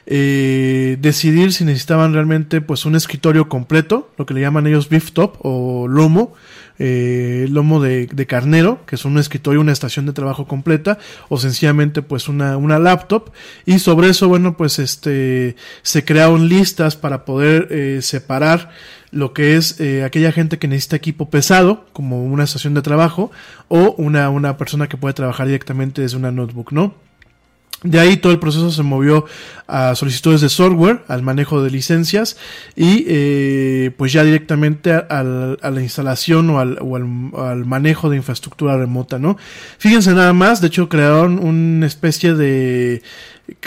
eh, 0.05 0.97
decidir 0.99 1.53
si 1.53 1.63
necesitaban 1.63 2.13
realmente 2.13 2.59
pues 2.59 2.85
un 2.85 2.95
escritorio 2.95 3.47
completo, 3.47 4.11
lo 4.17 4.25
que 4.25 4.33
le 4.33 4.41
llaman 4.41 4.67
ellos 4.67 4.89
beef 4.89 5.11
top 5.11 5.37
o 5.39 5.87
lomo, 5.87 6.33
eh, 6.79 7.47
lomo 7.49 7.81
de, 7.81 8.07
carnero, 8.27 8.85
que 8.85 8.95
es 8.95 9.05
un 9.05 9.17
escritorio, 9.17 9.61
una 9.61 9.71
estación 9.71 10.05
de 10.05 10.13
trabajo 10.13 10.47
completa, 10.47 10.97
o 11.29 11.37
sencillamente 11.37 12.01
pues 12.01 12.27
una, 12.27 12.57
una 12.57 12.79
laptop, 12.79 13.31
y 13.65 13.79
sobre 13.79 14.09
eso, 14.09 14.27
bueno, 14.27 14.57
pues 14.57 14.79
este, 14.79 15.55
se 15.81 16.05
crearon 16.05 16.47
listas 16.47 16.95
para 16.95 17.25
poder 17.25 17.67
eh, 17.71 17.99
separar 18.01 18.71
lo 19.11 19.33
que 19.33 19.55
es 19.55 19.79
eh, 19.79 20.03
aquella 20.03 20.31
gente 20.31 20.57
que 20.57 20.67
necesita 20.67 20.95
equipo 20.95 21.29
pesado, 21.29 21.85
como 21.93 22.25
una 22.25 22.43
estación 22.43 22.73
de 22.73 22.81
trabajo, 22.81 23.31
o 23.67 23.93
una, 23.97 24.29
una 24.29 24.57
persona 24.57 24.87
que 24.87 24.97
puede 24.97 25.13
trabajar 25.13 25.45
directamente 25.45 26.01
desde 26.01 26.17
una 26.17 26.31
notebook, 26.31 26.71
¿no? 26.71 26.95
De 27.83 27.99
ahí 27.99 28.17
todo 28.17 28.31
el 28.31 28.39
proceso 28.39 28.71
se 28.71 28.81
movió 28.81 29.25
a 29.67 29.95
solicitudes 29.95 30.41
de 30.41 30.49
software, 30.49 31.03
al 31.07 31.21
manejo 31.21 31.61
de 31.61 31.69
licencias 31.69 32.37
y 32.75 33.05
eh, 33.07 33.91
pues 33.97 34.13
ya 34.13 34.23
directamente 34.23 34.93
a 34.93 35.23
la 35.23 35.81
instalación 35.81 36.49
o, 36.49 36.59
al, 36.59 36.77
o 36.81 36.95
al, 36.95 37.65
manejo 37.65 38.09
de 38.09 38.17
infraestructura 38.17 38.77
remota, 38.77 39.19
¿no? 39.19 39.37
Fíjense 39.77 40.13
nada 40.13 40.33
más, 40.33 40.61
de 40.61 40.67
hecho 40.67 40.89
crearon 40.89 41.39
una 41.39 41.85
especie 41.85 42.33
de... 42.33 43.01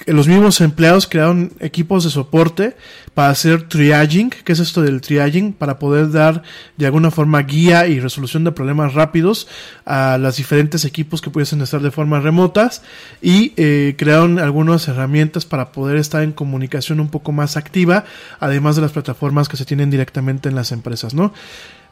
Los 0.06 0.26
mismos 0.26 0.62
empleados 0.62 1.06
crearon 1.06 1.52
equipos 1.60 2.04
de 2.04 2.10
soporte 2.10 2.76
para 3.16 3.30
hacer 3.30 3.62
triaging, 3.62 4.28
¿qué 4.28 4.52
es 4.52 4.58
esto 4.58 4.82
del 4.82 5.00
triaging? 5.00 5.54
Para 5.54 5.78
poder 5.78 6.10
dar 6.10 6.42
de 6.76 6.84
alguna 6.84 7.10
forma 7.10 7.40
guía 7.40 7.86
y 7.86 7.98
resolución 7.98 8.44
de 8.44 8.52
problemas 8.52 8.92
rápidos 8.92 9.48
a 9.86 10.18
los 10.18 10.36
diferentes 10.36 10.84
equipos 10.84 11.22
que 11.22 11.30
pudiesen 11.30 11.62
estar 11.62 11.80
de 11.80 11.90
forma 11.90 12.20
remotas 12.20 12.82
y 13.22 13.54
eh, 13.56 13.94
crearon 13.96 14.38
algunas 14.38 14.86
herramientas 14.88 15.46
para 15.46 15.72
poder 15.72 15.96
estar 15.96 16.22
en 16.22 16.32
comunicación 16.32 17.00
un 17.00 17.08
poco 17.08 17.32
más 17.32 17.56
activa, 17.56 18.04
además 18.38 18.76
de 18.76 18.82
las 18.82 18.92
plataformas 18.92 19.48
que 19.48 19.56
se 19.56 19.64
tienen 19.64 19.88
directamente 19.88 20.50
en 20.50 20.54
las 20.54 20.70
empresas, 20.70 21.14
¿no? 21.14 21.32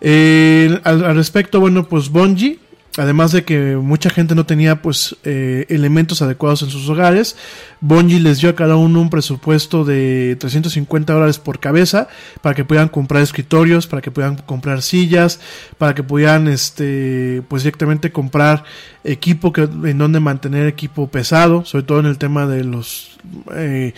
Eh, 0.02 0.78
al, 0.84 1.06
al 1.06 1.16
respecto, 1.16 1.58
bueno, 1.58 1.88
pues 1.88 2.10
Bungie 2.10 2.58
Además 2.96 3.32
de 3.32 3.44
que 3.44 3.76
mucha 3.76 4.08
gente 4.08 4.36
no 4.36 4.46
tenía 4.46 4.80
pues 4.80 5.16
eh, 5.24 5.66
elementos 5.68 6.22
adecuados 6.22 6.62
en 6.62 6.70
sus 6.70 6.88
hogares, 6.88 7.36
Bungie 7.80 8.20
les 8.20 8.40
dio 8.40 8.50
a 8.50 8.54
cada 8.54 8.76
uno 8.76 9.00
un 9.00 9.10
presupuesto 9.10 9.84
de 9.84 10.36
350 10.38 11.12
dólares 11.12 11.40
por 11.40 11.58
cabeza 11.58 12.06
para 12.40 12.54
que 12.54 12.64
puedan 12.64 12.88
comprar 12.88 13.22
escritorios, 13.22 13.88
para 13.88 14.00
que 14.00 14.12
puedan 14.12 14.36
comprar 14.36 14.80
sillas, 14.80 15.40
para 15.76 15.94
que 15.96 16.04
puedan 16.04 16.46
este 16.46 17.42
pues 17.48 17.64
directamente 17.64 18.12
comprar 18.12 18.62
equipo 19.02 19.52
que 19.52 19.62
en 19.62 19.98
donde 19.98 20.20
mantener 20.20 20.68
equipo 20.68 21.08
pesado, 21.08 21.64
sobre 21.64 21.84
todo 21.84 21.98
en 21.98 22.06
el 22.06 22.18
tema 22.18 22.46
de 22.46 22.62
los 22.62 23.18
eh, 23.56 23.92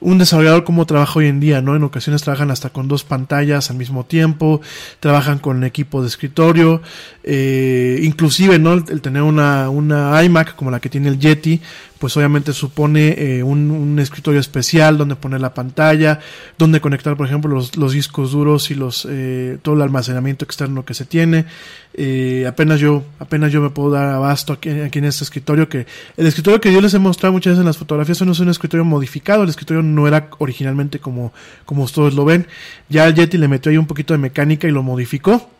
un 0.00 0.18
desarrollador 0.18 0.64
como 0.64 0.86
trabaja 0.86 1.18
hoy 1.18 1.26
en 1.26 1.40
día, 1.40 1.60
¿no? 1.60 1.76
En 1.76 1.84
ocasiones 1.84 2.22
trabajan 2.22 2.50
hasta 2.50 2.70
con 2.70 2.88
dos 2.88 3.04
pantallas 3.04 3.70
al 3.70 3.76
mismo 3.76 4.04
tiempo, 4.04 4.60
trabajan 4.98 5.38
con 5.38 5.62
equipo 5.64 6.02
de 6.02 6.08
escritorio, 6.08 6.82
eh, 7.22 8.00
inclusive, 8.02 8.58
¿no? 8.58 8.72
El, 8.72 9.00
tener 9.00 9.22
una, 9.22 9.68
una 9.70 10.22
iMac 10.22 10.54
como 10.56 10.70
la 10.70 10.80
que 10.80 10.88
tiene 10.88 11.08
el 11.08 11.18
Yeti, 11.18 11.60
pues 12.00 12.16
obviamente 12.16 12.54
supone 12.54 13.14
eh, 13.18 13.42
un, 13.42 13.98
escritorio 14.00 14.40
especial 14.40 14.96
donde 14.96 15.16
poner 15.16 15.42
la 15.42 15.52
pantalla, 15.52 16.18
donde 16.56 16.80
conectar, 16.80 17.14
por 17.14 17.26
ejemplo, 17.26 17.54
los, 17.54 17.92
discos 17.92 18.32
duros 18.32 18.70
y 18.70 18.74
los 18.74 19.06
eh, 19.08 19.58
todo 19.60 19.74
el 19.74 19.82
almacenamiento 19.82 20.46
externo 20.46 20.86
que 20.86 20.94
se 20.94 21.04
tiene. 21.04 21.44
Eh, 21.92 22.46
apenas 22.48 22.80
yo 22.80 23.04
apenas 23.18 23.52
yo 23.52 23.60
me 23.60 23.68
puedo 23.68 23.90
dar 23.90 24.06
abasto 24.06 24.54
aquí, 24.54 24.70
aquí, 24.70 25.00
en 25.00 25.04
este 25.06 25.24
escritorio 25.24 25.68
que 25.68 25.86
el 26.16 26.26
escritorio 26.26 26.60
que 26.60 26.72
yo 26.72 26.80
les 26.80 26.94
he 26.94 26.98
mostrado 26.98 27.34
muchas 27.34 27.50
veces 27.50 27.60
en 27.60 27.66
las 27.66 27.76
fotografías 27.76 28.22
no 28.22 28.32
es 28.32 28.40
un 28.40 28.48
escritorio 28.48 28.84
modificado, 28.84 29.42
el 29.42 29.50
escritorio 29.50 29.82
no 29.82 30.08
era 30.08 30.30
originalmente 30.38 31.00
como 31.00 31.34
como 31.66 31.82
ustedes 31.82 32.14
lo 32.14 32.24
ven. 32.24 32.46
Ya 32.88 33.10
Yeti 33.10 33.36
le 33.36 33.48
metió 33.48 33.70
ahí 33.70 33.76
un 33.76 33.86
poquito 33.86 34.14
de 34.14 34.18
mecánica 34.18 34.66
y 34.66 34.70
lo 34.70 34.82
modificó. 34.82 35.50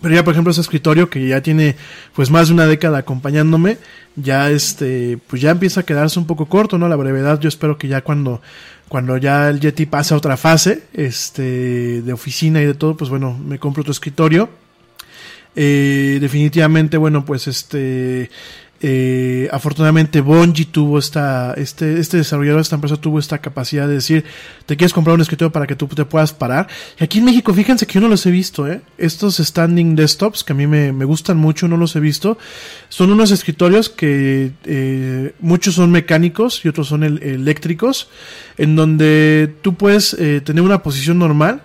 Pero 0.00 0.14
ya, 0.14 0.24
por 0.24 0.32
ejemplo, 0.32 0.50
ese 0.50 0.60
escritorio 0.60 1.08
que 1.08 1.26
ya 1.26 1.42
tiene 1.42 1.76
pues 2.14 2.30
más 2.30 2.48
de 2.48 2.54
una 2.54 2.66
década 2.66 2.98
acompañándome, 2.98 3.78
ya 4.16 4.50
este, 4.50 5.18
pues 5.26 5.42
ya 5.42 5.50
empieza 5.50 5.80
a 5.80 5.84
quedarse 5.84 6.18
un 6.18 6.26
poco 6.26 6.46
corto, 6.46 6.78
¿no? 6.78 6.88
La 6.88 6.96
brevedad, 6.96 7.40
yo 7.40 7.48
espero 7.48 7.78
que 7.78 7.88
ya 7.88 8.02
cuando, 8.02 8.42
cuando 8.88 9.16
ya 9.16 9.48
el 9.48 9.60
Yeti 9.60 9.86
pase 9.86 10.14
a 10.14 10.16
otra 10.16 10.36
fase, 10.36 10.84
este, 10.92 12.02
de 12.02 12.12
oficina 12.12 12.60
y 12.60 12.66
de 12.66 12.74
todo, 12.74 12.96
pues 12.96 13.10
bueno, 13.10 13.38
me 13.38 13.58
compro 13.58 13.80
otro 13.80 13.92
escritorio. 13.92 14.48
Eh, 15.56 16.18
definitivamente, 16.20 16.96
bueno, 16.96 17.24
pues 17.24 17.46
este, 17.46 18.30
eh, 18.86 19.48
afortunadamente 19.50 20.20
Bungie 20.20 20.66
tuvo 20.66 20.98
esta, 20.98 21.54
este, 21.54 21.98
este 21.98 22.18
desarrollador 22.18 22.58
de 22.58 22.62
esta 22.64 22.74
empresa 22.74 22.98
tuvo 22.98 23.18
esta 23.18 23.38
capacidad 23.38 23.88
de 23.88 23.94
decir, 23.94 24.26
te 24.66 24.76
quieres 24.76 24.92
comprar 24.92 25.14
un 25.14 25.22
escritorio 25.22 25.50
para 25.50 25.66
que 25.66 25.74
tú 25.74 25.86
te 25.86 26.04
puedas 26.04 26.34
parar. 26.34 26.68
Y 27.00 27.04
aquí 27.04 27.20
en 27.20 27.24
México, 27.24 27.54
fíjense 27.54 27.86
que 27.86 27.94
yo 27.94 28.02
no 28.02 28.08
los 28.08 28.26
he 28.26 28.30
visto, 28.30 28.68
¿eh? 28.68 28.82
Estos 28.98 29.38
standing 29.38 29.96
desktops 29.96 30.44
que 30.44 30.52
a 30.52 30.56
mí 30.56 30.66
me, 30.66 30.92
me 30.92 31.06
gustan 31.06 31.38
mucho, 31.38 31.66
no 31.66 31.78
los 31.78 31.96
he 31.96 32.00
visto. 32.00 32.36
Son 32.90 33.10
unos 33.10 33.30
escritorios 33.30 33.88
que 33.88 34.52
eh, 34.66 35.34
muchos 35.40 35.76
son 35.76 35.90
mecánicos 35.90 36.62
y 36.62 36.68
otros 36.68 36.86
son 36.86 37.04
el, 37.04 37.22
eléctricos, 37.22 38.10
en 38.58 38.76
donde 38.76 39.54
tú 39.62 39.76
puedes 39.76 40.12
eh, 40.12 40.42
tener 40.44 40.62
una 40.62 40.82
posición 40.82 41.18
normal 41.18 41.62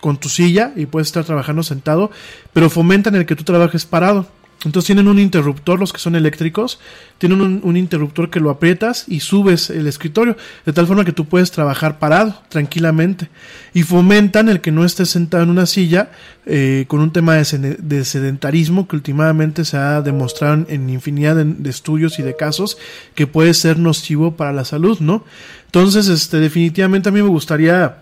con 0.00 0.16
tu 0.16 0.28
silla 0.28 0.72
y 0.76 0.86
puedes 0.86 1.08
estar 1.08 1.24
trabajando 1.24 1.64
sentado, 1.64 2.12
pero 2.52 2.70
fomentan 2.70 3.16
el 3.16 3.26
que 3.26 3.34
tú 3.34 3.42
trabajes 3.42 3.84
parado. 3.84 4.28
Entonces 4.64 4.86
tienen 4.86 5.08
un 5.08 5.18
interruptor, 5.18 5.80
los 5.80 5.92
que 5.92 5.98
son 5.98 6.14
eléctricos, 6.14 6.78
tienen 7.18 7.40
un, 7.40 7.76
interruptor 7.76 8.30
que 8.30 8.40
lo 8.40 8.50
aprietas 8.50 9.04
y 9.08 9.20
subes 9.20 9.70
el 9.70 9.86
escritorio, 9.86 10.36
de 10.64 10.72
tal 10.72 10.86
forma 10.86 11.04
que 11.04 11.12
tú 11.12 11.24
puedes 11.24 11.50
trabajar 11.50 11.98
parado 11.98 12.34
tranquilamente. 12.48 13.28
Y 13.74 13.82
fomentan 13.82 14.48
el 14.48 14.60
que 14.60 14.70
no 14.70 14.84
estés 14.84 15.10
sentado 15.10 15.42
en 15.42 15.50
una 15.50 15.66
silla 15.66 16.10
eh, 16.46 16.84
con 16.88 17.00
un 17.00 17.12
tema 17.12 17.34
de, 17.34 17.76
de, 17.78 18.04
sedentarismo 18.04 18.86
que 18.86 18.96
últimamente 18.96 19.64
se 19.64 19.76
ha 19.76 20.00
demostrado 20.00 20.64
en 20.68 20.90
infinidad 20.90 21.36
de, 21.36 21.44
de, 21.44 21.70
estudios 21.70 22.18
y 22.18 22.22
de 22.22 22.36
casos 22.36 22.78
que 23.14 23.26
puede 23.26 23.54
ser 23.54 23.78
nocivo 23.78 24.36
para 24.36 24.52
la 24.52 24.64
salud, 24.64 24.98
¿no? 25.00 25.24
Entonces, 25.66 26.08
este, 26.08 26.38
definitivamente 26.38 27.08
a 27.08 27.12
mí 27.12 27.22
me 27.22 27.28
gustaría 27.28 27.98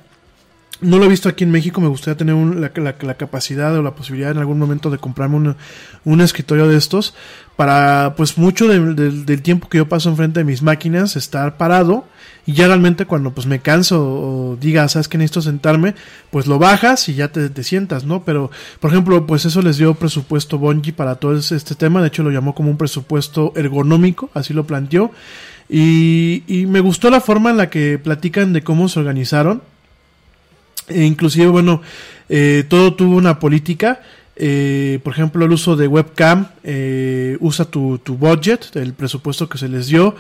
no 0.81 0.99
lo 0.99 1.05
he 1.05 1.09
visto 1.09 1.29
aquí 1.29 1.45
en 1.45 1.51
México, 1.51 1.81
me 1.81 1.89
gustaría 1.89 2.17
tener 2.17 2.35
la, 2.35 2.93
capacidad 3.15 3.75
o 3.77 3.83
la 3.83 3.95
posibilidad 3.95 4.31
en 4.31 4.39
algún 4.39 4.59
momento 4.59 4.91
de 4.91 4.99
comprarme 4.99 5.55
un, 6.05 6.21
escritorio 6.21 6.69
de 6.69 6.77
estos 6.77 7.15
para 7.57 8.15
pues 8.17 8.39
mucho 8.39 8.69
de, 8.69 8.95
de, 8.95 9.11
del 9.11 9.43
tiempo 9.43 9.69
que 9.69 9.79
yo 9.79 9.89
paso 9.89 10.09
enfrente 10.09 10.41
de 10.41 10.45
mis 10.45 10.63
máquinas 10.63 11.17
estar 11.17 11.57
parado 11.57 12.05
y 12.47 12.53
ya 12.53 12.67
realmente 12.67 13.07
cuando 13.07 13.33
pues 13.33 13.47
me 13.47 13.61
canso 13.61 14.03
o 14.03 14.57
diga, 14.61 14.89
sabes 14.89 15.09
que 15.09 15.19
necesito 15.19 15.43
sentarme, 15.43 15.95
pues 16.31 16.47
lo 16.47 16.59
bajas 16.59 17.09
y 17.09 17.15
ya 17.15 17.29
te, 17.29 17.63
sientas, 17.63 18.05
¿no? 18.05 18.25
Pero, 18.25 18.51
por 18.81 18.91
ejemplo, 18.91 19.27
pues 19.27 19.45
eso 19.45 19.63
les 19.63 19.77
dio 19.77 19.95
presupuesto 19.95 20.59
Bungie 20.59 20.93
para 20.93 21.17
todo 21.17 21.37
este 21.37 21.75
tema, 21.75 22.01
de 22.01 22.09
hecho 22.09 22.23
lo 22.23 22.31
llamó 22.31 22.55
como 22.55 22.71
un 22.71 22.77
presupuesto 22.77 23.53
ergonómico, 23.55 24.31
así 24.35 24.55
lo 24.55 24.67
planteó, 24.67 25.13
y 25.69 26.43
me 26.69 26.81
gustó 26.81 27.11
la 27.11 27.21
forma 27.21 27.51
en 27.51 27.57
la 27.57 27.71
que 27.71 27.99
platican 27.99 28.53
de 28.53 28.63
cómo 28.63 28.89
se 28.89 28.99
organizaron, 28.99 29.63
e 30.89 31.05
inclusive, 31.05 31.47
bueno, 31.47 31.83
eh, 32.29 32.65
todo 32.69 32.95
tuvo 32.95 33.17
una 33.17 33.39
política. 33.39 34.01
Eh, 34.37 35.01
por 35.05 35.13
ejemplo, 35.13 35.45
el 35.45 35.53
uso 35.53 35.77
de 35.77 35.87
webcam 35.87 36.47
eh, 36.65 37.37
usa 37.41 37.67
tu, 37.67 37.99
tu, 37.99 38.17
budget, 38.17 38.75
el 38.75 38.95
presupuesto 38.95 39.49
que 39.49 39.59
se 39.59 39.69
les 39.69 39.89
dio. 39.89 40.15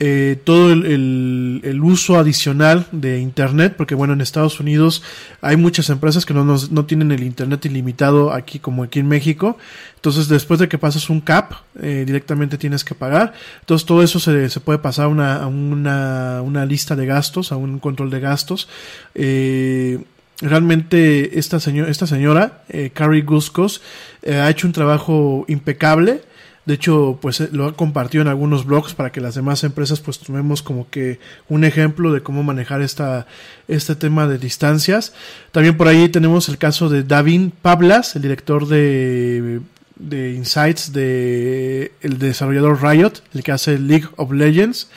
Eh, 0.00 0.40
todo 0.42 0.72
el, 0.72 1.80
uso 1.82 2.18
adicional 2.18 2.86
de 2.90 3.20
internet, 3.20 3.74
porque 3.76 3.94
bueno, 3.94 4.12
en 4.12 4.20
Estados 4.20 4.58
Unidos 4.58 5.02
hay 5.40 5.56
muchas 5.56 5.88
empresas 5.88 6.26
que 6.26 6.34
no, 6.34 6.44
nos, 6.44 6.72
no 6.72 6.84
tienen 6.84 7.12
el 7.12 7.22
internet 7.22 7.64
ilimitado 7.66 8.32
aquí 8.32 8.58
como 8.58 8.82
aquí 8.82 8.98
en 8.98 9.06
México. 9.06 9.56
Entonces, 9.94 10.28
después 10.28 10.58
de 10.58 10.68
que 10.68 10.78
pasas 10.78 11.08
un 11.10 11.20
cap, 11.20 11.52
eh, 11.80 12.02
directamente 12.06 12.58
tienes 12.58 12.84
que 12.84 12.94
pagar. 12.94 13.34
Entonces, 13.60 13.86
todo 13.86 14.02
eso 14.02 14.18
se, 14.18 14.50
se 14.50 14.60
puede 14.60 14.80
pasar 14.80 15.04
a 15.06 15.08
una, 15.08 15.46
una, 15.46 16.42
una 16.42 16.66
lista 16.66 16.96
de 16.96 17.06
gastos, 17.06 17.52
a 17.52 17.56
un 17.56 17.78
control 17.78 18.10
de 18.10 18.20
gastos. 18.20 18.68
Eh, 19.14 20.02
realmente 20.40 21.38
esta, 21.38 21.60
señor, 21.60 21.88
esta 21.88 22.08
señora, 22.08 22.64
eh, 22.68 22.90
Carrie 22.92 23.22
Guscos, 23.22 23.80
ha 24.26 24.50
hecho 24.50 24.66
un 24.66 24.72
trabajo 24.72 25.44
impecable. 25.48 26.22
De 26.66 26.74
hecho, 26.74 27.18
pues 27.20 27.40
eh, 27.40 27.48
lo 27.52 27.66
ha 27.66 27.76
compartido 27.76 28.22
en 28.22 28.28
algunos 28.28 28.64
blogs 28.64 28.94
para 28.94 29.12
que 29.12 29.20
las 29.20 29.34
demás 29.34 29.64
empresas 29.64 30.00
pues 30.00 30.18
tomemos 30.18 30.62
como 30.62 30.88
que 30.88 31.18
un 31.48 31.64
ejemplo 31.64 32.12
de 32.12 32.22
cómo 32.22 32.42
manejar 32.42 32.80
esta, 32.80 33.26
este 33.68 33.94
tema 33.96 34.26
de 34.26 34.38
distancias. 34.38 35.12
También 35.52 35.76
por 35.76 35.88
ahí 35.88 36.08
tenemos 36.08 36.48
el 36.48 36.56
caso 36.56 36.88
de 36.88 37.02
Davin 37.02 37.50
Pablas, 37.50 38.16
el 38.16 38.22
director 38.22 38.66
de, 38.66 39.60
de 39.96 40.32
Insights 40.32 40.92
de 40.92 41.92
el 42.00 42.18
desarrollador 42.18 42.82
Riot, 42.82 43.12
el 43.34 43.42
que 43.42 43.52
hace 43.52 43.78
League 43.78 44.08
of 44.16 44.32
Legends. 44.32 44.88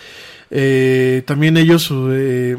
Eh, 0.50 1.24
también 1.26 1.58
ellos 1.58 1.92
eh, 1.92 2.58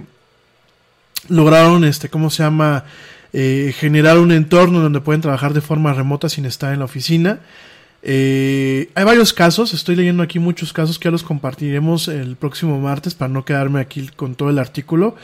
lograron, 1.31 1.85
este, 1.85 2.11
¿cómo 2.11 2.31
se 2.31 2.43
llama? 2.43 2.85
Generar 3.31 4.19
un 4.19 4.33
entorno 4.33 4.81
donde 4.81 5.03
pueden 5.03 5.21
trabajar 5.21 5.53
de 5.53 5.61
forma 5.61 5.93
remota 5.93 6.29
sin 6.31 6.47
estar 6.47 6.73
en 6.73 6.79
la 6.81 6.87
oficina. 6.87 7.41
Eh, 8.11 8.89
hay 8.95 9.05
varios 9.05 9.35
casos, 9.35 9.75
estoy 9.75 9.95
leyendo 9.95 10.23
aquí 10.23 10.39
muchos 10.39 10.73
casos 10.73 10.99
que 10.99 11.05
ya 11.05 11.11
los 11.11 11.23
compartiremos 11.23 12.09
el 12.09 12.37
próximo 12.37 12.81
martes 12.81 13.15
para 13.15 13.31
no 13.31 13.45
quedarme 13.45 13.81
aquí 13.81 14.09
con 14.17 14.35
todo 14.35 14.49
el 14.49 14.59
artículo. 14.59 15.15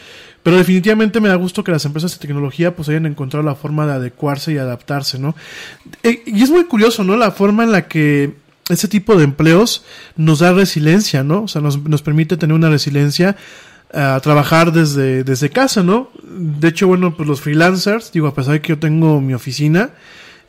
Pero 0.42 0.58
definitivamente 0.58 1.18
me 1.18 1.30
da 1.30 1.36
gusto 1.36 1.64
que 1.64 1.72
las 1.72 1.86
empresas 1.86 2.12
de 2.12 2.18
tecnología 2.18 2.76
pues 2.76 2.90
hayan 2.90 3.06
encontrado 3.06 3.42
la 3.42 3.54
forma 3.54 3.86
de 3.86 3.94
adecuarse 3.94 4.52
y 4.52 4.58
adaptarse, 4.58 5.18
¿no? 5.18 5.34
Eh, 6.02 6.24
y 6.26 6.42
es 6.42 6.50
muy 6.50 6.64
curioso, 6.64 7.04
¿no? 7.04 7.16
La 7.16 7.30
forma 7.30 7.64
en 7.64 7.72
la 7.72 7.88
que 7.88 8.34
ese 8.68 8.86
tipo 8.86 9.16
de 9.16 9.24
empleos 9.24 9.82
nos 10.16 10.40
da 10.40 10.52
resiliencia, 10.52 11.24
¿no? 11.24 11.44
O 11.44 11.48
sea, 11.48 11.62
nos, 11.62 11.82
nos 11.82 12.02
permite 12.02 12.36
tener 12.36 12.54
una 12.54 12.68
resiliencia 12.68 13.34
a 13.94 14.20
trabajar 14.20 14.72
desde, 14.72 15.24
desde 15.24 15.48
casa, 15.48 15.82
¿no? 15.82 16.10
De 16.22 16.68
hecho, 16.68 16.86
bueno, 16.86 17.16
pues 17.16 17.26
los 17.26 17.40
freelancers, 17.40 18.12
digo, 18.12 18.26
a 18.26 18.34
pesar 18.34 18.52
de 18.52 18.60
que 18.60 18.68
yo 18.68 18.78
tengo 18.78 19.22
mi 19.22 19.32
oficina 19.32 19.88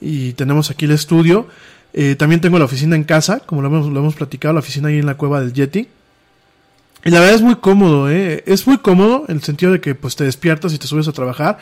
y 0.01 0.33
tenemos 0.33 0.69
aquí 0.69 0.83
el 0.83 0.91
estudio, 0.91 1.47
eh, 1.97 2.17
también 2.17 2.41
tengo 2.41 2.59
la 2.59 2.65
oficina 2.65 2.97
en 2.97 3.05
casa, 3.05 3.39
como 3.45 3.61
lo 3.61 3.69
hemos, 3.69 3.87
lo 3.87 4.01
hemos 4.01 4.15
platicado, 4.15 4.53
la 4.53 4.59
oficina 4.59 4.89
ahí 4.89 4.99
en 4.99 5.05
la 5.05 5.15
cueva 5.15 5.39
del 5.39 5.53
Yeti. 5.53 5.87
Y 7.05 7.09
la 7.09 7.21
verdad 7.21 7.35
es 7.35 7.41
muy 7.41 7.55
cómodo, 7.55 8.09
¿eh? 8.09 8.43
Es 8.47 8.67
muy 8.67 8.79
cómodo 8.79 9.23
en 9.29 9.37
el 9.37 9.43
sentido 9.43 9.71
de 9.71 9.79
que 9.79 9.95
pues 9.95 10.17
te 10.17 10.25
despiertas 10.25 10.73
y 10.73 10.77
te 10.77 10.87
subes 10.87 11.07
a 11.07 11.13
trabajar. 11.13 11.57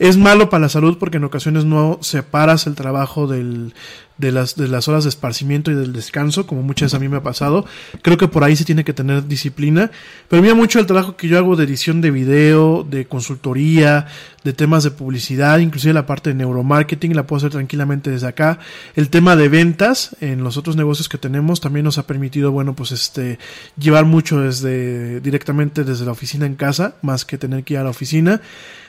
Es 0.00 0.16
malo 0.16 0.50
para 0.50 0.62
la 0.62 0.68
salud 0.70 0.98
porque 0.98 1.18
en 1.18 1.24
ocasiones 1.24 1.64
no 1.66 1.98
separas 2.00 2.66
el 2.66 2.74
trabajo 2.74 3.28
del, 3.28 3.74
de 4.18 4.32
las, 4.32 4.56
de 4.56 4.68
las 4.68 4.88
horas 4.88 5.04
de 5.04 5.10
esparcimiento 5.10 5.70
y 5.70 5.74
del 5.74 5.92
descanso, 5.92 6.46
como 6.46 6.62
muchas 6.62 6.94
a 6.94 6.98
mí 6.98 7.08
me 7.08 7.18
ha 7.18 7.22
pasado. 7.22 7.66
Creo 8.02 8.16
que 8.16 8.28
por 8.28 8.44
ahí 8.44 8.56
se 8.56 8.64
tiene 8.64 8.84
que 8.84 8.92
tener 8.92 9.26
disciplina. 9.26 9.90
Pero 10.28 10.42
mira 10.42 10.54
mucho 10.54 10.78
el 10.78 10.86
trabajo 10.86 11.16
que 11.16 11.28
yo 11.28 11.38
hago 11.38 11.56
de 11.56 11.64
edición 11.64 12.00
de 12.00 12.10
video, 12.10 12.86
de 12.88 13.06
consultoría, 13.06 14.06
de 14.44 14.52
temas 14.52 14.84
de 14.84 14.92
publicidad, 14.92 15.58
inclusive 15.58 15.92
la 15.92 16.06
parte 16.06 16.30
de 16.30 16.36
neuromarketing 16.36 17.16
la 17.16 17.26
puedo 17.26 17.38
hacer 17.38 17.50
tranquilamente 17.50 18.10
desde 18.10 18.28
acá. 18.28 18.58
El 18.94 19.10
tema 19.10 19.36
de 19.36 19.48
ventas 19.48 20.16
en 20.20 20.44
los 20.44 20.56
otros 20.56 20.76
negocios 20.76 21.08
que 21.08 21.18
tenemos 21.18 21.60
también 21.60 21.84
nos 21.84 21.98
ha 21.98 22.06
permitido, 22.06 22.52
bueno, 22.52 22.74
pues 22.74 22.92
este, 22.92 23.38
llevar 23.76 24.04
mucho 24.04 24.40
desde, 24.40 25.20
directamente 25.20 25.84
desde 25.84 26.06
la 26.06 26.12
oficina 26.12 26.46
en 26.46 26.54
casa, 26.54 26.94
más 27.02 27.24
que 27.24 27.38
tener 27.38 27.64
que 27.64 27.74
ir 27.74 27.80
a 27.80 27.84
la 27.84 27.90
oficina. 27.90 28.40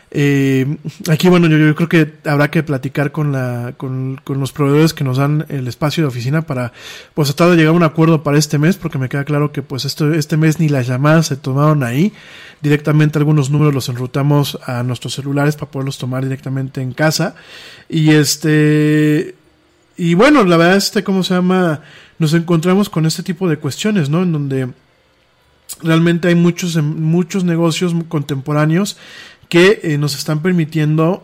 Eh, 0.10 0.78
aquí, 1.10 1.28
bueno, 1.28 1.48
yo, 1.48 1.76
creo 1.76 1.90
que 1.90 2.14
habrá 2.30 2.50
que 2.50 2.64
platicar 2.64 3.12
con, 3.12 3.32
la, 3.32 3.74
con, 3.76 4.22
los 4.26 4.52
proveedores 4.54 4.94
que 4.94 5.04
nos 5.04 5.18
dan 5.18 5.46
el 5.50 5.68
espacio 5.68 6.04
de 6.04 6.08
oficina 6.08 6.44
para, 6.44 6.72
pues, 7.14 7.28
tratar 7.30 7.52
de 7.52 7.58
llegar 7.58 7.74
a 7.74 7.78
un 7.78 7.84
acuerdo 7.84 8.24
para 8.24 8.38
este 8.38 8.58
mes, 8.58 8.78
porque 8.78 8.98
me 8.98 9.10
queda 9.10 9.26
claro 9.26 9.52
que, 9.52 9.62
pues, 9.62 9.86
esto, 9.86 10.14
este 10.14 10.38
mes 10.38 10.60
ni 10.60 10.70
las 10.70 10.88
llamadas 10.88 11.28
se 11.28 11.36
tomaron 11.36 11.84
ahí. 11.84 12.14
Directamente 12.62 13.20
algunos 13.20 13.50
números 13.50 13.74
los 13.74 13.90
enrutamos 13.90 14.58
a 14.66 14.82
nuestros 14.84 15.14
celulares 15.14 15.56
para 15.56 15.72
poderlos 15.72 15.98
tomar 15.98 16.24
directamente 16.24 16.82
en 16.82 16.94
casa. 16.94 17.36
Y 17.90 18.12
este, 18.12 19.36
y 19.98 20.14
bueno, 20.14 20.44
la 20.44 20.58
verdad, 20.58 20.78
este, 20.78 21.04
¿cómo 21.04 21.24
se 21.24 21.34
llama? 21.34 21.82
Nos 22.20 22.34
encontramos 22.34 22.90
con 22.90 23.06
este 23.06 23.24
tipo 23.24 23.50
de 23.50 23.58
cuestiones, 23.58 24.10
¿no? 24.10 24.24
En 24.24 24.32
donde 24.32 24.70
realmente 25.82 26.28
hay 26.28 26.36
muchos, 26.36 26.76
muchos 26.78 27.44
negocios 27.44 27.94
contemporáneos 28.08 28.98
que 29.50 29.80
eh, 29.84 29.98
nos 29.98 30.16
están 30.16 30.42
permitiendo 30.42 31.24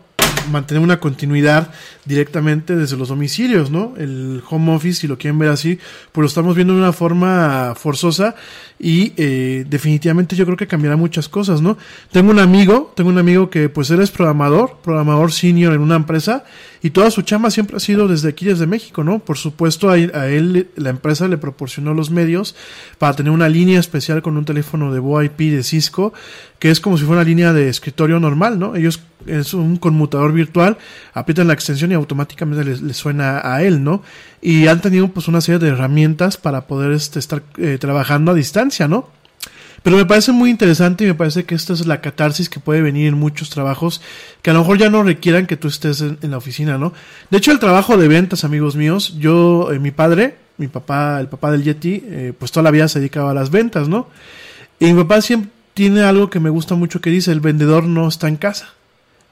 mantener 0.51 0.83
una 0.83 0.99
continuidad 0.99 1.71
directamente 2.05 2.75
desde 2.75 2.97
los 2.97 3.09
domicilios, 3.09 3.71
¿no? 3.71 3.93
El 3.97 4.41
home 4.49 4.73
office, 4.75 5.01
si 5.01 5.07
lo 5.07 5.17
quieren 5.17 5.39
ver 5.39 5.49
así, 5.49 5.79
pues 6.11 6.23
lo 6.23 6.27
estamos 6.27 6.55
viendo 6.55 6.73
de 6.73 6.81
una 6.81 6.93
forma 6.93 7.73
forzosa 7.75 8.35
y 8.79 9.13
eh, 9.17 9.65
definitivamente 9.69 10.35
yo 10.35 10.45
creo 10.45 10.57
que 10.57 10.67
cambiará 10.67 10.97
muchas 10.97 11.29
cosas, 11.29 11.61
¿no? 11.61 11.77
Tengo 12.11 12.31
un 12.31 12.39
amigo, 12.39 12.93
tengo 12.95 13.09
un 13.09 13.17
amigo 13.17 13.49
que 13.49 13.69
pues 13.69 13.89
él 13.91 14.01
es 14.01 14.11
programador, 14.11 14.77
programador 14.83 15.31
senior 15.31 15.73
en 15.73 15.81
una 15.81 15.95
empresa 15.95 16.43
y 16.84 16.89
toda 16.89 17.10
su 17.11 17.22
chamba 17.22 17.49
siempre 17.49 17.77
ha 17.77 17.80
sido 17.80 18.10
desde 18.10 18.27
aquí, 18.27 18.43
desde 18.43 18.68
México, 18.68 19.05
¿no? 19.05 19.19
Por 19.19 19.38
supuesto 19.38 19.89
a, 19.89 19.97
él 19.97 20.68
la 20.76 20.89
empresa 20.89 21.30
le 21.30 21.38
proporcionó 21.38 21.93
los 21.93 22.11
medios 22.11 22.55
para 22.97 23.15
tener 23.15 23.31
una 23.31 23.47
línea 23.47 23.80
especial 23.80 24.22
con 24.22 24.35
un 24.35 24.43
teléfono 24.43 24.93
de 24.93 24.99
VoIP 24.99 25.39
de 25.39 25.64
Cisco, 25.64 26.14
que 26.60 26.69
es 26.69 26.81
como 26.81 26.97
si 26.97 27.05
fuera 27.05 27.22
una 27.22 27.30
línea 27.30 27.53
de 27.53 27.69
escritorio 27.69 28.19
normal, 28.19 28.60
¿no? 28.60 28.76
Ellos 28.76 29.01
es 29.26 29.53
un 29.53 29.77
conmutador 29.77 30.34
virtual, 30.34 30.77
aprietan 31.14 31.47
la 31.47 31.53
extensión 31.53 31.89
y 31.91 31.95
automáticamente 31.95 32.65
les, 32.65 32.81
les, 32.81 32.97
suena 32.97 33.39
a 33.41 33.64
él, 33.64 33.81
¿no? 33.81 34.03
Y 34.41 34.68
han 34.68 34.81
tenido 34.81 35.07
pues 35.07 35.30
una 35.30 35.39
serie 35.39 35.60
de 35.60 35.69
herramientas 35.69 36.35
para 36.35 36.68
poder 36.68 36.91
este, 36.91 37.18
estar 37.18 37.43
eh, 37.60 37.77
trabajando 37.80 38.31
a 38.31 38.35
distancia, 38.35 38.89
¿no? 38.89 39.07
Pero 39.84 39.97
me 39.97 40.05
parece 40.05 40.31
muy 40.31 40.49
interesante 40.49 41.03
y 41.03 41.07
me 41.07 41.14
parece 41.14 41.43
que 41.43 41.55
esta 41.55 41.73
es 41.73 41.85
la 41.85 41.99
catarsis 41.99 42.49
que 42.49 42.61
puede 42.61 42.81
venir 42.81 43.07
en 43.07 43.15
muchos 43.15 43.49
trabajos 43.49 44.01
que 44.41 44.49
a 44.49 44.53
lo 44.53 44.61
mejor 44.61 44.77
ya 44.77 44.89
no 44.89 45.03
requieran 45.03 45.45
que 45.45 45.57
tú 45.57 45.68
estés 45.68 46.01
en, 46.01 46.18
la 46.22 46.38
oficina, 46.38 46.77
¿no? 46.77 46.93
De 47.30 47.38
hecho, 47.38 47.51
el 47.51 47.60
trabajo 47.60 47.97
de 47.97 48.07
ventas, 48.07 48.45
amigos 48.45 48.77
míos, 48.77 49.15
yo, 49.19 49.73
eh, 49.73 49.80
mi 49.80 49.91
padre, 49.91 50.38
mi 50.57 50.69
papá, 50.69 51.19
el 51.19 51.27
papá 51.27 51.51
del 51.51 51.64
Yeti, 51.64 52.01
eh, 52.05 52.34
pues 52.38 52.51
toda 52.51 52.64
la 52.64 52.72
vida 52.72 52.88
se 52.88 52.99
dedicaba 52.99 53.31
a 53.31 53.34
las 53.34 53.51
ventas, 53.51 53.89
¿no? 53.89 54.07
Y 54.80 54.85
mi 54.85 55.03
papá 55.03 55.22
siempre 55.22 55.51
tiene 55.73 56.01
algo 56.03 56.30
que 56.30 56.39
me 56.39 56.49
gusta 56.49 56.76
mucho 56.76 57.01
que 57.01 57.10
dice, 57.10 57.31
el 57.31 57.41
vendedor 57.41 57.84
no 57.84 58.07
está 58.07 58.30
en 58.30 58.38
casa 58.38 58.73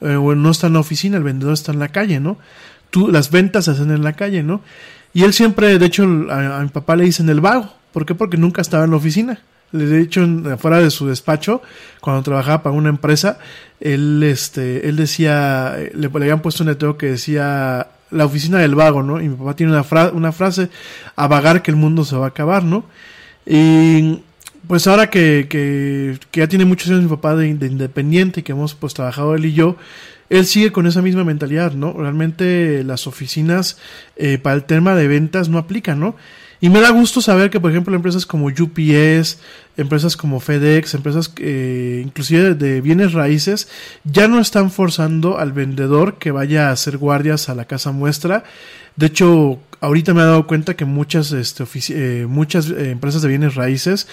eh, 0.01 0.17
no 0.17 0.49
está 0.49 0.67
en 0.67 0.73
la 0.73 0.79
oficina, 0.79 1.17
el 1.17 1.23
vendedor 1.23 1.53
está 1.53 1.71
en 1.71 1.79
la 1.79 1.89
calle, 1.89 2.19
¿no? 2.19 2.37
Tú, 2.89 3.07
las 3.09 3.31
ventas 3.31 3.65
se 3.65 3.71
hacen 3.71 3.91
en 3.91 4.03
la 4.03 4.13
calle, 4.13 4.43
¿no? 4.43 4.61
Y 5.13 5.23
él 5.23 5.33
siempre, 5.33 5.77
de 5.77 5.85
hecho, 5.85 6.03
a, 6.29 6.59
a 6.59 6.61
mi 6.61 6.69
papá 6.69 6.95
le 6.95 7.05
dicen 7.05 7.29
el 7.29 7.39
vago. 7.39 7.73
¿Por 7.93 8.05
qué? 8.05 8.15
Porque 8.15 8.37
nunca 8.37 8.61
estaba 8.61 8.83
en 8.83 8.91
la 8.91 8.97
oficina. 8.97 9.39
De 9.71 10.01
hecho, 10.01 10.27
afuera 10.51 10.79
de 10.79 10.91
su 10.91 11.07
despacho, 11.07 11.61
cuando 12.01 12.23
trabajaba 12.23 12.63
para 12.63 12.75
una 12.75 12.89
empresa, 12.89 13.39
él, 13.79 14.21
este, 14.23 14.87
él 14.89 14.97
decía, 14.97 15.77
le, 15.93 16.09
le 16.09 16.23
habían 16.23 16.41
puesto 16.41 16.63
un 16.63 16.69
letrero 16.69 16.97
que 16.97 17.07
decía 17.07 17.87
la 18.11 18.25
oficina 18.25 18.59
del 18.59 18.75
vago, 18.75 19.01
¿no? 19.01 19.21
Y 19.21 19.29
mi 19.29 19.35
papá 19.35 19.55
tiene 19.55 19.71
una, 19.71 19.83
fra 19.83 20.09
una 20.09 20.31
frase, 20.31 20.69
a 21.15 21.27
vagar 21.27 21.61
que 21.61 21.71
el 21.71 21.77
mundo 21.77 22.03
se 22.05 22.15
va 22.15 22.25
a 22.25 22.29
acabar, 22.29 22.63
¿no? 22.63 22.85
Y 23.45 24.19
pues 24.67 24.85
ahora 24.87 25.09
que, 25.09 25.47
que, 25.49 26.19
que, 26.29 26.39
ya 26.41 26.47
tiene 26.47 26.65
muchos 26.65 26.89
años 26.89 27.01
mi 27.01 27.09
papá 27.09 27.35
de, 27.35 27.53
de, 27.53 27.67
independiente 27.67 28.41
y 28.41 28.43
que 28.43 28.51
hemos 28.51 28.75
pues 28.75 28.93
trabajado 28.93 29.33
él 29.35 29.45
y 29.45 29.53
yo, 29.53 29.77
él 30.29 30.45
sigue 30.45 30.71
con 30.71 30.87
esa 30.87 31.01
misma 31.01 31.23
mentalidad, 31.23 31.73
¿no? 31.73 31.93
Realmente 31.93 32.83
las 32.83 33.07
oficinas 33.07 33.77
eh, 34.15 34.37
para 34.37 34.55
el 34.55 34.63
tema 34.63 34.95
de 34.95 35.07
ventas 35.07 35.49
no 35.49 35.57
aplican, 35.57 35.99
¿no? 35.99 36.15
Y 36.63 36.69
me 36.69 36.79
da 36.79 36.91
gusto 36.91 37.21
saber 37.21 37.49
que, 37.49 37.59
por 37.59 37.71
ejemplo, 37.71 37.95
empresas 37.95 38.27
como 38.27 38.45
UPS, 38.45 39.39
empresas 39.77 40.15
como 40.15 40.39
FedEx, 40.39 40.93
empresas 40.93 41.33
eh, 41.39 42.03
inclusive 42.05 42.53
de 42.53 42.81
bienes 42.81 43.13
raíces, 43.13 43.67
ya 44.03 44.27
no 44.27 44.39
están 44.39 44.69
forzando 44.69 45.39
al 45.39 45.53
vendedor 45.53 46.19
que 46.19 46.29
vaya 46.29 46.69
a 46.69 46.71
hacer 46.71 46.99
guardias 46.99 47.49
a 47.49 47.55
la 47.55 47.65
casa 47.65 47.91
muestra. 47.91 48.43
De 48.95 49.07
hecho, 49.07 49.59
ahorita 49.81 50.13
me 50.13 50.21
he 50.21 50.25
dado 50.25 50.47
cuenta 50.47 50.75
que 50.75 50.85
muchas, 50.85 51.31
este, 51.31 51.65
eh, 51.89 52.25
muchas 52.27 52.69
eh, 52.69 52.91
empresas 52.91 53.21
de 53.21 53.27
bienes 53.27 53.55
raíces, 53.55 54.07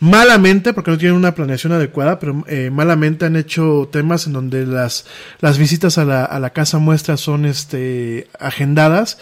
malamente, 0.00 0.72
porque 0.72 0.90
no 0.90 0.98
tienen 0.98 1.16
una 1.16 1.34
planeación 1.34 1.72
adecuada, 1.72 2.18
pero 2.18 2.44
eh, 2.48 2.70
malamente 2.70 3.24
han 3.24 3.36
hecho 3.36 3.88
temas 3.90 4.26
en 4.26 4.32
donde 4.32 4.66
las, 4.66 5.06
las 5.40 5.58
visitas 5.58 5.96
a 5.96 6.04
la, 6.04 6.24
a 6.24 6.40
la 6.40 6.50
casa 6.50 6.78
muestra 6.78 7.16
son 7.16 7.44
este, 7.44 8.28
agendadas. 8.38 9.18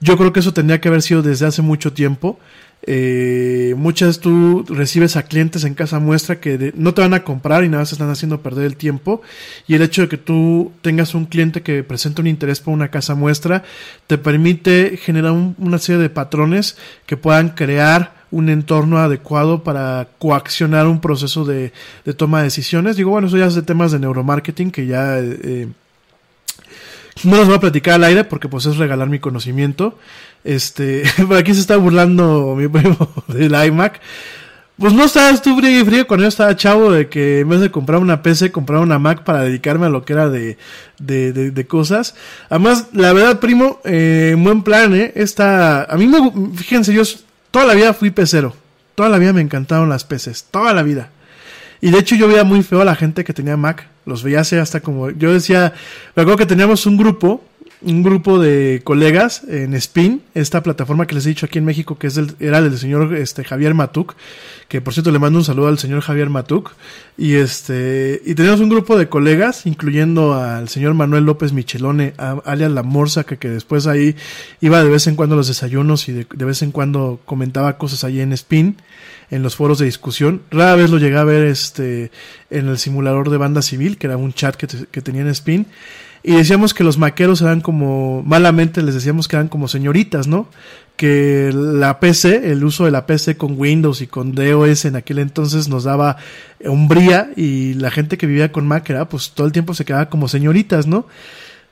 Yo 0.00 0.18
creo 0.18 0.32
que 0.32 0.40
eso 0.40 0.52
tendría 0.52 0.80
que 0.80 0.88
haber 0.88 1.02
sido 1.02 1.22
desde 1.22 1.46
hace 1.46 1.62
mucho 1.62 1.92
tiempo. 1.92 2.38
Eh, 2.86 3.74
muchas 3.78 4.20
tú 4.20 4.64
recibes 4.68 5.16
a 5.16 5.22
clientes 5.22 5.64
en 5.64 5.74
casa 5.74 6.00
muestra 6.00 6.38
que 6.38 6.72
no 6.76 6.92
te 6.92 7.00
van 7.00 7.14
a 7.14 7.24
comprar 7.24 7.64
y 7.64 7.68
nada 7.68 7.82
más 7.82 7.92
están 7.92 8.10
haciendo 8.10 8.42
perder 8.42 8.66
el 8.66 8.76
tiempo 8.76 9.22
y 9.66 9.74
el 9.74 9.82
hecho 9.82 10.02
de 10.02 10.08
que 10.08 10.18
tú 10.18 10.70
tengas 10.82 11.14
un 11.14 11.24
cliente 11.24 11.62
que 11.62 11.82
presenta 11.82 12.20
un 12.20 12.28
interés 12.28 12.60
por 12.60 12.74
una 12.74 12.90
casa 12.90 13.14
muestra 13.14 13.62
te 14.06 14.18
permite 14.18 14.98
generar 14.98 15.32
un, 15.32 15.54
una 15.58 15.78
serie 15.78 16.02
de 16.02 16.10
patrones 16.10 16.76
que 17.06 17.16
puedan 17.16 17.50
crear 17.50 18.24
un 18.34 18.48
entorno 18.48 18.98
adecuado 18.98 19.62
para 19.62 20.08
coaccionar 20.18 20.88
un 20.88 21.00
proceso 21.00 21.44
de, 21.44 21.72
toma 22.16 22.38
de 22.38 22.44
decisiones. 22.44 22.96
Digo, 22.96 23.10
bueno, 23.10 23.28
eso 23.28 23.38
ya 23.38 23.46
es 23.46 23.54
de 23.54 23.62
temas 23.62 23.92
de 23.92 24.00
neuromarketing 24.00 24.72
que 24.72 24.86
ya 24.86 25.20
eh, 25.20 25.68
no 27.22 27.36
los 27.36 27.46
voy 27.46 27.56
a 27.56 27.60
platicar 27.60 27.94
al 27.94 28.04
aire 28.04 28.24
porque 28.24 28.48
pues 28.48 28.66
es 28.66 28.76
regalar 28.76 29.08
mi 29.08 29.20
conocimiento. 29.20 29.98
Este, 30.42 31.04
por 31.28 31.36
aquí 31.36 31.54
se 31.54 31.60
está 31.60 31.76
burlando 31.76 32.54
mi 32.56 32.68
primo 32.68 33.08
del 33.28 33.54
iMac. 33.66 34.00
Pues 34.76 34.92
no 34.92 35.04
estabas 35.04 35.40
tú 35.40 35.56
frío 35.56 35.80
y 35.80 35.84
frío 35.84 36.06
cuando 36.08 36.24
yo 36.24 36.28
estaba 36.28 36.56
chavo 36.56 36.90
de 36.90 37.08
que 37.08 37.40
en 37.40 37.48
vez 37.48 37.60
de 37.60 37.70
comprar 37.70 38.00
una 38.00 38.22
PC, 38.22 38.50
comprar 38.50 38.80
una 38.80 38.98
Mac 38.98 39.22
para 39.22 39.42
dedicarme 39.42 39.86
a 39.86 39.88
lo 39.88 40.04
que 40.04 40.14
era 40.14 40.28
de, 40.28 40.58
de, 40.98 41.32
de, 41.32 41.66
cosas. 41.68 42.16
Además, 42.50 42.88
la 42.92 43.12
verdad, 43.12 43.38
primo, 43.38 43.80
eh, 43.84 44.34
buen 44.36 44.64
plan, 44.64 44.92
eh. 44.92 45.12
Esta, 45.14 45.84
a 45.84 45.96
mí 45.96 46.08
me, 46.08 46.18
fíjense, 46.56 46.92
yo 46.92 47.04
toda 47.52 47.66
la 47.66 47.74
vida 47.74 47.94
fui 47.94 48.10
pecero. 48.10 48.56
Toda 48.96 49.08
la 49.08 49.18
vida 49.18 49.32
me 49.32 49.42
encantaron 49.42 49.88
las 49.88 50.04
PCs. 50.04 50.46
Toda 50.50 50.72
la 50.72 50.82
vida. 50.82 51.10
Y 51.84 51.90
de 51.90 51.98
hecho 51.98 52.16
yo 52.16 52.28
veía 52.28 52.44
muy 52.44 52.62
feo 52.62 52.80
a 52.80 52.84
la 52.86 52.94
gente 52.94 53.24
que 53.24 53.34
tenía 53.34 53.58
Mac. 53.58 53.86
Los 54.06 54.22
veía 54.22 54.40
así 54.40 54.56
hasta 54.56 54.80
como, 54.80 55.10
yo 55.10 55.34
decía, 55.34 55.74
me 56.16 56.22
acuerdo 56.22 56.38
que 56.38 56.46
teníamos 56.46 56.86
un 56.86 56.96
grupo, 56.96 57.44
un 57.82 58.02
grupo 58.02 58.38
de 58.38 58.80
colegas 58.82 59.42
en 59.46 59.74
Spin, 59.74 60.22
esta 60.34 60.62
plataforma 60.62 61.06
que 61.06 61.14
les 61.14 61.26
he 61.26 61.28
dicho 61.28 61.44
aquí 61.44 61.58
en 61.58 61.66
México, 61.66 61.98
que 61.98 62.06
es 62.06 62.14
del, 62.14 62.36
era 62.40 62.62
del 62.62 62.78
señor 62.78 63.14
este, 63.14 63.44
Javier 63.44 63.74
Matuk, 63.74 64.14
que 64.68 64.80
por 64.80 64.94
cierto 64.94 65.10
le 65.10 65.18
mando 65.18 65.38
un 65.38 65.44
saludo 65.44 65.68
al 65.68 65.78
señor 65.78 66.00
Javier 66.00 66.30
Matuk, 66.30 66.70
y 67.18 67.34
este, 67.34 68.22
y 68.24 68.34
teníamos 68.34 68.60
un 68.60 68.70
grupo 68.70 68.96
de 68.96 69.10
colegas, 69.10 69.66
incluyendo 69.66 70.32
al 70.32 70.70
señor 70.70 70.94
Manuel 70.94 71.24
López 71.24 71.52
Michelone, 71.52 72.14
a, 72.16 72.38
alias 72.46 72.72
La 72.72 72.82
Morsa, 72.82 73.24
que, 73.24 73.36
que 73.36 73.50
después 73.50 73.86
ahí 73.86 74.16
iba 74.62 74.82
de 74.82 74.88
vez 74.88 75.06
en 75.06 75.16
cuando 75.16 75.34
a 75.34 75.36
los 75.36 75.48
desayunos 75.48 76.08
y 76.08 76.12
de, 76.12 76.26
de 76.34 76.44
vez 76.46 76.62
en 76.62 76.70
cuando 76.70 77.20
comentaba 77.26 77.76
cosas 77.76 78.04
ahí 78.04 78.22
en 78.22 78.32
Spin, 78.32 78.78
en 79.30 79.42
los 79.42 79.56
foros 79.56 79.78
de 79.78 79.86
discusión. 79.86 80.42
Rara 80.50 80.74
vez 80.76 80.90
lo 80.90 80.98
llegué 80.98 81.16
a 81.16 81.24
ver 81.24 81.46
este, 81.46 82.10
en 82.50 82.68
el 82.68 82.78
simulador 82.78 83.30
de 83.30 83.36
banda 83.36 83.62
civil, 83.62 83.98
que 83.98 84.06
era 84.06 84.16
un 84.16 84.32
chat 84.32 84.56
que, 84.56 84.66
que 84.66 85.00
tenía 85.02 85.22
en 85.22 85.28
Spin. 85.28 85.66
Y 86.26 86.32
decíamos 86.32 86.72
que 86.72 86.84
los 86.84 86.96
maqueros 86.96 87.42
eran 87.42 87.60
como, 87.60 88.22
malamente 88.22 88.80
les 88.82 88.94
decíamos 88.94 89.28
que 89.28 89.36
eran 89.36 89.48
como 89.48 89.68
señoritas, 89.68 90.26
¿no? 90.26 90.48
Que 90.96 91.50
la 91.52 92.00
PC, 92.00 92.50
el 92.50 92.64
uso 92.64 92.86
de 92.86 92.90
la 92.90 93.04
PC 93.04 93.36
con 93.36 93.58
Windows 93.58 94.00
y 94.00 94.06
con 94.06 94.34
DOS 94.34 94.86
en 94.86 94.96
aquel 94.96 95.18
entonces 95.18 95.68
nos 95.68 95.84
daba 95.84 96.16
hombría 96.64 97.30
y 97.36 97.74
la 97.74 97.90
gente 97.90 98.16
que 98.16 98.26
vivía 98.26 98.52
con 98.52 98.66
Mac 98.66 98.88
era, 98.88 99.06
pues 99.06 99.32
todo 99.32 99.46
el 99.46 99.52
tiempo 99.52 99.74
se 99.74 99.84
quedaba 99.84 100.08
como 100.08 100.26
señoritas, 100.26 100.86
¿no? 100.86 101.06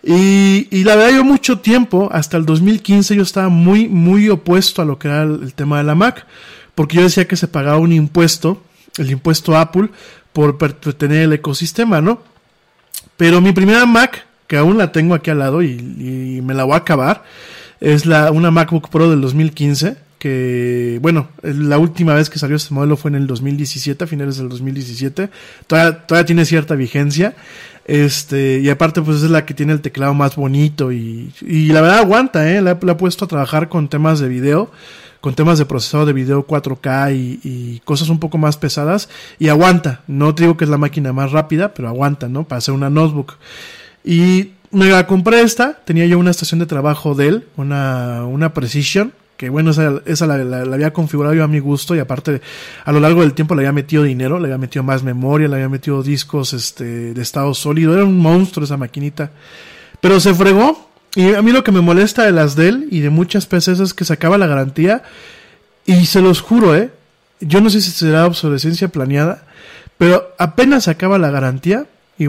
Y, 0.02 0.68
y, 0.70 0.84
la 0.84 0.96
verdad 0.96 1.16
yo 1.16 1.24
mucho 1.24 1.60
tiempo, 1.60 2.10
hasta 2.12 2.36
el 2.36 2.44
2015 2.44 3.16
yo 3.16 3.22
estaba 3.22 3.48
muy, 3.48 3.88
muy 3.88 4.28
opuesto 4.28 4.82
a 4.82 4.84
lo 4.84 4.98
que 4.98 5.08
era 5.08 5.22
el, 5.22 5.44
el 5.44 5.54
tema 5.54 5.78
de 5.78 5.84
la 5.84 5.94
Mac, 5.94 6.26
porque 6.74 6.96
yo 6.96 7.02
decía 7.02 7.28
que 7.28 7.36
se 7.36 7.48
pagaba 7.48 7.78
un 7.78 7.92
impuesto, 7.92 8.62
el 8.98 9.10
impuesto 9.10 9.56
Apple, 9.56 9.90
por 10.32 10.58
pertenecer 10.58 11.24
el 11.24 11.32
ecosistema, 11.32 12.00
¿no? 12.00 12.20
Pero 13.16 13.40
mi 13.40 13.52
primera 13.52 13.86
Mac, 13.86 14.26
que 14.46 14.56
aún 14.56 14.78
la 14.78 14.92
tengo 14.92 15.14
aquí 15.14 15.30
al 15.30 15.38
lado 15.38 15.62
y, 15.62 15.70
y 15.70 16.40
me 16.42 16.54
la 16.54 16.64
voy 16.64 16.74
a 16.74 16.78
acabar, 16.78 17.24
Es 17.80 18.06
la, 18.06 18.30
una 18.30 18.50
MacBook 18.50 18.88
Pro 18.88 19.10
del 19.10 19.20
2015, 19.20 19.96
que, 20.18 21.00
bueno, 21.02 21.30
la 21.42 21.78
última 21.78 22.14
vez 22.14 22.30
que 22.30 22.38
salió 22.38 22.56
este 22.56 22.72
modelo 22.72 22.96
fue 22.96 23.10
en 23.10 23.16
el 23.16 23.26
2017, 23.26 24.04
a 24.04 24.06
finales 24.06 24.36
del 24.36 24.48
2017. 24.48 25.30
Todavía, 25.66 26.06
todavía 26.06 26.26
tiene 26.26 26.44
cierta 26.44 26.76
vigencia. 26.76 27.34
Este, 27.84 28.60
y 28.60 28.70
aparte, 28.70 29.02
pues 29.02 29.24
es 29.24 29.30
la 29.30 29.44
que 29.44 29.54
tiene 29.54 29.72
el 29.72 29.80
teclado 29.80 30.14
más 30.14 30.36
bonito 30.36 30.92
y, 30.92 31.32
y 31.40 31.66
la 31.66 31.80
verdad 31.80 31.98
aguanta, 31.98 32.48
eh. 32.48 32.62
La, 32.62 32.78
la 32.80 32.92
he 32.92 32.94
puesto 32.94 33.24
a 33.24 33.28
trabajar 33.28 33.68
con 33.68 33.88
temas 33.88 34.20
de 34.20 34.28
video 34.28 34.70
con 35.22 35.34
temas 35.34 35.56
de 35.56 35.64
procesado 35.64 36.04
de 36.04 36.12
video 36.12 36.46
4K 36.46 37.14
y, 37.14 37.80
cosas 37.84 38.08
un 38.08 38.18
poco 38.18 38.38
más 38.38 38.56
pesadas 38.56 39.08
y 39.38 39.48
aguanta. 39.48 40.02
No 40.08 40.34
te 40.34 40.42
digo 40.42 40.56
que 40.56 40.64
es 40.64 40.70
la 40.70 40.78
máquina 40.78 41.12
más 41.12 41.30
rápida, 41.30 41.72
pero 41.72 41.88
aguanta, 41.88 42.28
¿no? 42.28 42.44
Para 42.44 42.58
hacer 42.58 42.74
una 42.74 42.90
notebook. 42.90 43.34
Y 44.04 44.50
me 44.72 44.88
la 44.88 45.06
compré 45.06 45.40
esta, 45.42 45.78
tenía 45.84 46.06
yo 46.06 46.18
una 46.18 46.32
estación 46.32 46.58
de 46.58 46.66
trabajo 46.66 47.14
de 47.14 47.28
él, 47.28 47.46
una, 47.56 48.26
una 48.26 48.52
Precision, 48.52 49.12
que 49.36 49.48
bueno, 49.48 49.70
esa, 49.70 50.02
esa 50.06 50.26
la, 50.26 50.38
la, 50.38 50.64
la, 50.64 50.74
había 50.74 50.92
configurado 50.92 51.34
yo 51.36 51.44
a 51.44 51.48
mi 51.48 51.60
gusto 51.60 51.94
y 51.94 52.00
aparte 52.00 52.40
a 52.84 52.90
lo 52.90 52.98
largo 52.98 53.20
del 53.20 53.32
tiempo 53.32 53.54
le 53.54 53.60
había 53.60 53.72
metido 53.72 54.02
dinero, 54.02 54.40
le 54.40 54.46
había 54.46 54.58
metido 54.58 54.82
más 54.82 55.04
memoria, 55.04 55.46
le 55.46 55.54
había 55.54 55.68
metido 55.68 56.02
discos 56.02 56.52
este, 56.52 57.14
de 57.14 57.22
estado 57.22 57.54
sólido, 57.54 57.94
era 57.94 58.04
un 58.04 58.18
monstruo 58.18 58.64
esa 58.64 58.76
maquinita. 58.76 59.30
Pero 60.00 60.18
se 60.18 60.34
fregó, 60.34 60.91
y 61.14 61.34
a 61.34 61.42
mí 61.42 61.52
lo 61.52 61.62
que 61.62 61.72
me 61.72 61.80
molesta 61.80 62.24
de 62.24 62.32
las 62.32 62.56
Dell 62.56 62.88
y 62.90 63.00
de 63.00 63.10
muchas 63.10 63.46
PCs 63.46 63.80
es 63.80 63.94
que 63.94 64.04
se 64.04 64.12
acaba 64.12 64.38
la 64.38 64.46
garantía. 64.46 65.02
Y 65.84 66.06
se 66.06 66.20
los 66.20 66.40
juro, 66.40 66.74
¿eh? 66.76 66.90
Yo 67.40 67.60
no 67.60 67.68
sé 67.68 67.80
si 67.80 67.90
será 67.90 68.26
obsolescencia 68.26 68.88
planeada, 68.88 69.42
pero 69.98 70.32
apenas 70.38 70.86
acaba 70.86 71.18
la 71.18 71.30
garantía 71.30 71.86
y 72.18 72.28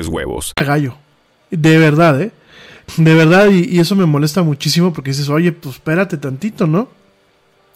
huevos. 0.07 0.53
Gallo. 0.55 0.97
De 1.49 1.77
verdad, 1.77 2.21
¿eh? 2.21 2.31
De 2.97 3.13
verdad, 3.13 3.49
y, 3.49 3.79
eso 3.79 3.95
me 3.95 4.05
molesta 4.05 4.43
muchísimo 4.43 4.93
porque 4.93 5.11
dices, 5.11 5.29
oye, 5.29 5.51
pues 5.51 5.75
espérate 5.75 6.17
tantito, 6.17 6.67
¿no? 6.67 6.89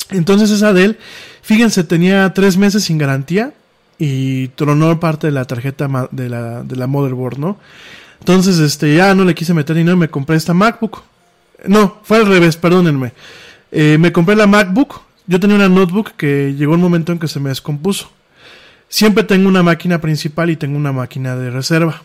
Entonces 0.09 0.51
esa 0.51 0.73
de 0.73 0.85
él, 0.85 0.97
fíjense, 1.41 1.83
tenía 1.83 2.33
tres 2.33 2.57
meses 2.57 2.83
sin 2.83 2.97
garantía 2.97 3.53
y 3.97 4.49
tronó 4.49 4.99
parte 4.99 5.27
de 5.27 5.33
la 5.33 5.45
tarjeta 5.45 5.89
de 6.11 6.29
la, 6.29 6.63
de 6.63 6.75
la 6.75 6.87
motherboard, 6.87 7.37
¿no? 7.37 7.57
Entonces, 8.19 8.59
este, 8.59 8.95
ya 8.95 9.13
no 9.13 9.23
le 9.23 9.35
quise 9.35 9.53
meter 9.53 9.75
dinero 9.75 9.95
y 9.95 9.99
me 9.99 10.09
compré 10.09 10.35
esta 10.35 10.53
MacBook. 10.53 11.03
No, 11.67 11.99
fue 12.03 12.17
al 12.17 12.25
revés, 12.25 12.57
perdónenme. 12.57 13.13
Eh, 13.71 13.97
me 13.99 14.11
compré 14.11 14.35
la 14.35 14.47
MacBook. 14.47 15.01
Yo 15.27 15.39
tenía 15.39 15.55
una 15.55 15.69
notebook 15.69 16.13
que 16.13 16.53
llegó 16.57 16.73
un 16.73 16.81
momento 16.81 17.11
en 17.11 17.19
que 17.19 17.27
se 17.27 17.39
me 17.39 17.49
descompuso. 17.49 18.09
Siempre 18.89 19.23
tengo 19.23 19.47
una 19.47 19.63
máquina 19.63 19.99
principal 19.99 20.49
y 20.49 20.55
tengo 20.55 20.77
una 20.77 20.91
máquina 20.91 21.35
de 21.35 21.49
reserva. 21.49 22.03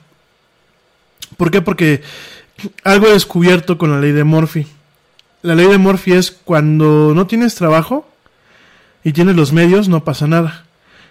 ¿Por 1.37 1.51
qué? 1.51 1.63
Porque 1.63 2.03
algo 2.85 3.07
he 3.07 3.13
descubierto 3.13 3.79
con 3.79 3.91
la 3.91 4.01
ley 4.01 4.13
de 4.13 4.25
Murphy. 4.25 4.67
La 5.43 5.55
ley 5.55 5.67
de 5.67 5.79
Murphy 5.79 6.13
es 6.13 6.31
cuando 6.31 7.15
no 7.15 7.27
tienes 7.27 7.55
trabajo 7.55 8.09
y 9.03 9.13
tienes 9.13 9.37
los 9.37 9.53
medios, 9.53 9.89
no 9.89 10.05
pasa 10.05 10.27
nada. 10.27 10.67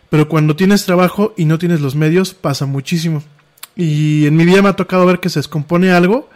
Pero 0.09 0.27
cuando 0.27 0.55
tienes 0.55 0.85
trabajo 0.85 1.33
y 1.37 1.45
no 1.45 1.57
tienes 1.57 1.81
los 1.81 1.95
medios, 1.95 2.33
pasa 2.33 2.65
muchísimo. 2.65 3.23
Y 3.75 4.25
en 4.25 4.35
mi 4.35 4.45
vida 4.45 4.61
me 4.61 4.69
ha 4.69 4.75
tocado 4.75 5.05
ver 5.05 5.19
que 5.19 5.29
se 5.29 5.39
descompone 5.39 5.91
algo 5.91 6.29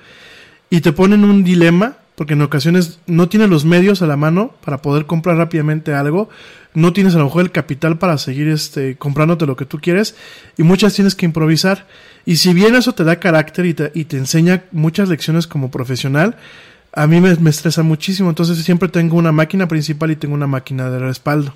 y 0.70 0.82
te 0.82 0.92
ponen 0.92 1.24
un 1.24 1.44
dilema, 1.44 1.98
porque 2.16 2.34
en 2.34 2.42
ocasiones 2.42 3.00
no 3.08 3.28
tienes 3.30 3.50
los 3.50 3.66
medios 3.66 4.02
a 4.02 4.08
la 4.08 4.18
mano 4.18 4.54
para 4.64 4.82
poder 4.82 5.06
comprar 5.06 5.38
rápidamente 5.38 5.94
algo, 5.94 6.30
no 6.74 6.94
tienes 6.94 7.16
a 7.16 7.20
lo 7.20 7.26
mejor 7.26 7.44
el 7.44 7.52
capital 7.52 7.98
para 7.98 8.18
seguir 8.18 8.48
este, 8.48 8.96
comprándote 8.96 9.46
lo 9.46 9.56
que 9.56 9.66
tú 9.66 9.80
quieres 9.80 10.16
y 10.58 10.64
muchas 10.64 10.94
tienes 10.94 11.16
que 11.16 11.26
improvisar. 11.26 11.88
Y 12.26 12.38
si 12.38 12.54
bien 12.54 12.76
eso 12.76 12.94
te 12.94 13.04
da 13.04 13.20
carácter 13.20 13.66
y 13.66 13.74
te, 13.74 13.92
y 13.94 14.06
te 14.06 14.18
enseña 14.18 14.64
muchas 14.72 15.10
lecciones 15.10 15.48
como 15.48 15.72
profesional, 15.72 16.38
a 16.94 17.08
mí 17.08 17.20
me, 17.20 17.36
me, 17.36 17.50
estresa 17.50 17.84
muchísimo. 17.84 18.30
Entonces 18.30 18.58
siempre 18.64 18.90
tengo 18.90 19.18
una 19.18 19.32
máquina 19.32 19.68
principal 19.68 20.12
y 20.12 20.16
tengo 20.16 20.36
una 20.36 20.48
máquina 20.48 20.90
de 20.90 21.00
respaldo. 21.00 21.54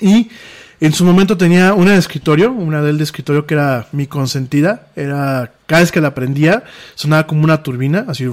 Y 0.00 0.28
en 0.80 0.92
su 0.92 1.04
momento 1.04 1.36
tenía 1.36 1.74
una 1.74 1.92
de 1.92 1.98
escritorio, 1.98 2.52
una 2.52 2.82
del 2.82 2.98
de 2.98 3.04
escritorio 3.04 3.46
que 3.46 3.54
era 3.54 3.88
mi 3.92 4.06
consentida. 4.06 4.88
Era, 4.94 5.52
cada 5.66 5.80
vez 5.80 5.90
que 5.90 6.00
la 6.00 6.14
prendía, 6.14 6.64
sonaba 6.94 7.26
como 7.26 7.42
una 7.42 7.62
turbina, 7.62 8.04
así, 8.06 8.26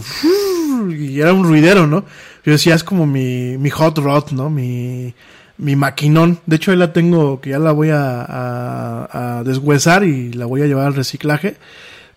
y 0.92 1.20
era 1.20 1.34
un 1.34 1.44
ruidero, 1.44 1.88
¿no? 1.88 2.06
Yo 2.46 2.52
decía, 2.52 2.76
es 2.76 2.84
como 2.84 3.06
mi, 3.06 3.58
mi 3.58 3.70
hot 3.70 3.98
rod, 3.98 4.32
¿no? 4.32 4.50
Mi, 4.50 5.14
mi 5.58 5.76
maquinón. 5.76 6.40
De 6.46 6.58
hecho, 6.58 6.72
ahí 6.72 6.78
la 6.78 6.94
tengo, 6.94 7.42
que 7.42 7.52
ya 7.52 7.60
la 7.60 7.72
voy 7.72 7.90
a, 7.90 8.22
a, 8.22 9.38
a 9.40 9.44
deshuesar 9.44 10.04
y 10.04 10.34
la 10.34 10.46
voy 10.46 10.62
a 10.62 10.68
llevar 10.68 10.88
al 10.88 10.96
reciclaje. 10.96 11.58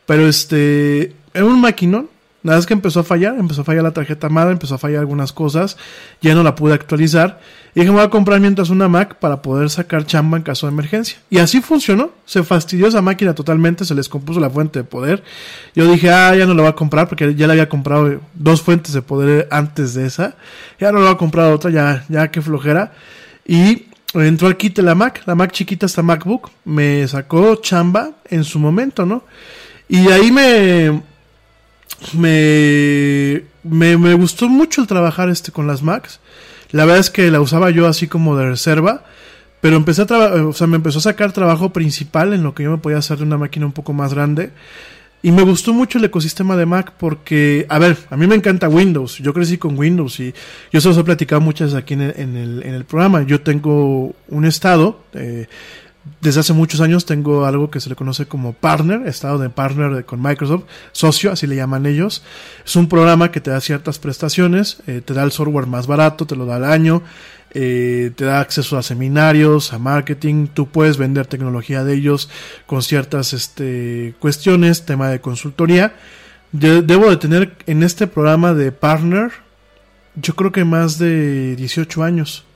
Pero 0.07 0.29
este, 0.29 1.13
era 1.35 1.45
un 1.45 1.61
maquinón. 1.61 2.09
Nada 2.49 2.61
es 2.61 2.65
que 2.65 2.73
empezó 2.73 3.01
a 3.01 3.05
fallar, 3.05 3.39
empezó 3.39 3.61
a 3.61 3.65
fallar 3.65 3.83
la 3.83 3.91
tarjeta 3.91 4.31
madre, 4.31 4.53
empezó 4.53 4.77
a 4.77 4.79
fallar 4.79 5.01
algunas 5.01 5.35
cosas, 5.35 5.77
ya 6.23 6.35
no 6.35 6.43
la 6.43 6.55
pude 6.55 6.73
actualizar. 6.73 7.41
Y 7.75 7.81
dije, 7.81 7.91
me 7.91 7.99
voy 7.99 8.07
a 8.07 8.09
comprar 8.09 8.41
mientras 8.41 8.71
una 8.71 8.89
Mac 8.89 9.17
para 9.17 9.43
poder 9.43 9.69
sacar 9.69 10.07
chamba 10.07 10.39
en 10.39 10.45
caso 10.45 10.67
de 10.67 10.73
emergencia. 10.73 11.19
Y 11.29 11.41
así 11.41 11.61
funcionó. 11.61 12.11
Se 12.25 12.43
fastidió 12.43 12.87
esa 12.87 13.03
máquina 13.03 13.35
totalmente, 13.35 13.85
se 13.85 13.95
les 13.95 14.09
compuso 14.09 14.41
la 14.41 14.49
fuente 14.49 14.79
de 14.79 14.85
poder. 14.87 15.23
Yo 15.75 15.93
dije, 15.93 16.09
ah, 16.09 16.35
ya 16.35 16.47
no 16.47 16.55
la 16.55 16.63
voy 16.63 16.71
a 16.71 16.75
comprar 16.75 17.07
porque 17.07 17.35
ya 17.35 17.47
la 17.47 17.53
había 17.53 17.69
comprado 17.69 18.19
dos 18.33 18.63
fuentes 18.63 18.95
de 18.95 19.03
poder 19.03 19.47
antes 19.51 19.93
de 19.93 20.07
esa. 20.07 20.35
Ya 20.81 20.91
no 20.91 21.01
la 21.01 21.05
voy 21.05 21.15
a 21.17 21.19
comprar 21.19 21.53
otra, 21.53 21.71
ya, 21.71 22.07
ya 22.09 22.31
que 22.31 22.41
flojera. 22.41 22.95
Y 23.47 23.89
entró 24.15 24.49
al 24.49 24.57
de 24.57 24.83
la 24.83 24.95
Mac, 24.95 25.23
la 25.27 25.35
Mac 25.35 25.53
chiquita, 25.53 25.85
esta 25.85 26.03
MacBook, 26.03 26.51
me 26.65 27.07
sacó 27.09 27.57
chamba 27.57 28.13
en 28.25 28.43
su 28.43 28.59
momento, 28.59 29.05
¿no? 29.05 29.25
Y 29.87 30.09
ahí 30.09 30.33
me, 30.33 31.03
me, 32.13 33.43
me, 33.65 33.97
me, 33.97 34.15
gustó 34.15 34.49
mucho 34.49 34.81
el 34.81 34.87
trabajar 34.87 35.29
este 35.29 35.53
con 35.53 35.67
las 35.67 35.83
Macs. 35.83 36.21
La 36.71 36.85
verdad 36.85 37.01
es 37.01 37.11
que 37.11 37.31
la 37.31 37.41
usaba 37.41 37.71
yo 37.71 37.87
así 37.87 38.07
como 38.09 38.37
de 38.37 38.47
reserva, 38.47 39.05
pero 39.61 39.77
empecé 39.77 40.03
a 40.03 40.45
o 40.45 40.53
sea, 40.53 40.67
me 40.67 40.77
empezó 40.77 40.99
a 40.99 41.03
sacar 41.03 41.33
trabajo 41.33 41.73
principal 41.73 42.33
en 42.33 42.43
lo 42.43 42.55
que 42.55 42.65
yo 42.65 42.71
me 42.71 42.79
podía 42.79 42.99
hacer 42.99 43.19
de 43.19 43.25
una 43.25 43.39
máquina 43.39 43.67
un 43.67 43.73
poco 43.73 43.93
más 43.93 44.15
grande. 44.15 44.51
Y 45.21 45.33
me 45.33 45.43
gustó 45.43 45.75
mucho 45.75 45.99
el 45.99 46.05
ecosistema 46.05 46.57
de 46.57 46.65
Mac 46.65 46.93
porque, 46.97 47.67
a 47.69 47.81
ver, 47.81 47.97
a 48.09 48.17
mí 48.17 48.29
me 48.29 48.37
encanta 48.37 48.69
Windows. 48.69 49.19
Yo 49.19 49.35
crecí 49.35 49.59
con 49.59 49.77
Windows 49.77 50.21
y 50.21 50.33
yo 50.73 50.81
se 50.81 50.89
los 50.89 50.97
he 50.97 51.03
platicado 51.03 51.41
muchas 51.41 51.75
aquí 51.75 51.95
en 51.95 52.03
el, 52.03 52.15
en 52.17 52.37
el, 52.37 52.63
en 52.63 52.75
el 52.75 52.85
programa. 52.85 53.23
Yo 53.23 53.41
tengo 53.41 54.15
un 54.29 54.45
estado, 54.45 55.03
eh, 55.15 55.49
desde 56.21 56.41
hace 56.41 56.53
muchos 56.53 56.81
años 56.81 57.05
tengo 57.07 57.45
algo 57.45 57.71
que 57.71 57.81
se 57.81 57.89
le 57.89 57.97
conoce 57.97 58.27
como 58.27 58.53
partner, 58.53 59.07
estado 59.07 59.39
de 59.39 59.51
partner 59.51 60.05
con 60.05 60.23
Microsoft, 60.23 60.65
socio, 60.93 61.33
así 61.33 61.47
le 61.47 61.57
llaman 61.57 61.87
ellos. 61.87 62.23
Es 62.65 62.77
un 62.77 62.89
programa 62.89 63.31
que 63.31 63.41
te 63.41 63.51
da 63.51 63.61
ciertas 63.61 63.99
prestaciones, 63.99 64.83
eh, 64.87 65.01
te 65.05 65.15
da 65.15 65.23
el 65.23 65.33
software 65.33 65.67
más 65.67 65.87
barato, 65.87 66.27
te 66.27 66.37
lo 66.37 66.47
da 66.47 66.57
al 66.57 66.65
año, 66.65 67.03
eh, 67.53 68.13
te 68.17 68.25
da 68.25 68.41
acceso 68.41 68.77
a 68.77 68.83
seminarios, 68.83 69.73
a 69.73 69.79
marketing, 69.79 70.49
tú 70.49 70.69
puedes 70.69 70.99
vender 70.99 71.27
tecnología 71.27 71.85
de 71.85 71.95
ellos 71.95 72.29
con 72.67 72.83
ciertas 72.83 73.33
este, 73.33 74.15
cuestiones, 74.19 74.85
tema 74.85 75.09
de 75.11 75.21
consultoría. 75.21 75.95
Debo 76.53 77.11
de 77.11 77.17
tener 77.19 77.57
en 77.67 77.83
este 77.83 78.07
programa 78.07 78.55
de 78.55 78.73
partner, 78.73 79.33
yo 80.17 80.35
creo 80.35 80.51
que 80.51 80.65
más 80.65 80.99
de 80.99 81.57
18 81.57 82.03
años 82.03 82.48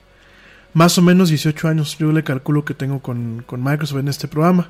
más 0.73 0.97
o 0.97 1.01
menos 1.01 1.29
18 1.29 1.67
años, 1.67 1.97
yo 1.97 2.11
le 2.11 2.23
calculo 2.23 2.65
que 2.65 2.73
tengo 2.73 2.99
con, 2.99 3.43
con 3.45 3.63
Microsoft 3.63 3.99
en 3.99 4.07
este 4.07 4.27
programa. 4.27 4.69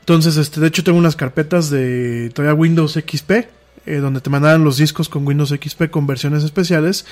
Entonces, 0.00 0.36
este, 0.36 0.60
de 0.60 0.68
hecho 0.68 0.82
tengo 0.82 0.98
unas 0.98 1.16
carpetas 1.16 1.70
de 1.70 2.30
todavía 2.34 2.54
Windows 2.58 2.94
XP, 2.94 3.30
eh, 3.30 3.96
donde 3.96 4.20
te 4.20 4.30
mandaban 4.30 4.64
los 4.64 4.78
discos 4.78 5.08
con 5.08 5.26
Windows 5.26 5.50
XP 5.50 5.90
con 5.90 6.06
versiones 6.06 6.44
especiales 6.44 7.04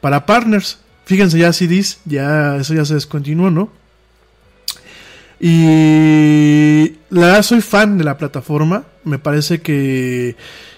para 0.00 0.26
partners. 0.26 0.78
Fíjense 1.04 1.38
ya 1.38 1.52
CDs, 1.52 2.00
ya 2.04 2.56
eso 2.56 2.74
ya 2.74 2.84
se 2.84 2.94
descontinuó, 2.94 3.50
¿no? 3.50 3.70
Y 5.40 6.96
la 7.10 7.26
verdad 7.26 7.42
soy 7.42 7.60
fan 7.60 7.98
de 7.98 8.04
la 8.04 8.18
plataforma. 8.18 8.84
Me 9.04 9.18
parece 9.18 9.60
que 9.60 10.36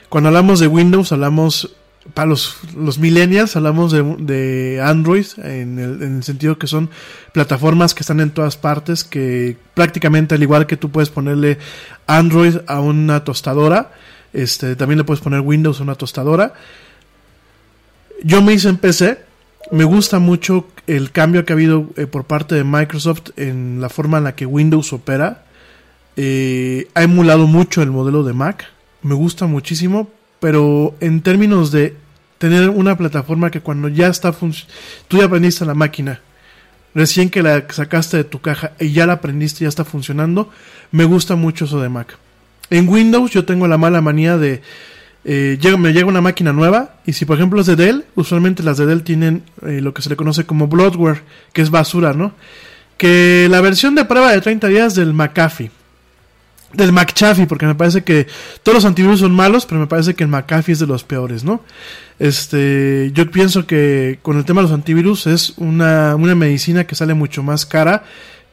cuando 0.09 0.29
hablamos 0.29 0.61
de 0.61 0.67
Windows 0.67 1.13
hablamos 1.13 1.77
para 2.15 2.29
los, 2.29 2.57
los 2.77 2.99
millennials 2.99 3.57
hablamos 3.57 3.93
de, 3.93 4.03
de 4.03 4.81
Android 4.83 5.27
en 5.37 5.79
el, 5.79 6.03
en 6.03 6.17
el, 6.17 6.23
sentido 6.23 6.59
que 6.59 6.67
son 6.67 6.91
plataformas 7.33 7.95
que 7.95 8.03
están 8.03 8.21
en 8.21 8.31
todas 8.31 8.57
partes 8.57 9.05
que 9.05 9.57
prácticamente 9.75 10.35
al 10.35 10.43
igual 10.43 10.67
que 10.67 10.79
tú 10.79 10.91
puedes 10.91 11.11
ponerle 11.11 11.59
Android 12.07 12.57
a 12.67 12.81
una 12.81 13.23
tostadora 13.23 13.93
este 14.33 14.77
también 14.77 14.99
le 14.99 15.05
puedes 15.05 15.23
poner 15.23 15.41
Windows 15.41 15.81
a 15.81 15.83
una 15.83 15.95
tostadora. 15.95 16.55
Yo 18.23 18.43
me 18.43 18.53
hice 18.53 18.69
en 18.69 18.77
PC 18.77 19.31
me 19.71 19.85
gusta 19.85 20.19
mucho 20.19 20.67
el 20.87 21.13
cambio 21.13 21.45
que 21.45 21.53
ha 21.53 21.55
habido 21.55 21.91
eh, 21.97 22.07
por 22.07 22.25
parte 22.25 22.55
de 22.55 22.65
Microsoft 22.65 23.31
en 23.37 23.81
la 23.81 23.89
forma 23.89 24.19
en 24.19 24.25
la 24.25 24.35
que 24.35 24.47
Windows 24.47 24.93
opera. 24.93 25.45
Eh, 26.17 26.89
ha 26.95 27.03
emulado 27.03 27.47
mucho 27.47 27.83
el 27.83 27.91
modelo 27.91 28.25
de 28.25 28.33
Mac. 28.33 28.65
Me 29.03 29.15
gusta 29.15 29.47
muchísimo 29.47 30.11
pero 30.41 30.95
en 31.01 31.21
términos 31.21 31.71
de 31.71 31.97
tener 32.39 32.71
una 32.71 32.97
plataforma 32.97 33.51
que 33.51 33.61
cuando 33.61 33.89
ya 33.89 34.09
está 34.09 34.33
tú 34.33 35.19
ya 35.19 35.27
aprendiste 35.27 35.65
la 35.67 35.75
máquina, 35.75 36.21
recién 36.95 37.29
que 37.29 37.43
la 37.43 37.67
sacaste 37.69 38.17
de 38.17 38.25
tu 38.25 38.41
caja 38.41 38.73
y 38.81 38.93
ya 38.93 39.07
la 39.07 39.15
aprendiste, 39.15 39.65
ya 39.65 39.69
está 39.69 39.85
funcionando, 39.85 40.51
me 40.91 41.05
gusta 41.05 41.37
mucho 41.37 41.67
eso 41.67 41.81
de 41.81 41.91
Mac. 41.91 42.17
En 42.71 42.89
Windows 42.89 43.31
yo 43.31 43.45
tengo 43.45 43.69
la 43.69 43.79
mala 43.79 44.01
manía 44.01 44.39
de 44.39 44.63
eh, 45.25 45.59
llega, 45.61 45.77
me 45.77 45.93
llega 45.93 46.07
una 46.07 46.23
máquina 46.23 46.55
nueva 46.55 46.95
y 47.05 47.13
si 47.13 47.27
por 47.27 47.37
ejemplo 47.37 47.61
es 47.61 47.67
de 47.67 47.77
Dell, 47.77 48.07
usualmente 48.15 48.63
las 48.63 48.79
de 48.79 48.87
Dell 48.87 49.03
tienen 49.03 49.43
eh, 49.67 49.83
lo 49.83 49.93
que 49.93 50.01
se 50.01 50.09
le 50.09 50.17
conoce 50.17 50.47
como 50.47 50.67
bloatware, 50.67 51.23
que 51.53 51.61
es 51.61 51.71
basura, 51.71 52.15
¿no? 52.15 52.33
Que 52.97 53.49
la 53.51 53.61
versión 53.61 53.95
de 53.95 54.07
prueba 54.07 54.33
de 54.33 54.41
30 54.41 54.69
días 54.69 54.95
del 54.95 55.13
McAfee 55.13 55.71
del 56.73 56.93
McChaffee, 56.93 57.47
porque 57.47 57.67
me 57.67 57.75
parece 57.75 58.03
que 58.05 58.27
todos 58.63 58.77
los 58.77 58.85
antivirus 58.85 59.21
son 59.21 59.33
malos, 59.35 59.67
pero 59.67 59.81
me 59.81 59.87
parece 59.87 60.15
que 60.15 60.25
el 60.25 60.31
McAfee 60.31 60.73
es 60.73 60.79
de 60.79 60.87
los 60.87 61.05
peores, 61.05 61.45
¿no? 61.45 61.63
Este, 62.19 63.11
yo 63.13 63.31
pienso 63.31 63.67
que 63.67 64.19
con 64.23 64.37
el 64.37 64.45
tema 64.45 64.61
de 64.61 64.69
los 64.69 64.75
antivirus 64.75 65.27
es 65.27 65.55
una, 65.57 66.15
una 66.17 66.35
medicina 66.35 66.85
que 66.85 66.95
sale 66.95 67.15
mucho 67.15 67.43
más 67.43 67.67
cara 67.67 68.05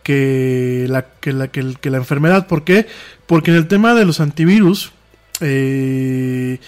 que 0.03 0.85
la, 0.89 1.05
que 1.19 1.33
la, 1.33 1.49
que 1.49 1.89
la 1.89 1.97
enfermedad. 1.97 2.47
¿Por 2.47 2.63
qué? 2.63 2.87
Porque 3.25 3.51
en 3.51 3.57
el 3.57 3.67
tema 3.67 3.93
de 3.93 4.05
los 4.05 4.19
antivirus, 4.19 4.93
eh, 5.41 6.59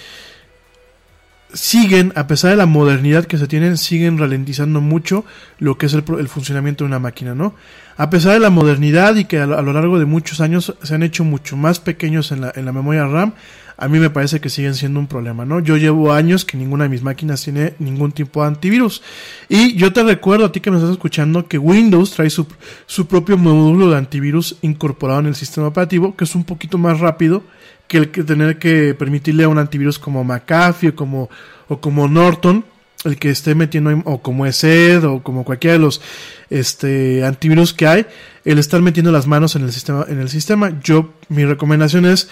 siguen, 1.54 2.14
a 2.16 2.28
pesar 2.28 2.52
de 2.52 2.58
la 2.58 2.66
modernidad 2.66 3.26
que 3.26 3.38
se 3.38 3.48
tienen, 3.48 3.78
siguen 3.78 4.18
ralentizando 4.18 4.82
mucho 4.82 5.26
lo 5.58 5.78
que 5.78 5.88
es 5.88 5.94
el, 5.94 6.04
el 6.20 6.28
funcionamiento 6.28 6.84
de 6.84 6.90
una 6.90 7.00
máquina, 7.00 7.34
¿no? 7.34 7.56
A 8.00 8.10
pesar 8.10 8.32
de 8.32 8.40
la 8.40 8.50
modernidad 8.50 9.18
y 9.18 9.26
que 9.26 9.40
a 9.40 9.46
lo, 9.46 9.74
largo 9.74 10.00
de 10.00 10.06
muchos 10.06 10.40
años 10.40 10.74
se 10.82 10.96
han 10.96 11.04
hecho 11.04 11.26
mucho 11.26 11.58
más 11.58 11.82
pequeños 11.82 12.32
en 12.32 12.40
la, 12.40 12.54
en 12.56 12.64
la 12.64 12.72
memoria 12.72 13.06
RAM, 13.06 13.34
a 13.76 13.90
mí 13.90 14.00
me 14.00 14.10
parece 14.10 14.40
que 14.40 14.50
siguen 14.50 14.74
siendo 14.74 15.02
un 15.02 15.08
problema, 15.08 15.44
¿no? 15.44 15.60
Yo 15.60 15.76
llevo 15.76 16.14
años 16.14 16.46
que 16.46 16.56
ninguna 16.56 16.86
de 16.86 16.90
mis 16.92 17.04
máquinas 17.04 17.44
tiene 17.44 17.74
ningún 17.78 18.14
tipo 18.14 18.42
de 18.42 18.48
antivirus. 18.48 19.02
Y 19.50 19.76
yo 19.76 19.92
te 19.92 20.02
recuerdo 20.02 20.46
a 20.46 20.52
ti 20.54 20.62
que 20.62 20.72
me 20.72 20.78
estás 20.78 20.94
escuchando 20.94 21.50
que 21.50 21.58
Windows 21.58 22.12
trae 22.12 22.30
su, 22.30 22.48
su 22.86 23.06
propio 23.06 23.38
módulo 23.38 23.90
de 23.90 23.98
antivirus 23.98 24.56
incorporado 24.62 25.20
en 25.20 25.26
el 25.26 25.36
sistema 25.36 25.68
operativo, 25.68 26.16
que 26.16 26.24
es 26.24 26.36
un 26.36 26.46
poquito 26.46 26.78
más 26.78 27.02
rápido 27.02 27.44
que 27.90 27.98
el 27.98 28.12
que 28.12 28.24
tener 28.24 28.60
que 28.60 28.94
permitirle 28.94 29.44
a 29.44 29.50
un 29.50 29.58
antivirus 29.58 30.00
como 30.00 30.24
McAfee 30.24 30.92
o 30.92 30.96
como, 30.96 31.30
o 31.68 31.82
como 31.82 32.08
Norton, 32.08 32.64
el 33.06 33.18
que 33.18 33.30
esté 33.30 33.56
metiendo, 33.56 34.02
o 34.06 34.22
como 34.22 34.46
ESED 34.46 35.06
o 35.06 35.24
como 35.24 35.44
cualquiera 35.44 35.74
de 35.74 35.80
los 35.80 36.02
este, 36.50 37.24
antivirus 37.24 37.74
que 37.74 37.88
hay, 37.88 38.06
el 38.46 38.60
estar 38.60 38.82
metiendo 38.82 39.12
las 39.12 39.28
manos 39.28 39.56
en 39.56 39.64
el 39.64 39.72
sistema, 39.72 40.06
en 40.08 40.20
el 40.20 40.30
sistema. 40.30 40.80
Yo, 40.84 41.14
mi 41.30 41.46
recomendación 41.46 42.06
es, 42.06 42.30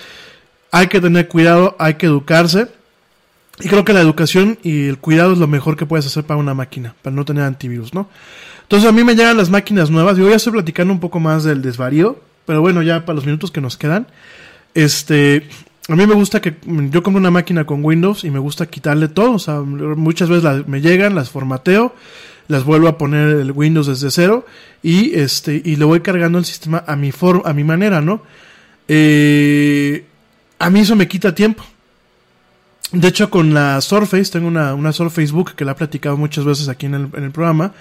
hay 0.71 0.87
que 0.87 0.99
tener 0.99 1.27
cuidado, 1.27 1.75
hay 1.79 1.95
que 1.95 2.07
educarse. 2.07 2.67
Y 3.59 3.69
creo 3.69 3.83
que 3.83 3.93
la 3.93 4.01
educación 4.01 4.59
y 4.61 4.87
el 4.87 4.99
cuidado 4.99 5.33
es 5.33 5.39
lo 5.39 5.47
mejor 5.47 5.77
que 5.77 5.87
puedes 5.87 6.05
hacer 6.05 6.23
para 6.25 6.39
una 6.39 6.53
máquina, 6.53 6.93
para 7.01 7.15
no 7.15 7.25
tener 7.25 7.43
antivirus, 7.43 7.93
¿no? 7.93 8.07
Entonces 8.61 8.87
a 8.87 8.91
mí 8.91 9.03
me 9.03 9.15
llegan 9.15 9.37
las 9.37 9.49
máquinas 9.49 9.89
nuevas, 9.89 10.17
yo 10.17 10.29
ya 10.29 10.35
estoy 10.35 10.53
platicando 10.53 10.93
un 10.93 10.99
poco 10.99 11.19
más 11.19 11.43
del 11.43 11.61
desvarío, 11.61 12.19
pero 12.45 12.61
bueno, 12.61 12.83
ya 12.83 13.05
para 13.05 13.15
los 13.15 13.25
minutos 13.25 13.49
que 13.49 13.61
nos 13.61 13.77
quedan. 13.77 14.07
Este, 14.75 15.47
a 15.87 15.95
mí 15.95 16.05
me 16.05 16.15
gusta 16.15 16.41
que 16.41 16.55
yo 16.89 17.01
compro 17.01 17.19
una 17.19 17.31
máquina 17.31 17.65
con 17.65 17.83
Windows 17.83 18.23
y 18.23 18.31
me 18.31 18.39
gusta 18.39 18.65
quitarle 18.65 19.07
todo. 19.07 19.33
O 19.33 19.39
sea, 19.39 19.61
muchas 19.61 20.27
veces 20.27 20.43
las, 20.43 20.67
me 20.67 20.81
llegan, 20.81 21.15
las 21.15 21.29
formateo, 21.29 21.95
las 22.47 22.65
vuelvo 22.65 22.89
a 22.89 22.97
poner 22.97 23.29
el 23.29 23.51
Windows 23.51 23.87
desde 23.87 24.11
cero 24.11 24.45
y 24.83 25.15
este 25.15 25.61
y 25.63 25.77
le 25.77 25.85
voy 25.85 26.01
cargando 26.01 26.39
el 26.39 26.45
sistema 26.45 26.83
a 26.85 26.95
mi 26.95 27.11
a 27.43 27.53
mi 27.53 27.63
manera, 27.63 28.01
¿no? 28.01 28.21
Eh, 28.87 30.05
a 30.59 30.69
mí 30.69 30.81
eso 30.81 30.95
me 30.95 31.07
quita 31.07 31.33
tiempo. 31.33 31.63
De 32.91 33.07
hecho, 33.07 33.29
con 33.29 33.53
la 33.53 33.79
Surface, 33.81 34.31
tengo 34.31 34.47
una, 34.47 34.73
una 34.73 34.93
Surface 34.93 35.31
Book 35.31 35.55
que 35.55 35.65
la 35.65 35.73
he 35.73 35.75
platicado 35.75 36.15
muchas 36.17 36.45
veces 36.45 36.69
aquí 36.69 36.85
en 36.85 36.93
el, 36.93 37.09
en 37.13 37.23
el 37.25 37.31
programa. 37.31 37.73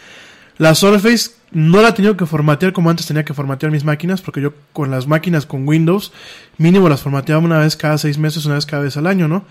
La 0.59 0.75
Surface 0.75 1.33
no 1.51 1.83
la 1.83 1.91
he 1.91 1.93
tenido 1.93 2.17
que 2.17 2.27
formatear 2.27 2.73
como 2.73 2.89
antes 2.89 3.07
tenía 3.07 3.25
que 3.25 3.35
formatear 3.35 3.71
mis 3.71 3.85
máquinas, 3.85 4.23
porque 4.23 4.41
yo 4.41 4.55
con 4.73 4.91
las 4.91 5.07
máquinas 5.07 5.45
con 5.45 5.69
Windows 5.69 6.13
mínimo 6.57 6.89
las 6.89 7.03
formateaba 7.03 7.43
una 7.43 7.59
vez 7.59 7.77
cada 7.77 7.99
seis 7.99 8.17
meses, 8.17 8.47
una 8.47 8.55
vez 8.55 8.67
cada 8.67 8.83
vez 8.83 8.97
al 8.97 9.07
año, 9.07 9.29
¿no? 9.29 9.45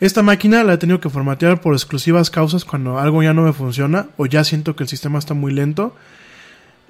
Esta 0.00 0.22
máquina 0.22 0.64
la 0.64 0.74
he 0.74 0.78
tenido 0.78 1.00
que 1.00 1.10
formatear 1.10 1.60
por 1.60 1.74
exclusivas 1.74 2.30
causas 2.30 2.64
cuando 2.64 2.98
algo 2.98 3.22
ya 3.22 3.34
no 3.34 3.42
me 3.42 3.52
funciona 3.52 4.06
o 4.16 4.26
ya 4.26 4.44
siento 4.44 4.74
que 4.74 4.84
el 4.84 4.88
sistema 4.88 5.18
está 5.18 5.34
muy 5.34 5.52
lento. 5.52 5.94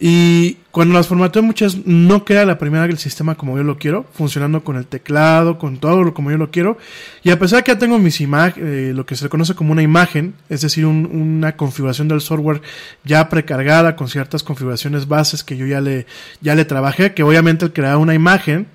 Y 0.05 0.55
cuando 0.73 0.95
las 0.95 1.07
formateo 1.07 1.45
muchas 1.45 1.87
no 1.87 2.25
queda 2.25 2.45
la 2.45 2.59
primera 2.59 2.87
el 2.87 2.99
sistema 2.99 3.37
como 3.37 3.57
yo 3.57 3.63
lo 3.63 3.79
quiero, 3.79 4.05
funcionando 4.15 4.65
con 4.65 4.75
el 4.75 4.85
teclado, 4.85 5.61
con 5.61 5.79
todo 5.79 6.13
como 6.13 6.33
yo 6.33 6.39
lo 6.39 6.51
quiero. 6.51 6.77
Y 7.23 7.31
a 7.31 7.39
pesar 7.39 7.63
que 7.63 7.71
ya 7.71 7.79
tengo 7.79 8.01
mis 8.01 8.21
imágenes, 8.21 8.69
eh, 8.69 8.93
lo 8.93 9.07
que 9.07 9.15
se 9.15 9.29
conoce 9.29 9.55
como 9.55 9.71
una 9.71 9.83
imagen, 9.83 10.35
es 10.49 10.63
decir, 10.63 10.87
un, 10.87 11.07
una 11.07 11.57
configuración 11.57 12.09
del 12.09 12.21
software 12.21 12.63
ya 13.05 13.29
precargada 13.29 13.95
con 13.95 14.09
ciertas 14.09 14.43
configuraciones 14.43 15.07
bases 15.07 15.45
que 15.45 15.57
yo 15.57 15.67
ya 15.67 15.81
le, 15.81 16.07
ya 16.41 16.57
le 16.57 16.65
trabajé, 16.65 17.15
que 17.15 17.23
obviamente 17.23 17.67
el 17.67 17.73
crear 17.73 17.97
una 17.97 18.15
imagen 18.15 18.67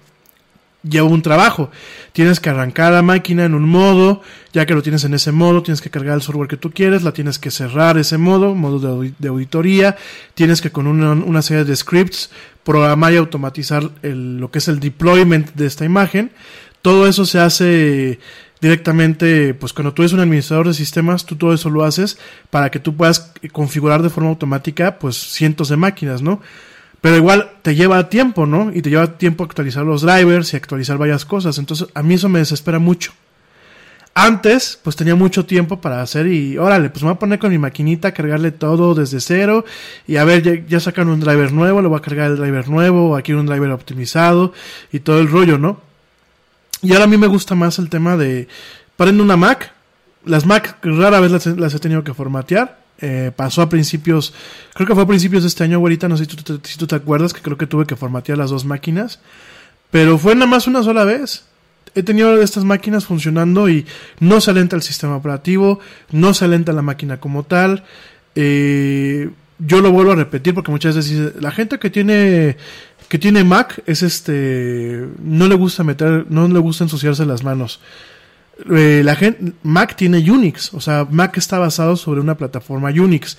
lleva 0.84 1.08
un 1.08 1.22
trabajo. 1.22 1.70
Tienes 2.14 2.40
que 2.40 2.50
arrancar 2.50 2.94
la 2.94 3.02
máquina 3.02 3.46
en 3.46 3.54
un 3.54 3.68
modo, 3.68 4.22
ya 4.54 4.66
que 4.66 4.74
lo 4.74 4.82
tienes 4.82 5.04
en 5.04 5.14
ese 5.14 5.32
modo, 5.32 5.64
tienes 5.64 5.82
que 5.82 5.90
cargar 5.90 6.16
el 6.16 6.22
software 6.22 6.48
que 6.48 6.58
tú 6.58 6.72
quieres, 6.72 7.04
la 7.04 7.12
tienes 7.12 7.40
que 7.40 7.52
cerrar 7.52 7.98
ese 7.98 8.18
modo, 8.18 8.56
modo 8.56 9.02
de, 9.02 9.28
auditoría, 9.28 9.98
tienes 10.34 10.62
que 10.62 10.72
con 10.72 10.88
una, 10.88 11.12
una, 11.12 11.42
serie 11.42 11.64
de 11.64 11.76
scripts 11.76 12.30
programar 12.64 13.14
y 13.14 13.18
automatizar 13.18 13.90
el, 14.02 14.38
lo 14.38 14.52
que 14.52 14.60
es 14.60 14.68
el 14.68 14.80
deployment 14.80 15.54
de 15.54 15.66
esta 15.66 15.86
imagen. 15.86 16.32
Todo 16.82 17.08
eso 17.08 17.26
se 17.26 17.40
hace 17.40 18.20
directamente, 18.62 19.54
pues 19.54 19.74
cuando 19.74 19.94
tú 19.94 20.02
eres 20.02 20.14
un 20.14 20.20
administrador 20.20 20.68
de 20.68 20.74
sistemas, 20.74 21.26
tú 21.26 21.36
todo 21.36 21.54
eso 21.54 21.70
lo 21.70 21.84
haces 21.84 22.18
para 22.50 22.72
que 22.72 22.80
tú 22.80 22.96
puedas 22.96 23.34
configurar 23.52 24.02
de 24.02 24.10
forma 24.10 24.30
automática, 24.30 24.98
pues 25.00 25.16
cientos 25.16 25.70
de 25.70 25.78
máquinas, 25.78 26.22
¿no? 26.22 26.42
Pero 27.08 27.16
igual 27.16 27.52
te 27.62 27.74
lleva 27.74 28.10
tiempo, 28.10 28.46
¿no? 28.46 28.70
Y 28.74 28.82
te 28.82 28.90
lleva 28.90 29.18
tiempo 29.18 29.46
actualizar 29.46 29.86
los 29.86 30.02
drivers 30.02 30.52
y 30.52 30.58
actualizar 30.58 30.98
varias 30.98 31.24
cosas. 31.24 31.58
Entonces, 31.58 31.88
a 31.94 32.04
mí 32.04 32.16
eso 32.16 32.28
me 32.28 32.40
desespera 32.40 32.80
mucho. 32.80 33.14
Antes, 34.14 34.78
pues 34.84 34.98
tenía 34.98 35.16
mucho 35.16 35.46
tiempo 35.46 35.80
para 35.80 36.02
hacer 36.02 36.28
y, 36.28 36.58
órale, 36.58 36.90
pues 36.90 37.04
me 37.04 37.08
voy 37.08 37.16
a 37.16 37.20
poner 37.20 37.40
con 37.40 37.50
mi 37.52 37.58
maquinita, 37.58 38.12
cargarle 38.12 38.52
todo 38.52 38.94
desde 38.94 39.22
cero 39.22 39.64
y 40.06 40.18
a 40.18 40.26
ver, 40.26 40.44
ya, 40.44 40.68
ya 40.68 40.82
sacan 40.82 41.08
un 41.08 41.22
driver 41.22 41.54
nuevo, 41.54 41.82
le 41.82 41.88
voy 41.88 41.98
a 41.98 42.02
cargar 42.02 42.32
el 42.32 42.36
driver 42.36 42.68
nuevo, 42.68 43.16
aquí 43.16 43.32
un 43.32 43.46
driver 43.46 43.72
optimizado 43.72 44.52
y 44.92 45.00
todo 45.00 45.20
el 45.20 45.32
rollo, 45.32 45.58
¿no? 45.58 45.80
Y 46.82 46.92
ahora 46.92 47.06
a 47.06 47.08
mí 47.08 47.16
me 47.16 47.28
gusta 47.28 47.56
más 47.56 47.80
el 47.80 47.90
tema 47.90 48.18
de, 48.18 48.50
prendo 48.98 49.24
una 49.24 49.38
Mac, 49.38 49.72
las 50.26 50.46
Mac 50.46 50.78
rara 50.82 51.22
vez 51.22 51.32
las, 51.32 51.46
las 51.46 51.74
he 51.74 51.80
tenido 51.80 52.04
que 52.04 52.14
formatear, 52.14 52.80
eh, 53.00 53.32
pasó 53.36 53.62
a 53.62 53.70
principios, 53.70 54.34
creo 54.74 54.88
que 54.88 54.94
fue 54.94 55.04
a 55.04 55.08
principios 55.08 55.44
de 55.44 55.50
este 55.50 55.64
año, 55.64 55.80
güerita, 55.80 56.08
no 56.08 56.18
sé 56.18 56.26
si 56.26 56.36
tú, 56.36 56.58
te, 56.58 56.70
si 56.70 56.78
tú 56.78 56.88
te 56.88 56.96
acuerdas, 56.96 57.34
que 57.34 57.42
creo 57.42 57.58
que 57.58 57.68
tuve 57.68 57.86
que 57.86 57.96
formatear 57.96 58.38
las 58.38 58.50
dos 58.50 58.66
máquinas, 58.66 59.20
pero 59.92 60.18
fue 60.18 60.36
nada 60.36 60.48
más 60.48 60.68
una 60.68 60.84
sola 60.84 61.06
vez. 61.06 61.46
He 61.96 62.04
tenido 62.04 62.42
estas 62.42 62.64
máquinas 62.64 63.06
funcionando 63.06 63.70
y 63.70 63.86
no 64.20 64.42
se 64.42 64.52
alenta 64.52 64.76
el 64.76 64.82
sistema 64.82 65.16
operativo, 65.16 65.80
no 66.12 66.34
se 66.34 66.46
alenta 66.46 66.74
la 66.74 66.82
máquina 66.82 67.20
como 67.20 67.44
tal. 67.44 67.86
Eh, 68.36 69.30
yo 69.60 69.82
lo 69.82 69.92
vuelvo 69.92 70.12
a 70.12 70.16
repetir 70.16 70.54
porque 70.54 70.70
muchas 70.70 70.96
veces 70.96 71.42
la 71.42 71.52
gente 71.52 71.80
que 71.80 71.90
tiene 71.90 72.58
que 73.08 73.18
tiene 73.18 73.44
Mac 73.44 73.82
es 73.88 74.04
este 74.04 75.08
no 75.24 75.48
le 75.48 75.56
gusta 75.56 75.84
meter, 75.84 76.26
no 76.30 76.48
le 76.48 76.60
gusta 76.60 76.84
ensuciarse 76.84 77.26
las 77.26 77.44
manos 77.44 77.80
eh, 78.66 79.02
la 79.04 79.16
gente, 79.16 79.54
Mac 79.64 79.96
tiene 79.96 80.20
Unix, 80.30 80.74
o 80.74 80.82
sea, 80.82 81.08
Mac 81.10 81.38
está 81.38 81.60
basado 81.60 81.96
sobre 81.96 82.22
una 82.22 82.36
plataforma 82.36 82.90
Unix. 82.90 83.38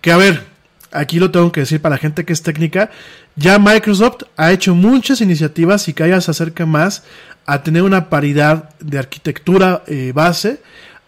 Que 0.00 0.12
a 0.12 0.16
ver, 0.16 0.44
aquí 0.92 1.18
lo 1.18 1.30
tengo 1.30 1.52
que 1.52 1.60
decir 1.60 1.80
para 1.80 1.94
la 1.94 1.98
gente 1.98 2.24
que 2.24 2.32
es 2.32 2.42
técnica, 2.42 2.90
ya 3.36 3.58
Microsoft 3.58 4.24
ha 4.36 4.52
hecho 4.52 4.74
muchas 4.74 5.20
iniciativas 5.20 5.88
y 5.88 5.94
cada 5.94 6.08
día 6.08 6.20
se 6.20 6.30
acerca 6.30 6.66
más 6.66 7.04
a 7.44 7.62
tener 7.62 7.82
una 7.82 8.08
paridad 8.08 8.70
de 8.80 8.98
arquitectura 8.98 9.84
eh, 9.86 10.12
base 10.14 10.60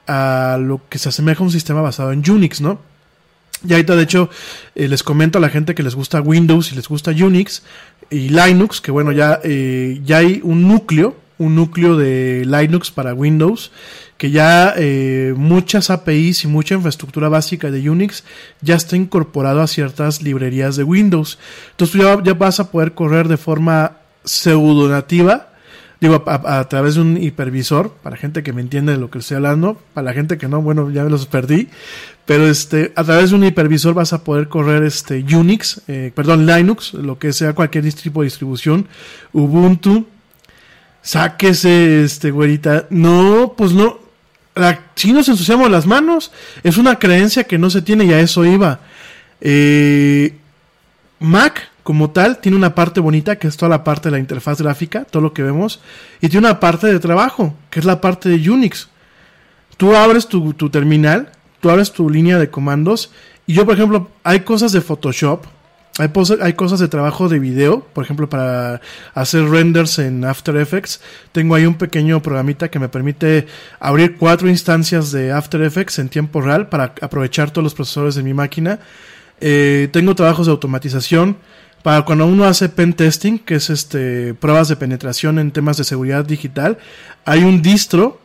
a 0.06 0.58
lo 0.60 0.80
que 0.88 0.98
se 0.98 1.08
asemeja 1.08 1.40
a 1.40 1.44
un 1.46 1.50
sistema 1.50 1.80
basado 1.80 2.12
en 2.12 2.28
Unix, 2.28 2.60
¿no? 2.60 2.80
Y 3.66 3.72
ahorita, 3.72 3.96
de 3.96 4.04
hecho, 4.04 4.30
eh, 4.76 4.86
les 4.86 5.02
comento 5.02 5.38
a 5.38 5.40
la 5.40 5.48
gente 5.48 5.74
que 5.74 5.82
les 5.82 5.96
gusta 5.96 6.20
Windows 6.20 6.70
y 6.70 6.76
les 6.76 6.86
gusta 6.86 7.10
Unix 7.10 7.64
y 8.08 8.28
Linux, 8.28 8.80
que 8.80 8.92
bueno, 8.92 9.10
ya, 9.10 9.40
ya 9.42 10.18
hay 10.18 10.40
un 10.44 10.68
núcleo, 10.68 11.16
un 11.38 11.54
núcleo 11.54 11.96
de 11.96 12.44
Linux 12.44 12.90
para 12.90 13.14
Windows, 13.14 13.70
que 14.16 14.30
ya 14.30 14.74
eh, 14.76 15.32
muchas 15.36 15.90
APIs 15.90 16.44
y 16.44 16.48
mucha 16.48 16.74
infraestructura 16.74 17.28
básica 17.28 17.70
de 17.70 17.88
Unix 17.88 18.24
ya 18.60 18.74
está 18.74 18.96
incorporado 18.96 19.60
a 19.60 19.68
ciertas 19.68 20.22
librerías 20.22 20.76
de 20.76 20.84
Windows. 20.84 21.38
Entonces 21.70 21.96
tú 21.96 22.22
ya, 22.24 22.34
vas 22.34 22.60
a 22.60 22.70
poder 22.70 22.92
correr 22.92 23.28
de 23.28 23.36
forma 23.36 23.98
pseudo 24.24 24.88
nativa 24.88 25.46
digo, 26.00 26.22
a, 26.26 26.60
a, 26.60 26.68
través 26.68 26.94
de 26.94 27.00
un 27.00 27.16
hipervisor, 27.16 27.90
para 27.90 28.16
gente 28.16 28.44
que 28.44 28.52
me 28.52 28.60
entiende 28.60 28.92
de 28.92 28.98
lo 28.98 29.10
que 29.10 29.18
estoy 29.18 29.36
hablando, 29.36 29.80
para 29.94 30.04
la 30.04 30.12
gente 30.12 30.38
que 30.38 30.46
no, 30.46 30.62
bueno, 30.62 30.90
ya 30.90 31.02
me 31.02 31.10
los 31.10 31.26
perdí, 31.26 31.68
pero 32.28 32.46
este, 32.46 32.92
a 32.94 33.04
través 33.04 33.30
de 33.30 33.36
un 33.36 33.44
hipervisor 33.44 33.94
vas 33.94 34.12
a 34.12 34.22
poder 34.22 34.48
correr 34.48 34.82
este 34.82 35.24
Unix, 35.34 35.80
eh, 35.88 36.12
perdón, 36.14 36.46
Linux, 36.46 36.92
lo 36.92 37.18
que 37.18 37.32
sea 37.32 37.54
cualquier 37.54 37.90
tipo 37.94 38.20
de 38.20 38.26
distribución, 38.26 38.86
Ubuntu, 39.32 40.06
sáquese, 41.02 42.04
este, 42.04 42.30
güerita, 42.30 42.86
no, 42.90 43.54
pues 43.56 43.72
no, 43.72 43.98
la, 44.54 44.86
si 44.94 45.12
nos 45.12 45.28
ensuciamos 45.28 45.70
las 45.70 45.86
manos, 45.86 46.32
es 46.62 46.76
una 46.76 46.98
creencia 46.98 47.44
que 47.44 47.58
no 47.58 47.70
se 47.70 47.82
tiene 47.82 48.04
y 48.04 48.12
a 48.12 48.20
eso 48.20 48.44
iba. 48.44 48.80
Eh, 49.40 50.34
Mac 51.20 51.70
como 51.82 52.10
tal, 52.10 52.38
tiene 52.38 52.56
una 52.58 52.74
parte 52.74 53.00
bonita, 53.00 53.38
que 53.38 53.48
es 53.48 53.56
toda 53.56 53.70
la 53.70 53.82
parte 53.82 54.08
de 54.08 54.12
la 54.12 54.18
interfaz 54.18 54.60
gráfica, 54.60 55.04
todo 55.04 55.22
lo 55.22 55.32
que 55.32 55.42
vemos, 55.42 55.80
y 56.20 56.28
tiene 56.28 56.46
una 56.46 56.60
parte 56.60 56.86
de 56.86 56.98
trabajo, 56.98 57.54
que 57.70 57.80
es 57.80 57.86
la 57.86 58.02
parte 58.02 58.28
de 58.28 58.50
Unix. 58.50 58.88
Tú 59.78 59.96
abres 59.96 60.26
tu, 60.26 60.52
tu 60.52 60.68
terminal, 60.68 61.32
tú 61.60 61.70
abres 61.70 61.92
tu 61.92 62.10
línea 62.10 62.38
de 62.38 62.50
comandos, 62.50 63.10
y 63.46 63.54
yo, 63.54 63.64
por 63.64 63.72
ejemplo, 63.72 64.10
hay 64.22 64.40
cosas 64.40 64.72
de 64.72 64.82
Photoshop, 64.82 65.46
hay, 65.98 66.52
cosas 66.52 66.78
de 66.78 66.88
trabajo 66.88 67.28
de 67.28 67.38
video, 67.38 67.80
por 67.92 68.04
ejemplo, 68.04 68.28
para 68.28 68.80
hacer 69.14 69.48
renders 69.48 69.98
en 69.98 70.24
After 70.24 70.56
Effects. 70.56 71.00
Tengo 71.32 71.56
ahí 71.56 71.66
un 71.66 71.74
pequeño 71.74 72.22
programita 72.22 72.70
que 72.70 72.78
me 72.78 72.88
permite 72.88 73.46
abrir 73.80 74.16
cuatro 74.16 74.48
instancias 74.48 75.10
de 75.10 75.32
After 75.32 75.60
Effects 75.62 75.98
en 75.98 76.08
tiempo 76.08 76.40
real 76.40 76.68
para 76.68 76.94
aprovechar 77.00 77.50
todos 77.50 77.64
los 77.64 77.74
procesadores 77.74 78.14
de 78.14 78.22
mi 78.22 78.32
máquina. 78.32 78.78
Eh, 79.40 79.88
tengo 79.92 80.14
trabajos 80.14 80.46
de 80.46 80.52
automatización 80.52 81.36
para 81.82 82.02
cuando 82.02 82.26
uno 82.26 82.44
hace 82.44 82.68
pen 82.68 82.92
testing, 82.92 83.38
que 83.38 83.56
es 83.56 83.70
este 83.70 84.34
pruebas 84.34 84.68
de 84.68 84.76
penetración 84.76 85.38
en 85.38 85.50
temas 85.50 85.76
de 85.78 85.84
seguridad 85.84 86.24
digital. 86.24 86.78
Hay 87.24 87.42
un 87.42 87.60
distro 87.60 88.20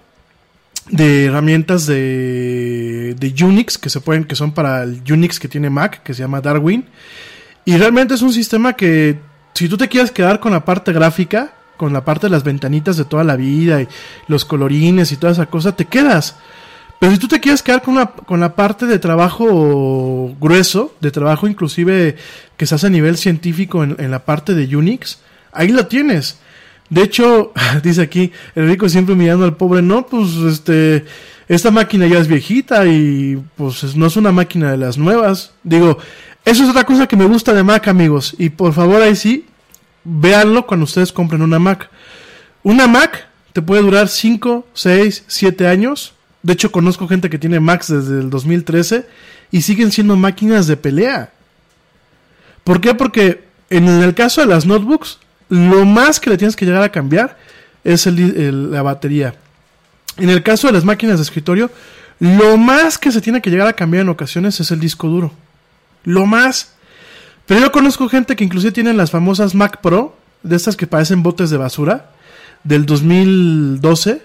de 0.90 1.26
herramientas 1.26 1.88
de, 1.88 3.16
de 3.18 3.44
Unix 3.44 3.78
que 3.78 3.90
se 3.90 4.02
pueden 4.02 4.26
que 4.26 4.36
son 4.36 4.54
para 4.54 4.84
el 4.84 5.02
Unix 5.10 5.40
que 5.40 5.48
tiene 5.48 5.70
Mac, 5.70 6.04
que 6.04 6.14
se 6.14 6.22
llama 6.22 6.42
Darwin. 6.42 6.86
Y 7.66 7.78
realmente 7.78 8.14
es 8.14 8.22
un 8.22 8.34
sistema 8.34 8.74
que 8.74 9.20
si 9.54 9.70
tú 9.70 9.78
te 9.78 9.88
quieres 9.88 10.12
quedar 10.12 10.40
con 10.40 10.52
la 10.52 10.66
parte 10.66 10.92
gráfica, 10.92 11.54
con 11.78 11.94
la 11.94 12.04
parte 12.04 12.28
de 12.28 12.32
las 12.32 12.44
ventanitas 12.44 12.98
de 12.98 13.06
toda 13.06 13.24
la 13.24 13.36
vida 13.36 13.82
y 13.82 13.88
los 14.28 14.46
colorines 14.46 15.12
y 15.12 15.18
toda 15.18 15.34
esa 15.34 15.46
cosa, 15.46 15.76
te 15.76 15.86
quedas. 15.86 16.36
Pero 17.00 17.12
si 17.12 17.20
tú 17.20 17.28
te 17.28 17.40
quieres 17.40 17.62
quedar 17.62 17.82
con 17.82 17.96
la, 17.96 18.08
con 18.08 18.40
la 18.40 18.56
parte 18.56 18.86
de 18.86 19.00
trabajo 19.00 20.34
grueso, 20.40 20.96
de 21.02 21.12
trabajo 21.12 21.48
inclusive 21.48 22.16
que 22.56 22.66
se 22.66 22.76
hace 22.76 22.88
a 22.88 22.90
nivel 22.90 23.18
científico 23.18 23.84
en, 23.84 23.96
en 24.00 24.12
la 24.12 24.24
parte 24.24 24.54
de 24.54 24.76
Unix, 24.76 25.20
ahí 25.52 25.70
lo 25.70 25.88
tienes. 25.88 26.40
De 26.90 27.02
hecho, 27.02 27.52
dice 27.84 28.02
aquí, 28.02 28.32
el 28.56 28.68
rico 28.70 28.88
siempre 28.90 29.16
mirando 29.16 29.46
al 29.46 29.58
pobre, 29.58 29.82
no, 29.82 30.06
pues 30.06 30.36
este, 30.36 31.06
esta 31.48 31.72
máquina 31.72 32.08
ya 32.08 32.20
es 32.20 32.28
viejita 32.28 32.86
y 32.86 33.42
pues 33.56 33.96
no 33.96 34.06
es 34.06 34.16
una 34.16 34.32
máquina 34.32 34.72
de 34.72 34.78
las 34.78 34.98
nuevas. 34.98 35.54
Digo, 35.64 35.98
eso 36.46 36.64
es 36.64 36.70
otra 36.70 36.84
cosa 36.84 37.08
que 37.08 37.16
me 37.16 37.26
gusta 37.26 37.54
de 37.54 37.64
Mac, 37.64 37.88
amigos. 37.88 38.36
Y 38.38 38.50
por 38.50 38.74
favor, 38.74 39.02
ahí 39.02 39.16
sí, 39.16 39.46
véanlo 40.04 40.68
cuando 40.68 40.84
ustedes 40.84 41.12
compren 41.12 41.42
una 41.42 41.60
Mac. 41.60 41.90
Una 42.64 42.88
Mac 42.88 43.28
te 43.54 43.62
puede 43.62 43.82
durar 43.82 44.10
5, 44.10 44.68
6, 44.74 45.24
7 45.28 45.68
años. 45.68 46.14
De 46.42 46.54
hecho, 46.54 46.72
conozco 46.72 47.08
gente 47.08 47.30
que 47.30 47.40
tiene 47.40 47.60
Macs 47.60 47.88
desde 47.88 48.20
el 48.20 48.30
2013 48.30 49.08
y 49.52 49.62
siguen 49.62 49.92
siendo 49.92 50.18
máquinas 50.18 50.68
de 50.68 50.76
pelea. 50.76 51.32
¿Por 52.64 52.82
qué? 52.82 52.94
Porque 52.94 53.46
en 53.70 53.88
el 53.88 54.14
caso 54.14 54.42
de 54.42 54.48
las 54.48 54.66
notebooks, 54.66 55.20
lo 55.50 55.86
más 55.86 56.20
que 56.20 56.30
le 56.30 56.38
tienes 56.38 56.56
que 56.56 56.66
llegar 56.66 56.84
a 56.84 56.92
cambiar 56.92 57.38
es 57.84 58.06
la 58.08 58.82
batería. 58.82 59.36
En 60.18 60.30
el 60.30 60.44
caso 60.44 60.68
de 60.68 60.74
las 60.74 60.84
máquinas 60.84 61.18
de 61.18 61.24
escritorio, 61.24 61.72
lo 62.20 62.58
más 62.58 62.98
que 62.98 63.12
se 63.12 63.22
tiene 63.22 63.42
que 63.42 63.50
llegar 63.50 63.68
a 63.68 63.74
cambiar 63.74 64.04
en 64.04 64.10
ocasiones 64.10 64.60
es 64.60 64.72
el 64.72 64.80
disco 64.80 65.08
duro. 65.08 65.32
Lo 66.04 66.26
más. 66.26 66.74
Pero 67.46 67.60
yo 67.60 67.72
conozco 67.72 68.10
gente 68.10 68.36
que 68.36 68.44
inclusive 68.44 68.72
tienen 68.72 68.98
las 68.98 69.12
famosas 69.12 69.56
Mac 69.56 69.82
Pro, 69.82 70.16
de 70.44 70.56
estas 70.56 70.76
que 70.76 70.88
parecen 70.88 71.24
botes 71.24 71.50
de 71.50 71.58
basura, 71.58 72.12
del 72.64 72.86
2012, 72.86 74.22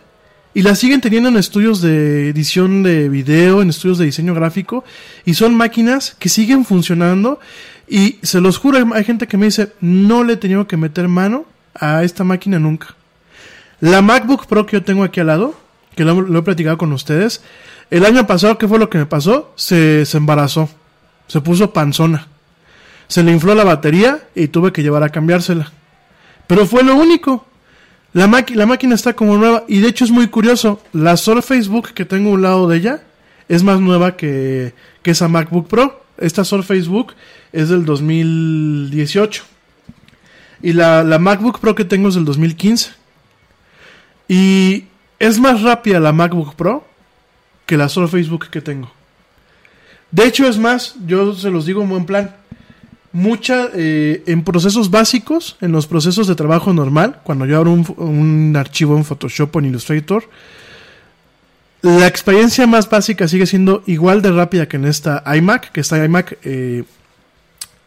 y 0.55 0.63
las 0.63 0.79
siguen 0.79 1.01
teniendo 1.01 1.29
en 1.29 1.37
estudios 1.37 1.81
de 1.81 2.31
edición 2.31 2.83
de 2.83 3.09
video, 3.09 3.61
en 3.63 3.71
estudios 3.71 3.99
de 3.99 4.07
diseño 4.07 4.35
gráfico, 4.35 4.85
y 5.25 5.35
son 5.35 5.55
máquinas 5.55 6.17
que 6.19 6.29
siguen 6.29 6.65
funcionando, 6.65 7.41
y 7.89 8.19
se 8.23 8.41
los 8.41 8.59
juro, 8.59 8.95
hay 8.95 9.05
gente 9.05 9.27
que 9.27 9.37
me 9.37 9.47
dice, 9.47 9.73
no 9.81 10.25
le 10.25 10.35
he 10.35 10.37
tenido 10.37 10.67
que 10.67 10.77
meter 10.77 11.09
mano 11.09 11.47
a 11.75 12.05
esta 12.05 12.25
máquina 12.25 12.59
nunca. 12.59 12.95
La 13.81 14.03
MacBook 14.03 14.47
Pro 14.47 14.67
que 14.67 14.77
yo 14.77 14.85
tengo 14.85 15.05
aquí 15.05 15.21
al 15.21 15.29
lado, 15.29 15.59
que 15.95 16.05
lo, 16.05 16.21
lo 16.21 16.39
he 16.39 16.43
platicado 16.43 16.79
con 16.79 16.93
ustedes, 16.93 17.43
el 17.91 18.05
año 18.05 18.27
pasado, 18.27 18.59
¿qué 18.59 18.69
fue 18.69 18.79
lo 18.79 18.91
que 18.91 18.99
me 18.99 19.07
pasó? 19.07 19.53
Se, 19.57 20.05
se 20.05 20.17
embarazó 20.17 20.69
se 21.29 21.41
puso 21.41 21.73
panzona. 21.73 22.27
Se 23.07 23.23
le 23.23 23.33
infló 23.33 23.55
la 23.55 23.65
batería 23.65 24.25
y 24.35 24.49
tuve 24.49 24.73
que 24.73 24.83
llevar 24.83 25.03
a 25.03 25.11
cambiársela. 25.11 25.73
Pero 26.47 26.67
fue 26.67 26.83
lo 26.83 26.97
único. 26.97 27.47
La, 28.13 28.27
la 28.27 28.67
máquina 28.67 28.95
está 28.95 29.15
como 29.15 29.37
nueva 29.37 29.65
y 29.69 29.81
de 29.81 29.89
hecho 29.89 30.05
es 30.05 30.11
muy 30.11 30.29
curioso. 30.29 30.83
La 30.93 31.17
Surface 31.17 31.69
Book 31.69 31.93
que 31.93 32.05
tengo 32.05 32.31
a 32.31 32.33
un 32.33 32.43
lado 32.43 32.69
de 32.69 32.79
ella 32.79 33.03
es 33.49 33.63
más 33.63 33.81
nueva 33.81 34.17
que, 34.17 34.75
que 35.03 35.13
esa 35.13 35.29
MacBook 35.29 35.69
Pro. 35.69 36.05
Esta 36.19 36.45
Surface 36.45 36.89
Book 36.89 37.15
es 37.53 37.69
del 37.69 37.85
2018. 37.85 39.45
Y 40.63 40.73
la, 40.73 41.05
la 41.05 41.19
MacBook 41.19 41.61
Pro 41.61 41.75
que 41.75 41.85
tengo 41.85 42.09
es 42.09 42.15
del 42.15 42.25
2015. 42.25 42.91
Y 44.27 44.85
es 45.19 45.39
más 45.39 45.63
rápida 45.63 46.01
la 46.01 46.13
MacBook 46.13 46.55
Pro 46.55 46.87
que 47.67 47.77
la 47.77 47.89
Surface 47.89 48.29
Book 48.29 48.49
que 48.51 48.61
tengo. 48.61 48.91
De 50.11 50.27
hecho, 50.27 50.47
es 50.47 50.59
más, 50.59 50.95
yo 51.07 51.35
se 51.35 51.51
los 51.51 51.67
digo 51.67 51.83
en 51.83 51.89
buen 51.91 52.07
plan. 52.07 52.35
Mucha, 53.13 53.69
eh, 53.75 54.23
en 54.27 54.43
procesos 54.43 54.91
básicos, 54.91 55.57
en 55.61 55.73
los 55.73 55.87
procesos 55.87 56.27
de 56.27 56.35
trabajo 56.35 56.73
normal, 56.73 57.21
cuando 57.25 57.47
yo 57.47 57.57
abro 57.57 57.73
un, 57.73 58.55
archivo 58.57 58.97
en 58.97 59.05
Photoshop 59.05 59.57
o 59.57 59.59
en 59.59 59.67
Illustrator, 59.67 60.25
la 61.83 62.07
experiencia 62.07 62.67
más 62.67 62.89
básica 62.89 63.29
sigue 63.29 63.47
siendo 63.47 63.83
igual 63.87 64.21
de 64.21 64.33
rápida 64.33 64.67
que 64.67 64.77
en 64.77 64.85
esta 64.85 65.23
iMac, 65.37 65.73
que 65.73 65.81
esta 65.81 66.05
iMac 66.05 66.39
eh, 66.43 66.85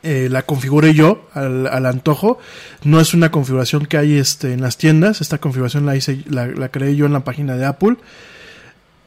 eh, 0.03 0.27
la 0.31 0.43
configuré 0.43 0.93
yo 0.93 1.27
al, 1.34 1.68
al, 1.68 1.85
antojo. 1.85 2.39
No 2.84 2.99
es 2.99 3.14
una 3.14 3.31
configuración 3.31 3.85
que 3.85 3.98
hay 3.98 4.18
este, 4.18 4.53
en 4.53 4.61
las 4.61 4.77
tiendas, 4.77 5.22
esta 5.22 5.39
configuración 5.39 5.85
la 5.85 5.95
hice, 5.95 6.23
la 6.30 6.69
creé 6.69 6.95
yo 6.95 7.06
en 7.06 7.14
la 7.14 7.23
página 7.23 7.57
de 7.57 7.65
Apple 7.65 7.98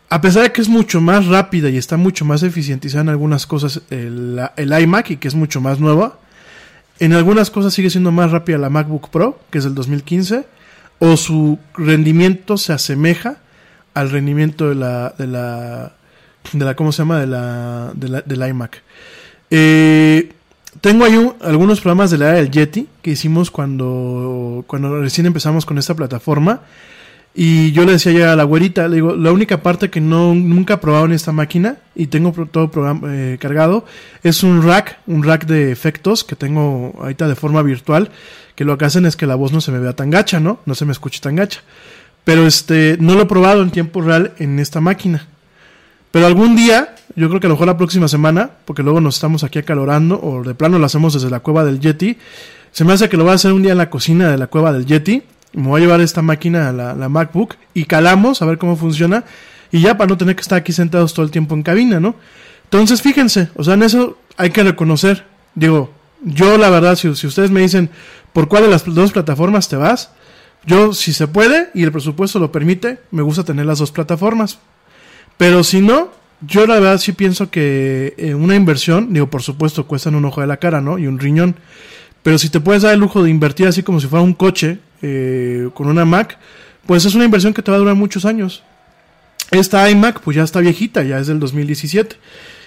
a 0.08 0.20
pesar 0.20 0.42
de 0.44 0.52
que 0.52 0.60
es 0.60 0.68
mucho 0.68 1.00
más 1.00 1.26
rápida 1.26 1.70
y 1.70 1.76
está 1.76 1.96
mucho 1.96 2.24
más 2.24 2.42
eficientizada 2.42 3.02
en 3.02 3.08
algunas 3.08 3.46
cosas 3.46 3.82
el, 3.90 4.40
el, 4.56 4.80
iMac 4.80 5.10
y 5.10 5.16
que 5.16 5.28
es 5.28 5.34
mucho 5.34 5.60
más 5.60 5.80
nueva, 5.80 6.18
en 6.98 7.12
algunas 7.12 7.50
cosas 7.50 7.74
sigue 7.74 7.90
siendo 7.90 8.12
más 8.12 8.30
rápida 8.30 8.58
la 8.58 8.70
MacBook 8.70 9.10
Pro, 9.10 9.40
que 9.50 9.58
es 9.58 9.64
del 9.64 9.74
2015, 9.74 10.46
o 11.00 11.16
su 11.16 11.58
rendimiento 11.74 12.56
se 12.56 12.72
asemeja 12.72 13.38
al 13.94 14.10
rendimiento 14.10 14.68
de 14.68 14.74
la, 14.74 15.14
de 15.16 15.26
la, 15.26 15.92
de 16.52 16.64
la 16.64 16.76
¿cómo 16.76 16.92
se 16.92 16.98
llama? 16.98 17.20
De 17.20 17.26
la, 17.26 17.92
de 17.94 18.08
la 18.08 18.20
del 18.22 18.48
iMac. 18.48 18.82
Eh, 19.50 20.32
tengo 20.80 21.04
ahí 21.04 21.16
un, 21.16 21.34
algunos 21.40 21.80
programas 21.80 22.10
de 22.10 22.18
la 22.18 22.28
era 22.30 22.36
del 22.38 22.50
Yeti 22.50 22.88
que 23.02 23.12
hicimos 23.12 23.50
cuando, 23.50 24.64
cuando 24.66 25.00
recién 25.00 25.26
empezamos 25.26 25.64
con 25.64 25.78
esta 25.78 25.94
plataforma 25.94 26.62
y 27.34 27.72
yo 27.72 27.84
le 27.84 27.92
decía 27.92 28.12
ya 28.12 28.32
a 28.32 28.36
la 28.36 28.44
güerita, 28.44 28.86
le 28.86 28.96
digo, 28.96 29.16
la 29.16 29.32
única 29.32 29.60
parte 29.60 29.90
que 29.90 30.00
no 30.00 30.34
nunca 30.34 30.74
he 30.74 30.78
probado 30.78 31.06
en 31.06 31.12
esta 31.12 31.32
máquina 31.32 31.78
y 31.96 32.06
tengo 32.06 32.32
todo 32.46 32.70
programa, 32.70 33.08
eh, 33.10 33.38
cargado 33.40 33.84
es 34.22 34.44
un 34.44 34.62
rack, 34.62 34.98
un 35.08 35.24
rack 35.24 35.46
de 35.46 35.72
efectos 35.72 36.22
que 36.22 36.36
tengo 36.36 36.94
ahorita 36.96 37.26
de 37.26 37.34
forma 37.34 37.62
virtual, 37.62 38.10
que 38.54 38.64
lo 38.64 38.78
que 38.78 38.84
hacen 38.84 39.04
es 39.04 39.16
que 39.16 39.26
la 39.26 39.34
voz 39.34 39.52
no 39.52 39.60
se 39.60 39.72
me 39.72 39.80
vea 39.80 39.94
tan 39.94 40.10
gacha, 40.10 40.38
¿no? 40.38 40.60
No 40.64 40.76
se 40.76 40.84
me 40.84 40.92
escuche 40.92 41.20
tan 41.20 41.34
gacha. 41.34 41.62
Pero 42.22 42.46
este, 42.46 42.96
no 43.00 43.14
lo 43.14 43.22
he 43.22 43.26
probado 43.26 43.62
en 43.62 43.70
tiempo 43.70 44.00
real 44.00 44.32
en 44.38 44.60
esta 44.60 44.80
máquina. 44.80 45.26
Pero 46.12 46.26
algún 46.26 46.54
día, 46.54 46.94
yo 47.16 47.28
creo 47.28 47.40
que 47.40 47.48
a 47.48 47.50
lo 47.50 47.56
mejor 47.56 47.66
la 47.66 47.76
próxima 47.76 48.06
semana, 48.06 48.50
porque 48.64 48.84
luego 48.84 49.00
nos 49.00 49.16
estamos 49.16 49.42
aquí 49.42 49.58
acalorando, 49.58 50.20
o 50.22 50.44
de 50.44 50.54
plano 50.54 50.78
lo 50.78 50.86
hacemos 50.86 51.14
desde 51.14 51.28
la 51.28 51.40
cueva 51.40 51.64
del 51.64 51.80
Yeti. 51.80 52.16
Se 52.70 52.84
me 52.84 52.92
hace 52.92 53.08
que 53.08 53.16
lo 53.16 53.24
voy 53.24 53.32
a 53.32 53.34
hacer 53.34 53.52
un 53.52 53.62
día 53.62 53.72
en 53.72 53.78
la 53.78 53.90
cocina 53.90 54.30
de 54.30 54.38
la 54.38 54.46
cueva 54.46 54.72
del 54.72 54.86
Yeti. 54.86 55.24
Me 55.54 55.68
voy 55.68 55.80
a 55.80 55.84
llevar 55.84 56.00
esta 56.00 56.22
máquina, 56.22 56.72
la, 56.72 56.94
la 56.94 57.08
MacBook, 57.08 57.56
y 57.72 57.84
calamos 57.84 58.42
a 58.42 58.46
ver 58.46 58.58
cómo 58.58 58.76
funciona. 58.76 59.24
Y 59.70 59.80
ya 59.80 59.96
para 59.96 60.08
no 60.08 60.16
tener 60.16 60.36
que 60.36 60.42
estar 60.42 60.58
aquí 60.58 60.72
sentados 60.72 61.14
todo 61.14 61.24
el 61.24 61.32
tiempo 61.32 61.54
en 61.54 61.62
cabina, 61.62 61.98
¿no? 62.00 62.14
Entonces, 62.64 63.02
fíjense, 63.02 63.48
o 63.56 63.64
sea, 63.64 63.74
en 63.74 63.82
eso 63.82 64.18
hay 64.36 64.50
que 64.50 64.62
reconocer. 64.62 65.24
Digo, 65.54 65.92
yo 66.24 66.58
la 66.58 66.70
verdad, 66.70 66.96
si, 66.96 67.08
ustedes 67.08 67.50
me 67.50 67.60
dicen 67.60 67.90
por 68.32 68.48
cuál 68.48 68.64
de 68.64 68.70
las 68.70 68.84
dos 68.84 69.12
plataformas 69.12 69.68
te 69.68 69.76
vas, 69.76 70.10
yo, 70.66 70.94
si 70.94 71.12
se 71.12 71.28
puede 71.28 71.70
y 71.74 71.82
el 71.82 71.92
presupuesto 71.92 72.38
lo 72.38 72.50
permite, 72.50 72.98
me 73.10 73.22
gusta 73.22 73.44
tener 73.44 73.66
las 73.66 73.78
dos 73.78 73.92
plataformas. 73.92 74.58
Pero 75.36 75.62
si 75.62 75.80
no, 75.80 76.10
yo 76.40 76.66
la 76.66 76.80
verdad 76.80 76.98
sí 76.98 77.12
pienso 77.12 77.50
que 77.50 78.14
eh, 78.16 78.34
una 78.34 78.56
inversión, 78.56 79.12
digo, 79.12 79.28
por 79.28 79.42
supuesto, 79.42 79.86
cuestan 79.86 80.14
un 80.14 80.24
ojo 80.24 80.40
de 80.40 80.46
la 80.46 80.56
cara, 80.56 80.80
¿no? 80.80 80.98
Y 80.98 81.06
un 81.06 81.18
riñón. 81.18 81.56
Pero 82.22 82.38
si 82.38 82.48
te 82.48 82.60
puedes 82.60 82.82
dar 82.82 82.94
el 82.94 83.00
lujo 83.00 83.22
de 83.22 83.30
invertir 83.30 83.66
así 83.66 83.82
como 83.82 84.00
si 84.00 84.06
fuera 84.06 84.22
un 84.22 84.32
coche 84.32 84.78
eh, 85.06 85.68
con 85.74 85.86
una 85.86 86.06
Mac, 86.06 86.38
pues 86.86 87.04
es 87.04 87.14
una 87.14 87.26
inversión 87.26 87.52
que 87.52 87.60
te 87.60 87.70
va 87.70 87.76
a 87.76 87.80
durar 87.80 87.94
muchos 87.94 88.24
años. 88.24 88.62
Esta 89.50 89.88
iMac, 89.90 90.20
pues 90.20 90.36
ya 90.36 90.42
está 90.42 90.60
viejita, 90.60 91.02
ya 91.02 91.18
es 91.18 91.26
del 91.26 91.38
2017. 91.38 92.16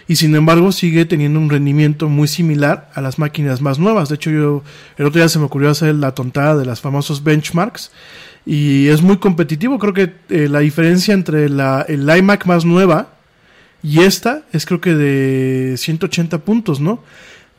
Y 0.07 0.15
sin 0.15 0.35
embargo 0.35 0.71
sigue 0.71 1.05
teniendo 1.05 1.39
un 1.39 1.49
rendimiento 1.49 2.07
muy 2.07 2.27
similar 2.27 2.91
a 2.93 3.01
las 3.01 3.17
máquinas 3.17 3.59
más 3.59 3.79
nuevas. 3.79 4.07
De 4.07 4.15
hecho, 4.15 4.29
yo 4.29 4.63
el 4.97 5.05
otro 5.07 5.19
día 5.19 5.29
se 5.29 5.39
me 5.39 5.45
ocurrió 5.45 5.71
hacer 5.71 5.95
la 5.95 6.13
tontada 6.13 6.55
de 6.55 6.65
las 6.65 6.79
famosos 6.79 7.23
benchmarks. 7.23 7.91
Y 8.45 8.87
es 8.87 9.01
muy 9.01 9.17
competitivo. 9.17 9.79
Creo 9.79 9.93
que 9.93 10.13
eh, 10.29 10.47
la 10.47 10.59
diferencia 10.59 11.13
entre 11.13 11.49
la 11.49 11.81
el 11.89 12.07
iMac 12.07 12.45
más 12.45 12.63
nueva 12.63 13.17
y 13.83 14.01
esta 14.01 14.43
es 14.53 14.65
creo 14.65 14.79
que 14.79 14.93
de 14.93 15.75
180 15.77 16.37
puntos, 16.39 16.79
¿no? 16.79 17.03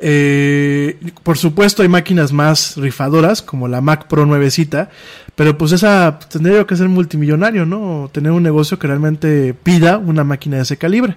Eh, 0.00 0.96
por 1.24 1.38
supuesto 1.38 1.82
hay 1.82 1.88
máquinas 1.88 2.32
más 2.32 2.76
rifadoras 2.76 3.42
como 3.42 3.66
la 3.66 3.80
Mac 3.80 4.06
Pro 4.06 4.26
nuevecita, 4.26 4.90
pero 5.34 5.58
pues 5.58 5.72
esa 5.72 6.18
tendría 6.18 6.64
que 6.64 6.76
ser 6.76 6.88
multimillonario, 6.88 7.66
¿no? 7.66 8.08
Tener 8.12 8.32
un 8.32 8.42
negocio 8.42 8.78
que 8.78 8.86
realmente 8.86 9.54
pida 9.54 9.98
una 9.98 10.24
máquina 10.24 10.56
de 10.56 10.62
ese 10.62 10.76
calibre. 10.76 11.16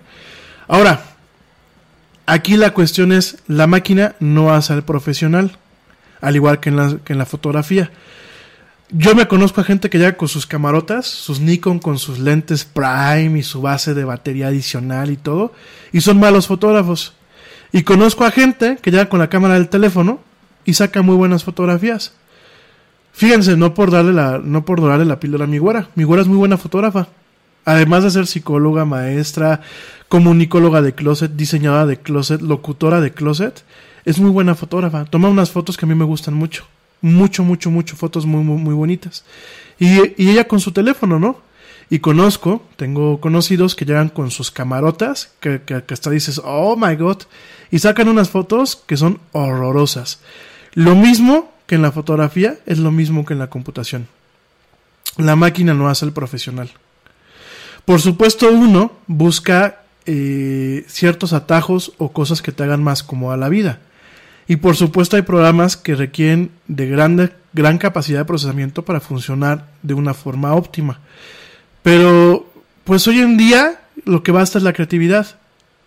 Ahora, 0.68 1.02
aquí 2.26 2.58
la 2.58 2.74
cuestión 2.74 3.12
es, 3.12 3.38
la 3.48 3.68
máquina 3.68 4.16
no 4.20 4.54
hace 4.54 4.74
al 4.74 4.84
profesional, 4.84 5.58
al 6.22 6.36
igual 6.36 6.60
que 6.60 6.70
en 6.70 6.76
la, 6.78 6.98
que 7.04 7.14
en 7.14 7.20
la 7.20 7.26
fotografía. 7.26 7.92
Yo 8.94 9.16
me 9.16 9.28
conozco 9.28 9.62
a 9.62 9.64
gente 9.64 9.90
que 9.90 9.98
llega 9.98 10.18
con 10.18 10.28
sus 10.28 10.46
camarotas, 10.46 11.06
sus 11.08 11.40
Nikon 11.40 11.80
con 11.80 11.98
sus 11.98 12.20
lentes 12.20 12.66
Prime 12.66 13.40
y 13.40 13.44
su 13.44 13.62
base 13.62 13.94
de 13.94 14.04
batería 14.04 14.48
adicional 14.48 15.12
y 15.12 15.18
todo, 15.18 15.54
y 15.94 16.02
son 16.02 16.20
malos 16.20 16.48
fotógrafos. 16.48 17.14
Y 17.74 17.84
conozco 17.84 18.26
a 18.26 18.32
gente 18.32 18.78
que 18.82 18.92
llega 18.92 19.10
con 19.10 19.20
la 19.20 19.30
cámara 19.30 19.54
del 19.56 19.70
teléfono 19.70 20.20
y 20.66 20.74
saca 20.74 21.02
muy 21.02 21.16
buenas 21.16 21.44
fotografías. 21.44 22.14
Fíjense, 23.14 23.58
no 23.58 23.74
por 23.74 23.92
darle 23.92 24.14
la, 24.14 24.40
no 24.44 24.66
por 24.66 24.82
darle 24.82 25.06
la 25.06 25.20
píldora 25.20 25.46
a 25.46 25.48
mi 25.48 25.58
güera. 25.58 25.90
Mi 25.96 26.04
es 26.04 26.28
muy 26.28 26.38
buena 26.38 26.58
fotógrafa. 26.58 27.08
Además 27.66 28.04
de 28.04 28.12
ser 28.12 28.28
psicóloga, 28.28 28.86
maestra, 28.86 29.62
comunicóloga 30.10 30.82
de 30.82 30.94
closet, 30.94 31.36
diseñadora 31.36 31.86
de 31.86 31.98
closet, 31.98 32.42
locutora 32.42 33.02
de 33.02 33.12
closet, 33.12 33.64
es 34.04 34.20
muy 34.20 34.32
buena 34.32 34.56
fotógrafa. 34.56 35.06
Toma 35.06 35.30
unas 35.30 35.52
fotos 35.52 35.78
que 35.78 35.86
a 35.86 35.90
mí 35.90 35.96
me 35.96 36.06
gustan 36.06 36.34
mucho. 36.34 36.66
Mucho, 37.02 37.44
mucho, 37.44 37.70
mucho. 37.70 37.96
Fotos 37.96 38.26
muy, 38.26 38.44
muy, 38.44 38.58
muy 38.58 38.74
bonitas. 38.74 39.24
Y, 39.80 40.22
y 40.22 40.32
ella 40.32 40.48
con 40.48 40.60
su 40.60 40.72
teléfono, 40.72 41.20
¿no? 41.20 41.38
Y 41.92 42.00
conozco, 42.00 42.64
tengo 42.78 43.20
conocidos 43.20 43.76
que 43.76 43.84
llegan 43.84 44.08
con 44.08 44.32
sus 44.32 44.50
camarotas, 44.50 45.34
que, 45.42 45.62
hasta 45.90 46.10
dices, 46.10 46.42
oh 46.42 46.78
my 46.78 46.96
god, 46.96 47.18
y 47.70 47.80
sacan 47.80 48.08
unas 48.08 48.30
fotos 48.30 48.78
que 48.78 48.96
son 48.96 49.20
horrorosas. 49.34 50.22
Lo 50.74 50.96
mismo 50.96 51.52
que 51.68 51.76
en 51.76 51.82
la 51.82 51.92
fotografía 51.92 52.60
es 52.66 52.80
lo 52.80 52.92
mismo 52.92 53.26
que 53.26 53.34
en 53.34 53.40
la 53.40 53.50
computación. 53.50 54.08
La 55.18 55.36
máquina 55.36 55.74
no 55.74 55.90
hace 55.90 56.06
el 56.06 56.14
profesional. 56.14 56.72
Por 57.84 58.00
supuesto, 58.00 58.50
uno 58.50 58.94
busca 59.08 59.82
eh, 60.06 60.86
ciertos 60.88 61.34
atajos 61.34 61.92
o 61.98 62.14
cosas 62.14 62.42
que 62.42 62.54
te 62.54 62.64
hagan 62.64 62.82
más 62.82 63.04
cómoda 63.04 63.36
la 63.36 63.50
vida. 63.50 63.80
Y 64.48 64.56
por 64.56 64.78
supuesto 64.78 65.18
hay 65.18 65.24
programas 65.24 65.76
que 65.76 65.96
requieren 65.96 66.52
de 66.70 66.88
grande, 66.88 67.34
gran 67.52 67.78
capacidad 67.78 68.20
de 68.20 68.26
procesamiento 68.26 68.86
para 68.86 69.02
funcionar 69.02 69.68
de 69.84 69.94
una 69.94 70.14
forma 70.14 70.56
óptima. 70.56 71.02
Pero, 71.84 72.52
pues 72.84 73.08
hoy 73.08 73.20
en 73.20 73.38
día 73.38 73.82
lo 74.06 74.24
que 74.24 74.32
basta 74.32 74.58
es 74.58 74.64
la 74.64 74.74
creatividad. 74.74 75.28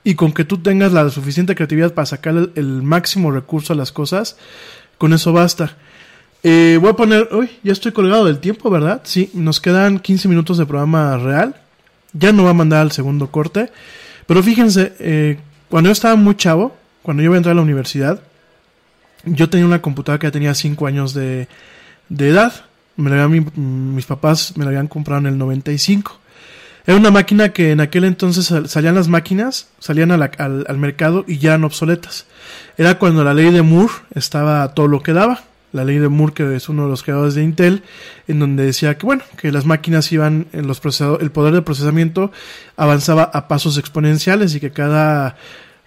Y 0.03 0.17
con 0.17 0.33
que 0.33 0.45
tú 0.45 0.59
tengas 0.59 0.93
la 0.93 1.09
suficiente 1.09 1.55
creatividad 1.55 1.95
para 1.95 2.05
sacar 2.05 2.51
el, 2.55 2.83
máximo 2.83 3.31
recurso 3.31 3.73
a 3.73 3.77
las 3.77 3.91
cosas, 3.91 4.37
con 4.99 5.15
eso 5.15 5.33
basta. 5.33 5.77
Eh, 6.43 6.79
voy 6.79 6.91
a 6.91 6.97
poner, 6.97 7.29
uy, 7.33 7.49
ya 7.63 7.73
estoy 7.73 7.93
colgado 7.93 8.27
del 8.27 8.39
tiempo, 8.39 8.69
¿verdad? 8.69 9.01
Sí, 9.05 9.31
nos 9.33 9.61
quedan 9.61 9.99
15 9.99 10.29
minutos 10.29 10.59
de 10.59 10.67
programa 10.67 11.17
real. 11.17 11.57
Ya 12.13 12.33
no 12.33 12.45
va 12.45 12.51
a 12.51 12.55
mandar 12.55 12.83
al 12.83 12.93
segundo 12.93 13.31
corte. 13.31 13.71
Pero 14.27 14.43
fíjense, 14.43 14.93
eh, 14.99 15.39
cuando 15.71 15.89
yo 15.89 15.93
estaba 15.93 16.17
muy 16.17 16.37
chavo, 16.37 16.77
cuando 17.03 17.23
yo 17.23 17.29
iba 17.29 17.37
a 17.37 17.39
entrar 17.39 17.53
a 17.53 17.57
la 17.57 17.63
universidad, 17.63 18.21
yo 19.25 19.49
tenía 19.49 19.67
una 19.67 19.81
computadora 19.81 20.21
que 20.21 20.31
tenía 20.31 20.55
5 20.55 20.87
años 20.87 21.15
de, 21.15 21.49
de 22.11 22.29
edad. 22.29 22.53
Me 22.97 23.11
la 23.11 23.25
habían, 23.25 23.51
mis 23.95 24.07
papás 24.07 24.57
me 24.57 24.65
la 24.65 24.71
habían 24.71 24.89
comprado 24.89 25.21
en 25.21 25.27
el 25.27 25.39
95. 25.39 26.21
Era 26.87 26.99
una 26.99 27.11
máquina 27.11 27.49
que 27.49 27.71
en 27.71 27.81
aquel 27.81 28.05
entonces 28.05 28.53
salían 28.69 28.95
las 28.95 29.09
máquinas, 29.09 29.69
salían 29.79 30.11
al, 30.11 30.23
al, 30.23 30.79
mercado 30.79 31.25
y 31.27 31.39
ya 31.39 31.51
eran 31.51 31.65
obsoletas. 31.65 32.27
Era 32.77 32.99
cuando 32.99 33.25
la 33.25 33.33
ley 33.33 33.51
de 33.51 33.63
Moore 33.63 33.93
estaba 34.15 34.75
todo 34.75 34.87
lo 34.87 35.03
que 35.03 35.15
daba. 35.15 35.45
La 35.73 35.85
ley 35.85 35.99
de 35.99 36.09
Moore, 36.09 36.35
que 36.35 36.55
es 36.55 36.69
uno 36.69 36.85
de 36.85 36.91
los 36.91 37.03
creadores 37.03 37.35
de 37.35 37.43
Intel, 37.43 37.83
en 38.29 38.39
donde 38.39 38.67
decía 38.67 38.97
que, 38.97 39.07
bueno, 39.07 39.23
que 39.39 39.51
las 39.51 39.65
máquinas 39.65 40.13
iban, 40.13 40.47
en 40.53 40.67
los 40.67 40.81
el 41.21 41.31
poder 41.33 41.55
de 41.55 41.63
procesamiento 41.63 42.31
avanzaba 42.77 43.25
a 43.25 43.49
pasos 43.49 43.79
exponenciales 43.79 44.55
y 44.55 44.61
que 44.61 44.71
cada, 44.71 45.37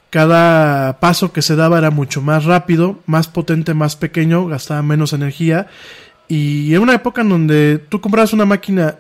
cada 0.10 1.00
paso 1.00 1.32
que 1.32 1.42
se 1.42 1.56
daba 1.56 1.78
era 1.78 1.92
mucho 1.92 2.22
más 2.22 2.44
rápido, 2.44 3.00
más 3.06 3.28
potente, 3.28 3.74
más 3.76 3.96
pequeño, 3.96 4.48
gastaba 4.48 4.82
menos 4.82 5.14
energía. 5.14 5.68
Y 6.28 6.74
en 6.74 6.82
una 6.82 6.94
época 6.94 7.22
en 7.22 7.30
donde 7.30 7.80
tú 7.90 8.02
comprabas 8.02 8.34
una 8.34 8.46
máquina 8.46 8.96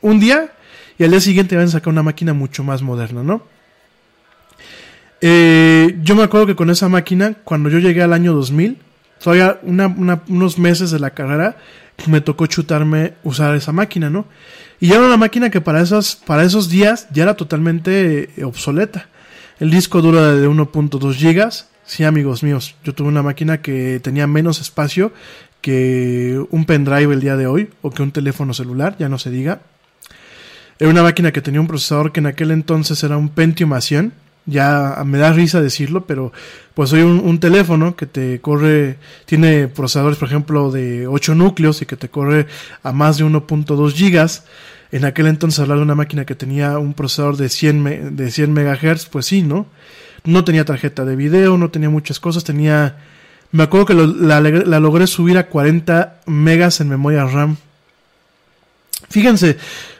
un 0.00 0.20
día 0.20 0.52
y 0.98 1.04
al 1.04 1.10
día 1.10 1.20
siguiente 1.20 1.56
van 1.56 1.66
a 1.66 1.70
sacar 1.70 1.92
una 1.92 2.02
máquina 2.02 2.32
mucho 2.34 2.62
más 2.62 2.82
moderna, 2.82 3.22
¿no? 3.22 3.42
Eh, 5.20 5.98
yo 6.02 6.16
me 6.16 6.24
acuerdo 6.24 6.46
que 6.46 6.56
con 6.56 6.70
esa 6.70 6.88
máquina, 6.88 7.34
cuando 7.44 7.68
yo 7.68 7.78
llegué 7.78 8.02
al 8.02 8.12
año 8.12 8.32
2000, 8.32 8.78
todavía 9.22 9.60
unos 9.62 10.58
meses 10.58 10.90
de 10.90 10.98
la 10.98 11.10
carrera, 11.10 11.56
me 12.06 12.20
tocó 12.20 12.46
chutarme 12.46 13.14
usar 13.22 13.54
esa 13.54 13.72
máquina, 13.72 14.10
¿no? 14.10 14.26
Y 14.80 14.88
ya 14.88 14.96
era 14.96 15.06
una 15.06 15.16
máquina 15.16 15.50
que 15.50 15.60
para 15.60 15.80
esos, 15.80 16.16
para 16.16 16.42
esos 16.42 16.68
días 16.68 17.06
ya 17.12 17.22
era 17.22 17.34
totalmente 17.34 18.30
eh, 18.36 18.44
obsoleta. 18.44 19.06
El 19.60 19.70
disco 19.70 20.02
duro 20.02 20.36
de 20.36 20.48
1.2 20.48 21.14
gigas. 21.14 21.68
Sí, 21.84 22.02
amigos 22.04 22.42
míos, 22.42 22.74
yo 22.84 22.94
tuve 22.94 23.08
una 23.08 23.22
máquina 23.22 23.60
que 23.60 24.00
tenía 24.00 24.26
menos 24.26 24.60
espacio 24.60 25.12
que 25.62 26.44
un 26.50 26.66
pendrive 26.66 27.14
el 27.14 27.20
día 27.20 27.36
de 27.36 27.46
hoy, 27.46 27.70
o 27.80 27.90
que 27.90 28.02
un 28.02 28.12
teléfono 28.12 28.52
celular, 28.52 28.96
ya 28.98 29.08
no 29.08 29.18
se 29.18 29.30
diga. 29.30 29.62
Era 30.78 30.90
una 30.90 31.04
máquina 31.04 31.32
que 31.32 31.40
tenía 31.40 31.60
un 31.60 31.68
procesador 31.68 32.10
que 32.10 32.20
en 32.20 32.26
aquel 32.26 32.50
entonces 32.50 33.02
era 33.04 33.16
un 33.16 33.28
Pentium 33.28 33.70
A100. 33.70 34.10
Ya 34.44 35.00
me 35.06 35.18
da 35.18 35.32
risa 35.32 35.62
decirlo, 35.62 36.04
pero 36.04 36.32
pues 36.74 36.92
hoy 36.92 37.02
un, 37.02 37.38
teléfono 37.38 37.94
que 37.94 38.06
te 38.06 38.40
corre, 38.40 38.98
tiene 39.24 39.68
procesadores, 39.68 40.18
por 40.18 40.26
ejemplo, 40.26 40.72
de 40.72 41.06
8 41.06 41.36
núcleos 41.36 41.80
y 41.80 41.86
que 41.86 41.96
te 41.96 42.08
corre 42.08 42.48
a 42.82 42.90
más 42.90 43.18
de 43.18 43.24
1.2 43.24 43.92
gigas. 43.92 44.44
En 44.90 45.04
aquel 45.04 45.28
entonces 45.28 45.60
hablar 45.60 45.78
de 45.78 45.84
una 45.84 45.94
máquina 45.94 46.24
que 46.24 46.34
tenía 46.34 46.76
un 46.78 46.94
procesador 46.94 47.36
de 47.36 47.48
100, 47.48 48.16
de 48.16 48.30
100 48.32 48.52
megahertz, 48.52 49.06
pues 49.06 49.26
sí, 49.26 49.42
¿no? 49.42 49.66
No 50.24 50.44
tenía 50.44 50.64
tarjeta 50.64 51.04
de 51.04 51.14
video, 51.14 51.56
no 51.56 51.70
tenía 51.70 51.90
muchas 51.90 52.18
cosas, 52.18 52.42
tenía... 52.42 52.96
Me 53.52 53.64
acuerdo 53.64 53.86
que 53.86 53.94
la 53.94 54.80
logré 54.80 55.06
subir 55.06 55.38
a 55.38 55.46
40 55.46 56.22
megas 56.26 56.80
en 56.80 56.88
memoria 56.88 57.26
RAM. 57.26 57.56
Fíjense, 59.10 59.58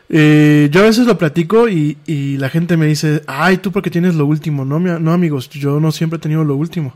eh, 0.09 0.69
yo 0.71 0.81
a 0.81 0.85
veces 0.85 1.07
lo 1.07 1.17
platico 1.17 1.69
y, 1.69 1.97
y, 2.07 2.37
la 2.37 2.51
gente 2.51 2.77
me 2.77 2.87
dice, 2.87 3.23
ay, 3.27 3.57
tú 3.57 3.73
porque 3.73 3.91
tienes 3.91 4.15
lo 4.15 4.27
último. 4.27 4.65
No, 4.65 4.79
no, 4.79 5.13
amigos, 5.13 5.49
yo 5.49 5.81
no 5.81 5.91
siempre 5.91 6.19
he 6.19 6.21
tenido 6.21 6.45
lo 6.45 6.55
último. 6.57 6.95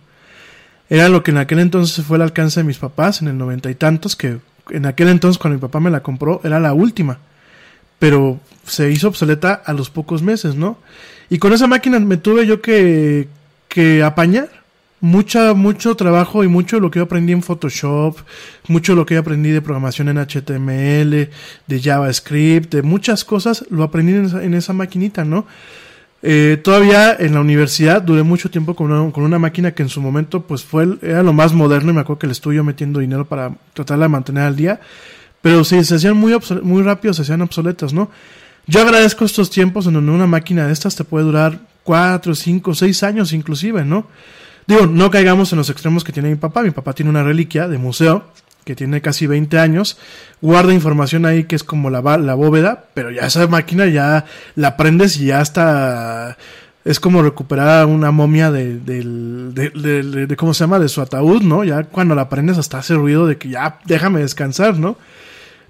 Era 0.89 1.09
lo 1.09 1.23
que 1.23 1.31
en 1.31 1.39
aquel 1.39 1.59
entonces 1.61 2.05
fue 2.05 2.19
el 2.19 2.23
alcance 2.23 2.61
de 2.61 2.65
mis 2.65 2.79
papás, 2.79 3.23
en 3.23 3.29
el 3.29 3.39
noventa 3.39 3.71
y 3.71 3.75
tantos, 3.75 4.17
que 4.17 4.39
en 4.71 4.87
aquel 4.87 5.09
entonces 5.09 5.39
cuando 5.39 5.57
mi 5.57 5.61
papá 5.61 5.81
me 5.81 5.91
la 5.91 6.03
compró 6.03 6.41
era 6.45 6.61
la 6.61 6.75
última. 6.75 7.19
Pero 7.99 8.39
se 8.65 8.91
hizo 8.91 9.09
obsoleta 9.09 9.55
a 9.55 9.73
los 9.73 9.89
pocos 9.89 10.23
meses, 10.23 10.55
¿no? 10.55 10.79
Y 11.31 11.39
con 11.39 11.55
esa 11.55 11.67
máquina 11.67 11.99
me 11.99 12.19
tuve 12.19 12.47
yo 12.47 12.61
que, 12.61 13.29
que 13.69 14.03
apañar 14.03 14.51
mucha, 15.01 15.55
mucho 15.55 15.95
trabajo 15.95 16.45
y 16.45 16.49
mucho 16.49 16.77
de 16.77 16.83
lo 16.83 16.91
que 16.91 16.99
yo 16.99 17.05
aprendí 17.05 17.33
en 17.33 17.43
Photoshop, 17.43 18.17
mucho 18.69 18.93
de 18.93 18.97
lo 18.97 19.07
que 19.07 19.15
yo 19.15 19.21
aprendí 19.21 19.51
de 19.51 19.63
programación 19.63 20.09
en 20.09 20.19
HTML, 20.19 21.31
de 21.67 21.81
JavaScript, 21.83 22.73
de 22.73 22.83
muchas 22.83 23.25
cosas, 23.25 23.65
lo 23.71 23.83
aprendí 23.83 24.13
en 24.15 24.27
esa, 24.27 24.45
en 24.45 24.55
esa 24.55 24.73
maquinita, 24.73 25.25
¿no? 25.25 25.47
Eh, 26.23 26.59
todavía 26.63 27.15
en 27.19 27.35
la 27.35 27.41
universidad 27.41 28.03
duré 28.03 28.23
mucho 28.23 28.51
tiempo 28.51 28.75
con 28.75 28.91
una, 28.91 29.13
con 29.13 29.23
una 29.23 29.39
máquina 29.39 29.73
que 29.73 29.83
en 29.83 29.89
su 29.89 30.01
momento 30.01 30.43
pues 30.43 30.65
fue 30.65 30.99
era 31.03 31.23
lo 31.23 31.33
más 31.33 31.53
moderno 31.53 31.91
y 31.91 31.95
me 31.95 32.01
acuerdo 32.01 32.19
que 32.19 32.27
le 32.27 32.33
estuve 32.33 32.57
yo 32.57 32.65
metiendo 32.65 33.01
dinero 33.01 33.27
para 33.27 33.53
tratarla 33.75 34.07
de 34.07 34.09
mantener 34.09 34.45
al 34.45 34.57
día. 34.57 34.81
Pero 35.43 35.63
sí, 35.63 35.85
se 35.85 35.95
hacían 35.95 36.17
muy, 36.17 36.37
muy 36.63 36.83
rápido, 36.83 37.15
se 37.15 37.23
hacían 37.23 37.43
obsoletas, 37.43 37.93
¿no? 37.93 38.11
Yo 38.67 38.81
agradezco 38.81 39.25
estos 39.25 39.51
tiempos 39.51 39.87
en 39.87 39.93
donde 39.93 40.11
una 40.11 40.27
máquina 40.27 40.67
de 40.67 40.73
estas 40.73 40.97
te 40.97 41.05
puede 41.05 41.27
durar 41.27 41.61
cuatro, 41.85 42.35
cinco, 42.35 42.75
seis 42.75 43.05
años 43.05 43.33
inclusive, 43.33 43.85
¿no? 43.85 44.09
Digo, 44.67 44.87
no 44.87 45.11
caigamos 45.11 45.53
en 45.53 45.59
los 45.59 45.71
extremos 45.71 46.03
que 46.05 46.13
tiene 46.13 46.29
mi 46.29 46.35
papá. 46.37 46.63
Mi 46.63 46.71
papá 46.71 46.93
tiene 46.93 47.11
una 47.11 47.23
reliquia 47.23 47.69
de 47.69 47.79
museo 47.79 48.25
que 48.65 48.75
tiene 48.75 49.01
casi 49.01 49.27
20 49.29 49.59
años. 49.61 49.97
Guarda 50.41 50.75
información 50.75 51.25
ahí 51.25 51.45
que 51.45 51.55
es 51.55 51.63
como 51.63 51.89
la, 51.89 52.01
la 52.19 52.35
bóveda, 52.35 52.87
pero 52.95 53.11
ya 53.13 53.27
esa 53.27 53.47
máquina 53.47 53.87
ya 53.87 54.25
la 54.57 54.77
prendes 54.77 55.17
y 55.19 55.27
ya 55.27 55.41
está... 55.41 56.37
Es 56.85 57.01
como 57.01 57.21
recuperar 57.23 57.87
una 57.87 58.13
momia 58.13 58.53
de, 58.53 58.79
de- 58.79 59.03
de- 59.71 60.27
de- 60.29 60.37
¿cómo 60.37 60.55
se 60.55 60.61
llama? 60.65 60.79
De 60.79 60.89
su 60.89 61.01
ataúd, 61.01 61.43
¿no? 61.43 61.65
Ya 61.65 61.83
cuando 61.85 62.15
la 62.15 62.29
prendes 62.29 62.59
hasta 62.59 62.79
hace 62.79 62.95
ruido 62.95 63.27
de 63.27 63.39
que 63.39 63.49
ya 63.49 63.81
déjame 63.87 64.21
descansar, 64.21 64.79
¿no? 64.79 64.97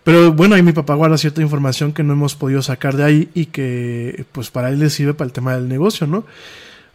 Pero 0.05 0.33
bueno, 0.33 0.55
ahí 0.55 0.63
mi 0.63 0.73
papá 0.73 0.95
guarda 0.95 1.17
cierta 1.17 1.41
información 1.41 1.93
que 1.95 2.03
no 2.03 2.13
hemos 2.13 2.35
podido 2.35 2.61
sacar 2.63 2.97
de 2.97 3.05
ahí 3.05 3.29
y 3.35 3.47
que 3.47 4.27
pues 4.33 4.51
para 4.51 4.69
él 4.69 4.79
le 4.79 4.91
sirve 4.91 5.15
para 5.15 5.27
el 5.27 5.33
tema 5.33 5.55
del 5.55 5.69
negocio, 5.69 6.07
¿no? 6.07 6.27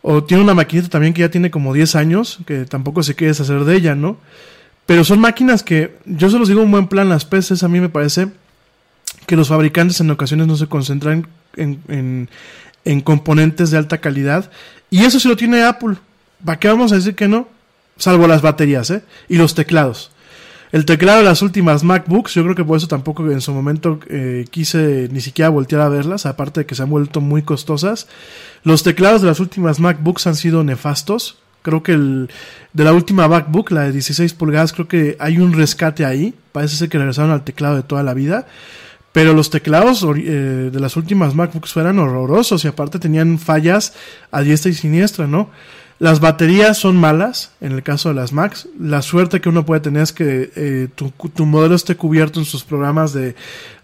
O 0.01 0.23
tiene 0.23 0.43
una 0.43 0.53
maquinita 0.53 0.89
también 0.89 1.13
que 1.13 1.21
ya 1.21 1.29
tiene 1.29 1.51
como 1.51 1.73
10 1.73 1.95
años, 1.95 2.39
que 2.45 2.65
tampoco 2.65 3.03
se 3.03 3.15
quiere 3.15 3.31
deshacer 3.31 3.63
de 3.65 3.75
ella, 3.75 3.95
¿no? 3.95 4.17
Pero 4.85 5.03
son 5.03 5.19
máquinas 5.19 5.63
que, 5.63 5.97
yo 6.05 6.29
se 6.29 6.39
los 6.39 6.47
digo 6.47 6.61
un 6.61 6.71
buen 6.71 6.87
plan, 6.87 7.07
las 7.07 7.25
PCs 7.25 7.63
a 7.63 7.67
mí 7.67 7.79
me 7.79 7.89
parece 7.89 8.27
que 9.27 9.35
los 9.35 9.49
fabricantes 9.49 9.99
en 10.01 10.09
ocasiones 10.09 10.47
no 10.47 10.55
se 10.55 10.67
concentran 10.67 11.27
en, 11.55 11.79
en, 11.87 12.29
en 12.83 13.01
componentes 13.01 13.71
de 13.71 13.77
alta 13.77 13.99
calidad. 13.99 14.49
Y 14.89 15.05
eso 15.05 15.19
sí 15.19 15.27
lo 15.27 15.37
tiene 15.37 15.63
Apple. 15.63 15.97
¿Para 16.43 16.59
qué 16.59 16.67
vamos 16.67 16.91
a 16.91 16.95
decir 16.95 17.15
que 17.15 17.27
no? 17.27 17.47
Salvo 17.97 18.27
las 18.27 18.41
baterías, 18.41 18.89
¿eh? 18.89 19.03
Y 19.29 19.37
los 19.37 19.53
teclados. 19.53 20.11
El 20.71 20.85
teclado 20.85 21.19
de 21.19 21.25
las 21.25 21.41
últimas 21.41 21.83
MacBooks, 21.83 22.33
yo 22.33 22.43
creo 22.43 22.55
que 22.55 22.63
por 22.63 22.77
eso 22.77 22.87
tampoco 22.87 23.29
en 23.29 23.41
su 23.41 23.51
momento 23.51 23.99
eh, 24.07 24.45
quise 24.49 25.09
ni 25.11 25.19
siquiera 25.19 25.49
voltear 25.49 25.81
a 25.81 25.89
verlas, 25.89 26.25
aparte 26.25 26.61
de 26.61 26.65
que 26.65 26.75
se 26.75 26.83
han 26.83 26.89
vuelto 26.89 27.19
muy 27.19 27.41
costosas. 27.41 28.07
Los 28.63 28.81
teclados 28.81 29.21
de 29.21 29.27
las 29.27 29.41
últimas 29.41 29.79
MacBooks 29.79 30.27
han 30.27 30.35
sido 30.35 30.63
nefastos. 30.63 31.37
Creo 31.61 31.83
que 31.83 31.91
el 31.91 32.29
de 32.71 32.83
la 32.85 32.93
última 32.93 33.27
MacBook, 33.27 33.71
la 33.71 33.81
de 33.81 33.91
16 33.91 34.33
pulgadas, 34.33 34.71
creo 34.71 34.87
que 34.87 35.17
hay 35.19 35.39
un 35.39 35.53
rescate 35.53 36.05
ahí. 36.05 36.33
Parece 36.53 36.77
ser 36.77 36.89
que 36.89 36.97
regresaron 36.97 37.31
al 37.31 37.43
teclado 37.43 37.75
de 37.75 37.83
toda 37.83 38.01
la 38.01 38.13
vida. 38.13 38.47
Pero 39.11 39.33
los 39.33 39.49
teclados 39.49 40.03
eh, 40.03 40.69
de 40.71 40.79
las 40.79 40.95
últimas 40.95 41.35
MacBooks 41.35 41.75
eran 41.75 41.99
horrorosos 41.99 42.63
y 42.63 42.69
aparte 42.69 42.97
tenían 42.97 43.39
fallas 43.39 43.93
a 44.31 44.41
diestra 44.41 44.71
y 44.71 44.73
siniestra, 44.73 45.27
¿no? 45.27 45.49
Las 46.01 46.19
baterías 46.19 46.79
son 46.79 46.97
malas, 46.97 47.51
en 47.61 47.73
el 47.73 47.83
caso 47.83 48.09
de 48.09 48.15
las 48.15 48.33
Macs. 48.33 48.67
La 48.79 49.03
suerte 49.03 49.39
que 49.39 49.49
uno 49.49 49.67
puede 49.67 49.81
tener 49.81 50.01
es 50.01 50.11
que 50.11 50.51
eh, 50.55 50.87
tu, 50.95 51.45
modelo 51.45 51.75
esté 51.75 51.95
cubierto 51.95 52.39
en 52.39 52.45
sus 52.47 52.63
programas 52.63 53.13
de, 53.13 53.35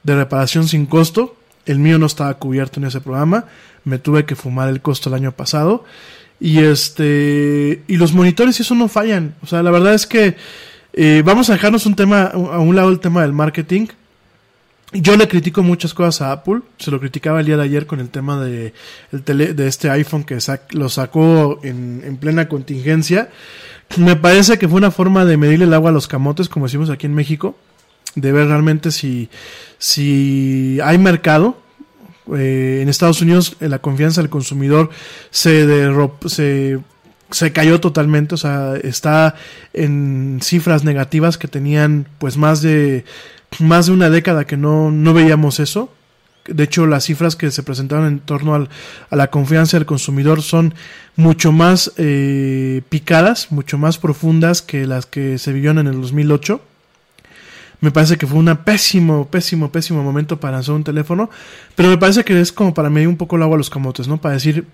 reparación 0.03 0.67
sin 0.67 0.87
costo. 0.87 1.35
El 1.67 1.77
mío 1.77 1.99
no 1.99 2.07
estaba 2.07 2.33
cubierto 2.33 2.79
en 2.79 2.87
ese 2.87 3.01
programa. 3.01 3.45
Me 3.83 3.99
tuve 3.99 4.25
que 4.25 4.35
fumar 4.35 4.67
el 4.67 4.81
costo 4.81 5.09
el 5.09 5.13
año 5.13 5.31
pasado. 5.31 5.85
Y 6.39 6.57
este 6.57 7.83
y 7.87 7.97
los 7.97 8.13
monitores 8.13 8.59
eso 8.59 8.73
no 8.73 8.87
fallan. 8.87 9.35
O 9.43 9.45
sea, 9.45 9.61
la 9.61 9.69
verdad 9.69 9.93
es 9.93 10.07
que 10.07 10.37
eh, 10.93 11.21
vamos 11.23 11.51
a 11.51 11.53
dejarnos 11.53 11.85
un 11.85 11.95
tema 11.95 12.23
a 12.23 12.57
un 12.57 12.75
lado 12.75 12.89
el 12.89 12.99
tema 12.99 13.21
del 13.21 13.33
marketing. 13.33 13.89
Yo 14.93 15.17
le 15.17 15.27
critico 15.27 15.63
muchas 15.63 15.93
cosas 15.93 16.21
a 16.21 16.31
Apple. 16.31 16.61
Se 16.77 16.91
lo 16.91 16.99
criticaba 16.99 17.41
el 17.41 17.45
día 17.45 17.57
de 17.57 17.63
ayer 17.63 17.85
con 17.87 17.99
el 17.99 18.09
tema 18.09 18.39
de, 18.43 18.73
el 19.11 19.23
tele- 19.23 19.53
de 19.53 19.67
este 19.67 19.89
iPhone 19.89 20.23
que 20.23 20.37
sac- 20.37 20.71
lo 20.71 20.87
sacó 20.89 21.59
en, 21.63 22.01
en 22.05 22.15
plena 22.17 22.47
contingencia. 22.47 23.29
Me 23.97 24.15
parece 24.15 24.57
que 24.57 24.67
fue 24.67 24.77
una 24.77 24.91
forma 24.91 25.25
de 25.25 25.35
medirle 25.37 25.65
el 25.65 25.73
agua 25.73 25.89
a 25.89 25.93
los 25.93 26.07
camotes, 26.07 26.47
como 26.49 26.67
decimos 26.67 26.89
aquí 26.89 27.05
en 27.05 27.15
México. 27.15 27.57
De 28.15 28.31
ver 28.31 28.47
realmente 28.47 28.91
si, 28.91 29.29
si 29.77 30.79
hay 30.83 30.97
mercado. 30.97 31.57
Eh, 32.35 32.79
en 32.81 32.89
Estados 32.89 33.21
Unidos 33.21 33.55
eh, 33.61 33.69
la 33.69 33.79
confianza 33.79 34.21
del 34.21 34.29
consumidor 34.29 34.89
se, 35.31 35.65
derro- 35.67 36.13
se 36.27 36.79
se 37.29 37.51
cayó 37.51 37.81
totalmente, 37.81 38.35
o 38.35 38.37
sea, 38.37 38.75
está 38.81 39.35
en 39.73 40.39
cifras 40.41 40.85
negativas 40.85 41.37
que 41.37 41.49
tenían 41.49 42.07
pues 42.19 42.37
más 42.37 42.61
de 42.61 43.03
más 43.59 43.87
de 43.87 43.91
una 43.93 44.09
década 44.09 44.45
que 44.45 44.57
no, 44.57 44.91
no 44.91 45.13
veíamos 45.13 45.59
eso. 45.59 45.91
De 46.47 46.63
hecho, 46.63 46.87
las 46.87 47.03
cifras 47.05 47.35
que 47.35 47.51
se 47.51 47.61
presentaron 47.63 48.07
en 48.07 48.19
torno 48.19 48.55
al- 48.55 48.69
a 49.09 49.15
la 49.17 49.29
confianza 49.29 49.75
del 49.77 49.85
consumidor 49.85 50.41
son 50.41 50.73
mucho 51.17 51.51
más 51.51 51.91
eh, 51.97 52.81
picadas, 52.87 53.51
mucho 53.51 53.77
más 53.77 53.97
profundas 53.97 54.61
que 54.61 54.87
las 54.87 55.05
que 55.05 55.37
se 55.39 55.51
vivieron 55.51 55.79
en 55.79 55.87
el 55.87 55.99
2008. 56.01 56.61
Me 57.81 57.91
parece 57.91 58.17
que 58.17 58.25
fue 58.25 58.39
un 58.39 58.55
pésimo, 58.63 59.27
pésimo, 59.27 59.71
pésimo 59.71 60.03
momento 60.03 60.39
para 60.39 60.53
lanzar 60.53 60.73
un 60.75 60.83
teléfono, 60.83 61.29
pero 61.75 61.89
me 61.89 61.97
parece 61.97 62.23
que 62.23 62.39
es 62.39 62.51
como 62.51 62.73
para 62.73 62.89
medir 62.89 63.07
un 63.07 63.17
poco 63.17 63.35
el 63.35 63.43
agua 63.43 63.55
a 63.55 63.57
los 63.59 63.69
camotes, 63.69 64.07
¿no? 64.07 64.19
Para 64.19 64.33
decir, 64.33 64.65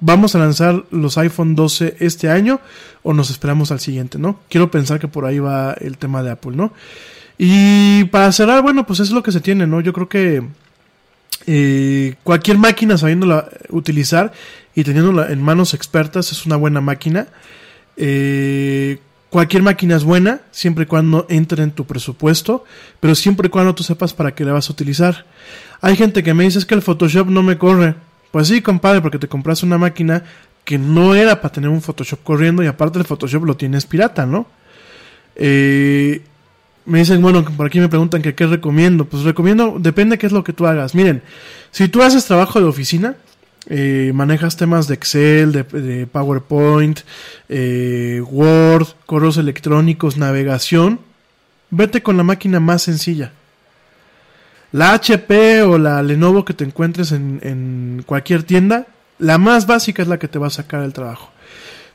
vamos 0.00 0.34
a 0.34 0.38
lanzar 0.40 0.82
los 0.90 1.18
iPhone 1.18 1.54
12 1.54 1.96
este 2.00 2.30
año 2.30 2.58
o 3.04 3.12
nos 3.12 3.30
esperamos 3.30 3.70
al 3.70 3.78
siguiente, 3.80 4.18
¿no? 4.18 4.40
Quiero 4.48 4.70
pensar 4.72 4.98
que 4.98 5.06
por 5.08 5.24
ahí 5.26 5.38
va 5.38 5.74
el 5.74 5.98
tema 5.98 6.22
de 6.24 6.30
Apple, 6.32 6.56
¿no? 6.56 6.72
Y 7.44 8.04
para 8.04 8.30
cerrar, 8.30 8.62
bueno, 8.62 8.86
pues 8.86 9.00
es 9.00 9.10
lo 9.10 9.24
que 9.24 9.32
se 9.32 9.40
tiene, 9.40 9.66
¿no? 9.66 9.80
Yo 9.80 9.92
creo 9.92 10.08
que 10.08 10.44
eh, 11.48 12.14
cualquier 12.22 12.56
máquina 12.56 12.96
sabiéndola 12.96 13.48
utilizar 13.70 14.32
y 14.76 14.84
teniéndola 14.84 15.32
en 15.32 15.42
manos 15.42 15.74
expertas 15.74 16.30
es 16.30 16.46
una 16.46 16.54
buena 16.54 16.80
máquina. 16.80 17.26
Eh, 17.96 19.00
cualquier 19.28 19.64
máquina 19.64 19.96
es 19.96 20.04
buena 20.04 20.42
siempre 20.52 20.84
y 20.84 20.86
cuando 20.86 21.26
entre 21.28 21.64
en 21.64 21.72
tu 21.72 21.84
presupuesto, 21.84 22.64
pero 23.00 23.16
siempre 23.16 23.48
y 23.48 23.50
cuando 23.50 23.74
tú 23.74 23.82
sepas 23.82 24.14
para 24.14 24.36
qué 24.36 24.44
la 24.44 24.52
vas 24.52 24.68
a 24.68 24.72
utilizar. 24.72 25.26
Hay 25.80 25.96
gente 25.96 26.22
que 26.22 26.34
me 26.34 26.44
dice 26.44 26.60
es 26.60 26.64
que 26.64 26.76
el 26.76 26.82
Photoshop 26.82 27.26
no 27.26 27.42
me 27.42 27.58
corre. 27.58 27.96
Pues 28.30 28.46
sí, 28.46 28.62
compadre, 28.62 29.00
porque 29.00 29.18
te 29.18 29.26
compraste 29.26 29.66
una 29.66 29.78
máquina 29.78 30.22
que 30.64 30.78
no 30.78 31.16
era 31.16 31.40
para 31.40 31.54
tener 31.54 31.70
un 31.70 31.82
Photoshop 31.82 32.22
corriendo 32.22 32.62
y 32.62 32.68
aparte 32.68 33.00
el 33.00 33.04
Photoshop 33.04 33.46
lo 33.46 33.56
tienes 33.56 33.84
pirata, 33.84 34.26
¿no? 34.26 34.46
Eh, 35.34 36.22
me 36.84 37.00
dicen, 37.00 37.22
bueno, 37.22 37.44
por 37.44 37.66
aquí 37.66 37.80
me 37.80 37.88
preguntan 37.88 38.22
que 38.22 38.34
qué 38.34 38.46
recomiendo. 38.46 39.04
Pues 39.04 39.22
recomiendo, 39.22 39.76
depende 39.78 40.18
qué 40.18 40.26
es 40.26 40.32
lo 40.32 40.44
que 40.44 40.52
tú 40.52 40.66
hagas. 40.66 40.94
Miren, 40.94 41.22
si 41.70 41.88
tú 41.88 42.02
haces 42.02 42.24
trabajo 42.24 42.60
de 42.60 42.66
oficina, 42.66 43.16
eh, 43.68 44.10
manejas 44.14 44.56
temas 44.56 44.88
de 44.88 44.94
Excel, 44.94 45.52
de, 45.52 46.06
PowerPoint, 46.10 47.00
eh, 47.48 48.20
Word, 48.24 48.88
correos 49.06 49.36
electrónicos, 49.36 50.16
navegación, 50.16 51.00
vete 51.70 52.02
con 52.02 52.16
la 52.16 52.24
máquina 52.24 52.60
más 52.60 52.82
sencilla. 52.82 53.32
La 54.72 54.94
HP 54.94 55.62
o 55.62 55.78
la 55.78 56.02
Lenovo 56.02 56.44
que 56.44 56.54
te 56.54 56.64
encuentres 56.64 57.12
en, 57.12 57.40
en 57.42 58.02
cualquier 58.06 58.42
tienda, 58.42 58.86
la 59.18 59.38
más 59.38 59.66
básica 59.66 60.02
es 60.02 60.08
la 60.08 60.18
que 60.18 60.28
te 60.28 60.38
va 60.38 60.48
a 60.48 60.50
sacar 60.50 60.82
el 60.82 60.92
trabajo. 60.92 61.31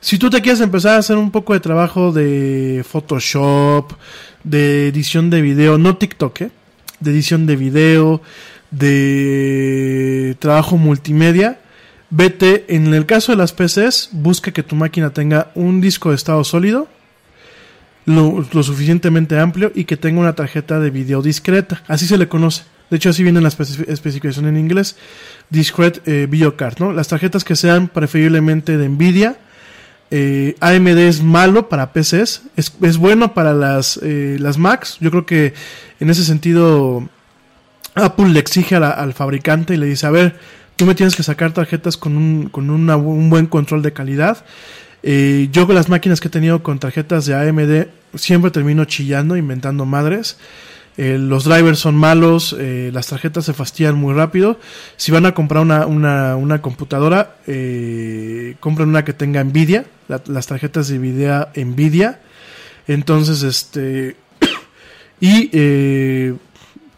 Si 0.00 0.18
tú 0.18 0.30
te 0.30 0.40
quieres 0.40 0.60
empezar 0.60 0.94
a 0.94 0.98
hacer 0.98 1.16
un 1.16 1.30
poco 1.30 1.54
de 1.54 1.60
trabajo 1.60 2.12
de 2.12 2.84
Photoshop, 2.88 3.92
de 4.44 4.88
edición 4.88 5.28
de 5.28 5.42
video, 5.42 5.76
no 5.76 5.96
TikTok, 5.96 6.40
¿eh? 6.42 6.50
de 7.00 7.10
edición 7.10 7.46
de 7.46 7.56
video, 7.56 8.22
de 8.70 10.36
trabajo 10.38 10.76
multimedia, 10.76 11.58
vete, 12.10 12.64
en 12.68 12.94
el 12.94 13.06
caso 13.06 13.32
de 13.32 13.38
las 13.38 13.52
PCs, 13.52 14.10
busca 14.12 14.52
que 14.52 14.62
tu 14.62 14.76
máquina 14.76 15.10
tenga 15.10 15.50
un 15.54 15.80
disco 15.80 16.10
de 16.10 16.16
estado 16.16 16.44
sólido, 16.44 16.88
lo, 18.06 18.44
suficientemente 18.62 19.38
amplio 19.38 19.70
y 19.74 19.84
que 19.84 19.96
tenga 19.96 20.20
una 20.20 20.34
tarjeta 20.34 20.80
de 20.80 20.90
video 20.90 21.22
discreta, 21.22 21.82
así 21.88 22.06
se 22.06 22.16
le 22.18 22.28
conoce. 22.28 22.62
De 22.88 22.96
hecho, 22.96 23.10
así 23.10 23.22
viene 23.22 23.40
la 23.42 23.50
especi- 23.50 23.84
especificación 23.86 24.46
en 24.46 24.56
inglés, 24.56 24.96
Discrete 25.50 26.00
eh, 26.06 26.26
Video 26.26 26.56
Card, 26.56 26.78
¿no? 26.78 26.92
Las 26.92 27.08
tarjetas 27.08 27.44
que 27.44 27.54
sean 27.54 27.88
preferiblemente 27.88 28.78
de 28.78 28.88
Nvidia, 28.88 29.36
eh, 30.10 30.56
AMD 30.60 30.98
es 30.98 31.22
malo 31.22 31.68
para 31.68 31.92
PCs, 31.92 32.42
es, 32.56 32.72
es 32.80 32.96
bueno 32.96 33.34
para 33.34 33.52
las, 33.52 33.98
eh, 34.02 34.36
las 34.40 34.58
Macs. 34.58 34.96
Yo 35.00 35.10
creo 35.10 35.26
que 35.26 35.54
en 36.00 36.10
ese 36.10 36.24
sentido 36.24 37.08
Apple 37.94 38.28
le 38.30 38.40
exige 38.40 38.76
al 38.76 39.12
fabricante 39.12 39.74
y 39.74 39.76
le 39.76 39.86
dice, 39.86 40.06
a 40.06 40.10
ver, 40.10 40.36
tú 40.76 40.86
me 40.86 40.94
tienes 40.94 41.16
que 41.16 41.22
sacar 41.22 41.52
tarjetas 41.52 41.96
con 41.96 42.16
un, 42.16 42.48
con 42.48 42.70
un 42.70 43.30
buen 43.30 43.46
control 43.46 43.82
de 43.82 43.92
calidad. 43.92 44.44
Eh, 45.02 45.48
yo 45.52 45.66
con 45.66 45.74
las 45.74 45.88
máquinas 45.88 46.20
que 46.20 46.28
he 46.28 46.30
tenido 46.30 46.62
con 46.62 46.78
tarjetas 46.78 47.26
de 47.26 47.34
AMD 47.34 47.88
siempre 48.14 48.50
termino 48.50 48.84
chillando, 48.84 49.36
inventando 49.36 49.84
madres. 49.84 50.38
Eh, 51.00 51.16
los 51.16 51.44
drivers 51.44 51.78
son 51.78 51.94
malos, 51.94 52.54
eh, 52.58 52.90
las 52.92 53.06
tarjetas 53.06 53.44
se 53.44 53.54
fastidian 53.54 53.94
muy 53.94 54.12
rápido. 54.14 54.58
Si 54.96 55.12
van 55.12 55.24
a 55.26 55.32
comprar 55.32 55.62
una, 55.62 55.86
una, 55.86 56.34
una 56.36 56.60
computadora, 56.60 57.36
eh, 57.46 58.56
compren 58.60 58.88
una 58.88 59.04
que 59.04 59.12
tenga 59.12 59.42
Nvidia, 59.44 59.86
la- 60.08 60.20
las 60.26 60.48
tarjetas 60.48 60.88
de 60.88 60.98
Nvidia 60.98 61.48
Nvidia. 61.54 62.20
Entonces, 62.88 63.42
este... 63.44 64.16
y 65.20 66.32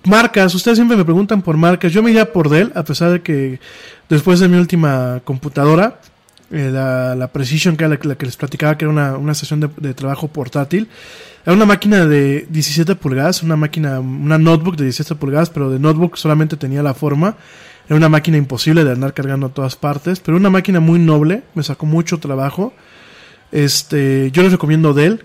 marcas, 0.05 0.55
ustedes 0.55 0.79
siempre 0.79 0.97
me 0.97 1.05
preguntan 1.05 1.43
por 1.43 1.57
marcas. 1.57 1.93
Yo 1.93 2.03
me 2.03 2.11
iría 2.11 2.33
por 2.33 2.49
Dell, 2.49 2.73
a 2.75 2.85
pesar 2.85 3.11
de 3.13 3.21
que 3.23 3.61
después 4.09 4.41
de 4.41 4.49
mi 4.49 4.57
última 4.59 5.21
computadora, 5.25 6.01
eh, 6.51 6.71
la, 6.73 7.15
la, 7.15 7.29
Precision, 7.29 7.77
que 7.77 7.85
era 7.85 7.99
la, 8.03 8.15
que 8.17 8.27
les 8.27 8.37
platicaba, 8.37 8.77
que 8.77 8.85
era 8.85 8.93
una, 8.93 9.17
una 9.17 9.33
de, 9.33 9.71
de, 9.77 9.95
trabajo 9.95 10.29
portátil. 10.29 10.89
Era 11.45 11.55
una 11.55 11.65
máquina 11.65 12.07
de 12.07 12.47
17 12.51 12.97
pulgadas, 12.97 13.43
una 13.43 13.57
máquina, 13.57 14.01
una 14.01 14.37
notebook 14.37 14.77
de 14.77 14.85
17 14.85 15.15
pulgadas, 15.15 15.51
pero 15.51 15.71
de 15.71 15.79
notebook 15.79 16.17
solamente 16.17 16.57
tenía 16.57 16.83
la 16.83 16.95
forma. 16.95 17.37
Era 17.87 17.97
una 17.97 18.09
máquina 18.09 18.37
imposible 18.37 18.85
de 18.85 18.93
andar 18.93 19.15
cargando 19.15 19.47
a 19.47 19.51
todas 19.51 19.77
partes, 19.77 20.21
pero 20.21 20.37
una 20.37 20.51
máquina 20.51 20.81
muy 20.81 20.99
noble, 20.99 21.43
me 21.55 21.63
sacó 21.63 21.87
mucho 21.87 22.19
trabajo. 22.19 22.73
Este, 23.53 24.31
yo 24.33 24.43
les 24.43 24.53
recomiendo 24.53 24.93
Dell. 24.93 25.25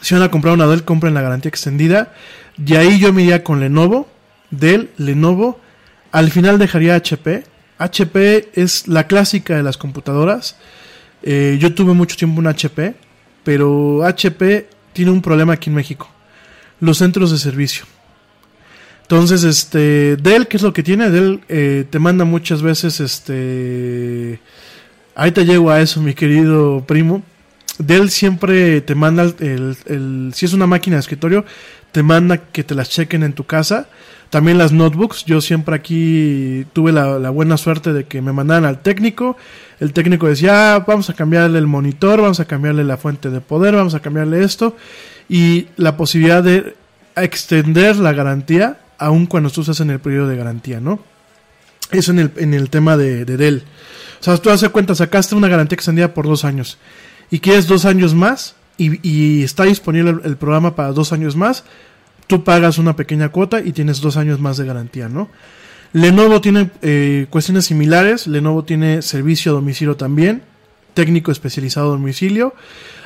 Si 0.00 0.14
van 0.14 0.22
a 0.22 0.30
comprar 0.30 0.54
una 0.54 0.66
Dell, 0.66 0.84
compren 0.84 1.14
la 1.14 1.22
garantía 1.22 1.48
extendida. 1.48 2.12
Y 2.56 2.76
ahí 2.76 2.98
yo 2.98 3.12
me 3.12 3.22
iría 3.22 3.44
con 3.44 3.60
Lenovo, 3.60 4.08
Dell, 4.50 4.90
Lenovo. 4.96 5.60
Al 6.12 6.30
final 6.30 6.58
dejaría 6.58 6.94
HP. 6.94 7.44
HP 7.78 8.50
es 8.54 8.88
la 8.88 9.06
clásica 9.06 9.56
de 9.56 9.62
las 9.62 9.76
computadoras. 9.76 10.56
Eh, 11.22 11.56
yo 11.60 11.74
tuve 11.74 11.94
mucho 11.94 12.16
tiempo 12.16 12.40
un 12.40 12.46
HP, 12.46 12.94
pero 13.42 14.04
HP 14.04 14.68
tiene 14.92 15.10
un 15.10 15.22
problema 15.22 15.54
aquí 15.54 15.70
en 15.70 15.76
México. 15.76 16.08
Los 16.80 16.98
centros 16.98 17.30
de 17.30 17.38
servicio. 17.38 17.84
Entonces, 19.02 19.44
este, 19.44 20.16
Dell, 20.16 20.46
¿qué 20.46 20.56
es 20.56 20.62
lo 20.62 20.72
que 20.72 20.82
tiene? 20.82 21.10
Dell 21.10 21.40
eh, 21.48 21.84
te 21.90 21.98
manda 21.98 22.24
muchas 22.24 22.62
veces, 22.62 23.00
este, 23.00 24.40
ahí 25.14 25.30
te 25.30 25.44
llego 25.44 25.70
a 25.70 25.80
eso, 25.80 26.00
mi 26.00 26.14
querido 26.14 26.84
primo. 26.86 27.22
Dell 27.78 28.10
siempre 28.10 28.80
te 28.80 28.94
manda 28.94 29.24
el, 29.24 29.76
el, 29.86 30.30
si 30.34 30.46
es 30.46 30.52
una 30.52 30.66
máquina 30.66 30.96
de 30.96 31.00
escritorio, 31.00 31.44
te 31.92 32.02
manda 32.02 32.38
que 32.38 32.64
te 32.64 32.74
las 32.74 32.90
chequen 32.90 33.22
en 33.22 33.32
tu 33.32 33.44
casa. 33.44 33.88
También 34.30 34.58
las 34.58 34.72
notebooks, 34.72 35.24
yo 35.26 35.40
siempre 35.40 35.76
aquí 35.76 36.66
tuve 36.72 36.90
la, 36.90 37.30
buena 37.30 37.56
suerte 37.56 37.92
de 37.92 38.04
que 38.04 38.20
me 38.20 38.32
mandaran 38.32 38.64
al 38.64 38.82
técnico. 38.82 39.36
El 39.78 39.92
técnico 39.92 40.26
decía, 40.26 40.74
ah, 40.74 40.84
vamos 40.84 41.08
a 41.08 41.14
cambiarle 41.14 41.58
el 41.58 41.68
monitor, 41.68 42.20
vamos 42.20 42.40
a 42.40 42.44
cambiarle 42.44 42.82
la 42.82 42.96
fuente 42.96 43.30
de 43.30 43.40
poder, 43.40 43.76
vamos 43.76 43.94
a 43.94 44.00
cambiarle 44.00 44.42
esto. 44.42 44.76
Y 45.28 45.68
la 45.76 45.96
posibilidad 45.96 46.42
de 46.42 46.74
extender 47.14 47.94
la 47.96 48.12
garantía 48.12 48.78
aun 48.98 49.26
cuando 49.26 49.50
tú 49.50 49.60
estás 49.60 49.78
en 49.80 49.90
el 49.90 50.00
periodo 50.00 50.26
de 50.26 50.36
garantía, 50.36 50.80
¿no? 50.80 50.98
Eso 51.92 52.10
en 52.10 52.18
el, 52.18 52.32
en 52.36 52.54
el 52.54 52.70
tema 52.70 52.96
de, 52.96 53.24
de 53.24 53.36
Dell. 53.36 53.62
O 54.20 54.24
sea, 54.24 54.36
tú 54.38 54.50
haces 54.50 54.70
cuenta, 54.70 54.96
sacaste 54.96 55.36
una 55.36 55.48
garantía 55.48 55.76
extendida 55.76 56.12
por 56.12 56.26
dos 56.26 56.44
años 56.44 56.78
y 57.30 57.40
quieres 57.40 57.66
dos 57.66 57.84
años 57.84 58.14
más 58.14 58.54
y, 58.76 58.98
y 59.08 59.42
está 59.42 59.64
disponible 59.64 60.14
el, 60.24 60.36
programa 60.36 60.74
para 60.74 60.92
dos 60.92 61.12
años 61.12 61.36
más, 61.36 61.64
tú 62.26 62.44
pagas 62.44 62.78
una 62.78 62.96
pequeña 62.96 63.28
cuota 63.28 63.60
y 63.60 63.72
tienes 63.72 64.00
dos 64.00 64.16
años 64.16 64.40
más 64.40 64.56
de 64.56 64.66
garantía, 64.66 65.08
¿no? 65.08 65.28
Lenovo 65.92 66.40
tiene 66.40 66.70
eh, 66.82 67.26
cuestiones 67.30 67.66
similares, 67.66 68.26
Lenovo 68.26 68.64
tiene 68.64 69.00
servicio 69.00 69.52
a 69.52 69.54
domicilio 69.54 69.96
también, 69.96 70.42
técnico 70.92 71.30
especializado 71.30 71.88
a 71.88 71.92
domicilio. 71.92 72.54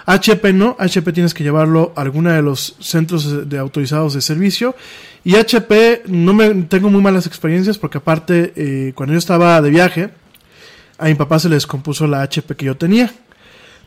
HP 0.06 0.54
no, 0.54 0.74
HP 0.78 1.12
tienes 1.12 1.34
que 1.34 1.44
llevarlo 1.44 1.92
a 1.94 2.00
alguno 2.00 2.30
de 2.30 2.40
los 2.40 2.76
centros 2.80 3.46
de 3.46 3.58
autorizados 3.58 4.14
de 4.14 4.22
servicio. 4.22 4.74
Y 5.22 5.36
HP 5.36 6.04
no 6.06 6.32
me 6.32 6.48
tengo 6.62 6.88
muy 6.88 7.02
malas 7.02 7.26
experiencias 7.26 7.76
porque 7.76 7.98
aparte 7.98 8.54
eh, 8.56 8.92
cuando 8.94 9.12
yo 9.12 9.18
estaba 9.18 9.60
de 9.60 9.68
viaje, 9.68 10.10
a 10.96 11.06
mi 11.06 11.14
papá 11.14 11.38
se 11.38 11.50
le 11.50 11.56
descompuso 11.56 12.06
la 12.06 12.22
HP 12.22 12.56
que 12.56 12.64
yo 12.64 12.78
tenía. 12.78 13.12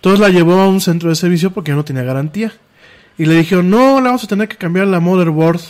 Entonces 0.01 0.19
la 0.19 0.29
llevó 0.29 0.59
a 0.59 0.67
un 0.67 0.81
centro 0.81 1.09
de 1.09 1.15
servicio 1.15 1.51
porque 1.51 1.73
no 1.73 1.85
tenía 1.85 2.01
garantía. 2.01 2.51
Y 3.19 3.25
le 3.25 3.35
dijeron, 3.35 3.69
no, 3.69 3.97
le 4.01 4.07
vamos 4.07 4.23
a 4.23 4.27
tener 4.27 4.47
que 4.47 4.57
cambiar 4.57 4.87
la 4.87 4.99
motherboard. 4.99 5.61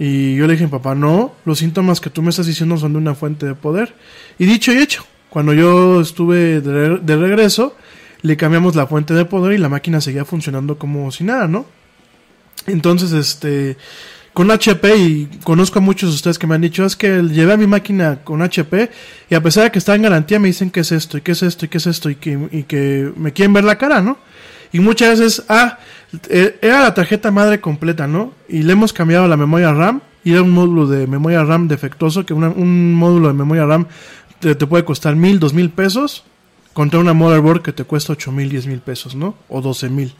Y 0.00 0.34
yo 0.34 0.48
le 0.48 0.54
dije, 0.54 0.66
papá, 0.66 0.96
no, 0.96 1.32
los 1.44 1.60
síntomas 1.60 2.00
que 2.00 2.10
tú 2.10 2.22
me 2.22 2.30
estás 2.30 2.46
diciendo 2.46 2.76
son 2.76 2.94
de 2.94 2.98
una 2.98 3.14
fuente 3.14 3.46
de 3.46 3.54
poder. 3.54 3.94
Y 4.36 4.46
dicho 4.46 4.72
y 4.72 4.78
hecho, 4.78 5.06
cuando 5.30 5.52
yo 5.52 6.00
estuve 6.00 6.60
de, 6.60 6.98
de 6.98 7.16
regreso, 7.16 7.76
le 8.22 8.36
cambiamos 8.36 8.74
la 8.74 8.88
fuente 8.88 9.14
de 9.14 9.26
poder 9.26 9.52
y 9.52 9.58
la 9.58 9.68
máquina 9.68 10.00
seguía 10.00 10.24
funcionando 10.24 10.76
como 10.76 11.12
si 11.12 11.22
nada, 11.22 11.46
¿no? 11.46 11.66
Entonces, 12.66 13.12
este, 13.12 13.76
con 14.32 14.50
HP, 14.50 14.96
y 14.96 15.26
conozco 15.44 15.78
a 15.78 15.82
muchos 15.82 16.10
de 16.10 16.14
ustedes 16.16 16.38
que 16.38 16.46
me 16.46 16.54
han 16.54 16.60
dicho, 16.60 16.84
es 16.84 16.96
que 16.96 17.22
llevé 17.22 17.52
a 17.52 17.56
mi 17.56 17.66
máquina 17.66 18.20
con 18.24 18.40
HP 18.40 18.90
y 19.28 19.34
a 19.34 19.42
pesar 19.42 19.64
de 19.64 19.70
que 19.70 19.78
está 19.78 19.94
en 19.94 20.02
garantía 20.02 20.38
me 20.38 20.48
dicen 20.48 20.70
que 20.70 20.80
es 20.80 20.92
esto, 20.92 21.18
y 21.18 21.20
qué 21.20 21.32
es 21.32 21.42
esto, 21.42 21.66
y 21.66 21.68
qué 21.68 21.78
es 21.78 21.86
esto, 21.86 22.10
y 22.10 22.14
que, 22.16 22.48
y 22.50 22.62
que 22.62 23.12
me 23.16 23.32
quieren 23.32 23.52
ver 23.52 23.64
la 23.64 23.76
cara, 23.76 24.00
¿no? 24.00 24.18
Y 24.72 24.80
muchas 24.80 25.20
veces, 25.20 25.44
ah, 25.48 25.78
era 26.62 26.80
la 26.80 26.94
tarjeta 26.94 27.30
madre 27.30 27.60
completa, 27.60 28.06
¿no? 28.06 28.32
Y 28.48 28.62
le 28.62 28.72
hemos 28.72 28.92
cambiado 28.92 29.28
la 29.28 29.36
memoria 29.36 29.72
RAM, 29.72 30.00
y 30.24 30.32
era 30.32 30.42
un 30.42 30.50
módulo 30.50 30.86
de 30.86 31.06
memoria 31.06 31.44
RAM 31.44 31.68
defectuoso, 31.68 32.24
que 32.24 32.32
una, 32.32 32.48
un 32.48 32.94
módulo 32.94 33.28
de 33.28 33.34
memoria 33.34 33.66
RAM 33.66 33.86
te, 34.40 34.54
te 34.54 34.66
puede 34.66 34.84
costar 34.84 35.14
mil, 35.14 35.38
dos 35.40 35.52
mil 35.52 35.68
pesos, 35.68 36.24
contra 36.72 37.00
una 37.00 37.12
motherboard 37.12 37.62
que 37.62 37.72
te 37.72 37.84
cuesta 37.84 38.12
8 38.12 38.32
mil, 38.32 38.48
10 38.48 38.66
mil 38.66 38.80
pesos, 38.80 39.14
¿no? 39.14 39.36
O 39.48 39.60
12 39.60 39.88
mil. 39.90 40.14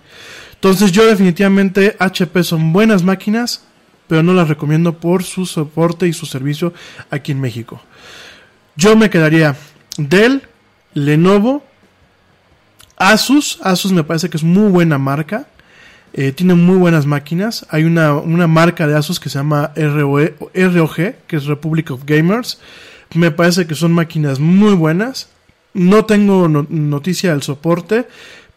Entonces 0.55 0.93
yo 0.93 1.06
definitivamente 1.06 1.97
HP 1.98 2.44
son 2.44 2.72
buenas 2.72 3.02
máquinas, 3.02 3.64
pero 4.12 4.22
no 4.22 4.34
las 4.34 4.47
recomiendo 4.47 4.98
por 4.98 5.22
su 5.22 5.47
soporte 5.47 6.06
y 6.06 6.12
su 6.12 6.26
servicio 6.26 6.74
aquí 7.09 7.32
en 7.32 7.40
México. 7.40 7.80
Yo 8.76 8.94
me 8.94 9.09
quedaría 9.09 9.56
Dell, 9.97 10.43
Lenovo, 10.93 11.64
Asus. 12.98 13.59
Asus 13.62 13.90
me 13.90 14.05
parece 14.05 14.28
que 14.28 14.36
es 14.36 14.43
muy 14.43 14.70
buena 14.70 14.98
marca. 14.98 15.47
Eh, 16.12 16.32
tiene 16.32 16.52
muy 16.52 16.76
buenas 16.76 17.06
máquinas. 17.06 17.66
Hay 17.70 17.84
una, 17.84 18.12
una 18.12 18.47
marca 18.47 18.86
de 18.86 18.94
Asus 18.98 19.18
que 19.18 19.30
se 19.30 19.39
llama 19.39 19.72
ROE, 19.76 20.36
ROG, 20.52 20.94
que 21.26 21.36
es 21.36 21.47
Republic 21.47 21.90
of 21.90 22.05
Gamers. 22.05 22.60
Me 23.14 23.30
parece 23.30 23.66
que 23.66 23.74
son 23.74 23.93
máquinas 23.93 24.40
muy 24.40 24.74
buenas. 24.74 25.30
No 25.72 26.05
tengo 26.05 26.48
no, 26.48 26.66
noticia 26.68 27.30
del 27.30 27.43
soporte, 27.43 28.06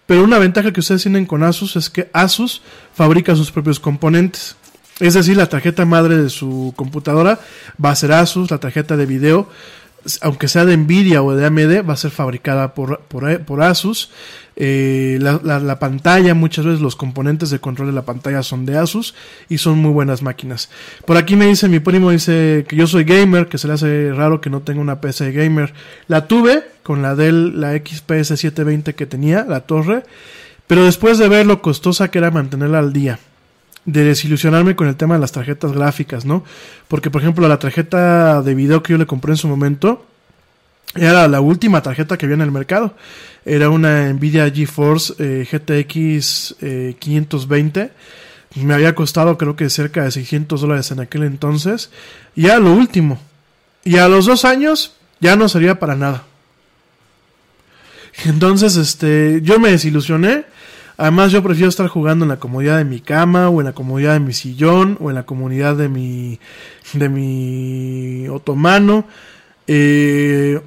pero 0.06 0.22
una 0.22 0.38
ventaja 0.38 0.74
que 0.74 0.82
ustedes 0.82 1.04
tienen 1.04 1.26
con 1.26 1.44
Asus 1.44 1.78
es 1.78 1.90
que 1.90 2.10
Asus 2.12 2.62
fabrica 2.94 3.38
sus 3.38 3.54
propios 3.54 3.80
componentes. 3.80 4.58
Es 5.00 5.14
decir, 5.14 5.36
la 5.36 5.50
tarjeta 5.50 5.86
madre 5.86 6.18
de 6.18 6.30
su 6.30 6.74
computadora 6.78 7.40
va 7.84 7.90
a 7.90 7.96
ser 7.96 8.14
Asus, 8.14 8.50
la 8.50 8.60
tarjeta 8.60 8.96
de 8.96 9.06
video, 9.06 9.50
aunque 10.22 10.48
sea 10.48 10.64
de 10.64 10.78
Nvidia 10.78 11.22
o 11.22 11.36
de 11.36 11.46
AMD, 11.46 11.88
va 11.88 11.94
a 11.94 11.98
ser 11.98 12.12
fabricada 12.12 12.74
por, 12.74 13.02
por, 13.02 13.62
Asus. 13.62 14.10
Eh, 14.56 15.18
la, 15.20 15.42
la, 15.44 15.60
la, 15.60 15.80
pantalla, 15.80 16.34
muchas 16.34 16.64
veces 16.64 16.80
los 16.80 16.96
componentes 16.96 17.50
de 17.50 17.60
control 17.60 17.88
de 17.88 17.94
la 17.94 18.04
pantalla 18.04 18.42
son 18.42 18.66
de 18.66 18.78
Asus 18.78 19.16
y 19.50 19.58
son 19.58 19.80
muy 19.80 19.92
buenas 19.92 20.22
máquinas. 20.22 20.70
Por 21.06 21.18
aquí 21.18 21.36
me 21.36 21.48
dice 21.48 21.68
mi 21.68 21.82
primo, 21.82 22.12
dice 22.12 22.66
que 22.66 22.78
yo 22.78 22.88
soy 22.88 23.04
gamer, 23.04 23.48
que 23.48 23.58
se 23.58 23.68
le 23.68 23.74
hace 23.74 24.14
raro 24.14 24.40
que 24.40 24.50
no 24.50 24.62
tenga 24.62 24.80
una 24.80 25.02
PC 25.02 25.34
gamer. 25.34 25.74
La 26.08 26.28
tuve 26.28 26.64
con 26.84 27.02
la 27.02 27.16
Dell, 27.16 27.60
la 27.60 27.76
XPS 27.76 28.40
720 28.40 28.96
que 28.96 29.06
tenía, 29.06 29.44
la 29.44 29.62
torre, 29.62 30.04
pero 30.68 30.86
después 30.86 31.18
de 31.18 31.28
ver 31.28 31.46
lo 31.46 31.62
costosa 31.62 32.10
que 32.10 32.20
era 32.20 32.32
mantenerla 32.32 32.80
al 32.80 32.94
día 32.94 33.20
de 33.86 34.04
desilusionarme 34.04 34.76
con 34.76 34.88
el 34.88 34.96
tema 34.96 35.16
de 35.16 35.22
las 35.22 35.32
tarjetas 35.32 35.72
gráficas, 35.72 36.26
¿no? 36.26 36.44
Porque, 36.88 37.12
por 37.12 37.22
ejemplo, 37.22 37.48
la 37.48 37.60
tarjeta 37.60 38.42
de 38.42 38.56
video 38.56 38.82
que 38.82 38.94
yo 38.94 38.98
le 38.98 39.06
compré 39.06 39.34
en 39.34 39.38
su 39.38 39.48
momento 39.48 40.06
era 40.96 41.28
la 41.28 41.42
última 41.42 41.82
tarjeta 41.82 42.18
que 42.18 42.26
había 42.26 42.36
en 42.36 42.42
el 42.42 42.52
mercado. 42.52 42.96
Era 43.46 43.70
una 43.70 44.12
Nvidia 44.14 44.50
GeForce 44.50 45.14
eh, 45.20 45.48
GTX 45.50 46.56
eh, 46.62 46.96
520. 46.98 47.92
Me 48.56 48.74
había 48.74 48.96
costado 48.96 49.38
creo 49.38 49.56
que 49.56 49.70
cerca 49.70 50.04
de 50.04 50.12
600 50.12 50.62
dólares 50.62 50.90
en 50.92 51.02
aquel 51.02 51.24
entonces. 51.24 51.92
Y 52.36 52.46
era 52.46 52.60
lo 52.60 52.72
último. 52.74 53.20
Y 53.84 53.98
a 53.98 54.08
los 54.08 54.26
dos 54.26 54.46
años 54.46 54.96
ya 55.20 55.36
no 55.36 55.48
servía 55.50 55.80
para 55.80 55.96
nada. 55.96 56.24
Entonces, 58.24 58.78
este, 58.78 59.42
yo 59.44 59.60
me 59.60 59.72
desilusioné 59.72 60.46
Además, 60.98 61.32
yo 61.32 61.44
prefiero 61.44 61.70
estar 61.70 61.88
jugando 61.88 62.26
en 62.26 62.30
la 62.30 62.38
comodidad 62.38 62.78
de 62.78 62.86
mi 62.86 63.02
cama, 63.02 63.50
o 63.50 63.60
en 63.60 63.66
la 63.66 63.74
comodidad 63.74 64.14
de 64.14 64.22
mi 64.22 64.34
sillón, 64.34 64.98
o 65.02 65.10
en 65.10 65.16
la 65.16 65.24
comodidad 65.24 65.76
de 65.76 65.90
mi, 65.90 66.40
de 66.94 67.10
mi 67.10 68.28
otomano. 68.30 69.06
Eh, 69.68 70.60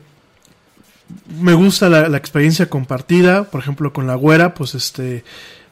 me 1.41 1.55
gusta 1.55 1.89
la, 1.89 2.17
experiencia 2.17 2.69
compartida, 2.69 3.45
por 3.45 3.61
ejemplo, 3.61 3.93
con 3.93 4.07
la 4.07 4.15
güera, 4.15 4.55
pues 4.55 4.75
este, 4.75 5.25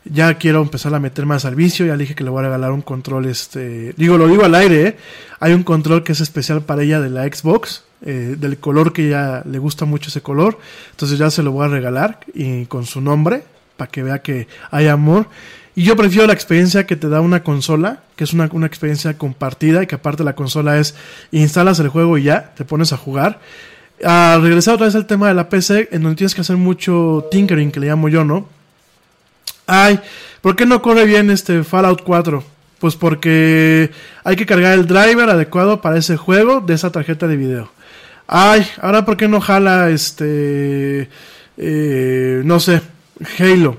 ya 0.05 0.35
quiero 0.35 0.63
empezar 0.63 0.95
a 0.95 1.01
meter 1.01 1.27
más 1.27 1.45
al 1.45 1.55
vicio, 1.55 1.87
ya 1.87 1.97
le 1.97 2.05
dije 2.05 2.15
que 2.15 2.25
le 2.25 2.31
voy 2.31 2.41
a 2.41 2.47
regalar 2.47 2.73
un 2.73 2.83
control, 2.83 3.27
este, 3.27 3.93
digo, 3.97 4.17
lo 4.19 4.29
digo 4.29 4.45
al 4.45 4.55
aire, 4.55 4.87
¿eh? 4.87 4.97
hay 5.41 5.53
un 5.53 5.63
control 5.63 6.05
que 6.05 6.13
es 6.13 6.21
especial 6.21 6.63
para 6.63 6.83
ella 6.83 7.01
de 7.01 7.11
la 7.11 7.25
Xbox, 7.25 7.85
eh, 8.03 8.37
del 8.39 8.59
color 8.59 8.93
que 8.93 9.09
ella 9.09 9.43
le 9.45 9.59
gusta 9.59 9.85
mucho 9.85 10.09
ese 10.09 10.23
color, 10.23 10.59
entonces 10.91 11.19
ya 11.19 11.31
se 11.31 11.43
lo 11.43 11.53
voy 11.53 11.67
a 11.67 11.69
regalar 11.69 12.21
y 12.35 12.67
con 12.67 12.87
su 12.87 13.01
nombre, 13.01 13.45
para 13.77 13.91
que 13.91 14.03
vea 14.03 14.21
que 14.21 14.49
hay 14.71 14.89
amor. 14.89 15.29
Y 15.75 15.83
yo 15.85 15.95
prefiero 15.95 16.27
la 16.27 16.33
experiencia 16.33 16.87
que 16.87 16.97
te 16.97 17.09
da 17.09 17.21
una 17.21 17.43
consola, 17.43 18.01
que 18.17 18.25
es 18.25 18.33
una, 18.33 18.49
una 18.53 18.67
experiencia 18.67 19.19
compartida 19.19 19.83
y 19.83 19.87
que 19.87 19.97
aparte 19.97 20.25
la 20.25 20.35
consola 20.35 20.79
es 20.79 20.95
instalas 21.33 21.79
el 21.81 21.89
juego 21.89 22.17
y 22.17 22.25
ya, 22.25 22.55
te 22.57 22.65
pones 22.65 22.93
a 22.95 22.97
jugar. 22.97 23.41
A 24.05 24.39
regresar 24.41 24.75
otra 24.75 24.87
vez 24.87 24.95
al 24.95 25.07
tema 25.07 25.29
de 25.29 25.35
la 25.35 25.49
PC, 25.49 25.91
en 25.93 26.03
donde 26.03 26.17
tienes 26.17 26.35
que 26.35 26.41
hacer 26.41 26.57
mucho 26.57 27.27
tinkering, 27.31 27.71
que 27.71 27.81
le 27.81 27.89
llamo 27.89 28.09
yo, 28.09 28.25
¿no? 28.25 28.49
Ay, 29.67 30.01
¿por 30.41 30.57
qué 30.57 30.65
no 30.65 30.81
corre 30.81 31.05
bien 31.05 31.31
este 31.31 31.65
Fallout 31.65 32.03
4? 32.03 32.43
Pues 32.79 32.95
porque 32.95 33.91
hay 34.23 34.37
que 34.37 34.47
cargar 34.47 34.75
el 34.75 34.87
driver 34.87 35.29
adecuado 35.29 35.81
para 35.81 35.99
ese 35.99 36.17
juego 36.17 36.61
de 36.61 36.75
esa 36.75 36.91
tarjeta 36.91 37.27
de 37.27 37.37
video. 37.37 37.71
Ay, 38.27 38.67
ahora 38.81 39.05
por 39.05 39.17
qué 39.17 39.29
no 39.29 39.41
jala 39.41 39.91
este, 39.91 41.09
eh, 41.57 42.43
no 42.45 42.61
sé, 42.61 42.81
Halo. 43.39 43.77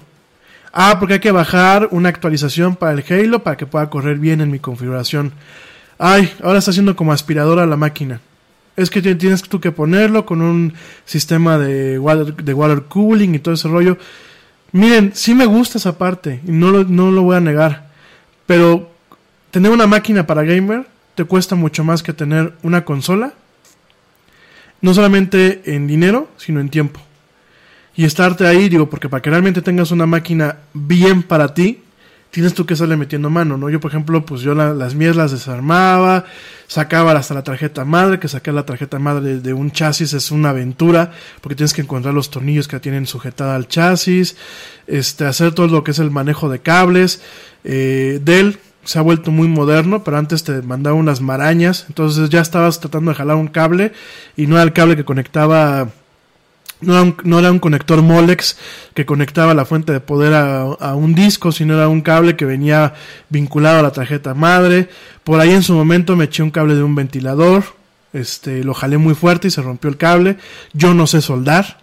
Ah, 0.73 0.97
porque 0.99 1.15
hay 1.15 1.19
que 1.19 1.31
bajar 1.31 1.89
una 1.91 2.09
actualización 2.09 2.76
para 2.76 2.93
el 2.93 3.03
Halo 3.09 3.43
para 3.43 3.57
que 3.57 3.65
pueda 3.65 3.89
correr 3.89 4.18
bien 4.18 4.41
en 4.41 4.51
mi 4.51 4.59
configuración. 4.59 5.34
Ay, 5.97 6.31
ahora 6.43 6.59
está 6.59 6.72
haciendo 6.72 6.95
como 6.95 7.14
aspiradora 7.14 7.65
la 7.65 7.77
máquina. 7.77 8.22
Es 8.76 8.91
que 8.91 9.01
tienes 9.01 9.41
tú 9.41 9.59
que 9.59 9.72
ponerlo 9.72 10.26
con 10.26 10.41
un 10.41 10.73
sistema 11.05 11.57
de 11.57 11.97
water, 11.97 12.35
de 12.35 12.53
water 12.53 12.84
cooling 12.84 13.34
y 13.34 13.39
todo 13.39 13.55
ese 13.55 13.68
rollo. 13.68 13.97
Miren, 14.72 15.11
sí 15.15 15.34
me 15.34 15.47
gusta 15.47 15.80
esa 15.80 15.97
parte 15.97 16.41
y 16.45 16.51
no 16.51 16.69
lo, 16.69 16.84
no 16.84 17.09
lo 17.09 17.23
voy 17.23 17.38
a 17.38 17.39
negar. 17.39 17.88
Pero 18.45 18.91
tener 19.49 19.72
una 19.72 19.88
máquina 19.88 20.27
para 20.27 20.43
gamer 20.43 20.85
te 21.15 21.23
cuesta 21.23 21.55
mucho 21.55 21.84
más 21.84 22.03
que 22.03 22.14
tener 22.14 22.53
una 22.61 22.85
consola. 22.85 23.34
No 24.81 24.93
solamente 24.93 25.73
en 25.73 25.88
dinero, 25.88 26.30
sino 26.38 26.59
en 26.59 26.69
tiempo. 26.69 27.06
Y 27.98 28.06
estarte 28.06 28.45
ahí, 28.45 28.69
digo, 28.69 28.90
porque 28.90 29.10
para 29.10 29.24
que 29.24 29.32
realmente 29.32 29.64
tengas 29.64 29.90
una 29.90 30.06
máquina 30.06 30.57
bien 30.74 31.24
para 31.24 31.56
ti, 31.56 31.82
tienes 32.30 32.53
tú 32.53 32.64
que 32.68 32.76
estarle 32.76 32.95
metiendo 32.95 33.32
mano, 33.32 33.57
¿no? 33.57 33.72
Yo, 33.72 33.80
por 33.80 33.90
ejemplo, 33.90 34.24
pues 34.24 34.41
yo 34.41 34.53
las 34.53 34.94
mías 34.94 35.15
las 35.15 35.32
desarmaba, 35.32 36.26
sacaba 36.68 37.14
hasta 37.14 37.34
la 37.34 37.44
tarjeta 37.44 37.86
madre, 37.86 38.19
que 38.19 38.28
sacar 38.28 38.53
la 38.53 38.68
tarjeta 38.68 38.99
madre 38.99 39.40
de, 39.40 39.53
un 39.53 39.72
chasis 39.72 40.14
es 40.14 40.30
una 40.30 40.49
aventura, 40.49 41.11
porque 41.41 41.56
tienes 41.56 41.74
que 41.74 41.82
encontrar 41.82 42.14
los 42.14 42.30
tornillos 42.30 42.68
que 42.68 42.80
tienen 42.80 43.07
sujetada 43.07 43.56
al 43.56 43.68
chasis, 43.68 44.38
este, 44.86 45.26
hacer 45.26 45.53
todo 45.53 45.65
lo 45.65 45.84
que 45.84 45.90
es 45.90 45.98
el 45.98 46.11
manejo 46.11 46.49
de 46.49 46.60
cables. 46.60 47.24
Eh, 47.64 48.19
Dell 48.24 48.60
se 48.84 48.99
ha 48.99 49.02
vuelto 49.02 49.32
muy 49.32 49.48
moderno, 49.48 50.03
pero 50.03 50.18
antes 50.18 50.44
te 50.44 50.61
mandaba 50.61 50.95
unas 50.95 51.19
marañas, 51.19 51.86
entonces 51.88 52.30
ya 52.30 52.41
estabas 52.41 52.80
tratando 52.80 53.10
de 53.10 53.18
jalar 53.18 53.38
un 53.38 53.48
cable 53.48 53.91
y 54.36 54.45
no 54.45 54.56
era 54.56 54.64
el 54.64 54.74
cable 54.74 54.95
que 54.95 55.03
conectaba 55.03 55.90
no 56.81 57.39
era, 57.39 57.51
un, 57.51 57.59
conector 57.59 58.01
Molex 58.01 58.57
que 58.93 59.05
conectaba 59.05 59.53
la 59.53 59.65
fuente 59.65 59.91
de 59.91 59.99
poder 59.99 60.33
a, 60.33 60.95
un 60.95 61.15
disco, 61.15 61.51
sino 61.51 61.73
era 61.73 61.87
un 61.87 62.01
cable 62.01 62.35
que 62.35 62.45
venía 62.45 62.93
vinculado 63.29 63.79
a 63.79 63.83
la 63.83 63.91
tarjeta 63.91 64.33
madre. 64.33 64.89
Por 65.23 65.39
ahí 65.39 65.51
en 65.51 65.63
su 65.63 65.73
momento 65.73 66.15
me 66.15 66.25
eché 66.25 66.43
un 66.43 66.51
cable 66.51 66.75
de 66.75 66.83
un 66.83 66.95
ventilador, 66.95 67.63
este, 68.13 68.63
lo 68.63 68.73
jalé 68.73 68.97
muy 68.97 69.15
fuerte 69.15 69.47
y 69.47 69.51
se 69.51 69.61
rompió 69.61 69.89
el 69.89 69.97
cable. 69.97 70.37
Yo 70.73 70.93
no 70.93 71.07
sé 71.07 71.21
soldar, 71.21 71.79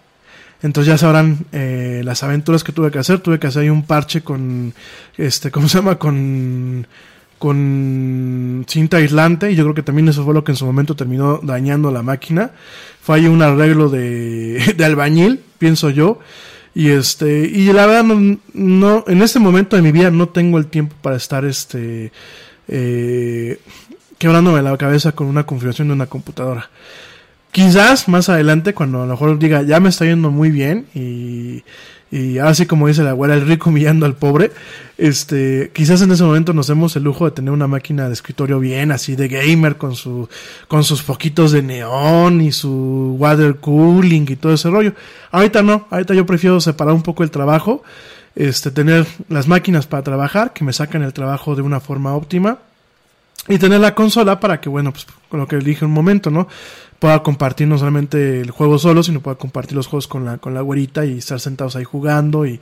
entonces 0.62 0.92
ya 0.92 0.98
sabrán 0.98 1.44
eh, 1.52 2.02
las 2.04 2.22
aventuras 2.22 2.64
que 2.64 2.72
tuve 2.72 2.90
que 2.90 2.98
hacer. 2.98 3.18
Tuve 3.20 3.38
que 3.38 3.48
hacer 3.48 3.62
ahí 3.62 3.70
un 3.70 3.84
parche 3.84 4.22
con, 4.22 4.74
este, 5.16 5.50
¿cómo 5.50 5.68
se 5.68 5.78
llama? 5.78 5.98
Con 5.98 6.86
con 7.44 8.64
cinta 8.66 8.96
aislante 8.96 9.52
y 9.52 9.54
yo 9.54 9.64
creo 9.64 9.74
que 9.74 9.82
también 9.82 10.08
eso 10.08 10.24
fue 10.24 10.32
lo 10.32 10.44
que 10.44 10.52
en 10.52 10.56
su 10.56 10.64
momento 10.64 10.96
terminó 10.96 11.40
dañando 11.42 11.90
la 11.90 12.02
máquina. 12.02 12.52
Fue 13.02 13.28
un 13.28 13.42
arreglo 13.42 13.90
de, 13.90 14.72
de 14.78 14.84
albañil, 14.86 15.42
pienso 15.58 15.90
yo. 15.90 16.20
Y 16.74 16.88
este, 16.88 17.40
y 17.40 17.70
la 17.70 17.84
verdad 17.84 18.04
no, 18.04 18.38
no, 18.54 19.04
en 19.08 19.20
este 19.20 19.40
momento 19.40 19.76
de 19.76 19.82
mi 19.82 19.92
vida 19.92 20.10
no 20.10 20.30
tengo 20.30 20.56
el 20.56 20.68
tiempo 20.68 20.96
para 21.02 21.16
estar 21.16 21.44
este, 21.44 22.12
eh, 22.66 23.60
quebrándome 24.16 24.62
la 24.62 24.74
cabeza 24.78 25.12
con 25.12 25.26
una 25.26 25.44
configuración 25.44 25.88
de 25.88 25.94
una 25.94 26.06
computadora. 26.06 26.70
Quizás 27.52 28.08
más 28.08 28.30
adelante, 28.30 28.72
cuando 28.72 29.02
a 29.02 29.06
lo 29.06 29.12
mejor 29.12 29.38
diga, 29.38 29.60
ya 29.60 29.80
me 29.80 29.90
está 29.90 30.06
yendo 30.06 30.30
muy 30.30 30.50
bien 30.50 30.86
y, 30.94 31.62
y 32.15 32.39
así 32.39 32.65
como 32.65 32.86
dice 32.86 33.03
la 33.03 33.11
abuela, 33.11 33.35
el 33.35 33.45
rico 33.45 33.70
humillando 33.70 34.07
al 34.07 34.15
pobre, 34.15 34.53
este, 34.99 35.73
quizás 35.74 36.01
en 36.01 36.12
ese 36.12 36.23
momento 36.23 36.53
nos 36.53 36.69
demos 36.69 36.95
el 36.95 37.03
lujo 37.03 37.24
de 37.24 37.32
tener 37.32 37.51
una 37.51 37.66
máquina 37.66 38.07
de 38.07 38.12
escritorio 38.12 38.61
bien, 38.61 38.93
así 38.93 39.16
de 39.16 39.27
gamer, 39.27 39.78
con 39.78 39.97
su, 39.97 40.28
con 40.69 40.85
sus 40.85 41.03
foquitos 41.03 41.51
de 41.51 41.62
neón 41.62 42.41
y 42.41 42.53
su 42.53 43.16
water 43.19 43.57
cooling 43.57 44.27
y 44.28 44.36
todo 44.36 44.55
ese 44.55 44.70
rollo. 44.70 44.93
Ahorita 45.32 45.65
no, 45.65 45.89
ahorita 45.91 46.15
yo 46.15 46.24
prefiero 46.24 46.61
separar 46.61 46.95
un 46.95 47.03
poco 47.03 47.24
el 47.24 47.32
trabajo, 47.32 47.82
este, 48.36 48.70
tener 48.70 49.05
las 49.28 49.49
máquinas 49.49 49.89
para 49.89 50.05
trabajar, 50.05 50.53
que 50.53 50.62
me 50.62 50.73
sacan 50.73 51.03
el 51.03 51.12
trabajo 51.12 51.57
de 51.57 51.62
una 51.62 51.81
forma 51.81 52.15
óptima, 52.15 52.59
y 53.49 53.59
tener 53.59 53.81
la 53.81 53.95
consola 53.95 54.39
para 54.39 54.61
que, 54.61 54.69
bueno, 54.69 54.93
pues 54.93 55.07
con 55.28 55.41
lo 55.41 55.49
que 55.49 55.57
dije 55.59 55.85
un 55.85 55.91
momento, 55.91 56.31
¿no? 56.31 56.47
Pueda 57.05 57.22
compartir 57.22 57.68
no 57.68 57.76
solamente 57.76 58.40
el 58.40 58.51
juego 58.51 58.78
solo, 58.78 59.02
sino 59.02 59.20
pueda 59.20 59.36
compartir 59.36 59.76
los 59.76 59.89
juegos 59.89 60.09
con 60.09 60.24
la, 60.24 60.39
con 60.39 60.55
la 60.55 60.62
güerita 60.62 61.05
y 61.05 61.18
estar 61.18 61.39
sentados 61.39 61.76
ahí 61.76 61.85
jugando 61.85 62.47
y, 62.47 62.60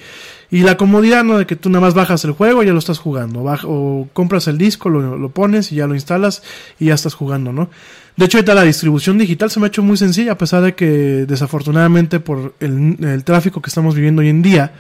y 0.51 0.63
la 0.63 0.77
comodidad, 0.77 1.23
¿no? 1.23 1.39
De 1.39 1.47
que 1.47 1.55
tú 1.55 1.71
nada 1.71 1.83
más 1.83 1.95
bajas 1.95 2.25
el 2.25 2.33
juego 2.33 2.61
y 2.61 2.67
ya 2.67 2.73
lo 2.73 2.81
estás 2.81 2.99
jugando, 2.99 3.45
o 3.45 4.09
compras 4.13 4.49
el 4.49 4.59
disco, 4.59 4.89
lo, 4.89 5.17
lo, 5.17 5.29
pones 5.29 5.71
y 5.71 5.77
ya 5.77 5.87
lo 5.87 5.95
instalas 5.95 6.43
y 6.81 6.87
ya 6.87 6.95
estás 6.95 7.15
jugando, 7.15 7.53
¿no? 7.53 7.71
De 8.17 8.25
hecho, 8.25 8.39
ahorita 8.39 8.57
la 8.57 8.65
distribución 8.65 9.17
digital 9.17 9.49
se 9.49 9.61
me 9.61 9.67
ha 9.67 9.69
hecho 9.69 9.85
muy 9.85 9.97
sencilla, 9.97 10.33
a 10.33 10.39
pesar 10.39 10.65
de 10.65 10.75
que 10.75 10.87
desafortunadamente 11.25 12.19
por 12.19 12.57
el, 12.59 12.97
el 13.01 13.23
tráfico 13.23 13.63
que 13.63 13.69
estamos 13.69 13.95
viviendo 13.95 14.23
hoy 14.23 14.29
en 14.29 14.43
día, 14.43 14.73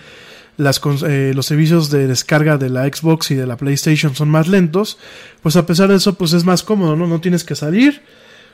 las, 0.56 0.80
eh, 1.06 1.30
los 1.36 1.47
servicios 1.47 1.89
de 1.89 2.09
descarga 2.09 2.59
de 2.59 2.68
la 2.68 2.84
Xbox 2.89 3.30
y 3.30 3.36
de 3.36 3.47
la 3.47 3.56
PlayStation 3.56 4.16
son 4.16 4.28
más 4.28 4.48
lentos, 4.48 4.98
pues 5.40 5.55
a 5.55 5.66
pesar 5.66 5.89
de 5.89 5.94
eso, 5.98 6.14
pues 6.14 6.32
es 6.32 6.44
más 6.44 6.64
cómodo, 6.64 6.97
¿no? 6.97 7.06
No 7.06 7.20
tienes 7.20 7.44
que 7.44 7.55
salir, 7.55 8.02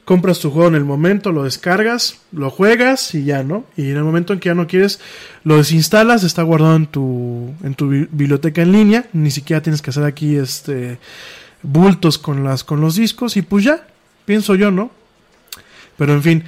compras 0.09 0.39
tu 0.39 0.51
juego 0.51 0.69
en 0.69 0.75
el 0.75 0.87
momento, 0.87 1.33
lo 1.33 1.45
descargas, 1.45 2.17
lo 2.33 2.49
juegas 2.49 3.15
y 3.15 3.27
ya, 3.27 3.43
¿no? 3.43 3.67
Y 3.77 3.91
en 3.91 3.99
el 3.99 4.05
momento 4.05 4.33
en 4.33 4.41
que 4.41 4.49
ya 4.49 4.55
no 4.55 4.67
quieres, 4.67 5.01
lo 5.45 5.59
desinstalas, 5.59 6.25
está 6.25 6.43
guardado 6.43 6.77
en 6.77 6.87
tu, 6.87 7.53
en 7.63 7.75
tu 7.75 7.91
biblioteca 7.91 8.63
en 8.63 8.73
línea, 8.73 9.05
ni 9.13 9.31
siquiera 9.31 9.63
tienes 9.63 9.83
que 9.83 9.91
hacer 9.91 10.05
aquí 10.05 10.37
este 10.37 10.99
bultos 11.63 12.17
con 12.17 12.43
las 12.43 12.65
con 12.65 12.81
los 12.81 12.95
discos 12.97 13.37
y 13.37 13.43
pues 13.43 13.65
ya, 13.65 13.87
pienso 14.25 14.55
yo, 14.55 14.71
¿no? 14.71 14.91
Pero 15.99 16.15
en 16.15 16.23
fin, 16.23 16.45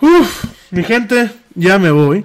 uff, 0.00 0.44
mi 0.70 0.84
gente, 0.84 1.28
ya 1.56 1.76
me 1.80 1.90
voy 1.90 2.24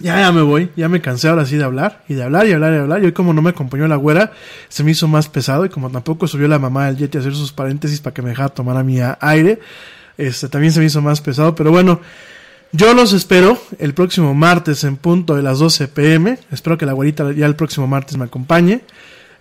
ya, 0.00 0.20
ya 0.20 0.32
me 0.32 0.42
voy, 0.42 0.70
ya 0.76 0.88
me 0.88 1.00
cansé 1.00 1.28
ahora 1.28 1.46
sí 1.46 1.56
de 1.56 1.64
hablar, 1.64 2.02
y 2.08 2.14
de 2.14 2.22
hablar, 2.22 2.46
y 2.46 2.52
hablar, 2.52 2.74
y 2.74 2.76
hablar, 2.76 3.02
y 3.02 3.06
hoy 3.06 3.12
como 3.12 3.32
no 3.32 3.42
me 3.42 3.50
acompañó 3.50 3.86
la 3.88 3.96
güera, 3.96 4.32
se 4.68 4.84
me 4.84 4.92
hizo 4.92 5.08
más 5.08 5.28
pesado, 5.28 5.64
y 5.64 5.68
como 5.68 5.90
tampoco 5.90 6.26
subió 6.26 6.48
la 6.48 6.58
mamá 6.58 6.86
del 6.86 6.96
Yeti 6.96 7.18
a 7.18 7.20
hacer 7.20 7.34
sus 7.34 7.52
paréntesis 7.52 8.00
para 8.00 8.14
que 8.14 8.22
me 8.22 8.30
dejara 8.30 8.48
tomar 8.48 8.76
a 8.76 8.82
mi 8.82 8.98
aire, 9.20 9.60
este 10.16 10.48
también 10.48 10.72
se 10.72 10.80
me 10.80 10.86
hizo 10.86 11.00
más 11.00 11.20
pesado, 11.20 11.54
pero 11.54 11.70
bueno, 11.70 12.00
yo 12.72 12.92
los 12.92 13.12
espero 13.12 13.58
el 13.78 13.94
próximo 13.94 14.34
martes 14.34 14.84
en 14.84 14.96
punto 14.96 15.34
de 15.34 15.42
las 15.42 15.58
12 15.58 15.88
pm, 15.88 16.38
espero 16.50 16.76
que 16.76 16.86
la 16.86 16.92
güerita 16.92 17.32
ya 17.32 17.46
el 17.46 17.56
próximo 17.56 17.86
martes 17.86 18.16
me 18.16 18.24
acompañe, 18.24 18.82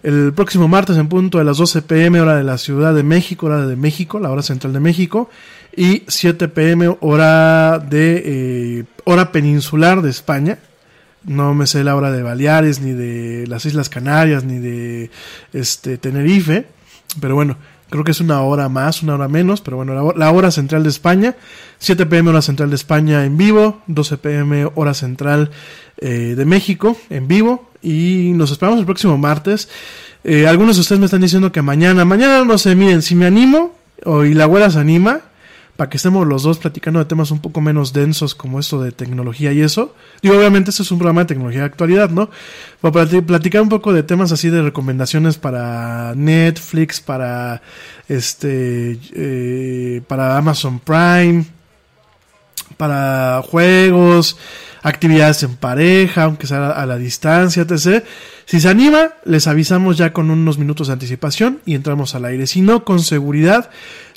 el 0.03 0.33
próximo 0.33 0.67
martes 0.67 0.97
en 0.97 1.07
punto 1.07 1.37
de 1.37 1.43
las 1.43 1.57
12 1.57 1.81
pm 1.81 2.21
hora 2.21 2.35
de 2.35 2.43
la 2.43 2.57
Ciudad 2.57 2.93
de 2.93 3.03
México, 3.03 3.47
hora 3.47 3.65
de 3.65 3.75
México, 3.75 4.19
la 4.19 4.31
hora 4.31 4.41
central 4.41 4.73
de 4.73 4.79
México, 4.79 5.29
y 5.75 6.03
7 6.07 6.47
pm 6.49 6.97
hora 7.01 7.79
de 7.79 8.23
eh, 8.25 8.83
hora 9.05 9.31
peninsular 9.31 10.01
de 10.01 10.09
España. 10.09 10.59
No 11.23 11.53
me 11.53 11.67
sé 11.67 11.83
la 11.83 11.95
hora 11.95 12.11
de 12.11 12.23
Baleares, 12.23 12.79
ni 12.79 12.91
de 12.91 13.45
las 13.47 13.65
Islas 13.65 13.89
Canarias, 13.89 14.43
ni 14.43 14.59
de 14.59 15.09
este 15.51 15.97
Tenerife, 15.97 16.67
pero 17.19 17.35
bueno, 17.35 17.57
creo 17.89 18.03
que 18.03 18.11
es 18.11 18.19
una 18.19 18.41
hora 18.41 18.69
más, 18.69 19.03
una 19.03 19.15
hora 19.15 19.27
menos, 19.27 19.61
pero 19.61 19.77
bueno, 19.77 20.13
la, 20.15 20.31
hora 20.31 20.51
central 20.51 20.83
de 20.83 20.89
España, 20.89 21.35
7 21.79 22.05
pm 22.05 22.29
hora 22.29 22.41
central 22.41 22.69
de 22.69 22.75
España 22.75 23.25
en 23.25 23.37
vivo, 23.37 23.81
12 23.87 24.17
pm 24.17 24.69
hora 24.75 24.93
central 24.93 25.51
eh, 25.97 26.35
de 26.35 26.45
México 26.45 26.97
en 27.09 27.27
vivo, 27.27 27.69
y 27.81 28.31
nos 28.35 28.51
esperamos 28.51 28.79
el 28.79 28.85
próximo 28.85 29.17
martes. 29.17 29.69
Eh, 30.23 30.47
algunos 30.47 30.75
de 30.75 30.81
ustedes 30.81 30.99
me 30.99 31.05
están 31.05 31.21
diciendo 31.21 31.51
que 31.51 31.61
mañana, 31.61 32.03
mañana 32.05 32.43
no 32.43 32.57
sé, 32.57 32.75
miren, 32.75 33.01
si 33.01 33.15
me 33.15 33.25
animo, 33.25 33.75
o 34.03 34.25
y 34.25 34.33
la 34.33 34.43
abuela 34.43 34.69
se 34.69 34.79
anima, 34.79 35.21
para 35.77 35.89
que 35.89 35.97
estemos 35.97 36.27
los 36.27 36.43
dos 36.43 36.57
platicando 36.57 36.99
de 36.99 37.05
temas 37.05 37.29
un 37.29 37.39
poco 37.39 37.61
menos 37.61 37.93
densos 37.93 38.33
como 38.33 38.59
esto 38.59 38.81
de 38.81 38.91
tecnología 38.91 39.53
y 39.53 39.61
eso. 39.61 39.95
Digo, 40.23 40.35
obviamente 40.35 40.71
esto 40.71 40.81
es 40.81 40.91
un 40.91 40.97
programa 40.97 41.21
de 41.21 41.27
tecnología 41.27 41.61
de 41.61 41.67
actualidad, 41.67 42.09
¿no? 42.09 42.29
Para 42.81 43.05
platicar 43.05 43.61
un 43.61 43.69
poco 43.69 43.93
de 43.93 44.01
temas 44.01 44.31
así 44.31 44.49
de 44.49 44.63
recomendaciones 44.63 45.37
para 45.37 46.15
Netflix, 46.15 46.99
para 46.99 47.61
este, 48.09 48.99
eh, 49.13 50.01
para 50.07 50.37
Amazon 50.37 50.79
Prime, 50.79 51.45
para 52.77 53.41
juegos, 53.41 54.37
actividades 54.83 55.43
en 55.43 55.55
pareja, 55.55 56.23
aunque 56.23 56.47
sea 56.47 56.71
a 56.71 56.85
la 56.85 56.97
distancia, 56.97 57.63
etc. 57.63 58.03
Si 58.45 58.61
se 58.61 58.69
anima, 58.69 59.09
les 59.25 59.47
avisamos 59.47 59.97
ya 59.97 60.13
con 60.13 60.31
unos 60.31 60.57
minutos 60.57 60.87
de 60.87 60.93
anticipación 60.93 61.59
y 61.65 61.75
entramos 61.75 62.15
al 62.15 62.25
aire. 62.25 62.47
Si 62.47 62.61
no, 62.61 62.85
con 62.85 63.01
seguridad, 63.01 63.69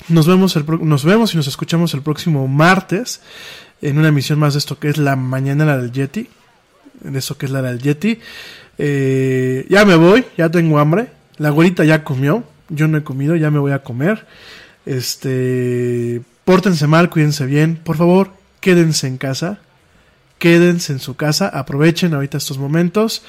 nos 0.07 0.27
vemos, 0.27 0.55
el, 0.55 0.65
nos 0.81 1.03
vemos 1.03 1.33
y 1.33 1.37
nos 1.37 1.47
escuchamos 1.47 1.93
el 1.93 2.01
próximo 2.01 2.47
martes 2.47 3.21
en 3.81 3.97
una 3.97 4.09
emisión 4.09 4.39
más 4.39 4.53
de 4.53 4.59
esto 4.59 4.79
que 4.79 4.89
es 4.89 4.97
la 4.97 5.15
mañana 5.15 5.77
del 5.77 5.91
Yeti. 5.91 6.29
De 7.01 7.19
eso 7.19 7.37
que 7.37 7.47
es 7.47 7.51
la 7.51 7.61
del 7.61 7.81
Yeti. 7.81 8.19
Eh, 8.77 9.65
ya 9.69 9.85
me 9.85 9.95
voy, 9.95 10.25
ya 10.37 10.49
tengo 10.49 10.79
hambre. 10.79 11.07
La 11.37 11.49
güerita 11.49 11.83
ya 11.83 12.03
comió. 12.03 12.43
Yo 12.69 12.87
no 12.87 12.97
he 12.97 13.03
comido, 13.03 13.35
ya 13.35 13.51
me 13.51 13.59
voy 13.59 13.73
a 13.73 13.83
comer. 13.83 14.25
Este, 14.85 16.21
pórtense 16.45 16.87
mal, 16.87 17.09
cuídense 17.09 17.45
bien. 17.45 17.75
Por 17.83 17.97
favor, 17.97 18.31
quédense 18.61 19.07
en 19.07 19.17
casa 19.17 19.59
quédense 20.41 20.91
en 20.91 20.99
su 20.99 21.15
casa, 21.15 21.47
aprovechen 21.47 22.15
ahorita 22.15 22.39
estos 22.39 22.57
momentos. 22.57 23.21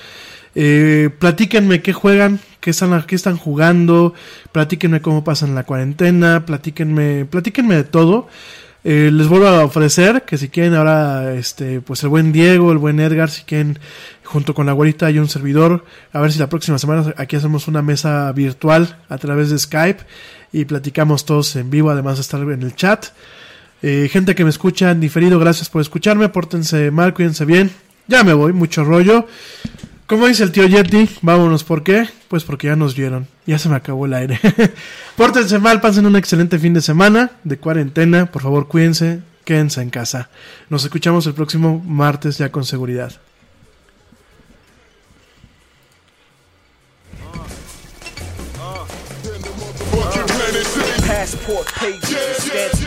Eh, 0.54 1.10
platíquenme 1.18 1.82
qué 1.82 1.92
juegan, 1.92 2.40
qué 2.58 2.70
están, 2.70 3.02
qué 3.06 3.14
están 3.14 3.36
jugando, 3.36 4.14
platíquenme 4.50 5.02
cómo 5.02 5.22
pasan 5.22 5.54
la 5.54 5.64
cuarentena, 5.64 6.46
platíquenme, 6.46 7.26
platíquenme 7.26 7.76
de 7.76 7.84
todo, 7.84 8.28
Eh, 8.84 9.10
les 9.12 9.28
vuelvo 9.28 9.46
a 9.46 9.64
ofrecer 9.64 10.22
que 10.22 10.36
si 10.36 10.48
quieren 10.48 10.74
ahora, 10.74 11.34
este, 11.34 11.80
pues 11.80 12.02
el 12.02 12.08
buen 12.08 12.32
Diego, 12.32 12.72
el 12.72 12.78
buen 12.78 12.98
Edgar, 12.98 13.30
si 13.30 13.44
quieren, 13.44 13.78
junto 14.24 14.54
con 14.54 14.66
la 14.66 14.72
güerita 14.72 15.08
y 15.08 15.20
un 15.20 15.28
servidor, 15.28 15.84
a 16.12 16.20
ver 16.20 16.32
si 16.32 16.40
la 16.40 16.48
próxima 16.48 16.78
semana 16.80 17.14
aquí 17.16 17.36
hacemos 17.36 17.68
una 17.68 17.80
mesa 17.80 18.32
virtual 18.32 18.98
a 19.08 19.18
través 19.18 19.50
de 19.50 19.58
Skype 19.58 20.02
y 20.52 20.64
platicamos 20.64 21.24
todos 21.24 21.54
en 21.54 21.70
vivo, 21.70 21.90
además 21.90 22.16
de 22.16 22.22
estar 22.22 22.40
en 22.40 22.62
el 22.62 22.74
chat. 22.74 23.06
Eh, 23.82 24.08
gente 24.10 24.34
que 24.34 24.44
me 24.44 24.50
escucha 24.50 24.90
en 24.90 25.00
diferido, 25.00 25.38
gracias 25.38 25.68
por 25.68 25.82
escucharme, 25.82 26.28
pórtense 26.28 26.90
mal, 26.90 27.14
cuídense 27.14 27.44
bien. 27.44 27.70
Ya 28.06 28.22
me 28.22 28.32
voy, 28.32 28.52
mucho 28.52 28.84
rollo. 28.84 29.26
Como 30.06 30.26
dice 30.26 30.44
el 30.44 30.52
tío 30.52 30.66
Yeti, 30.66 31.08
vámonos, 31.22 31.64
¿por 31.64 31.82
qué? 31.82 32.06
Pues 32.28 32.44
porque 32.44 32.66
ya 32.66 32.76
nos 32.76 32.94
vieron, 32.94 33.26
ya 33.46 33.58
se 33.58 33.68
me 33.68 33.76
acabó 33.76 34.06
el 34.06 34.14
aire. 34.14 34.38
Pórtense 35.16 35.58
mal, 35.58 35.80
pasen 35.80 36.06
un 36.06 36.16
excelente 36.16 36.58
fin 36.58 36.74
de 36.74 36.82
semana 36.82 37.30
de 37.44 37.56
cuarentena, 37.56 38.26
por 38.26 38.42
favor 38.42 38.68
cuídense, 38.68 39.20
quédense 39.44 39.80
en 39.80 39.90
casa. 39.90 40.28
Nos 40.68 40.84
escuchamos 40.84 41.26
el 41.26 41.34
próximo 41.34 41.82
martes 41.86 42.38
ya 42.38 42.52
con 42.52 42.64
seguridad. 42.64 43.12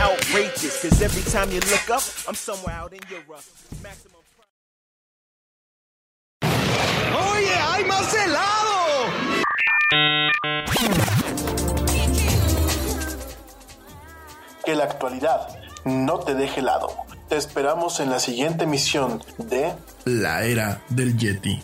Outrageous. 0.06 0.82
Cause 0.84 1.02
every 1.02 1.24
time 1.32 1.50
you 1.52 1.60
look 1.62 1.90
up, 1.90 2.04
I'm 2.28 2.36
somewhere 2.36 2.76
out 2.76 2.94
in 2.94 3.00
Europe. 3.10 3.44
Maximum 3.82 4.22
¡Oye, 7.32 7.56
hay 7.56 7.84
más 7.86 8.14
helado! 8.14 8.76
Que 14.64 14.76
la 14.76 14.84
actualidad 14.84 15.60
no 15.86 16.20
te 16.20 16.36
deje 16.36 16.60
helado. 16.60 16.96
Te 17.30 17.38
esperamos 17.38 18.00
en 18.00 18.10
la 18.12 18.20
siguiente 18.20 18.66
emisión 18.66 19.24
de 19.38 19.74
La 20.06 20.44
Era 20.44 20.82
del 20.90 21.18
Yeti. 21.18 21.64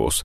Argos 0.00 0.18